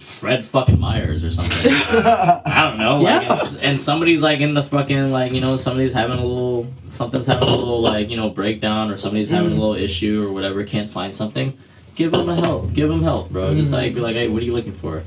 Fred 0.00 0.42
fucking 0.42 0.80
Myers 0.80 1.22
or 1.22 1.30
something. 1.30 1.72
I 1.72 2.68
don't 2.68 2.78
know. 2.78 3.00
Like, 3.00 3.22
Yeah. 3.22 3.32
it's, 3.32 3.56
and 3.58 3.78
somebody's 3.78 4.22
like 4.22 4.40
in 4.40 4.54
the 4.54 4.62
fucking 4.62 5.12
like 5.12 5.32
you 5.32 5.42
know 5.42 5.58
somebody's 5.58 5.92
having 5.92 6.18
a 6.18 6.24
little 6.24 6.66
something's 6.88 7.26
having 7.26 7.48
a 7.48 7.54
little 7.54 7.82
like 7.82 8.08
you 8.08 8.16
know 8.16 8.30
breakdown 8.30 8.90
or 8.90 8.96
somebody's 8.96 9.28
having 9.28 9.52
a 9.52 9.54
mm. 9.54 9.58
little 9.58 9.74
issue 9.74 10.26
or 10.26 10.32
whatever 10.32 10.64
can't 10.64 10.90
find 10.90 11.14
something. 11.14 11.56
Give 11.96 12.12
them 12.12 12.30
a 12.30 12.34
help. 12.34 12.72
Give 12.72 12.88
them 12.88 13.02
help, 13.02 13.30
bro. 13.30 13.54
Just 13.54 13.72
like 13.72 13.92
mm. 13.92 13.96
be 13.96 14.00
like, 14.00 14.16
hey, 14.16 14.28
what 14.28 14.42
are 14.42 14.46
you 14.46 14.54
looking 14.54 14.72
for? 14.72 15.02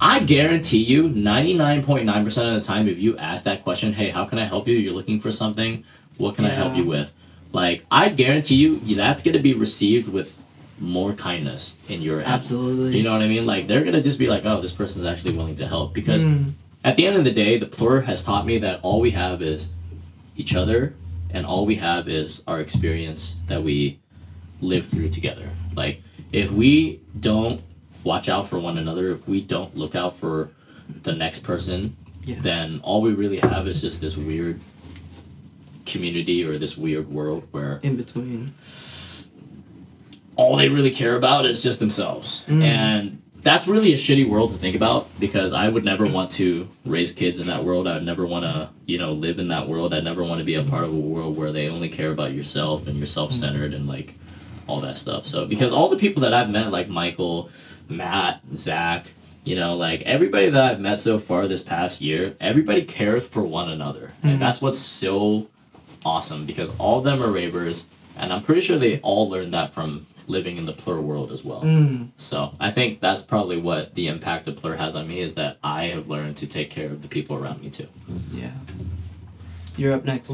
I 0.00 0.18
guarantee 0.18 0.82
you, 0.82 1.08
ninety 1.08 1.54
nine 1.54 1.84
point 1.84 2.04
nine 2.04 2.24
percent 2.24 2.48
of 2.48 2.54
the 2.54 2.66
time, 2.66 2.88
if 2.88 2.98
you 2.98 3.16
ask 3.18 3.44
that 3.44 3.62
question, 3.62 3.92
hey, 3.92 4.10
how 4.10 4.24
can 4.24 4.40
I 4.40 4.46
help 4.46 4.66
you? 4.66 4.76
You're 4.76 4.94
looking 4.94 5.20
for 5.20 5.30
something. 5.30 5.84
What 6.18 6.34
can 6.34 6.44
I 6.44 6.50
help 6.50 6.76
you 6.76 6.84
with? 6.84 7.12
Like, 7.52 7.86
I 7.90 8.08
guarantee 8.08 8.56
you, 8.56 8.78
that's 8.96 9.22
gonna 9.22 9.38
be 9.38 9.54
received 9.54 10.12
with 10.12 10.41
more 10.82 11.12
kindness 11.12 11.76
in 11.88 12.02
your 12.02 12.18
end. 12.18 12.28
Absolutely. 12.28 12.96
You 12.98 13.04
know 13.04 13.12
what 13.12 13.22
I 13.22 13.28
mean? 13.28 13.46
Like 13.46 13.68
they're 13.68 13.84
gonna 13.84 14.02
just 14.02 14.18
be 14.18 14.26
like, 14.26 14.44
oh, 14.44 14.60
this 14.60 14.72
person's 14.72 15.06
actually 15.06 15.36
willing 15.36 15.54
to 15.56 15.66
help 15.66 15.94
because 15.94 16.24
Mm. 16.24 16.52
at 16.84 16.96
the 16.96 17.06
end 17.06 17.16
of 17.16 17.22
the 17.24 17.30
day, 17.32 17.56
the 17.56 17.66
plur 17.66 18.00
has 18.02 18.24
taught 18.24 18.44
me 18.46 18.58
that 18.58 18.80
all 18.82 19.00
we 19.00 19.12
have 19.12 19.40
is 19.42 19.70
each 20.36 20.54
other, 20.56 20.94
and 21.30 21.46
all 21.46 21.64
we 21.66 21.76
have 21.76 22.08
is 22.08 22.42
our 22.48 22.60
experience 22.60 23.36
that 23.46 23.62
we 23.62 24.00
live 24.60 24.86
through 24.86 25.08
together. 25.10 25.50
Like 25.76 26.02
if 26.32 26.50
we 26.52 27.00
don't 27.18 27.60
watch 28.04 28.28
out 28.28 28.48
for 28.48 28.58
one 28.58 28.76
another, 28.76 29.10
if 29.12 29.28
we 29.28 29.40
don't 29.40 29.76
look 29.76 29.94
out 29.94 30.16
for 30.16 30.50
the 31.02 31.12
next 31.14 31.40
person, 31.44 31.96
Yeah. 32.24 32.40
then 32.40 32.80
all 32.82 33.00
we 33.02 33.12
really 33.12 33.38
have 33.38 33.68
is 33.68 33.80
just 33.80 34.00
this 34.00 34.16
weird 34.16 34.58
community 35.86 36.44
or 36.44 36.58
this 36.58 36.76
weird 36.76 37.08
world 37.10 37.44
where 37.50 37.78
In 37.82 37.96
between. 37.96 38.54
All 40.36 40.56
they 40.56 40.68
really 40.68 40.90
care 40.90 41.16
about 41.16 41.46
is 41.46 41.62
just 41.62 41.80
themselves. 41.80 42.44
Mm. 42.46 42.62
And 42.62 43.22
that's 43.42 43.66
really 43.66 43.92
a 43.92 43.96
shitty 43.96 44.28
world 44.28 44.52
to 44.52 44.56
think 44.56 44.76
about 44.76 45.08
because 45.18 45.52
I 45.52 45.68
would 45.68 45.84
never 45.84 46.06
want 46.06 46.30
to 46.32 46.68
raise 46.84 47.12
kids 47.12 47.40
in 47.40 47.48
that 47.48 47.64
world. 47.64 47.88
I 47.88 47.94
would 47.94 48.04
never 48.04 48.24
want 48.24 48.44
to, 48.44 48.70
you 48.86 48.98
know, 48.98 49.12
live 49.12 49.38
in 49.38 49.48
that 49.48 49.68
world. 49.68 49.92
I'd 49.92 50.04
never 50.04 50.22
want 50.22 50.38
to 50.38 50.44
be 50.44 50.54
a 50.54 50.62
part 50.62 50.84
of 50.84 50.92
a 50.92 50.96
world 50.96 51.36
where 51.36 51.50
they 51.50 51.68
only 51.68 51.88
care 51.88 52.12
about 52.12 52.32
yourself 52.32 52.86
and 52.86 52.96
you're 52.96 53.06
self 53.06 53.32
centered 53.32 53.74
and 53.74 53.88
like 53.88 54.14
all 54.68 54.78
that 54.80 54.96
stuff. 54.96 55.26
So, 55.26 55.44
because 55.44 55.72
all 55.72 55.88
the 55.88 55.96
people 55.96 56.22
that 56.22 56.32
I've 56.32 56.50
met, 56.50 56.70
like 56.70 56.88
Michael, 56.88 57.50
Matt, 57.88 58.40
Zach, 58.54 59.12
you 59.44 59.56
know, 59.56 59.74
like 59.74 60.02
everybody 60.02 60.48
that 60.48 60.72
I've 60.72 60.80
met 60.80 61.00
so 61.00 61.18
far 61.18 61.48
this 61.48 61.62
past 61.62 62.00
year, 62.00 62.36
everybody 62.40 62.82
cares 62.82 63.26
for 63.26 63.42
one 63.42 63.68
another. 63.68 64.12
And 64.22 64.36
mm. 64.36 64.38
that's 64.38 64.60
what's 64.60 64.78
so 64.78 65.48
awesome 66.04 66.46
because 66.46 66.70
all 66.78 66.98
of 66.98 67.04
them 67.04 67.20
are 67.20 67.30
ravers. 67.30 67.86
And 68.16 68.32
I'm 68.32 68.42
pretty 68.42 68.60
sure 68.60 68.78
they 68.78 69.00
all 69.00 69.28
learned 69.28 69.52
that 69.52 69.72
from 69.72 70.06
living 70.26 70.56
in 70.56 70.66
the 70.66 70.72
plur 70.72 71.00
world 71.00 71.32
as 71.32 71.44
well. 71.44 71.62
Mm. 71.62 72.08
So 72.16 72.52
I 72.60 72.70
think 72.70 73.00
that's 73.00 73.22
probably 73.22 73.56
what 73.56 73.94
the 73.94 74.08
impact 74.08 74.46
of 74.48 74.56
plur 74.56 74.76
has 74.76 74.94
on 74.94 75.08
me 75.08 75.20
is 75.20 75.34
that 75.34 75.58
I 75.62 75.84
have 75.84 76.08
learned 76.08 76.36
to 76.38 76.46
take 76.46 76.70
care 76.70 76.86
of 76.86 77.02
the 77.02 77.08
people 77.08 77.36
around 77.36 77.62
me 77.62 77.70
too. 77.70 77.88
Yeah. 78.32 78.50
You're 79.76 79.94
up 79.94 80.04
next. 80.04 80.32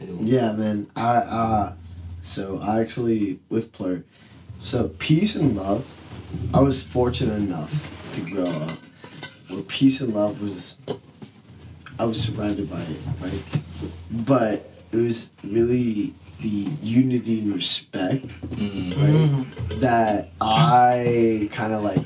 Yeah, 0.00 0.52
man. 0.52 0.88
I 0.96 1.16
uh 1.16 1.72
so 2.22 2.58
I 2.60 2.80
actually 2.80 3.40
with 3.48 3.72
Plur. 3.72 4.04
So 4.60 4.88
peace 4.98 5.36
and 5.36 5.56
love. 5.56 5.94
I 6.52 6.60
was 6.60 6.82
fortunate 6.82 7.36
enough 7.36 8.12
to 8.12 8.20
grow 8.20 8.46
up 8.46 8.78
where 9.48 9.62
peace 9.62 10.00
and 10.00 10.14
love 10.14 10.42
was 10.42 10.76
I 11.98 12.04
was 12.04 12.22
surrounded 12.22 12.70
by 12.70 12.80
it, 12.80 13.00
right? 13.20 13.42
But 14.10 14.70
it 14.92 14.96
was 14.96 15.32
really 15.42 16.14
the 16.40 16.68
unity 16.82 17.40
and 17.40 17.54
respect 17.54 18.26
Mm. 18.50 18.96
right? 18.96 19.80
That 19.80 20.30
I 20.40 21.48
kind 21.52 21.72
of 21.72 21.82
like, 21.82 22.04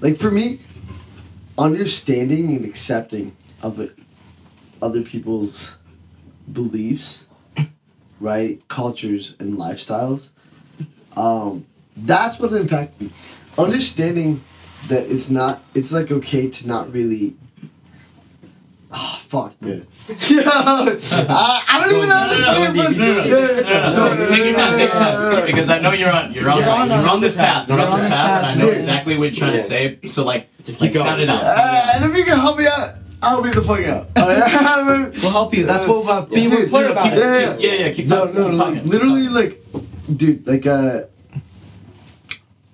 like 0.00 0.16
for 0.18 0.30
me, 0.30 0.60
understanding 1.58 2.50
and 2.54 2.64
accepting 2.64 3.36
of 3.62 3.78
it, 3.80 3.96
other 4.80 5.02
people's 5.02 5.76
beliefs, 6.52 7.26
right, 8.20 8.66
cultures 8.68 9.36
and 9.38 9.58
lifestyles. 9.58 10.30
Um, 11.16 11.66
that's 11.96 12.38
what 12.38 12.52
impacted 12.52 13.08
me. 13.08 13.12
Understanding 13.58 14.42
that 14.88 15.10
it's 15.10 15.28
not, 15.28 15.62
it's 15.74 15.92
like 15.92 16.10
okay 16.10 16.48
to 16.48 16.66
not 16.68 16.92
really. 16.92 17.34
Oh 18.92 19.16
fuck, 19.20 19.60
man. 19.62 19.86
yeah, 20.08 20.42
I, 20.46 21.64
I 21.68 21.80
don't 21.80 21.96
even 21.96 22.08
know 22.08 22.14
how 22.16 22.26
to 22.26 22.38
No, 22.38 22.40
no, 22.40 22.44
say 22.44 22.64
it, 22.64 22.74
no, 22.74 22.82
but- 22.82 22.90
no, 22.90 22.90
no, 22.90 23.24
yeah, 23.24 23.60
yeah, 23.60 23.92
no, 23.92 24.14
no, 24.14 24.26
Take 24.26 24.44
your 24.46 24.54
time, 24.56 24.76
take 24.76 24.92
your 24.92 25.00
no, 25.02 25.30
no, 25.30 25.36
time. 25.36 25.46
Because 25.46 25.70
I 25.70 25.78
know 25.78 25.92
you're 25.92 26.10
on 26.10 26.32
you're 26.32 26.50
on 26.50 26.58
You're 26.58 26.68
on- 26.68 26.88
you're 26.88 27.08
on 27.08 27.20
this 27.20 27.36
path. 27.36 27.68
You're 27.68 27.80
on 27.80 27.98
this 28.00 28.12
path, 28.12 28.42
and 28.42 28.46
I 28.46 28.54
know 28.56 28.66
dude. 28.66 28.74
exactly 28.76 29.16
what 29.16 29.24
you're 29.26 29.32
trying 29.34 29.52
to 29.52 29.58
say. 29.60 29.98
So 30.08 30.24
like 30.24 30.48
Just 30.64 30.80
keep 30.80 30.92
sound 30.92 31.18
going. 31.18 31.28
out. 31.28 31.46
sound 31.46 31.58
it 31.58 31.62
Uh, 31.62 31.76
out. 31.94 32.02
and 32.02 32.10
if 32.12 32.18
you 32.18 32.24
can 32.24 32.38
help 32.38 32.58
me 32.58 32.66
out, 32.66 32.94
I'll 33.22 33.42
be 33.42 33.50
the 33.50 33.62
fuck 33.62 33.80
out. 33.84 34.08
We'll 35.22 35.30
help 35.30 35.54
you. 35.54 35.66
That's 35.66 35.86
what 35.86 36.08
uh, 36.08 36.26
being 36.26 36.48
Dude, 36.50 36.58
with 36.60 36.70
Plur 36.70 36.82
dude, 36.88 36.90
about 36.92 37.04
keep- 37.04 37.12
it. 37.12 37.18
yeah, 37.18 37.56
Yeah, 37.58 37.72
yeah, 37.86 37.92
keep 37.92 38.08
no, 38.08 38.16
talking. 38.26 38.34
no, 38.34 38.48
keep 38.48 38.52
no, 38.52 38.58
talking, 38.58 38.74
like, 38.74 38.82
keep 38.82 38.92
literally, 38.92 39.22
talking. 39.28 39.34
like, 39.34 40.16
dude, 40.18 40.46
like, 40.48 40.66
uh, 40.66 41.00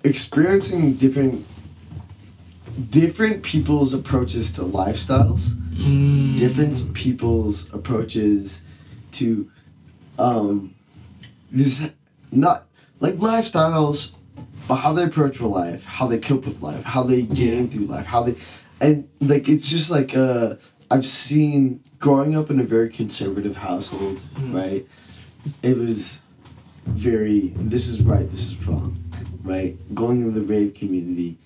experiencing 0.03 0.93
different, 0.93 1.45
different 2.89 3.43
people's 3.43 3.93
approaches 3.93 4.51
to 4.53 4.61
lifestyles, 4.61 5.49
Mm. 5.77 6.37
different 6.37 6.93
people's 6.93 7.71
approaches 7.73 8.63
to, 9.13 9.49
um, 10.17 10.73
just 11.53 11.93
not 12.31 12.65
like 12.99 13.15
lifestyles, 13.15 14.11
but 14.67 14.77
how 14.77 14.91
they 14.93 15.03
approach 15.03 15.39
with 15.39 15.51
life, 15.51 15.85
how 15.85 16.07
they 16.07 16.17
cope 16.19 16.45
with 16.45 16.61
life, 16.61 16.83
how 16.83 17.03
they 17.03 17.21
gain 17.21 17.67
through 17.67 17.85
life, 17.85 18.07
how 18.07 18.23
they, 18.23 18.35
and 18.81 19.07
like 19.21 19.47
it's 19.47 19.69
just 19.69 19.91
like 19.91 20.15
uh, 20.15 20.55
I've 20.89 21.05
seen 21.05 21.81
growing 21.99 22.35
up 22.35 22.49
in 22.49 22.59
a 22.59 22.63
very 22.63 22.89
conservative 22.89 23.57
household, 23.57 24.21
right? 24.49 24.85
It 25.61 25.77
was 25.77 26.21
very 26.85 27.51
this 27.55 27.87
is 27.87 28.01
right, 28.01 28.29
this 28.29 28.47
is 28.47 28.67
wrong, 28.67 28.97
right? 29.43 29.77
Going 29.93 30.21
in 30.21 30.33
the 30.33 30.41
rave 30.41 30.73
community 30.73 31.37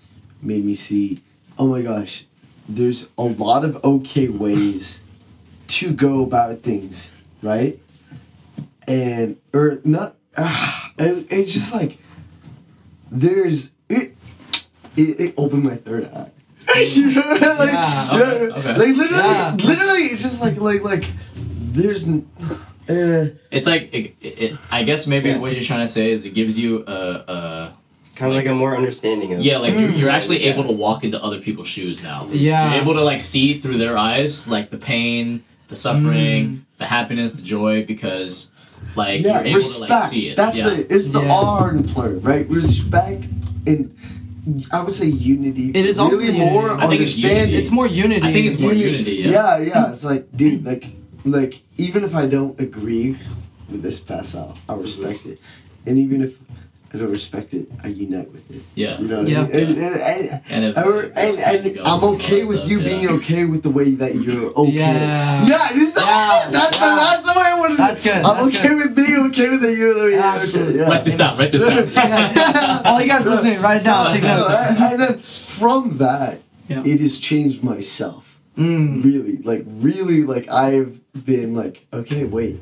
made 0.41 0.65
me 0.65 0.75
see, 0.75 1.19
oh 1.59 1.67
my 1.67 1.82
gosh, 1.82 2.25
there's 2.76 3.09
a 3.17 3.24
lot 3.24 3.65
of 3.65 3.84
okay 3.84 4.28
ways 4.30 5.03
to 5.67 5.93
go 5.93 6.24
about 6.24 6.57
things, 6.59 7.11
right? 7.41 7.80
And 8.88 9.38
or 9.53 9.80
not, 9.84 10.15
ah, 10.38 10.91
and 10.99 11.26
it's 11.30 11.53
just 11.53 11.74
like 11.74 11.97
there's 13.11 13.74
it. 13.89 14.15
It, 14.97 15.19
it 15.19 15.34
opened 15.38 15.63
my 15.63 15.76
third 15.78 16.05
eye. 16.13 16.32
you 16.86 17.11
know, 17.11 17.22
like, 17.57 17.72
Yeah. 17.72 18.09
Okay, 18.11 18.47
yeah, 18.47 18.55
okay. 18.57 18.78
like 18.78 18.95
literally, 18.95 19.24
Yeah. 19.24 19.55
literally, 19.63 20.01
it's 20.11 20.22
just 20.24 20.41
like 20.41 20.57
like 20.59 20.82
like 20.84 21.05
there's. 21.76 22.07
n- 22.07 22.28
Uh, 22.89 23.30
It's 23.51 23.67
like 23.67 23.88
it, 23.93 24.15
it, 24.19 24.51
I 24.69 24.84
guess 24.84 25.07
maybe 25.07 25.30
Yeah. 25.30 25.38
what 25.39 25.53
you're 25.53 25.63
trying 25.63 25.86
to 25.88 25.91
say 25.91 26.11
is 26.11 26.26
it 26.26 26.34
gives 26.34 26.59
you 26.59 26.84
a, 26.88 26.99
a 27.36 27.38
Kind 28.22 28.34
of 28.34 28.38
like 28.38 28.45
a 28.45 28.53
more 28.53 28.78
understanding 28.78 29.34
of. 29.34 29.39
yeah 29.39 29.57
like 29.57 29.74
you're, 29.74 29.89
you're 29.89 30.09
hmm. 30.11 30.15
actually 30.15 30.43
Yeah. 30.43 30.53
able 30.53 30.63
to 30.65 30.72
walk 30.72 31.03
into 31.03 31.19
other 31.24 31.39
people's 31.39 31.67
shoes 31.67 32.03
now. 32.03 32.28
Yeah. 32.30 32.74
You're 32.74 32.84
able 32.84 32.93
to 32.93 33.01
like 33.01 33.19
see 33.19 33.55
through 33.55 33.80
their 33.80 33.97
eyes 33.97 34.47
like 34.47 34.69
the 34.69 34.78
pain, 34.78 35.43
the 35.69 35.76
suffering, 35.76 36.47
hmm. 36.47 36.57
the 36.78 36.86
happiness, 36.86 37.32
the 37.32 37.41
joy 37.41 37.84
because 37.84 38.51
like 38.95 39.22
yeah, 39.22 39.39
you're 39.39 39.47
able 39.47 39.55
respect. 39.55 39.89
to 39.89 39.95
like 39.95 40.09
see 40.09 40.30
it. 40.30 40.38
That's 40.38 40.55
yeah. 40.55 40.69
the 40.69 40.93
it's 40.93 41.09
the 41.09 41.24
Yeah. 41.24 41.34
R 41.34 41.72
in 41.72 41.84
plur, 41.84 42.13
right? 42.17 42.47
Respect 42.47 43.26
and 43.65 43.95
I 44.72 44.84
would 44.84 44.93
say 44.93 45.07
unity. 45.07 45.72
It 45.72 45.86
is 45.88 45.97
also 45.97 46.19
really 46.19 46.34
the 46.34 46.38
unity. 46.38 46.53
more 46.53 46.72
I 46.72 46.88
think 46.88 47.01
it's 47.01 47.17
understanding. 47.17 47.55
It's 47.55 47.72
more 47.72 47.88
unity. 47.88 48.28
I 48.28 48.32
think 48.32 48.45
it's 48.45 48.59
more 48.59 48.74
unity. 48.74 49.13
Yeah. 49.13 49.32
Yeah, 49.32 49.57
yeah. 49.57 49.93
It's 49.93 50.03
like, 50.03 50.28
dude, 50.36 50.63
like, 50.63 50.86
like 51.26 51.61
even 51.78 52.03
if 52.03 52.13
I 52.13 52.28
don't 52.28 52.59
agree 52.59 53.17
with 53.69 53.82
this 53.82 53.99
pass 53.99 54.36
out, 54.36 54.57
I 54.69 54.76
respect 54.76 55.26
it, 55.26 55.39
and 55.88 55.97
even 55.97 56.22
if 56.22 56.38
I 56.94 56.98
don't 56.98 57.10
respect 57.10 57.54
it, 57.54 57.70
I 57.84 57.88
unite 57.88 58.30
with 58.34 58.52
it. 58.52 58.64
Yeah. 58.76 59.00
You 59.00 59.08
know 59.08 59.20
what 59.20 59.30
Yeah. 59.30 59.42
I 59.44 59.48
mean? 59.48 59.54
And, 59.56 59.78
and, 59.78 59.96
and, 60.02 60.42
And 60.50 60.66
if, 60.66 60.78
or- 60.86 61.02
and, 61.04 61.12
it's 61.16 61.52
good 61.52 61.64
to 61.76 61.80
and 61.80 61.88
I'm 61.88 62.04
okay 62.16 62.44
with 62.44 62.58
stuff, 62.58 62.70
you 62.70 62.80
yeah. 62.82 62.86
being 62.89 63.10
okay 63.12 63.46
with 63.46 63.64
the 63.64 63.70
way 63.70 63.92
that 63.96 64.16
you're 64.16 64.52
okay. 64.52 64.72
Yeah. 64.74 65.46
Yeah, 65.46 65.68
this 65.74 65.96
is 65.96 66.04
Yeah, 66.04 66.50
that's, 66.52 66.78
yeah. 66.80 66.96
that's 66.96 67.24
the 67.24 67.34
way 67.39 67.46
I 67.48 67.60
want 67.60 67.72
to 67.72 67.78
do 67.78 67.78
that. 67.78 67.88
That's 67.88 68.04
good, 68.04 68.16
I'm 68.26 68.36
that's 68.44 68.58
okay 68.58 68.68
good. 68.68 68.78
with 68.78 68.96
being 68.98 69.18
okay 69.28 69.50
with 69.52 69.62
that 69.62 69.76
you're 69.78 69.94
the 69.94 70.04
way 70.04 70.12
you're 70.12 70.20
Absolutely. 70.22 70.74
okay. 70.74 70.84
Yeah. 70.84 70.89
Write 70.89 71.06
this 71.06 71.16
down. 71.18 71.38
Write 71.38 71.52
this 71.54 71.62
down. 71.96 72.86
All 72.86 73.02
you 73.02 73.08
guys 73.08 73.28
listening, 73.30 73.62
write 73.62 73.80
it 73.82 73.86
down. 73.86 74.12
Take 74.14 74.24
notes. 74.24 74.54
and, 74.56 74.78
and 74.84 75.02
then 75.02 75.20
from 75.20 75.98
that, 76.00 76.42
Yeah. 76.68 76.84
it 76.86 77.00
has 77.00 77.20
changed 77.20 77.64
myself. 77.64 78.39
Mm. 78.58 79.02
Really, 79.02 79.38
like 79.38 79.64
really, 79.66 80.24
like 80.24 80.50
I've 80.50 81.00
been 81.26 81.56
like, 81.56 81.88
okay, 81.94 82.26
wait. 82.26 82.60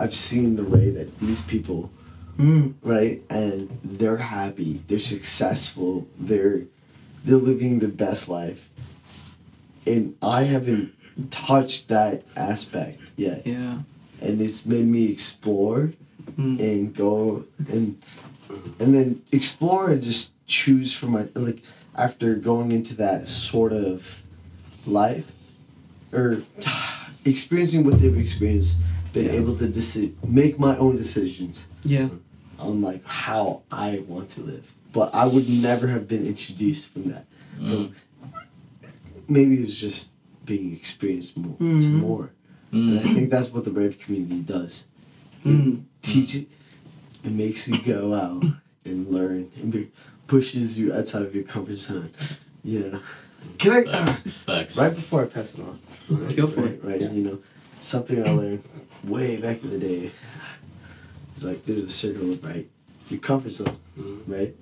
I've 0.00 0.14
seen 0.14 0.56
the 0.56 0.64
way 0.64 0.90
that 0.90 1.18
these 1.20 1.42
people, 1.42 1.90
Mm. 2.38 2.74
right, 2.82 3.20
and 3.28 3.68
they're 3.82 4.18
happy, 4.18 4.80
they're 4.86 4.98
successful, 5.00 6.06
they're 6.18 6.62
they're 7.24 7.36
living 7.36 7.80
the 7.80 7.88
best 7.88 8.28
life, 8.28 8.70
and 9.86 10.14
I 10.22 10.44
haven't 10.44 10.94
touched 11.32 11.88
that 11.88 12.22
aspect 12.36 13.00
yet, 13.16 13.44
Yeah. 13.44 13.80
and 14.22 14.40
it's 14.40 14.64
made 14.66 14.86
me 14.86 15.06
explore 15.10 15.92
Mm. 16.38 16.60
and 16.60 16.94
go 16.94 17.44
and 17.68 17.96
and 18.78 18.94
then 18.94 19.22
explore 19.32 19.90
and 19.90 20.00
just 20.00 20.34
choose 20.46 20.92
for 20.94 21.06
my 21.06 21.26
like 21.34 21.64
after 21.96 22.36
going 22.36 22.70
into 22.70 22.94
that 22.96 23.26
sort 23.26 23.72
of 23.72 24.22
life 24.86 25.32
or 26.12 26.42
experiencing 27.24 27.82
what 27.84 28.00
they've 28.00 28.16
experienced, 28.16 28.76
been 29.12 29.26
Yeah. 29.26 29.32
able 29.32 29.56
to 29.56 29.66
deci- 29.66 30.12
make 30.24 30.58
my 30.60 30.76
own 30.78 30.96
decisions 30.96 31.66
Yeah. 31.84 32.08
On 32.58 32.80
like 32.80 33.04
how 33.06 33.62
I 33.70 34.02
want 34.06 34.30
to 34.30 34.40
live. 34.42 34.72
But 34.92 35.14
I 35.14 35.26
would 35.26 35.48
never 35.48 35.86
have 35.88 36.08
been 36.08 36.26
introduced 36.26 36.88
from 36.92 37.10
that. 37.10 37.26
From 37.58 37.94
maybe 39.28 39.56
it's 39.56 39.76
just 39.78 40.12
being 40.44 40.74
experienced 40.74 41.36
more 41.36 41.56
to 41.58 41.64
Mhm. 41.64 41.92
more. 42.00 42.30
And 42.72 42.98
I 43.00 43.02
think 43.02 43.30
that's 43.30 43.50
what 43.50 43.64
the 43.64 43.70
Brave 43.70 43.98
community 43.98 44.40
does. 44.42 44.86
It 45.44 45.48
Mm. 45.48 45.82
teaches, 46.02 46.46
it 47.24 47.32
makes 47.32 47.68
you 47.68 47.78
go 47.82 48.14
out 48.14 48.44
and 48.84 49.08
learn 49.08 49.50
and 49.60 49.72
be, 49.72 49.88
pushes 50.26 50.78
you 50.78 50.92
outside 50.92 51.22
of 51.22 51.34
your 51.34 51.44
comfort 51.44 51.76
zone. 51.76 52.10
You 52.64 52.80
know. 52.80 53.00
Can 53.58 53.72
I? 53.72 53.84
Facts. 53.84 54.20
Facts. 54.44 54.76
Right 54.76 54.94
before 54.94 55.22
I 55.22 55.26
pass 55.26 55.54
it 55.54 55.60
on. 55.60 55.78
Right, 56.10 56.36
Go 56.36 56.46
for 56.46 56.62
right, 56.62 56.70
it. 56.72 56.80
Right, 56.84 57.00
Yeah. 57.00 57.12
you 57.12 57.22
know, 57.22 57.38
something 57.80 58.22
I 58.26 58.30
learned 58.32 58.62
way 59.04 59.36
back 59.40 59.62
in 59.62 59.70
the 59.70 59.78
day. 59.78 60.10
It's 61.38 61.44
like 61.44 61.64
there's 61.66 61.84
a 61.84 61.88
circle 61.88 62.32
of 62.32 62.42
right, 62.42 62.66
your 63.08 63.20
comfort 63.20 63.50
zone, 63.52 63.76
Mhm. 63.96 64.22
right, 64.26 64.56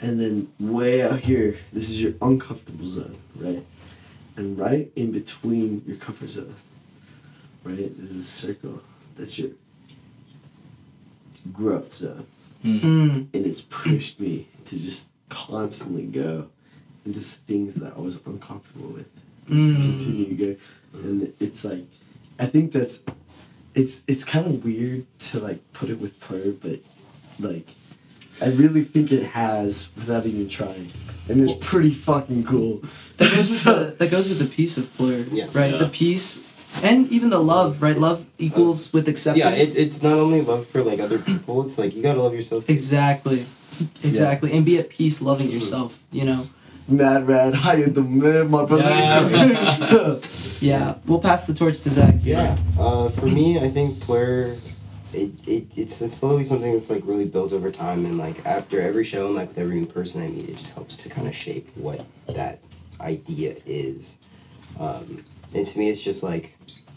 and 0.00 0.18
then 0.18 0.48
way 0.58 1.00
out 1.00 1.20
here, 1.20 1.58
this 1.72 1.88
is 1.88 2.02
your 2.02 2.14
uncomfortable 2.20 2.88
zone, 2.88 3.14
right, 3.36 3.64
and 4.36 4.58
right 4.58 4.90
in 4.96 5.12
between 5.12 5.84
your 5.86 5.96
comfort 5.96 6.30
zone, 6.30 6.56
right, 7.62 7.96
there's 7.96 8.16
a 8.16 8.22
circle. 8.24 8.82
That's 9.16 9.38
your 9.38 9.50
growth 11.52 11.92
zone 11.92 12.26
Mm. 12.64 13.28
and 13.32 13.46
it's 13.46 13.60
pushed 13.62 14.18
me 14.18 14.48
to 14.64 14.76
just 14.80 15.12
constantly 15.28 16.06
go 16.06 16.48
into 17.04 17.20
things 17.20 17.76
that 17.76 17.96
I 17.96 18.00
was 18.00 18.18
uncomfortable 18.26 18.88
with. 18.88 19.06
Just 19.48 19.76
Mm. 19.78 19.96
continue 19.96 20.26
to 20.30 20.34
go, 20.34 20.56
and 20.98 21.32
it's 21.38 21.64
like, 21.64 21.86
I 22.40 22.46
think 22.46 22.72
that's, 22.72 23.04
it's 23.76 24.02
it's 24.08 24.24
kind 24.24 24.46
of 24.46 24.64
weird 24.64 25.06
to 25.18 25.38
like 25.38 25.60
put 25.72 25.90
it 25.90 26.00
with 26.00 26.18
Plur, 26.18 26.52
but 26.52 26.80
like, 27.38 27.68
I 28.42 28.48
really 28.48 28.82
think 28.82 29.12
it 29.12 29.24
has 29.26 29.90
without 29.94 30.24
even 30.24 30.48
trying, 30.48 30.90
and 31.28 31.40
it's 31.40 31.52
pretty 31.60 31.92
fucking 31.92 32.44
cool. 32.44 32.82
That 33.18 33.30
goes 33.30 33.36
with 33.36 33.44
So- 33.44 33.84
the, 33.84 33.90
that 33.92 34.10
goes 34.10 34.28
with 34.28 34.38
the 34.38 34.46
peace 34.46 34.78
of 34.78 34.92
Plur, 34.96 35.26
Yeah. 35.30 35.46
right? 35.52 35.72
Yeah. 35.72 35.78
The 35.78 35.88
peace, 35.88 36.42
and 36.82 37.08
even 37.12 37.28
the 37.28 37.38
love, 37.38 37.82
right? 37.82 37.96
Love 37.96 38.24
equals 38.38 38.88
uh, 38.88 38.90
with 38.94 39.08
acceptance. 39.08 39.44
Yeah, 39.44 39.62
it's 39.62 39.76
it's 39.76 40.02
not 40.02 40.14
only 40.14 40.40
love 40.40 40.66
for 40.66 40.82
like 40.82 40.98
other 40.98 41.18
people. 41.18 41.64
It's 41.66 41.78
like 41.78 41.94
you 41.94 42.02
gotta 42.02 42.20
love 42.20 42.34
yourself. 42.34 42.66
too. 42.66 42.72
exactly, 42.72 43.44
exactly, 44.02 44.52
and 44.52 44.64
be 44.64 44.78
at 44.78 44.88
peace, 44.88 45.20
loving 45.20 45.48
mm-hmm. 45.48 45.56
yourself. 45.56 46.00
You 46.10 46.24
know. 46.24 46.48
Mad 46.88 47.26
Rad, 47.26 47.54
how 47.54 47.72
you 47.72 47.88
doing, 47.88 48.20
man, 48.20 48.48
my 48.48 48.64
brother? 48.64 48.84
Yeah. 48.84 50.20
Yeah, 50.60 50.96
we'll 51.06 51.20
pass 51.20 51.46
the 51.46 51.54
torch 51.54 51.80
to 51.82 51.90
Zach. 51.90 52.14
here. 52.16 52.36
Yeah. 52.36 52.56
Uh, 52.82 53.08
for 53.10 53.26
me, 53.26 53.58
I 53.58 53.68
think 53.70 54.00
Plur, 54.00 54.56
it, 55.12 55.30
it 55.46 55.66
it's, 55.76 56.00
it's 56.02 56.14
slowly 56.14 56.44
something 56.44 56.72
that's 56.72 56.90
like 56.90 57.02
really 57.04 57.24
built 57.26 57.52
over 57.52 57.70
time, 57.70 58.04
and 58.06 58.18
like 58.18 58.44
after 58.46 58.80
every 58.80 59.04
show 59.04 59.26
and 59.26 59.34
like 59.36 59.48
with 59.48 59.58
every 59.58 59.76
new 59.76 59.86
person 59.86 60.22
I 60.22 60.28
meet, 60.28 60.48
it 60.48 60.56
just 60.56 60.74
helps 60.74 60.96
to 60.98 61.08
kind 61.08 61.26
of 61.28 61.34
shape 61.34 61.68
what 61.76 62.04
that 62.28 62.58
idea 63.00 63.56
is. 63.66 64.18
Um, 64.78 65.24
and 65.54 65.64
to 65.66 65.78
me, 65.78 65.90
it's 65.90 66.02
just 66.02 66.22
like 66.22 66.56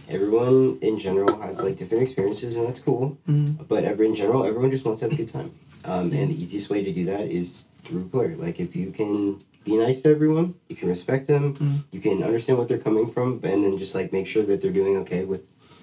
everyone 0.10 0.80
in 0.82 0.98
general 1.00 1.40
has 1.42 1.64
like 1.64 1.78
different 1.78 2.04
experiences, 2.04 2.56
and 2.58 2.68
that's 2.68 2.80
cool. 2.80 3.18
Mhm. 3.30 3.68
But 3.68 3.84
ever 3.84 4.04
in 4.04 4.16
general, 4.16 4.44
everyone 4.46 4.72
just 4.72 4.86
wants 4.86 5.02
to 5.02 5.06
have 5.10 5.14
a 5.14 5.18
good 5.18 5.30
time. 5.30 5.52
Um, 5.86 6.12
and 6.12 6.30
the 6.30 6.42
easiest 6.42 6.70
way 6.70 6.84
to 6.84 6.92
do 6.92 7.06
that 7.06 7.32
is 7.32 7.66
through 7.86 8.10
Plur. 8.10 8.36
Like 8.36 8.60
if 8.60 8.76
you 8.76 8.92
can 8.92 9.40
be 9.64 9.78
nice 9.78 10.02
to 10.02 10.10
everyone, 10.10 10.56
you 10.70 10.76
can 10.76 10.88
respect 10.90 11.28
them, 11.28 11.54
Mm. 11.56 11.84
you 11.92 12.00
can 12.00 12.24
understand 12.24 12.58
what 12.58 12.68
they're 12.68 12.78
coming 12.78 13.12
from, 13.12 13.40
and 13.44 13.64
then 13.64 13.78
just 13.78 13.94
like 13.96 14.12
make 14.14 14.28
sure 14.28 14.44
that 14.44 14.62
they're 14.62 14.72
doing 14.72 14.98
okay 14.98 15.26
with 15.26 15.42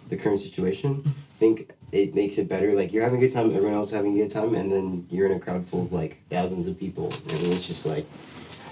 the 0.08 0.16
current 0.16 0.40
situation. 0.40 1.02
I 1.06 1.38
think 1.38 1.70
it 1.92 2.14
makes 2.14 2.38
it 2.38 2.48
better. 2.48 2.72
Like 2.74 2.92
you're 2.92 3.02
having 3.02 3.18
a 3.18 3.20
good 3.26 3.32
time, 3.32 3.50
everyone 3.54 3.74
else 3.74 3.88
is 3.90 3.96
having 3.96 4.14
a 4.14 4.22
good 4.22 4.30
time, 4.30 4.54
and 4.54 4.72
then 4.72 5.06
you're 5.10 5.26
in 5.26 5.32
a 5.36 5.40
crowd 5.40 5.66
full 5.66 5.82
of 5.82 5.92
like 5.92 6.22
thousands 6.30 6.66
of 6.66 6.78
people, 6.78 7.12
and 7.28 7.40
it's 7.52 7.66
just 7.66 7.86
like 7.86 8.06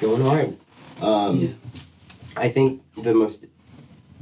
going 0.00 0.22
hard. 0.22 0.56
Um, 1.00 1.38
Yeah. 1.40 1.48
I 2.36 2.48
think 2.48 2.82
the 2.96 3.14
most 3.14 3.46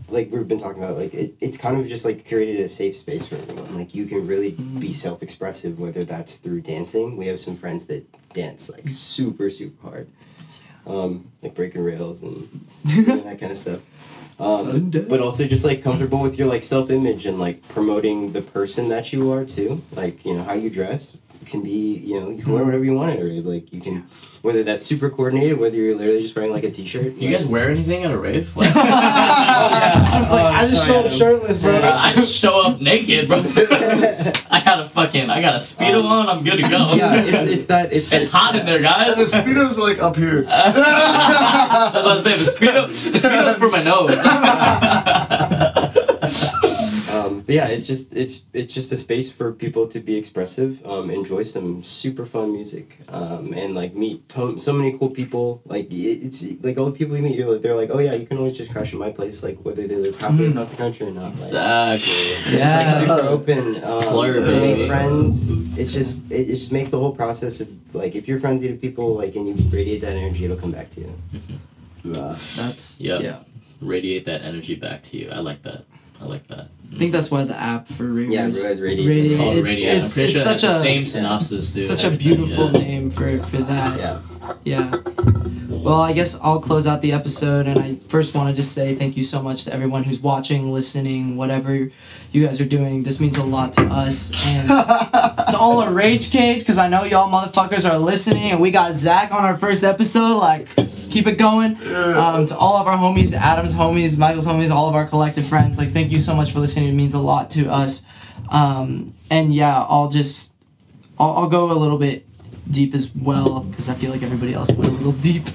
like 0.09 0.30
we've 0.30 0.47
been 0.49 0.61
talking 0.61 0.83
about 0.83 0.99
like 0.99 1.14
it, 1.14 1.35
it's 1.41 1.57
kind 1.57 1.80
of 1.80 1.89
just 1.89 2.05
like 2.05 2.28
created 2.28 2.61
a 2.61 2.68
safe 2.68 2.95
space 2.97 3.26
for 3.26 3.37
everyone 3.37 3.74
like 3.74 3.95
you 3.95 4.05
can 4.05 4.26
really 4.26 4.51
be 4.51 4.93
self-expressive 4.93 5.80
whether 5.80 6.05
that's 6.05 6.37
through 6.37 6.61
dancing 6.61 7.16
we 7.16 7.26
have 7.28 7.41
some 7.41 7.57
friends 7.57 7.87
that 7.87 8.05
dance 8.35 8.68
like 8.68 8.87
super 8.91 9.49
super 9.49 9.89
hard 9.89 10.07
um 10.87 11.30
like 11.43 11.55
breaking 11.55 11.83
rails 11.83 12.22
and 12.22 12.49
that 12.85 13.39
kind 13.39 13.53
of 13.53 13.59
stuff. 13.59 13.80
Um, 14.41 14.91
but 14.91 15.20
also 15.20 15.47
just 15.47 15.64
like 15.64 15.85
comfortable 15.85 16.20
with 16.20 16.37
your 16.37 16.49
like 16.49 16.64
self-image 16.64 17.26
and 17.26 17.39
like 17.39 17.66
promoting 17.68 18.33
the 18.33 18.43
person 18.43 18.89
that 18.89 19.12
you 19.12 19.30
are 19.30 19.45
too. 19.45 19.83
Like 19.93 20.24
you 20.24 20.35
know 20.35 20.43
how 20.43 20.55
you 20.55 20.70
dress 20.70 21.16
can 21.47 21.62
be 21.62 21.97
you 21.99 22.20
know 22.20 22.30
you 22.30 22.43
can 22.43 22.53
wear 22.53 22.62
hmm. 22.62 22.68
whatever 22.68 22.84
you 22.84 22.95
want 22.95 23.11
at 23.11 23.20
a 23.20 23.24
rave 23.24 23.45
like 23.47 23.72
you 23.72 23.80
can 23.80 24.05
whether 24.43 24.62
that's 24.62 24.84
super 24.84 25.09
coordinated 25.09 25.59
whether 25.59 25.76
you're 25.76 25.95
literally 25.95 26.22
just 26.22 26.34
wearing 26.34 26.51
like 26.51 26.64
a 26.64 26.70
t-shirt 26.70 27.14
You 27.14 27.30
guys 27.30 27.47
wear 27.47 27.70
anything 27.70 28.05
at 28.05 28.11
a 28.11 28.18
rave? 28.18 28.53
Oh, 28.57 28.61
like, 28.61 28.74
I 28.74 30.20
was 30.20 30.30
like, 30.30 30.43
Oh, 30.43 30.47
I 30.47 30.62
just 30.62 30.86
sorry, 30.86 30.86
show 30.86 30.99
up 30.99 31.05
Adam. 31.07 31.18
shirtless, 31.18 31.59
bro. 31.59 31.80
I 31.82 32.12
just 32.14 32.34
show 32.34 32.66
up 32.66 32.80
naked, 32.80 33.28
bro. 33.28 33.38
I 34.51 34.62
got 34.64 34.80
a 34.80 34.88
fucking, 34.88 35.30
I 35.30 35.40
got 35.40 35.55
a 35.55 35.59
speedo 35.59 36.01
um, 36.01 36.07
on. 36.07 36.28
I'm 36.28 36.45
good 36.45 36.57
to 36.57 36.62
go. 36.62 36.95
yeah 36.95 37.22
it's, 37.22 37.45
it's 37.45 37.66
that 37.66 37.93
it's 37.93 38.12
It's 38.12 38.30
hot 38.30 38.57
in 38.57 38.66
there, 38.66 38.80
guys. 38.80 39.16
the 39.16 39.24
guys. 39.24 39.45
speedo's 39.45 39.78
like 39.78 40.01
up 40.01 40.16
here. 40.16 40.47
I 40.49 41.90
was 41.95 42.01
about 42.03 42.22
to 42.22 42.28
say 42.28 42.36
the 42.36 42.51
speedo. 42.51 43.12
The 43.12 43.18
speedo's 43.18 43.57
for 43.57 43.68
my 43.70 43.82
nose. 43.84 44.16
But 47.47 47.55
yeah, 47.55 47.66
it's 47.68 47.86
just 47.86 48.14
it's 48.16 48.45
it's 48.53 48.72
just 48.72 48.93
a 48.93 48.97
space 48.97 49.30
for 49.32 49.53
people 49.53 49.86
to 49.88 50.01
be 50.01 50.16
expressive, 50.16 50.84
um, 50.86 51.11
enjoy 51.11 51.43
some 51.43 51.82
super 51.84 52.24
fun 52.26 52.53
music, 52.53 52.99
um, 53.09 53.53
and 53.55 53.74
like 53.74 53.95
meet 53.95 54.28
to- 54.30 54.59
so 54.59 54.72
many 54.72 54.97
cool 54.99 55.11
people. 55.11 55.61
Like 55.64 55.88
it's 55.90 56.43
like 56.62 56.78
all 56.78 56.86
the 56.86 56.93
people 57.01 57.16
you 57.16 57.22
meet, 57.22 57.36
you're 57.36 57.51
like 57.53 57.62
they're 57.62 57.74
like, 57.82 57.90
oh 57.93 57.99
yeah, 57.99 58.14
you 58.14 58.26
can 58.26 58.38
always 58.38 58.57
just 58.57 58.70
crash 58.72 58.93
at 58.93 58.99
my 58.99 59.11
place, 59.11 59.43
like 59.43 59.59
whether 59.64 59.86
they 59.86 59.97
live 59.97 60.20
halfway 60.20 60.47
Mhm. 60.47 60.51
across 60.53 60.70
the 60.70 60.76
country 60.76 61.07
or 61.07 61.11
not. 61.12 61.22
Like, 61.22 61.32
Exactly. 61.32 62.59
Yeah. 62.59 63.01
It's 63.03 63.09
like 63.11 63.18
super 63.18 63.28
open. 63.30 63.76
It's 63.76 63.88
um, 63.90 64.03
Plur, 64.03 64.34
you 64.34 64.40
make 64.40 64.76
baby. 64.76 64.88
friends. 64.88 65.51
It's 65.78 65.93
just 65.93 66.30
it, 66.30 66.51
it 66.51 66.57
just 66.57 66.72
makes 66.72 66.90
the 66.90 66.99
whole 66.99 67.14
process 67.14 67.61
of 67.61 67.68
like 67.95 68.14
if 68.14 68.28
you're 68.28 68.40
friendly 68.40 68.68
to 68.68 68.74
people 68.76 69.14
like 69.14 69.34
and 69.36 69.49
you 69.49 69.55
radiate 69.70 70.01
that 70.03 70.16
energy, 70.16 70.45
it'll 70.45 70.57
come 70.57 70.72
back 70.72 70.90
to 70.90 71.01
you. 71.01 71.12
Yeah. 72.05 72.34
That's 72.59 73.01
Yep. 73.01 73.20
yeah. 73.22 73.38
Radiate 73.80 74.24
that 74.26 74.43
energy 74.43 74.74
back 74.74 75.03
to 75.11 75.18
you. 75.18 75.28
I 75.30 75.38
like 75.38 75.62
that. 75.62 75.84
I 76.20 76.24
like 76.26 76.47
that. 76.49 76.68
I 76.95 76.99
think 76.99 77.12
that's 77.12 77.30
why 77.30 77.45
the 77.45 77.57
app 77.57 77.88
for 77.88 78.05
ravers. 78.05 78.62
Yeah, 78.62 78.68
Red 78.70 78.80
Radiate. 78.80 79.09
Radiate. 79.09 79.30
It's 79.30 79.40
called 79.40 79.57
It's- 79.57 79.64
Radiate. 79.74 79.88
it's- 79.97 80.11
I'm 80.11 80.14
pretty 80.14 80.24
it's 80.24 80.32
sure 80.32 80.40
such 80.43 80.62
that's 80.62 80.74
the 80.74 80.78
a- 80.80 80.82
same 80.82 81.07
synopsis, 81.07 81.72
dude. 81.72 81.82
Such 81.84 82.05
a 82.05 82.11
beautiful 82.11 82.70
yeah. 82.72 82.78
name 82.78 83.11
for 83.11 83.38
for 83.38 83.57
that. 83.59 83.99
Yeah. 83.99 84.18
Yeah. 84.64 84.90
Well, 85.68 86.01
I 86.01 86.12
guess 86.12 86.38
I'll 86.40 86.61
close 86.61 86.86
out 86.86 87.01
the 87.03 87.12
episode, 87.12 87.66
and 87.66 87.78
I 87.78 87.95
first 88.09 88.34
want 88.34 88.51
to 88.51 88.55
just 88.55 88.72
say 88.72 88.95
thank 88.95 89.16
you 89.16 89.22
so 89.24 89.43
much 89.43 89.64
to 89.64 89.74
everyone 89.74 90.05
who's 90.05 90.20
watching, 90.20 90.72
listening, 90.72 91.36
whatever 91.36 91.90
you 92.30 92.47
guys 92.47 92.61
are 92.61 92.64
doing. 92.66 93.03
This 93.03 93.20
means 93.20 93.36
a 93.36 93.43
lot 93.45 93.72
to 93.74 93.82
us, 93.86 94.30
and 94.55 94.68
to 95.51 95.57
all 95.59 95.80
our 95.80 95.93
Rage 95.93 96.30
Cage, 96.30 96.61
because 96.61 96.78
I 96.78 96.88
know 96.88 97.03
y'all 97.05 97.28
motherfuckers 97.30 97.88
are 97.90 97.99
listening, 97.99 98.53
and 98.53 98.61
we 98.61 98.70
got 98.70 98.95
Zach 98.95 99.32
on 99.32 99.45
our 99.45 99.57
first 99.57 99.82
episode. 99.82 100.36
Like, 100.38 100.68
keep 101.13 101.27
it 101.27 101.39
going. 101.39 101.77
Um, 101.95 102.47
to 102.47 102.57
all 102.57 102.77
of 102.77 102.87
our 102.87 102.97
homies, 102.97 103.35
Adam's 103.35 103.75
homies, 103.75 104.17
Michael's 104.17 104.47
homies, 104.47 104.71
all 104.71 104.89
of 104.89 104.95
our 104.95 105.07
collective 105.07 105.47
friends, 105.47 105.79
like, 105.79 105.91
thank 105.91 106.11
you 106.11 106.19
so 106.19 106.35
much 106.35 106.53
for 106.53 106.61
listening. 106.61 106.89
It 106.89 106.93
means 106.93 107.15
a 107.15 107.21
lot 107.21 107.51
to 107.51 107.71
us. 107.71 108.07
Um, 108.51 109.13
and 109.31 109.55
yeah, 109.55 109.83
I'll 109.83 110.09
just, 110.09 110.53
I'll, 111.19 111.33
I'll 111.37 111.49
go 111.49 111.71
a 111.71 111.75
little 111.75 111.99
bit 111.99 112.27
deep 112.71 112.95
as 112.95 113.15
well 113.15 113.61
because 113.61 113.89
I 113.89 113.95
feel 113.95 114.11
like 114.11 114.23
everybody 114.23 114.55
else 114.55 114.71
went 114.73 114.91
a 114.91 114.95
little 114.95 115.13
deep. 115.13 115.47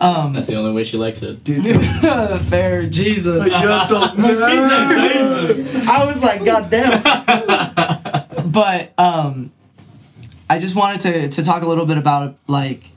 Um, 0.00 0.32
That's 0.32 0.46
the 0.48 0.56
only 0.56 0.72
way 0.72 0.84
she 0.84 0.96
likes 0.96 1.22
it. 1.22 1.38
fair, 2.44 2.86
Jesus. 2.86 3.46
You 3.46 3.62
don't 3.88 4.16
Jesus. 4.16 5.88
I 5.88 6.06
was 6.06 6.22
like, 6.22 6.44
God 6.44 6.70
damn. 6.70 8.50
but 8.50 8.92
um, 8.98 9.52
I 10.48 10.58
just 10.58 10.76
wanted 10.76 11.00
to 11.02 11.28
to 11.30 11.44
talk 11.44 11.62
a 11.62 11.66
little 11.66 11.86
bit 11.86 11.98
about 11.98 12.36
like 12.46 12.90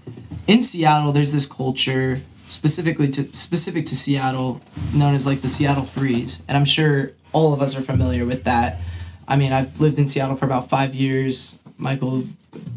in 0.47 0.61
Seattle. 0.61 1.11
There's 1.11 1.31
this 1.33 1.45
culture 1.45 2.21
specifically 2.47 3.07
to 3.09 3.33
specific 3.33 3.85
to 3.85 3.95
Seattle 3.95 4.61
known 4.93 5.15
as 5.15 5.25
like 5.25 5.41
the 5.41 5.47
Seattle 5.47 5.83
Freeze, 5.85 6.45
and 6.47 6.57
I'm 6.57 6.65
sure 6.65 7.11
all 7.33 7.53
of 7.53 7.61
us 7.61 7.77
are 7.77 7.81
familiar 7.81 8.25
with 8.25 8.43
that. 8.45 8.79
I 9.27 9.35
mean, 9.35 9.51
I've 9.51 9.79
lived 9.79 9.99
in 9.99 10.07
Seattle 10.07 10.35
for 10.35 10.45
about 10.45 10.69
five 10.69 10.95
years. 10.95 11.59
Michael, 11.77 12.23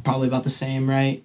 probably 0.05 0.29
about 0.29 0.45
the 0.45 0.51
same, 0.51 0.89
right? 0.91 1.23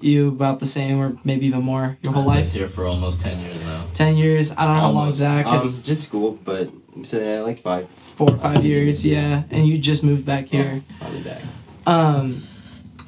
You 0.00 0.28
about 0.28 0.60
the 0.60 0.66
same, 0.66 0.98
or 1.00 1.16
maybe 1.24 1.46
even 1.46 1.62
more. 1.62 1.96
Your 2.02 2.12
whole 2.12 2.22
I've 2.30 2.36
lived 2.36 2.46
life, 2.48 2.52
here 2.52 2.68
for 2.68 2.84
almost 2.84 3.20
ten 3.20 3.38
years 3.40 3.62
now. 3.64 3.86
ten 3.94 4.16
years. 4.16 4.52
I 4.56 4.66
don't 4.66 4.74
know 4.76 4.80
how 4.80 4.86
long 4.90 4.96
Almost. 4.98 5.18
Zach 5.18 5.46
Um, 5.46 5.62
just 5.62 6.04
school, 6.04 6.38
but 6.44 6.70
so 7.04 7.20
yeah, 7.20 7.40
like 7.42 7.60
five. 7.60 7.88
four 7.88 8.30
or 8.32 8.36
five 8.38 8.64
years, 8.64 9.06
yeah. 9.06 9.44
And 9.50 9.66
you 9.66 9.78
just 9.78 10.02
moved 10.04 10.26
back 10.26 10.46
here. 10.46 10.80
Finally 10.98 11.22
back. 11.22 11.42
Um, 11.86 12.42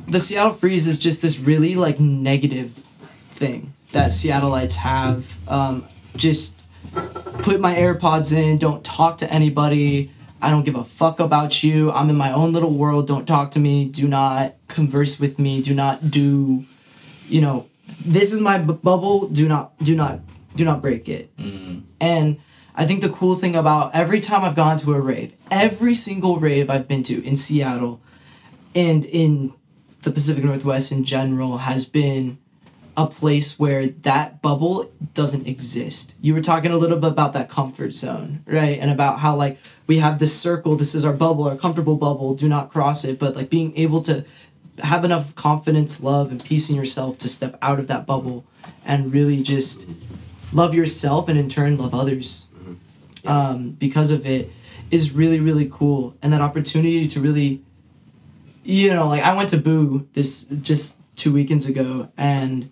the 0.09 0.19
Seattle 0.21 0.53
Freeze 0.53 0.87
is 0.87 0.99
just 0.99 1.23
this 1.23 1.39
really 1.39 1.75
like 1.75 2.01
negative 2.01 2.73
thing. 2.73 3.73
that 3.93 4.11
Seattleites 4.11 4.77
have. 4.77 5.39
Um, 5.49 5.85
just 6.17 6.63
put 7.39 7.61
my 7.61 7.75
AirPods 7.75 8.37
in, 8.37 8.59
don't 8.59 8.85
talk 8.85 9.19
to 9.19 9.33
anybody. 9.33 10.11
I 10.41 10.51
don't 10.51 10.65
give 10.65 10.77
a 10.77 10.85
fuck 10.85 11.21
about 11.21 11.63
you. 11.65 11.91
I'm 11.93 12.11
in 12.11 12.17
my 12.17 12.33
own 12.33 12.53
little 12.53 12.71
world. 12.71 13.07
Don't 13.07 13.27
talk 13.27 13.51
to 13.53 13.59
me. 13.61 13.87
Do 13.89 14.07
not 14.07 14.55
converse 14.69 15.19
with 15.19 15.39
me. 15.39 15.63
Do 15.63 15.75
not 15.75 16.11
do, 16.11 16.65
you 17.29 17.41
know, 17.41 17.67
this 18.05 18.33
is 18.33 18.41
my 18.41 18.59
bu- 18.59 18.75
bubble. 18.75 19.29
Do 19.29 19.49
not, 19.49 19.77
do 19.83 19.97
not, 19.97 20.21
do 20.55 20.65
not 20.65 20.81
break 20.81 21.09
it. 21.09 21.31
And 22.01 22.39
I 22.77 22.87
think 22.87 23.01
the 23.01 23.09
cool 23.09 23.35
thing 23.35 23.57
about 23.57 23.95
every 23.95 24.21
time 24.21 24.45
I've 24.45 24.55
gone 24.55 24.79
to 24.79 24.93
a 24.93 25.01
rave, 25.01 25.33
every 25.51 25.95
single 25.95 26.39
rave 26.39 26.71
I've 26.71 26.87
been 26.87 27.03
to 27.05 27.25
in 27.25 27.35
Seattle 27.35 28.01
and 28.77 29.05
in 29.05 29.55
the 30.09 30.15
Pacific 30.15 30.43
Northwest 30.43 30.91
in 30.91 31.05
general 31.05 31.59
has 31.59 31.87
been 31.87 32.39
a 32.97 33.07
place 33.07 33.59
where 33.59 33.89
that 33.89 34.41
bubble 34.41 34.91
doesn't 35.13 35.47
exist. 35.47 36.17
You 36.23 36.33
were 36.33 36.41
talking 36.41 36.71
a 36.71 36.79
little 36.79 36.99
bit 36.99 37.13
about 37.13 37.35
that 37.35 37.51
comfort 37.51 37.93
zone, 37.93 38.43
right? 38.47 38.79
And 38.79 38.91
about 38.91 39.19
how 39.19 39.37
like 39.37 39.59
we 39.87 39.99
have 39.99 40.19
this 40.19 40.35
circle, 40.35 40.77
this 40.77 40.95
is 40.95 41.05
our 41.05 41.13
bubble, 41.13 41.47
our 41.47 41.57
comfortable 41.57 41.97
bubble, 41.97 42.35
do 42.35 42.49
not 42.49 42.71
cross 42.71 43.05
it, 43.05 43.19
but 43.19 43.37
like 43.37 43.51
being 43.51 43.77
able 43.77 44.01
to 44.03 44.25
have 44.83 45.05
enough 45.05 45.35
confidence, 45.35 46.03
love, 46.03 46.31
and 46.31 46.43
peace 46.43 46.71
in 46.71 46.77
yourself 46.77 47.19
to 47.19 47.29
step 47.29 47.59
out 47.61 47.79
of 47.79 47.87
that 47.89 48.07
bubble 48.07 48.47
and 48.87 49.13
really 49.13 49.43
just 49.43 49.91
love 50.55 50.73
yourself 50.73 51.29
and 51.29 51.39
in 51.39 51.51
turn 51.51 51.77
love 51.77 51.95
others 51.95 52.49
um, 53.27 53.73
because 53.73 54.11
of 54.11 54.25
it 54.25 54.51
is 54.91 55.13
really 55.13 55.39
really 55.39 55.69
cool 55.71 56.17
and 56.23 56.33
that 56.33 56.41
opportunity 56.41 57.07
to 57.07 57.21
really 57.21 57.63
you 58.69 58.93
know 58.93 59.09
like 59.09 59.23
i 59.23 59.33
went 59.33 59.49
to 59.49 59.57
boo 59.57 60.07
this 60.13 60.45
just 60.71 60.99
two 61.17 61.33
weekends 61.33 61.67
ago 61.67 62.11
and 62.19 62.69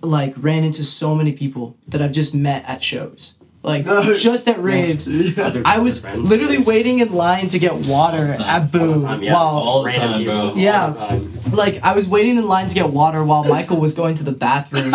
like 0.00 0.32
ran 0.38 0.62
into 0.62 0.84
so 0.84 1.14
many 1.14 1.32
people 1.32 1.76
that 1.88 2.00
i've 2.00 2.12
just 2.12 2.34
met 2.34 2.64
at 2.66 2.80
shows 2.82 3.34
like 3.64 3.84
just 4.16 4.46
at 4.46 4.58
raves 4.60 5.08
Other 5.38 5.62
i 5.64 5.78
was 5.78 6.04
literally 6.14 6.58
waiting 6.58 7.00
in 7.00 7.12
line 7.12 7.48
to 7.48 7.58
get 7.58 7.72
water 7.74 8.26
All 8.26 8.26
the 8.28 8.36
time. 8.38 8.62
at 8.62 8.62
All 8.62 8.68
boo 8.86 9.00
the 9.00 9.06
time, 9.06 9.22
yeah. 9.24 9.32
while 9.34 9.42
All 9.68 9.82
the 9.82 9.88
Random 9.90 10.08
time, 10.10 10.18
people, 10.20 10.34
bro. 10.34 10.48
all 10.50 10.56
Yeah. 10.56 11.20
The 11.56 11.62
time. 11.62 11.74
like 11.74 11.82
I 11.82 11.94
was 11.94 12.08
waiting 12.08 12.38
in 12.38 12.46
line 12.46 12.66
to 12.68 12.74
get 12.74 12.90
water 12.90 13.24
while 13.24 13.44
Michael 13.44 13.78
was 13.78 13.94
going 13.94 14.14
to 14.16 14.24
the 14.24 14.32
bathroom. 14.32 14.92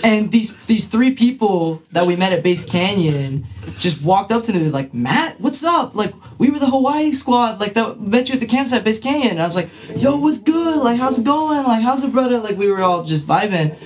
and 0.04 0.30
these 0.30 0.64
these 0.66 0.88
three 0.88 1.12
people 1.14 1.82
that 1.92 2.06
we 2.06 2.16
met 2.16 2.32
at 2.32 2.42
Bass 2.42 2.68
Canyon 2.68 3.46
just 3.78 4.04
walked 4.04 4.30
up 4.30 4.42
to 4.44 4.52
me 4.52 4.68
like, 4.68 4.92
Matt, 4.92 5.40
what's 5.40 5.64
up? 5.64 5.94
Like 5.94 6.14
we 6.38 6.50
were 6.50 6.58
the 6.58 6.66
Hawaii 6.66 7.12
squad, 7.12 7.60
like 7.60 7.74
that 7.74 8.00
met 8.00 8.28
you 8.28 8.34
at 8.34 8.40
the 8.40 8.46
campsite 8.46 8.84
Bass 8.84 9.00
Canyon. 9.00 9.32
And 9.32 9.42
I 9.42 9.44
was 9.44 9.56
like, 9.56 9.70
yo, 9.96 10.18
what's 10.18 10.42
good? 10.42 10.76
Like 10.78 10.98
how's 10.98 11.18
it 11.18 11.24
going? 11.24 11.64
Like 11.64 11.82
how's 11.82 12.04
it 12.04 12.12
brother? 12.12 12.38
Like 12.38 12.56
we 12.56 12.70
were 12.70 12.82
all 12.82 13.04
just 13.04 13.26
vibing. 13.26 13.76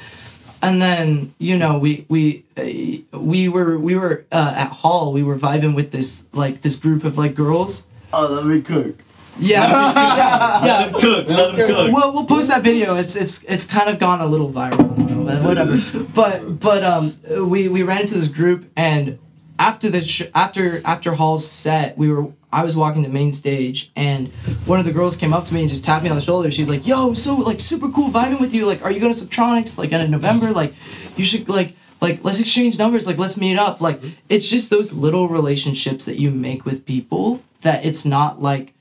And 0.63 0.81
then 0.81 1.35
you 1.39 1.59
know 1.59 1.79
we 1.79 2.07
we 2.09 2.45
uh, 2.57 3.19
we 3.19 3.49
were 3.49 3.79
we 3.79 3.97
were 3.97 4.25
uh, 4.33 4.55
at 4.57 4.69
Hall. 4.69 5.13
We 5.13 5.23
were 5.23 5.37
vibing 5.37 5.75
with 5.75 5.91
this 5.93 6.29
like 6.33 6.63
this 6.63 6.77
group 6.77 7.05
of 7.05 7.19
like 7.19 7.35
girls. 7.35 7.87
Oh, 8.13 8.29
let 8.31 8.47
me 8.47 8.63
cook. 8.63 9.04
Yeah, 9.39 9.69
yeah, 9.69 10.65
yeah. 10.65 10.93
Cook, 10.93 11.29
let 11.29 11.55
him 11.55 11.67
cook. 11.67 11.93
We'll 11.93 12.13
we'll 12.13 12.25
post 12.25 12.49
that 12.51 12.63
video. 12.63 12.95
It's 12.97 13.17
it's 13.17 13.45
it's 13.45 13.67
kind 13.67 13.89
of 13.89 13.99
gone 13.99 14.21
a 14.21 14.27
little 14.27 14.51
viral. 14.51 14.75
I 14.75 15.09
don't 15.09 15.25
know, 15.25 15.25
but 15.27 15.43
whatever. 15.43 16.05
But 16.15 16.61
but 16.61 16.85
um 16.85 17.19
we 17.51 17.69
we 17.69 17.83
ran 17.83 18.03
into 18.03 18.15
this 18.15 18.29
group 18.29 18.71
and 18.77 19.19
after 19.59 19.91
the 19.91 20.01
sh- 20.01 20.31
after 20.35 20.81
after 20.85 21.15
Hall's 21.15 21.49
set 21.49 21.97
we 21.99 22.09
were 22.11 22.33
I 22.53 22.63
was 22.63 22.77
walking 22.77 23.03
the 23.03 23.09
main 23.09 23.33
stage 23.33 23.91
and 23.97 24.29
one 24.67 24.79
of 24.79 24.85
the 24.85 24.93
girls 24.93 25.17
came 25.17 25.33
up 25.33 25.45
to 25.47 25.55
me 25.55 25.61
and 25.63 25.69
just 25.69 25.85
tapped 25.85 26.05
me 26.05 26.11
on 26.11 26.17
the 26.17 26.23
shoulder. 26.23 26.51
She's 26.53 26.71
like, 26.71 26.87
"Yo, 26.87 27.15
so 27.15 27.35
like 27.35 27.61
super 27.61 27.89
cool 27.91 28.11
vibing 28.11 28.41
with 28.41 28.55
you. 28.55 28.67
Like, 28.67 28.83
are 28.85 28.91
you 28.93 29.01
going 29.01 29.13
to 29.13 29.19
Subtronics 29.19 29.77
like 29.77 29.91
in 29.91 30.11
November? 30.11 30.53
Like, 30.53 30.75
you 31.17 31.25
should 31.25 31.49
like." 31.49 31.77
Like 32.01 32.23
let's 32.23 32.39
exchange 32.39 32.79
numbers. 32.79 33.07
Like 33.07 33.17
let's 33.17 33.39
meet 33.39 33.57
up. 33.57 33.81
Like 33.81 33.99
it's 34.29 34.47
just 34.47 34.69
those 34.69 34.93
little 34.93 35.27
relationships 35.27 36.05
that 36.05 36.19
you 36.19 36.31
make 36.31 36.67
with 36.67 36.85
people 36.85 37.43
that 37.63 37.83
it's 37.87 38.05
not 38.05 38.43
like 38.43 38.74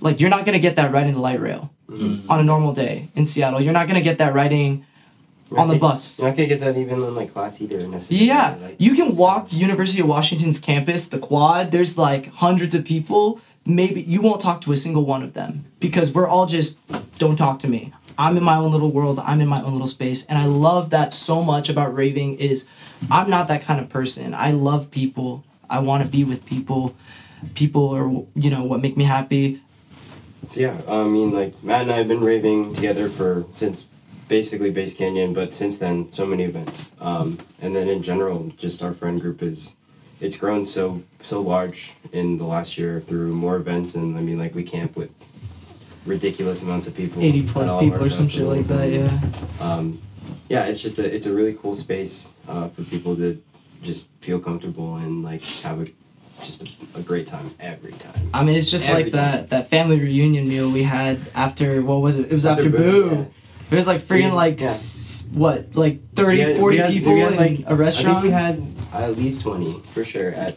like 0.00 0.20
you're 0.20 0.30
not 0.30 0.44
gonna 0.44 0.58
get 0.58 0.76
that 0.76 0.92
riding 0.92 1.14
the 1.14 1.20
light 1.20 1.40
rail 1.40 1.70
mm-hmm. 1.88 2.30
on 2.30 2.40
a 2.40 2.42
normal 2.42 2.72
day 2.72 3.08
in 3.14 3.24
Seattle. 3.24 3.60
You're 3.60 3.72
not 3.72 3.86
gonna 3.86 4.00
get 4.00 4.18
that 4.18 4.34
riding 4.34 4.84
on 5.56 5.68
the 5.68 5.78
bus. 5.78 6.18
You're 6.18 6.28
not 6.28 6.36
gonna 6.36 6.48
get 6.48 6.60
that 6.60 6.76
even 6.76 7.02
on 7.02 7.14
like 7.14 7.32
class 7.32 7.60
either 7.60 7.86
necessarily. 7.86 8.26
Yeah, 8.26 8.56
like- 8.60 8.76
you 8.78 8.94
can 8.94 9.16
walk 9.16 9.52
University 9.52 10.00
of 10.00 10.08
Washington's 10.08 10.60
campus, 10.60 11.08
the 11.08 11.18
quad. 11.18 11.70
There's 11.70 11.96
like 11.96 12.32
hundreds 12.34 12.74
of 12.74 12.84
people. 12.84 13.40
Maybe 13.64 14.02
you 14.02 14.22
won't 14.22 14.40
talk 14.40 14.60
to 14.62 14.72
a 14.72 14.76
single 14.76 15.04
one 15.04 15.22
of 15.22 15.34
them 15.34 15.64
because 15.80 16.12
we're 16.12 16.28
all 16.28 16.46
just 16.46 16.80
don't 17.18 17.36
talk 17.36 17.58
to 17.60 17.68
me. 17.68 17.92
I'm 18.18 18.36
in 18.36 18.44
my 18.44 18.56
own 18.56 18.72
little 18.72 18.90
world. 18.90 19.18
I'm 19.18 19.40
in 19.40 19.48
my 19.48 19.60
own 19.60 19.72
little 19.72 19.86
space, 19.86 20.24
and 20.26 20.38
I 20.38 20.46
love 20.46 20.90
that 20.90 21.12
so 21.12 21.42
much 21.42 21.68
about 21.68 21.94
raving. 21.94 22.38
Is 22.38 22.68
I'm 23.10 23.28
not 23.28 23.48
that 23.48 23.62
kind 23.62 23.80
of 23.80 23.88
person. 23.88 24.34
I 24.34 24.52
love 24.52 24.90
people. 24.90 25.44
I 25.68 25.80
want 25.80 26.02
to 26.02 26.08
be 26.08 26.24
with 26.24 26.46
people. 26.46 26.96
People 27.54 27.90
are 27.90 28.08
you 28.34 28.50
know 28.50 28.64
what 28.64 28.80
make 28.80 28.96
me 28.96 29.04
happy. 29.04 29.60
Yeah, 30.54 30.80
I 30.88 31.04
mean, 31.04 31.32
like 31.32 31.62
Matt 31.62 31.82
and 31.82 31.92
I 31.92 31.96
have 31.96 32.08
been 32.08 32.20
raving 32.20 32.74
together 32.74 33.08
for 33.08 33.46
since 33.54 33.86
basically 34.28 34.70
Bass 34.70 34.94
Canyon, 34.94 35.32
but 35.32 35.54
since 35.54 35.78
then, 35.78 36.10
so 36.12 36.26
many 36.26 36.44
events. 36.44 36.92
Um, 37.00 37.38
and 37.60 37.74
then 37.74 37.88
in 37.88 38.02
general, 38.02 38.52
just 38.56 38.82
our 38.82 38.92
friend 38.92 39.20
group 39.20 39.42
is, 39.42 39.76
it's 40.20 40.36
grown 40.36 40.66
so 40.66 41.02
so 41.20 41.40
large 41.40 41.94
in 42.12 42.38
the 42.38 42.44
last 42.44 42.78
year 42.78 43.00
through 43.00 43.34
more 43.34 43.56
events, 43.56 43.94
and 43.94 44.16
I 44.16 44.20
mean, 44.20 44.38
like 44.38 44.54
we 44.54 44.62
camp 44.62 44.96
with 44.96 45.10
ridiculous 46.04 46.62
amounts 46.62 46.86
of 46.86 46.96
people. 46.96 47.22
80 47.22 47.42
plus 47.46 47.78
people 47.80 48.04
or 48.04 48.10
some 48.10 48.28
shit 48.28 48.44
like 48.44 48.64
that. 48.66 48.90
Yeah. 48.90 49.20
Um, 49.60 50.00
yeah, 50.48 50.66
it's 50.66 50.80
just 50.80 50.98
a 50.98 51.14
it's 51.14 51.26
a 51.26 51.34
really 51.34 51.54
cool 51.54 51.74
space 51.74 52.34
uh, 52.48 52.68
for 52.68 52.82
people 52.84 53.16
to 53.16 53.42
just 53.82 54.10
feel 54.20 54.38
comfortable 54.38 54.96
and 54.96 55.22
like 55.22 55.42
have 55.62 55.80
a 55.80 55.86
just 56.46 56.62
a, 56.62 56.98
a 56.98 57.02
great 57.02 57.26
time 57.26 57.50
every 57.60 57.92
time. 57.92 58.30
I 58.32 58.44
mean, 58.44 58.56
it's 58.56 58.70
just 58.70 58.88
Every 58.88 59.04
like 59.04 59.12
that 59.12 59.50
that 59.50 59.68
family 59.70 59.98
reunion 60.00 60.48
meal 60.48 60.70
we 60.72 60.82
had 60.84 61.18
after 61.34 61.82
what 61.82 62.00
was 62.00 62.18
it? 62.18 62.30
It 62.30 62.34
was 62.34 62.46
after, 62.46 62.66
After 62.66 62.76
Boo. 62.76 63.10
Boo, 63.10 63.26
It 63.70 63.74
was 63.74 63.86
like 63.86 64.00
freaking 64.00 64.32
like 64.32 64.60
yeah. 64.60 64.66
s- 64.66 65.28
what 65.34 65.74
like 65.74 66.00
30, 66.14 66.40
had- 66.40 66.56
40 66.56 66.76
had- 66.78 66.90
people 66.90 67.14
we 67.14 67.20
had, 67.20 67.32
in 67.32 67.38
like- 67.38 67.60
a 67.66 67.74
restaurant. 67.74 68.18
I 68.18 68.20
think 68.22 68.24
we 68.24 68.30
had 68.30 68.62
at 68.94 69.16
least 69.16 69.42
twenty 69.42 69.72
for 69.92 70.04
sure. 70.04 70.30
At 70.30 70.56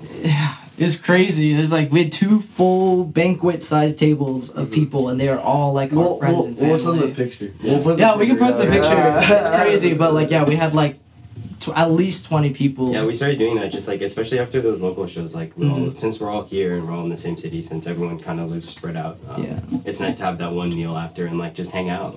It's 0.78 0.98
crazy. 0.98 1.54
There's 1.54 1.74
like 1.74 1.92
we 1.92 2.04
had 2.04 2.12
two 2.12 2.40
full 2.40 3.04
banquet 3.04 3.64
sized 3.64 3.98
tables 4.00 4.50
of 4.50 4.68
Mhm. 4.68 4.74
people, 4.74 5.10
and 5.10 5.20
they 5.20 5.28
are 5.28 5.40
all 5.40 5.74
like 5.74 5.92
our 5.92 5.98
We'll, 6.00 6.18
friends 6.20 6.36
we'll, 6.38 6.46
and 6.48 6.56
family. 6.58 6.70
we'll 6.70 6.78
send 6.80 7.00
the 7.02 7.24
picture. 7.24 7.52
We'll 7.62 7.84
put 7.84 7.96
the 7.98 8.02
yeah, 8.04 8.16
we 8.16 8.28
can 8.28 8.38
picture 8.38 8.46
post 8.46 8.60
the 8.64 8.72
picture. 8.72 8.94
Yeah. 8.94 9.40
It's 9.42 9.50
crazy, 9.50 9.94
but 9.94 10.14
like 10.14 10.30
yeah, 10.32 10.44
we 10.46 10.56
had 10.56 10.74
like 10.74 11.00
tw- 11.60 11.78
at 11.78 11.92
least 11.92 12.26
twenty 12.28 12.50
people. 12.52 12.92
yeah, 12.94 13.04
we 13.06 13.14
started 13.14 13.38
doing 13.40 13.56
that 13.58 13.72
just 13.72 13.88
like 13.88 14.02
especially 14.02 14.40
after 14.40 14.62
those 14.62 14.82
local 14.82 15.06
shows. 15.08 15.36
Like 15.36 15.52
we 15.58 15.68
all, 15.70 15.78
Mhm. 15.78 16.00
since 16.00 16.20
we're 16.20 16.30
all 16.30 16.44
here 16.44 16.76
and 16.76 16.88
we're 16.88 16.94
all 16.94 17.04
in 17.04 17.10
the 17.10 17.18
same 17.18 17.38
city, 17.38 17.62
since 17.62 17.88
everyone 17.88 18.20
kind 18.20 18.40
of 18.40 18.50
lives 18.52 18.70
spread 18.70 18.96
out. 18.96 19.18
Um, 19.30 19.44
Yeah. 19.44 19.60
it's 19.86 20.00
nice 20.00 20.16
to 20.16 20.24
have 20.24 20.38
that 20.40 20.52
one 20.54 20.70
meal 20.70 20.96
after 20.98 21.26
and 21.26 21.38
like 21.38 21.54
just 21.54 21.72
hang 21.72 21.90
out. 21.90 22.16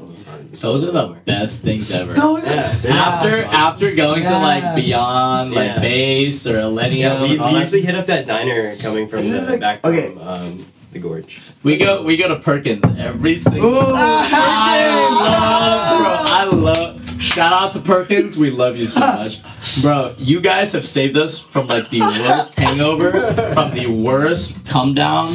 Those 0.53 0.85
are 0.85 0.91
the 0.93 1.15
best 1.25 1.63
things 1.63 1.91
ever. 1.91 2.13
Those 2.15 2.45
Yeah, 2.47 2.71
are- 2.71 2.77
there's- 2.77 2.99
after 3.01 3.43
after 3.45 3.95
going 3.95 4.23
to 4.25 4.33
like 4.39 4.75
beyond 4.77 5.53
like 5.55 5.67
Yeah. 5.77 5.81
base 5.81 6.47
or 6.47 6.61
Illenium, 6.61 6.99
Yeah, 6.99 7.23
we, 7.23 7.31
and 7.33 7.41
all 7.41 7.53
we 7.53 7.59
usually 7.61 7.83
hit 7.83 7.95
up 7.95 8.07
that 8.07 8.27
diner 8.27 8.75
coming 8.77 9.09
from 9.09 9.31
the 9.31 9.41
like- 9.43 9.61
back 9.61 9.83
from 9.83 9.93
okay. 9.95 10.13
um, 10.25 10.65
the 10.93 10.99
gorge. 10.99 11.41
We 11.63 11.77
go 11.77 12.03
we 12.03 12.17
go 12.17 12.29
to 12.29 12.37
Perkins 12.37 12.85
every 12.99 13.37
single 13.37 13.71
Ooh. 13.71 13.93
I 13.95 14.85
love 15.23 15.99
bro, 16.03 16.37
I 16.37 16.45
love 16.73 17.02
shout 17.35 17.53
out 17.53 17.73
to 17.73 17.81
Perkins, 17.81 18.37
we 18.37 18.51
love 18.51 18.77
you 18.77 18.87
so 18.87 19.01
much. 19.01 19.41
Bro, 19.83 20.15
you 20.19 20.41
guys 20.41 20.73
have 20.73 20.87
saved 20.87 21.17
us 21.17 21.39
from 21.43 21.67
like 21.67 21.89
the 21.91 22.01
worst 22.01 22.55
hangover, 22.59 23.13
from 23.55 23.71
the 23.73 23.87
worst 23.87 24.65
come 24.67 24.95
down 24.95 25.33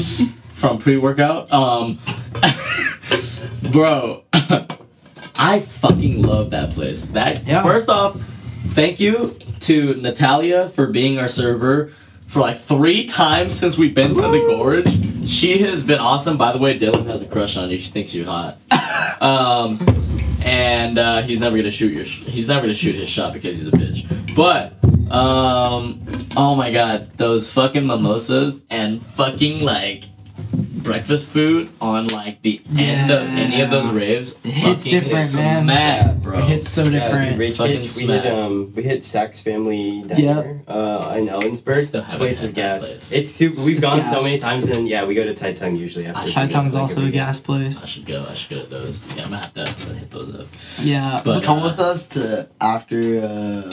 from 0.54 0.78
pre 0.78 0.98
workout. 0.98 1.52
Um 1.52 2.00
Bro 3.72 4.24
I 5.40 5.60
fucking 5.60 6.22
love 6.24 6.50
that 6.52 6.72
place. 6.72 7.08
That 7.08 7.44
Yeah. 7.46 7.64
first 7.64 7.90
off, 7.90 8.20
thank 8.70 9.00
you 9.00 9.36
to 9.62 9.96
Natalia 9.96 10.68
for 10.68 10.88
being 10.88 11.20
our 11.20 11.28
server 11.28 11.92
for 12.26 12.40
like 12.40 12.58
three 12.58 13.06
times 13.06 13.58
since 13.58 13.78
we've 13.78 13.94
been 13.96 14.14
to 14.16 14.22
the 14.22 14.44
gorge. 14.48 15.28
She 15.28 15.60
has 15.60 15.84
been 15.84 16.00
awesome. 16.00 16.38
By 16.38 16.52
the 16.54 16.58
way, 16.60 16.78
Dylan 16.78 17.06
has 17.08 17.22
a 17.24 17.28
crush 17.28 17.56
on 17.58 17.70
you. 17.70 17.78
She 17.78 17.92
thinks 17.92 18.14
you're 18.16 18.26
hot. 18.26 18.58
Um, 19.22 19.78
and 20.44 20.98
uh, 20.98 21.22
he's 21.22 21.40
never 21.40 21.58
gonna 21.58 21.72
shoot 21.72 21.94
your. 21.94 22.06
Sh- 22.06 22.24
he's 22.24 22.48
never 22.48 22.62
gonna 22.62 22.74
shoot 22.76 22.96
his 22.96 23.10
shot 23.10 23.34
because 23.34 23.58
he's 23.58 23.68
a 23.68 23.72
bitch. 23.72 24.36
But 24.36 24.74
um, 25.12 26.02
oh 26.36 26.56
my 26.56 26.72
god, 26.72 27.12
those 27.18 27.52
fucking 27.54 27.86
mimosas 27.86 28.64
and 28.70 29.02
fucking 29.02 29.64
like 29.64 30.04
breakfast 30.52 31.32
food 31.34 31.70
on 31.82 32.08
like 32.08 32.42
the 32.44 32.62
end 32.78 33.12
of 33.12 33.22
any 33.30 33.62
of 33.62 33.70
those 33.70 33.90
raves. 33.92 34.34
It 34.44 34.52
hits 34.52 34.86
fucking 34.86 35.00
different, 35.02 35.36
man. 35.36 35.64
smack, 35.64 36.16
bro. 36.24 36.40
It 36.40 36.44
hits 36.46 36.70
so 36.70 36.84
Yeah, 36.84 36.90
different. 36.92 37.40
Rage 37.40 37.58
Fucking 37.58 37.74
Cage, 37.74 37.82
we 37.82 37.88
smack. 37.88 38.24
hit 38.24 38.34
um 38.34 38.74
we 38.74 38.84
hit 38.84 39.02
Saks 39.02 39.42
Family 39.42 40.04
Yep. 40.16 40.64
Uh, 40.68 41.16
in 41.18 41.28
Ellensburg. 41.28 41.82
Still 41.82 42.02
haven't 42.04 42.20
place 42.20 42.42
is 42.42 42.54
that 42.54 42.56
gas. 42.56 42.88
place. 42.90 43.12
It's 43.12 43.32
super. 43.32 43.56
We've 43.66 43.78
It's 43.78 43.86
gone 43.86 43.98
gas. 44.00 44.12
so 44.12 44.22
many 44.22 44.38
times, 44.40 44.66
and 44.66 44.74
then 44.74 44.88
yeah, 44.88 45.06
we 45.06 45.14
go 45.16 45.24
to 45.24 45.34
Tai 45.34 45.54
Tung 45.54 45.76
usually 45.76 46.06
after. 46.06 46.32
Tai 46.32 46.48
Tung's 46.48 46.74
like, 46.76 46.82
also 46.82 47.00
a 47.00 47.04
every 47.04 47.12
gas 47.12 47.40
place. 47.40 47.82
I 47.82 47.86
should 47.86 48.06
go. 48.06 48.26
I 48.30 48.34
should 48.34 48.50
go 48.58 48.64
to 48.64 48.70
those. 48.70 49.02
Yeah, 49.16 49.24
I'm 49.24 49.30
gonna 49.32 49.38
have 49.38 49.54
to 49.56 49.94
hit 49.94 50.10
those 50.12 50.36
up. 50.36 50.48
Yeah. 50.82 51.22
But 51.24 51.44
Come 51.44 51.60
uh, 51.60 51.64
with 51.70 51.80
us 51.80 52.08
to 52.10 52.50
after 52.62 53.22
uh, 53.24 53.72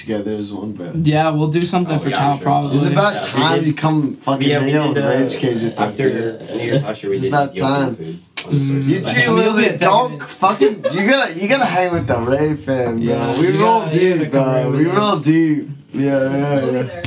together 0.00 0.34
as 0.36 0.52
one, 0.52 0.72
bro. 0.72 0.92
Yeah, 0.94 1.30
we'll 1.30 1.48
do 1.48 1.62
something 1.62 1.96
Oh, 1.96 2.00
for 2.00 2.08
yeah, 2.10 2.16
TAO 2.16 2.34
sure. 2.36 2.42
probably. 2.42 2.76
It's 2.76 2.86
about 2.86 3.14
Yeah, 3.14 3.20
time 3.22 3.64
you 3.64 3.74
come 3.74 4.16
fucking 4.16 4.48
Yeah, 4.48 4.64
we 4.64 4.70
hang 4.72 4.80
out 4.88 4.94
did, 4.94 5.04
with 5.04 5.04
uh, 5.04 5.18
Rage 5.20 5.36
Cage 5.38 5.62
with 5.62 5.78
us. 5.78 5.92
after 5.92 6.10
dude. 6.10 6.50
New 6.50 6.62
Year's 6.64 6.82
last. 6.82 7.02
We 7.04 7.10
It's 7.10 7.20
did 7.20 7.28
about 7.28 7.56
time. 7.56 7.96
food. 7.96 8.06
on 8.46 8.50
the 8.52 8.56
Mm. 8.56 8.76
first 8.78 8.88
You 8.88 9.00
two 9.24 9.34
We'll 9.34 9.54
be 9.54 9.62
Lily, 9.62 9.76
don't 9.78 10.22
fucking 10.22 10.74
you 10.94 11.06
gotta 11.06 11.38
you 11.38 11.46
gotta 11.46 11.66
hang 11.66 11.92
with 11.92 12.06
the 12.06 12.16
Ray 12.18 12.56
fam, 12.56 12.96
bro. 12.96 13.04
Yeah, 13.04 13.38
we 13.38 13.48
you 13.52 13.60
roll 13.62 13.80
gotta- 13.80 13.98
deep, 14.18 14.30
bro. 14.30 14.70
We 14.70 14.86
with 14.86 14.94
roll 14.96 15.06
us. 15.06 15.20
deep. 15.22 15.68
Yeah, 15.92 16.36
yeah, 16.36 16.70
yeah. 16.70 17.02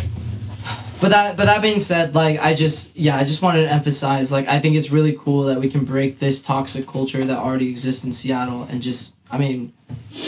But 1.02 1.10
that 1.10 1.36
but 1.36 1.46
that 1.48 1.62
being 1.62 1.80
said, 1.82 2.14
like 2.16 2.40
I 2.40 2.54
just 2.54 2.96
yeah, 2.96 3.18
I 3.18 3.24
just 3.26 3.42
wanted 3.42 3.64
to 3.64 3.72
emphasize 3.74 4.32
like 4.32 4.48
I 4.48 4.60
think 4.60 4.76
it's 4.76 4.92
really 4.92 5.18
cool 5.20 5.44
that 5.46 5.60
we 5.60 5.70
can 5.70 5.84
break 5.86 6.20
this 6.20 6.42
toxic 6.42 6.86
culture 6.88 7.26
that 7.26 7.38
already 7.40 7.68
exists 7.70 8.04
in 8.06 8.14
Seattle 8.14 8.68
and 8.70 8.82
just 8.82 9.16
I 9.32 9.38
mean, 9.38 9.74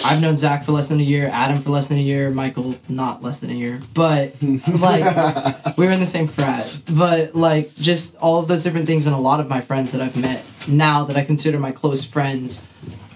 I've 0.03 0.21
known 0.21 0.37
Zach 0.37 0.63
for 0.63 0.71
less 0.71 0.89
than 0.89 0.99
a 0.99 1.03
year, 1.03 1.29
Adam 1.31 1.61
for 1.61 1.69
less 1.69 1.87
than 1.87 1.97
a 1.97 2.01
year, 2.01 2.29
Michael 2.29 2.75
not 2.89 3.23
less 3.23 3.39
than 3.39 3.49
a 3.49 3.53
year. 3.53 3.79
But 3.93 4.35
like 4.67 5.77
we 5.77 5.85
were 5.85 5.91
in 5.91 5.99
the 5.99 6.05
same 6.05 6.27
frat. 6.27 6.81
But 6.91 7.35
like 7.35 7.75
just 7.75 8.15
all 8.17 8.39
of 8.39 8.47
those 8.47 8.63
different 8.63 8.87
things 8.87 9.05
and 9.07 9.15
a 9.15 9.19
lot 9.19 9.39
of 9.39 9.47
my 9.47 9.61
friends 9.61 9.91
that 9.93 10.01
I've 10.01 10.19
met 10.19 10.43
now 10.67 11.03
that 11.05 11.15
I 11.15 11.23
consider 11.23 11.59
my 11.59 11.71
close 11.71 12.03
friends, 12.05 12.65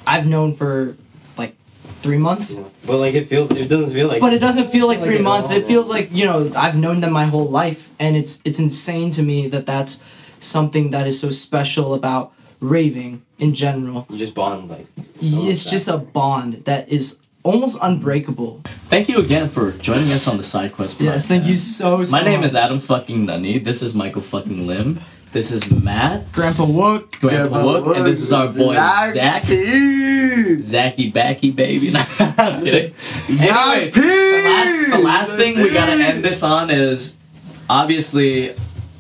I've 0.06 0.28
known 0.28 0.54
for 0.54 0.96
like 1.38 1.56
three 2.02 2.18
months. 2.18 2.60
Yeah. 2.60 2.68
But 2.86 2.98
like 2.98 3.14
it 3.14 3.26
feels, 3.28 3.52
it 3.52 3.68
doesn't 3.68 3.94
feel 3.94 4.08
like. 4.08 4.22
But 4.22 4.34
it 4.34 4.40
doesn't 4.40 4.70
feel 4.70 4.88
like 4.88 5.00
Like 5.00 5.08
three 5.08 5.18
it 5.18 5.22
months. 5.24 5.52
It 5.52 5.66
feels 5.66 5.90
like 5.90 6.10
you 6.12 6.26
know 6.26 6.52
I've 6.56 6.76
known 6.76 7.02
them 7.02 7.14
my 7.14 7.26
whole 7.26 7.50
life, 7.50 7.90
and 8.00 8.16
it's 8.16 8.42
it's 8.46 8.60
insane 8.60 9.12
to 9.12 9.24
me 9.24 9.48
that 9.50 9.66
that's 9.66 10.04
something 10.40 10.92
that 10.92 11.06
is 11.06 11.20
so 11.20 11.30
special 11.30 11.94
about 11.94 12.32
raving 12.62 13.22
in 13.38 13.54
general. 13.54 14.06
you 14.10 14.18
just 14.18 14.36
bond 14.36 14.70
like. 14.70 14.88
It's 15.22 15.66
just 15.66 15.88
a 15.88 15.98
bond 15.98 16.66
that 16.66 16.90
is 16.90 17.20
almost 17.44 17.80
unbreakable. 17.82 18.62
Thank 18.90 19.10
you 19.10 19.20
again 19.20 19.50
for 19.50 19.72
joining 19.74 20.12
us 20.12 20.28
on 20.28 20.38
the 20.38 20.44
side 20.44 20.74
quest. 20.74 21.00
Yes, 21.02 21.28
thank 21.28 21.46
you 21.46 21.54
podcast. 21.54 21.78
so 21.78 22.04
so 22.04 22.18
My 22.18 22.24
name 22.24 22.44
is. 22.44 22.56
Adam 22.56 22.80
fucking 22.80 23.28
Nundi. 23.28 23.64
This 23.64 23.82
is 23.82 23.94
Michael 23.96 24.22
fucking 24.22 24.68
Lym. 24.68 25.00
This 25.32 25.52
is 25.52 25.72
Matt, 25.72 26.32
Grandpa 26.32 26.66
Wook. 26.66 27.20
Grandpa 27.20 27.62
Wook, 27.62 27.96
and 27.96 28.06
this 28.06 28.20
is 28.22 28.34
our 28.34 28.48
boy 28.48 28.74
Zach. 28.74 29.44
Zacky 29.44 31.14
Backy 31.14 31.52
baby. 31.52 31.92
No, 31.94 32.00
I 32.38 32.52
was 32.52 32.64
kidding. 32.64 32.94
Anyways, 33.30 33.94
the 33.94 34.42
last, 34.44 34.90
the 34.92 34.98
last 34.98 35.36
thing 35.36 35.58
we 35.60 35.70
gotta 35.72 35.92
end 36.04 36.24
this 36.24 36.42
on 36.42 36.70
is 36.72 37.16
obviously 37.70 38.56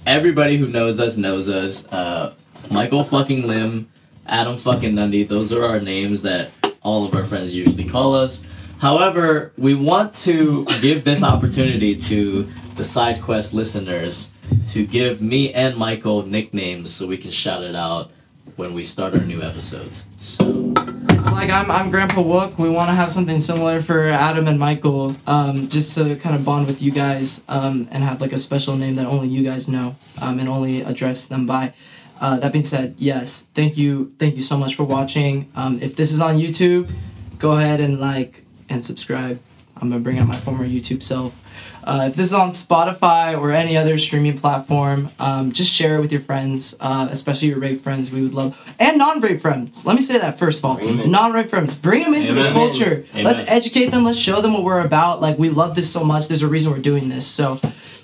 everybody 0.05 0.57
who 0.57 0.67
knows 0.67 0.99
us 0.99 1.17
knows 1.17 1.49
us. 1.49 1.87
Uh, 1.91 2.33
Michael 2.69 3.03
fucking 3.03 3.47
Lym, 3.47 3.89
Adam 4.29 4.57
fucking 4.57 4.93
Nundi. 4.93 5.27
Those 5.27 5.51
are 5.51 5.65
our 5.65 5.79
names 5.79 6.21
that 6.21 6.51
all 6.81 7.05
of 7.05 7.15
our 7.15 7.23
friends 7.23 7.55
usually 7.55 7.83
call 7.85 8.15
us. 8.15 8.45
However, 8.79 9.51
we 9.57 9.75
want 9.75 10.13
to 10.25 10.65
give 10.81 11.03
this 11.03 11.23
opportunity 11.23 11.95
to 11.97 12.47
the 12.75 12.83
side 12.83 13.21
quest 13.21 13.53
listeners 13.53 14.31
to 14.67 14.85
give 14.85 15.21
me 15.21 15.53
and 15.53 15.75
Michael 15.75 16.25
nicknames 16.25 16.93
so 16.93 17.07
we 17.07 17.17
can 17.17 17.31
shout 17.31 17.63
it 17.63 17.75
out 17.75 18.11
when 18.55 18.73
we 18.73 18.83
start 18.83 19.13
our 19.13 19.25
new 19.25 19.41
episodes. 19.41 20.05
So 20.17 20.73
It's 21.09 21.31
like 21.31 21.49
I'm 21.49 21.69
I'm 21.69 21.89
Grandpa 21.91 22.21
Wook. 22.21 22.57
We 22.57 22.69
want 22.69 22.89
to 22.89 22.95
have 22.95 23.11
something 23.11 23.39
similar 23.39 23.81
for 23.81 24.07
Adam 24.07 24.47
and 24.47 24.57
Michael, 24.59 25.15
um, 25.27 25.67
just 25.67 25.97
to 25.97 26.15
kind 26.15 26.35
of 26.35 26.45
bond 26.45 26.67
with 26.67 26.81
you 26.81 26.91
guys, 26.91 27.43
um, 27.49 27.87
and 27.91 28.03
have 28.03 28.21
like 28.21 28.31
a 28.31 28.37
special 28.37 28.75
name 28.77 28.95
that 28.95 29.05
only 29.05 29.27
you 29.27 29.43
guys 29.43 29.67
know, 29.67 29.95
um, 30.21 30.39
and 30.39 30.47
only 30.47 30.81
address 30.81 31.27
them 31.27 31.45
by. 31.45 31.73
Uh, 32.19 32.37
that 32.39 32.51
being 32.51 32.65
said, 32.65 32.95
yes, 32.97 33.47
thank 33.53 33.77
you, 33.77 34.13
thank 34.19 34.35
you 34.35 34.41
so 34.41 34.57
much 34.57 34.75
for 34.75 34.83
watching. 34.83 35.49
Um, 35.55 35.79
if 35.81 35.95
this 35.95 36.11
is 36.11 36.19
on 36.21 36.37
YouTube, 36.37 36.89
go 37.37 37.53
ahead 37.57 37.79
and 37.79 37.99
like 37.99 38.43
and 38.69 38.85
subscribe. 38.85 39.39
I'm 39.81 39.89
gonna 39.89 40.01
bring 40.01 40.19
out 40.19 40.27
my 40.27 40.35
former 40.35 40.65
YouTube 40.65 41.01
self. 41.01 41.35
Uh, 41.85 42.05
if 42.09 42.15
this 42.15 42.27
is 42.27 42.33
on 42.33 42.49
Spotify 42.51 43.39
or 43.39 43.51
any 43.51 43.75
other 43.77 43.97
streaming 43.97 44.37
platform, 44.37 45.09
um, 45.17 45.51
just 45.53 45.71
share 45.71 45.95
it 45.95 46.01
with 46.01 46.11
your 46.11 46.21
friends, 46.21 46.75
uh, 46.81 47.07
especially 47.09 47.47
your 47.47 47.57
rave 47.59 47.79
friends. 47.81 48.11
We 48.11 48.21
would 48.21 48.33
love 48.33 48.53
and 48.79 48.97
non-rave 48.97 49.41
friends. 49.41 49.85
Let 49.85 49.95
me 49.95 50.01
say 50.01 50.19
that 50.19 50.37
first 50.37 50.59
of 50.59 50.65
all, 50.65 50.75
Bring 50.75 50.89
'em 50.89 50.99
in. 50.99 51.11
non-rave 51.11 51.49
friends. 51.49 51.75
Bring 51.75 52.03
them 52.03 52.13
into 52.13 52.33
this 52.33 52.47
culture. 52.51 53.05
Amen. 53.13 53.23
Let's 53.23 53.39
educate 53.47 53.87
them. 53.91 54.03
Let's 54.03 54.19
show 54.19 54.41
them 54.41 54.53
what 54.53 54.63
we're 54.63 54.81
about. 54.81 55.21
Like 55.21 55.39
we 55.39 55.49
love 55.49 55.75
this 55.75 55.89
so 55.89 56.03
much. 56.03 56.27
There's 56.27 56.43
a 56.43 56.47
reason 56.49 56.71
we're 56.73 56.79
doing 56.79 57.07
this. 57.09 57.25
So, 57.25 57.59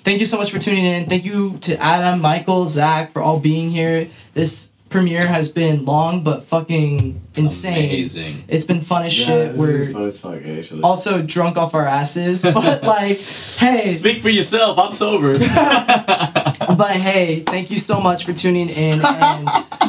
thank 0.06 0.20
you 0.20 0.26
so 0.26 0.38
much 0.38 0.50
for 0.52 0.58
tuning 0.58 0.84
in. 0.84 1.06
Thank 1.06 1.24
you 1.24 1.58
to 1.62 1.76
Adam, 1.82 2.20
Michael, 2.22 2.64
Zach 2.64 3.10
for 3.10 3.20
all 3.20 3.40
being 3.40 3.70
here. 3.70 4.08
This 4.34 4.72
premiere 4.88 5.26
has 5.26 5.50
been 5.50 5.84
long 5.84 6.22
but 6.22 6.44
fucking 6.44 7.20
insane. 7.34 7.90
amazing. 7.90 8.44
It's 8.46 8.64
been 8.64 8.80
fun 8.80 9.04
as 9.04 9.18
Yeah, 9.18 9.26
shit. 9.26 9.48
it's 9.50 9.58
We're 9.58 9.66
really 9.80 9.92
fun 9.92 10.04
as 10.04 10.20
fuck 10.20 10.40
actually. 10.46 10.82
also 10.82 11.22
drunk 11.22 11.56
off 11.56 11.74
our 11.74 11.86
asses, 11.86 12.40
but 12.54 12.82
like, 12.84 13.18
hey, 13.58 13.86
Speak 13.88 14.18
for 14.18 14.30
yourself. 14.30 14.78
I'm 14.78 14.92
sober. 14.92 15.38
but 15.40 16.92
hey, 16.92 17.40
thank 17.40 17.70
you 17.72 17.78
so 17.78 18.00
much 18.00 18.24
for 18.24 18.32
tuning 18.32 18.68
in 18.68 19.00
and 19.04 19.48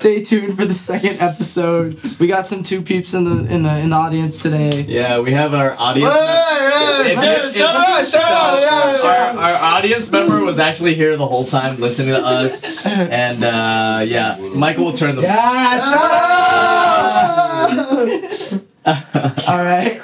stay 0.00 0.22
tuned 0.22 0.56
for 0.58 0.64
the 0.64 0.72
second 0.72 1.20
episode. 1.20 2.00
We 2.18 2.26
got 2.26 2.48
some 2.48 2.62
two 2.62 2.80
peeps 2.82 3.12
in 3.14 3.24
the 3.24 3.44
in 3.52 3.62
the 3.62 3.78
in 3.78 3.90
the 3.90 3.96
audience 3.96 4.42
today. 4.42 4.82
yeah, 4.88 5.20
we 5.20 5.32
have 5.32 5.52
our 5.54 5.74
audience. 5.78 6.14
Hey, 6.14 6.20
hey, 6.20 7.02
If- 7.06 7.12
shut- 7.12 7.44
if- 7.46 7.54
shut 7.56 7.74
if- 7.76 7.82
up, 7.82 8.04
shut 8.06 8.22
up, 8.22 8.60
yeah, 8.60 8.96
yeah. 8.96 9.32
Our, 9.36 9.42
our 9.42 9.76
audience 9.78 10.10
member 10.10 10.42
was 10.42 10.58
actually 10.58 10.94
here 10.94 11.16
the 11.16 11.26
whole 11.26 11.44
time 11.44 11.78
listening 11.80 12.14
to 12.14 12.24
us, 12.24 12.86
and 12.86 13.44
uh, 13.44 14.02
yeah, 14.06 14.38
Michael 14.54 14.86
will 14.86 14.92
turn 14.94 15.16
the. 15.16 15.22
Yeah, 15.22 15.78
shut 15.78 16.10
up. 18.56 18.60
All 19.48 19.58
right. 19.58 20.00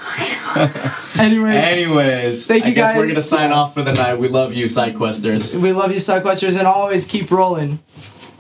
Anyways, 1.19 1.55
Anyways, 1.65 2.47
Thank 2.47 2.65
you 2.65 2.67
I 2.67 2.69
you 2.71 2.75
guess 2.75 2.95
we're 2.97 3.09
gonna 3.09 3.23
sign 3.23 3.51
off 3.51 3.73
for 3.75 3.81
the 3.83 3.93
night. 3.95 4.19
We 4.19 4.29
love 4.29 4.53
you, 4.53 4.69
side 4.69 4.95
questers. 4.97 5.57
we 5.61 5.73
love 5.73 5.91
you, 5.91 5.97
Sidequesters, 5.97 6.59
and 6.59 6.67
always 6.67 7.07
keep 7.07 7.31
rolling. 7.31 7.79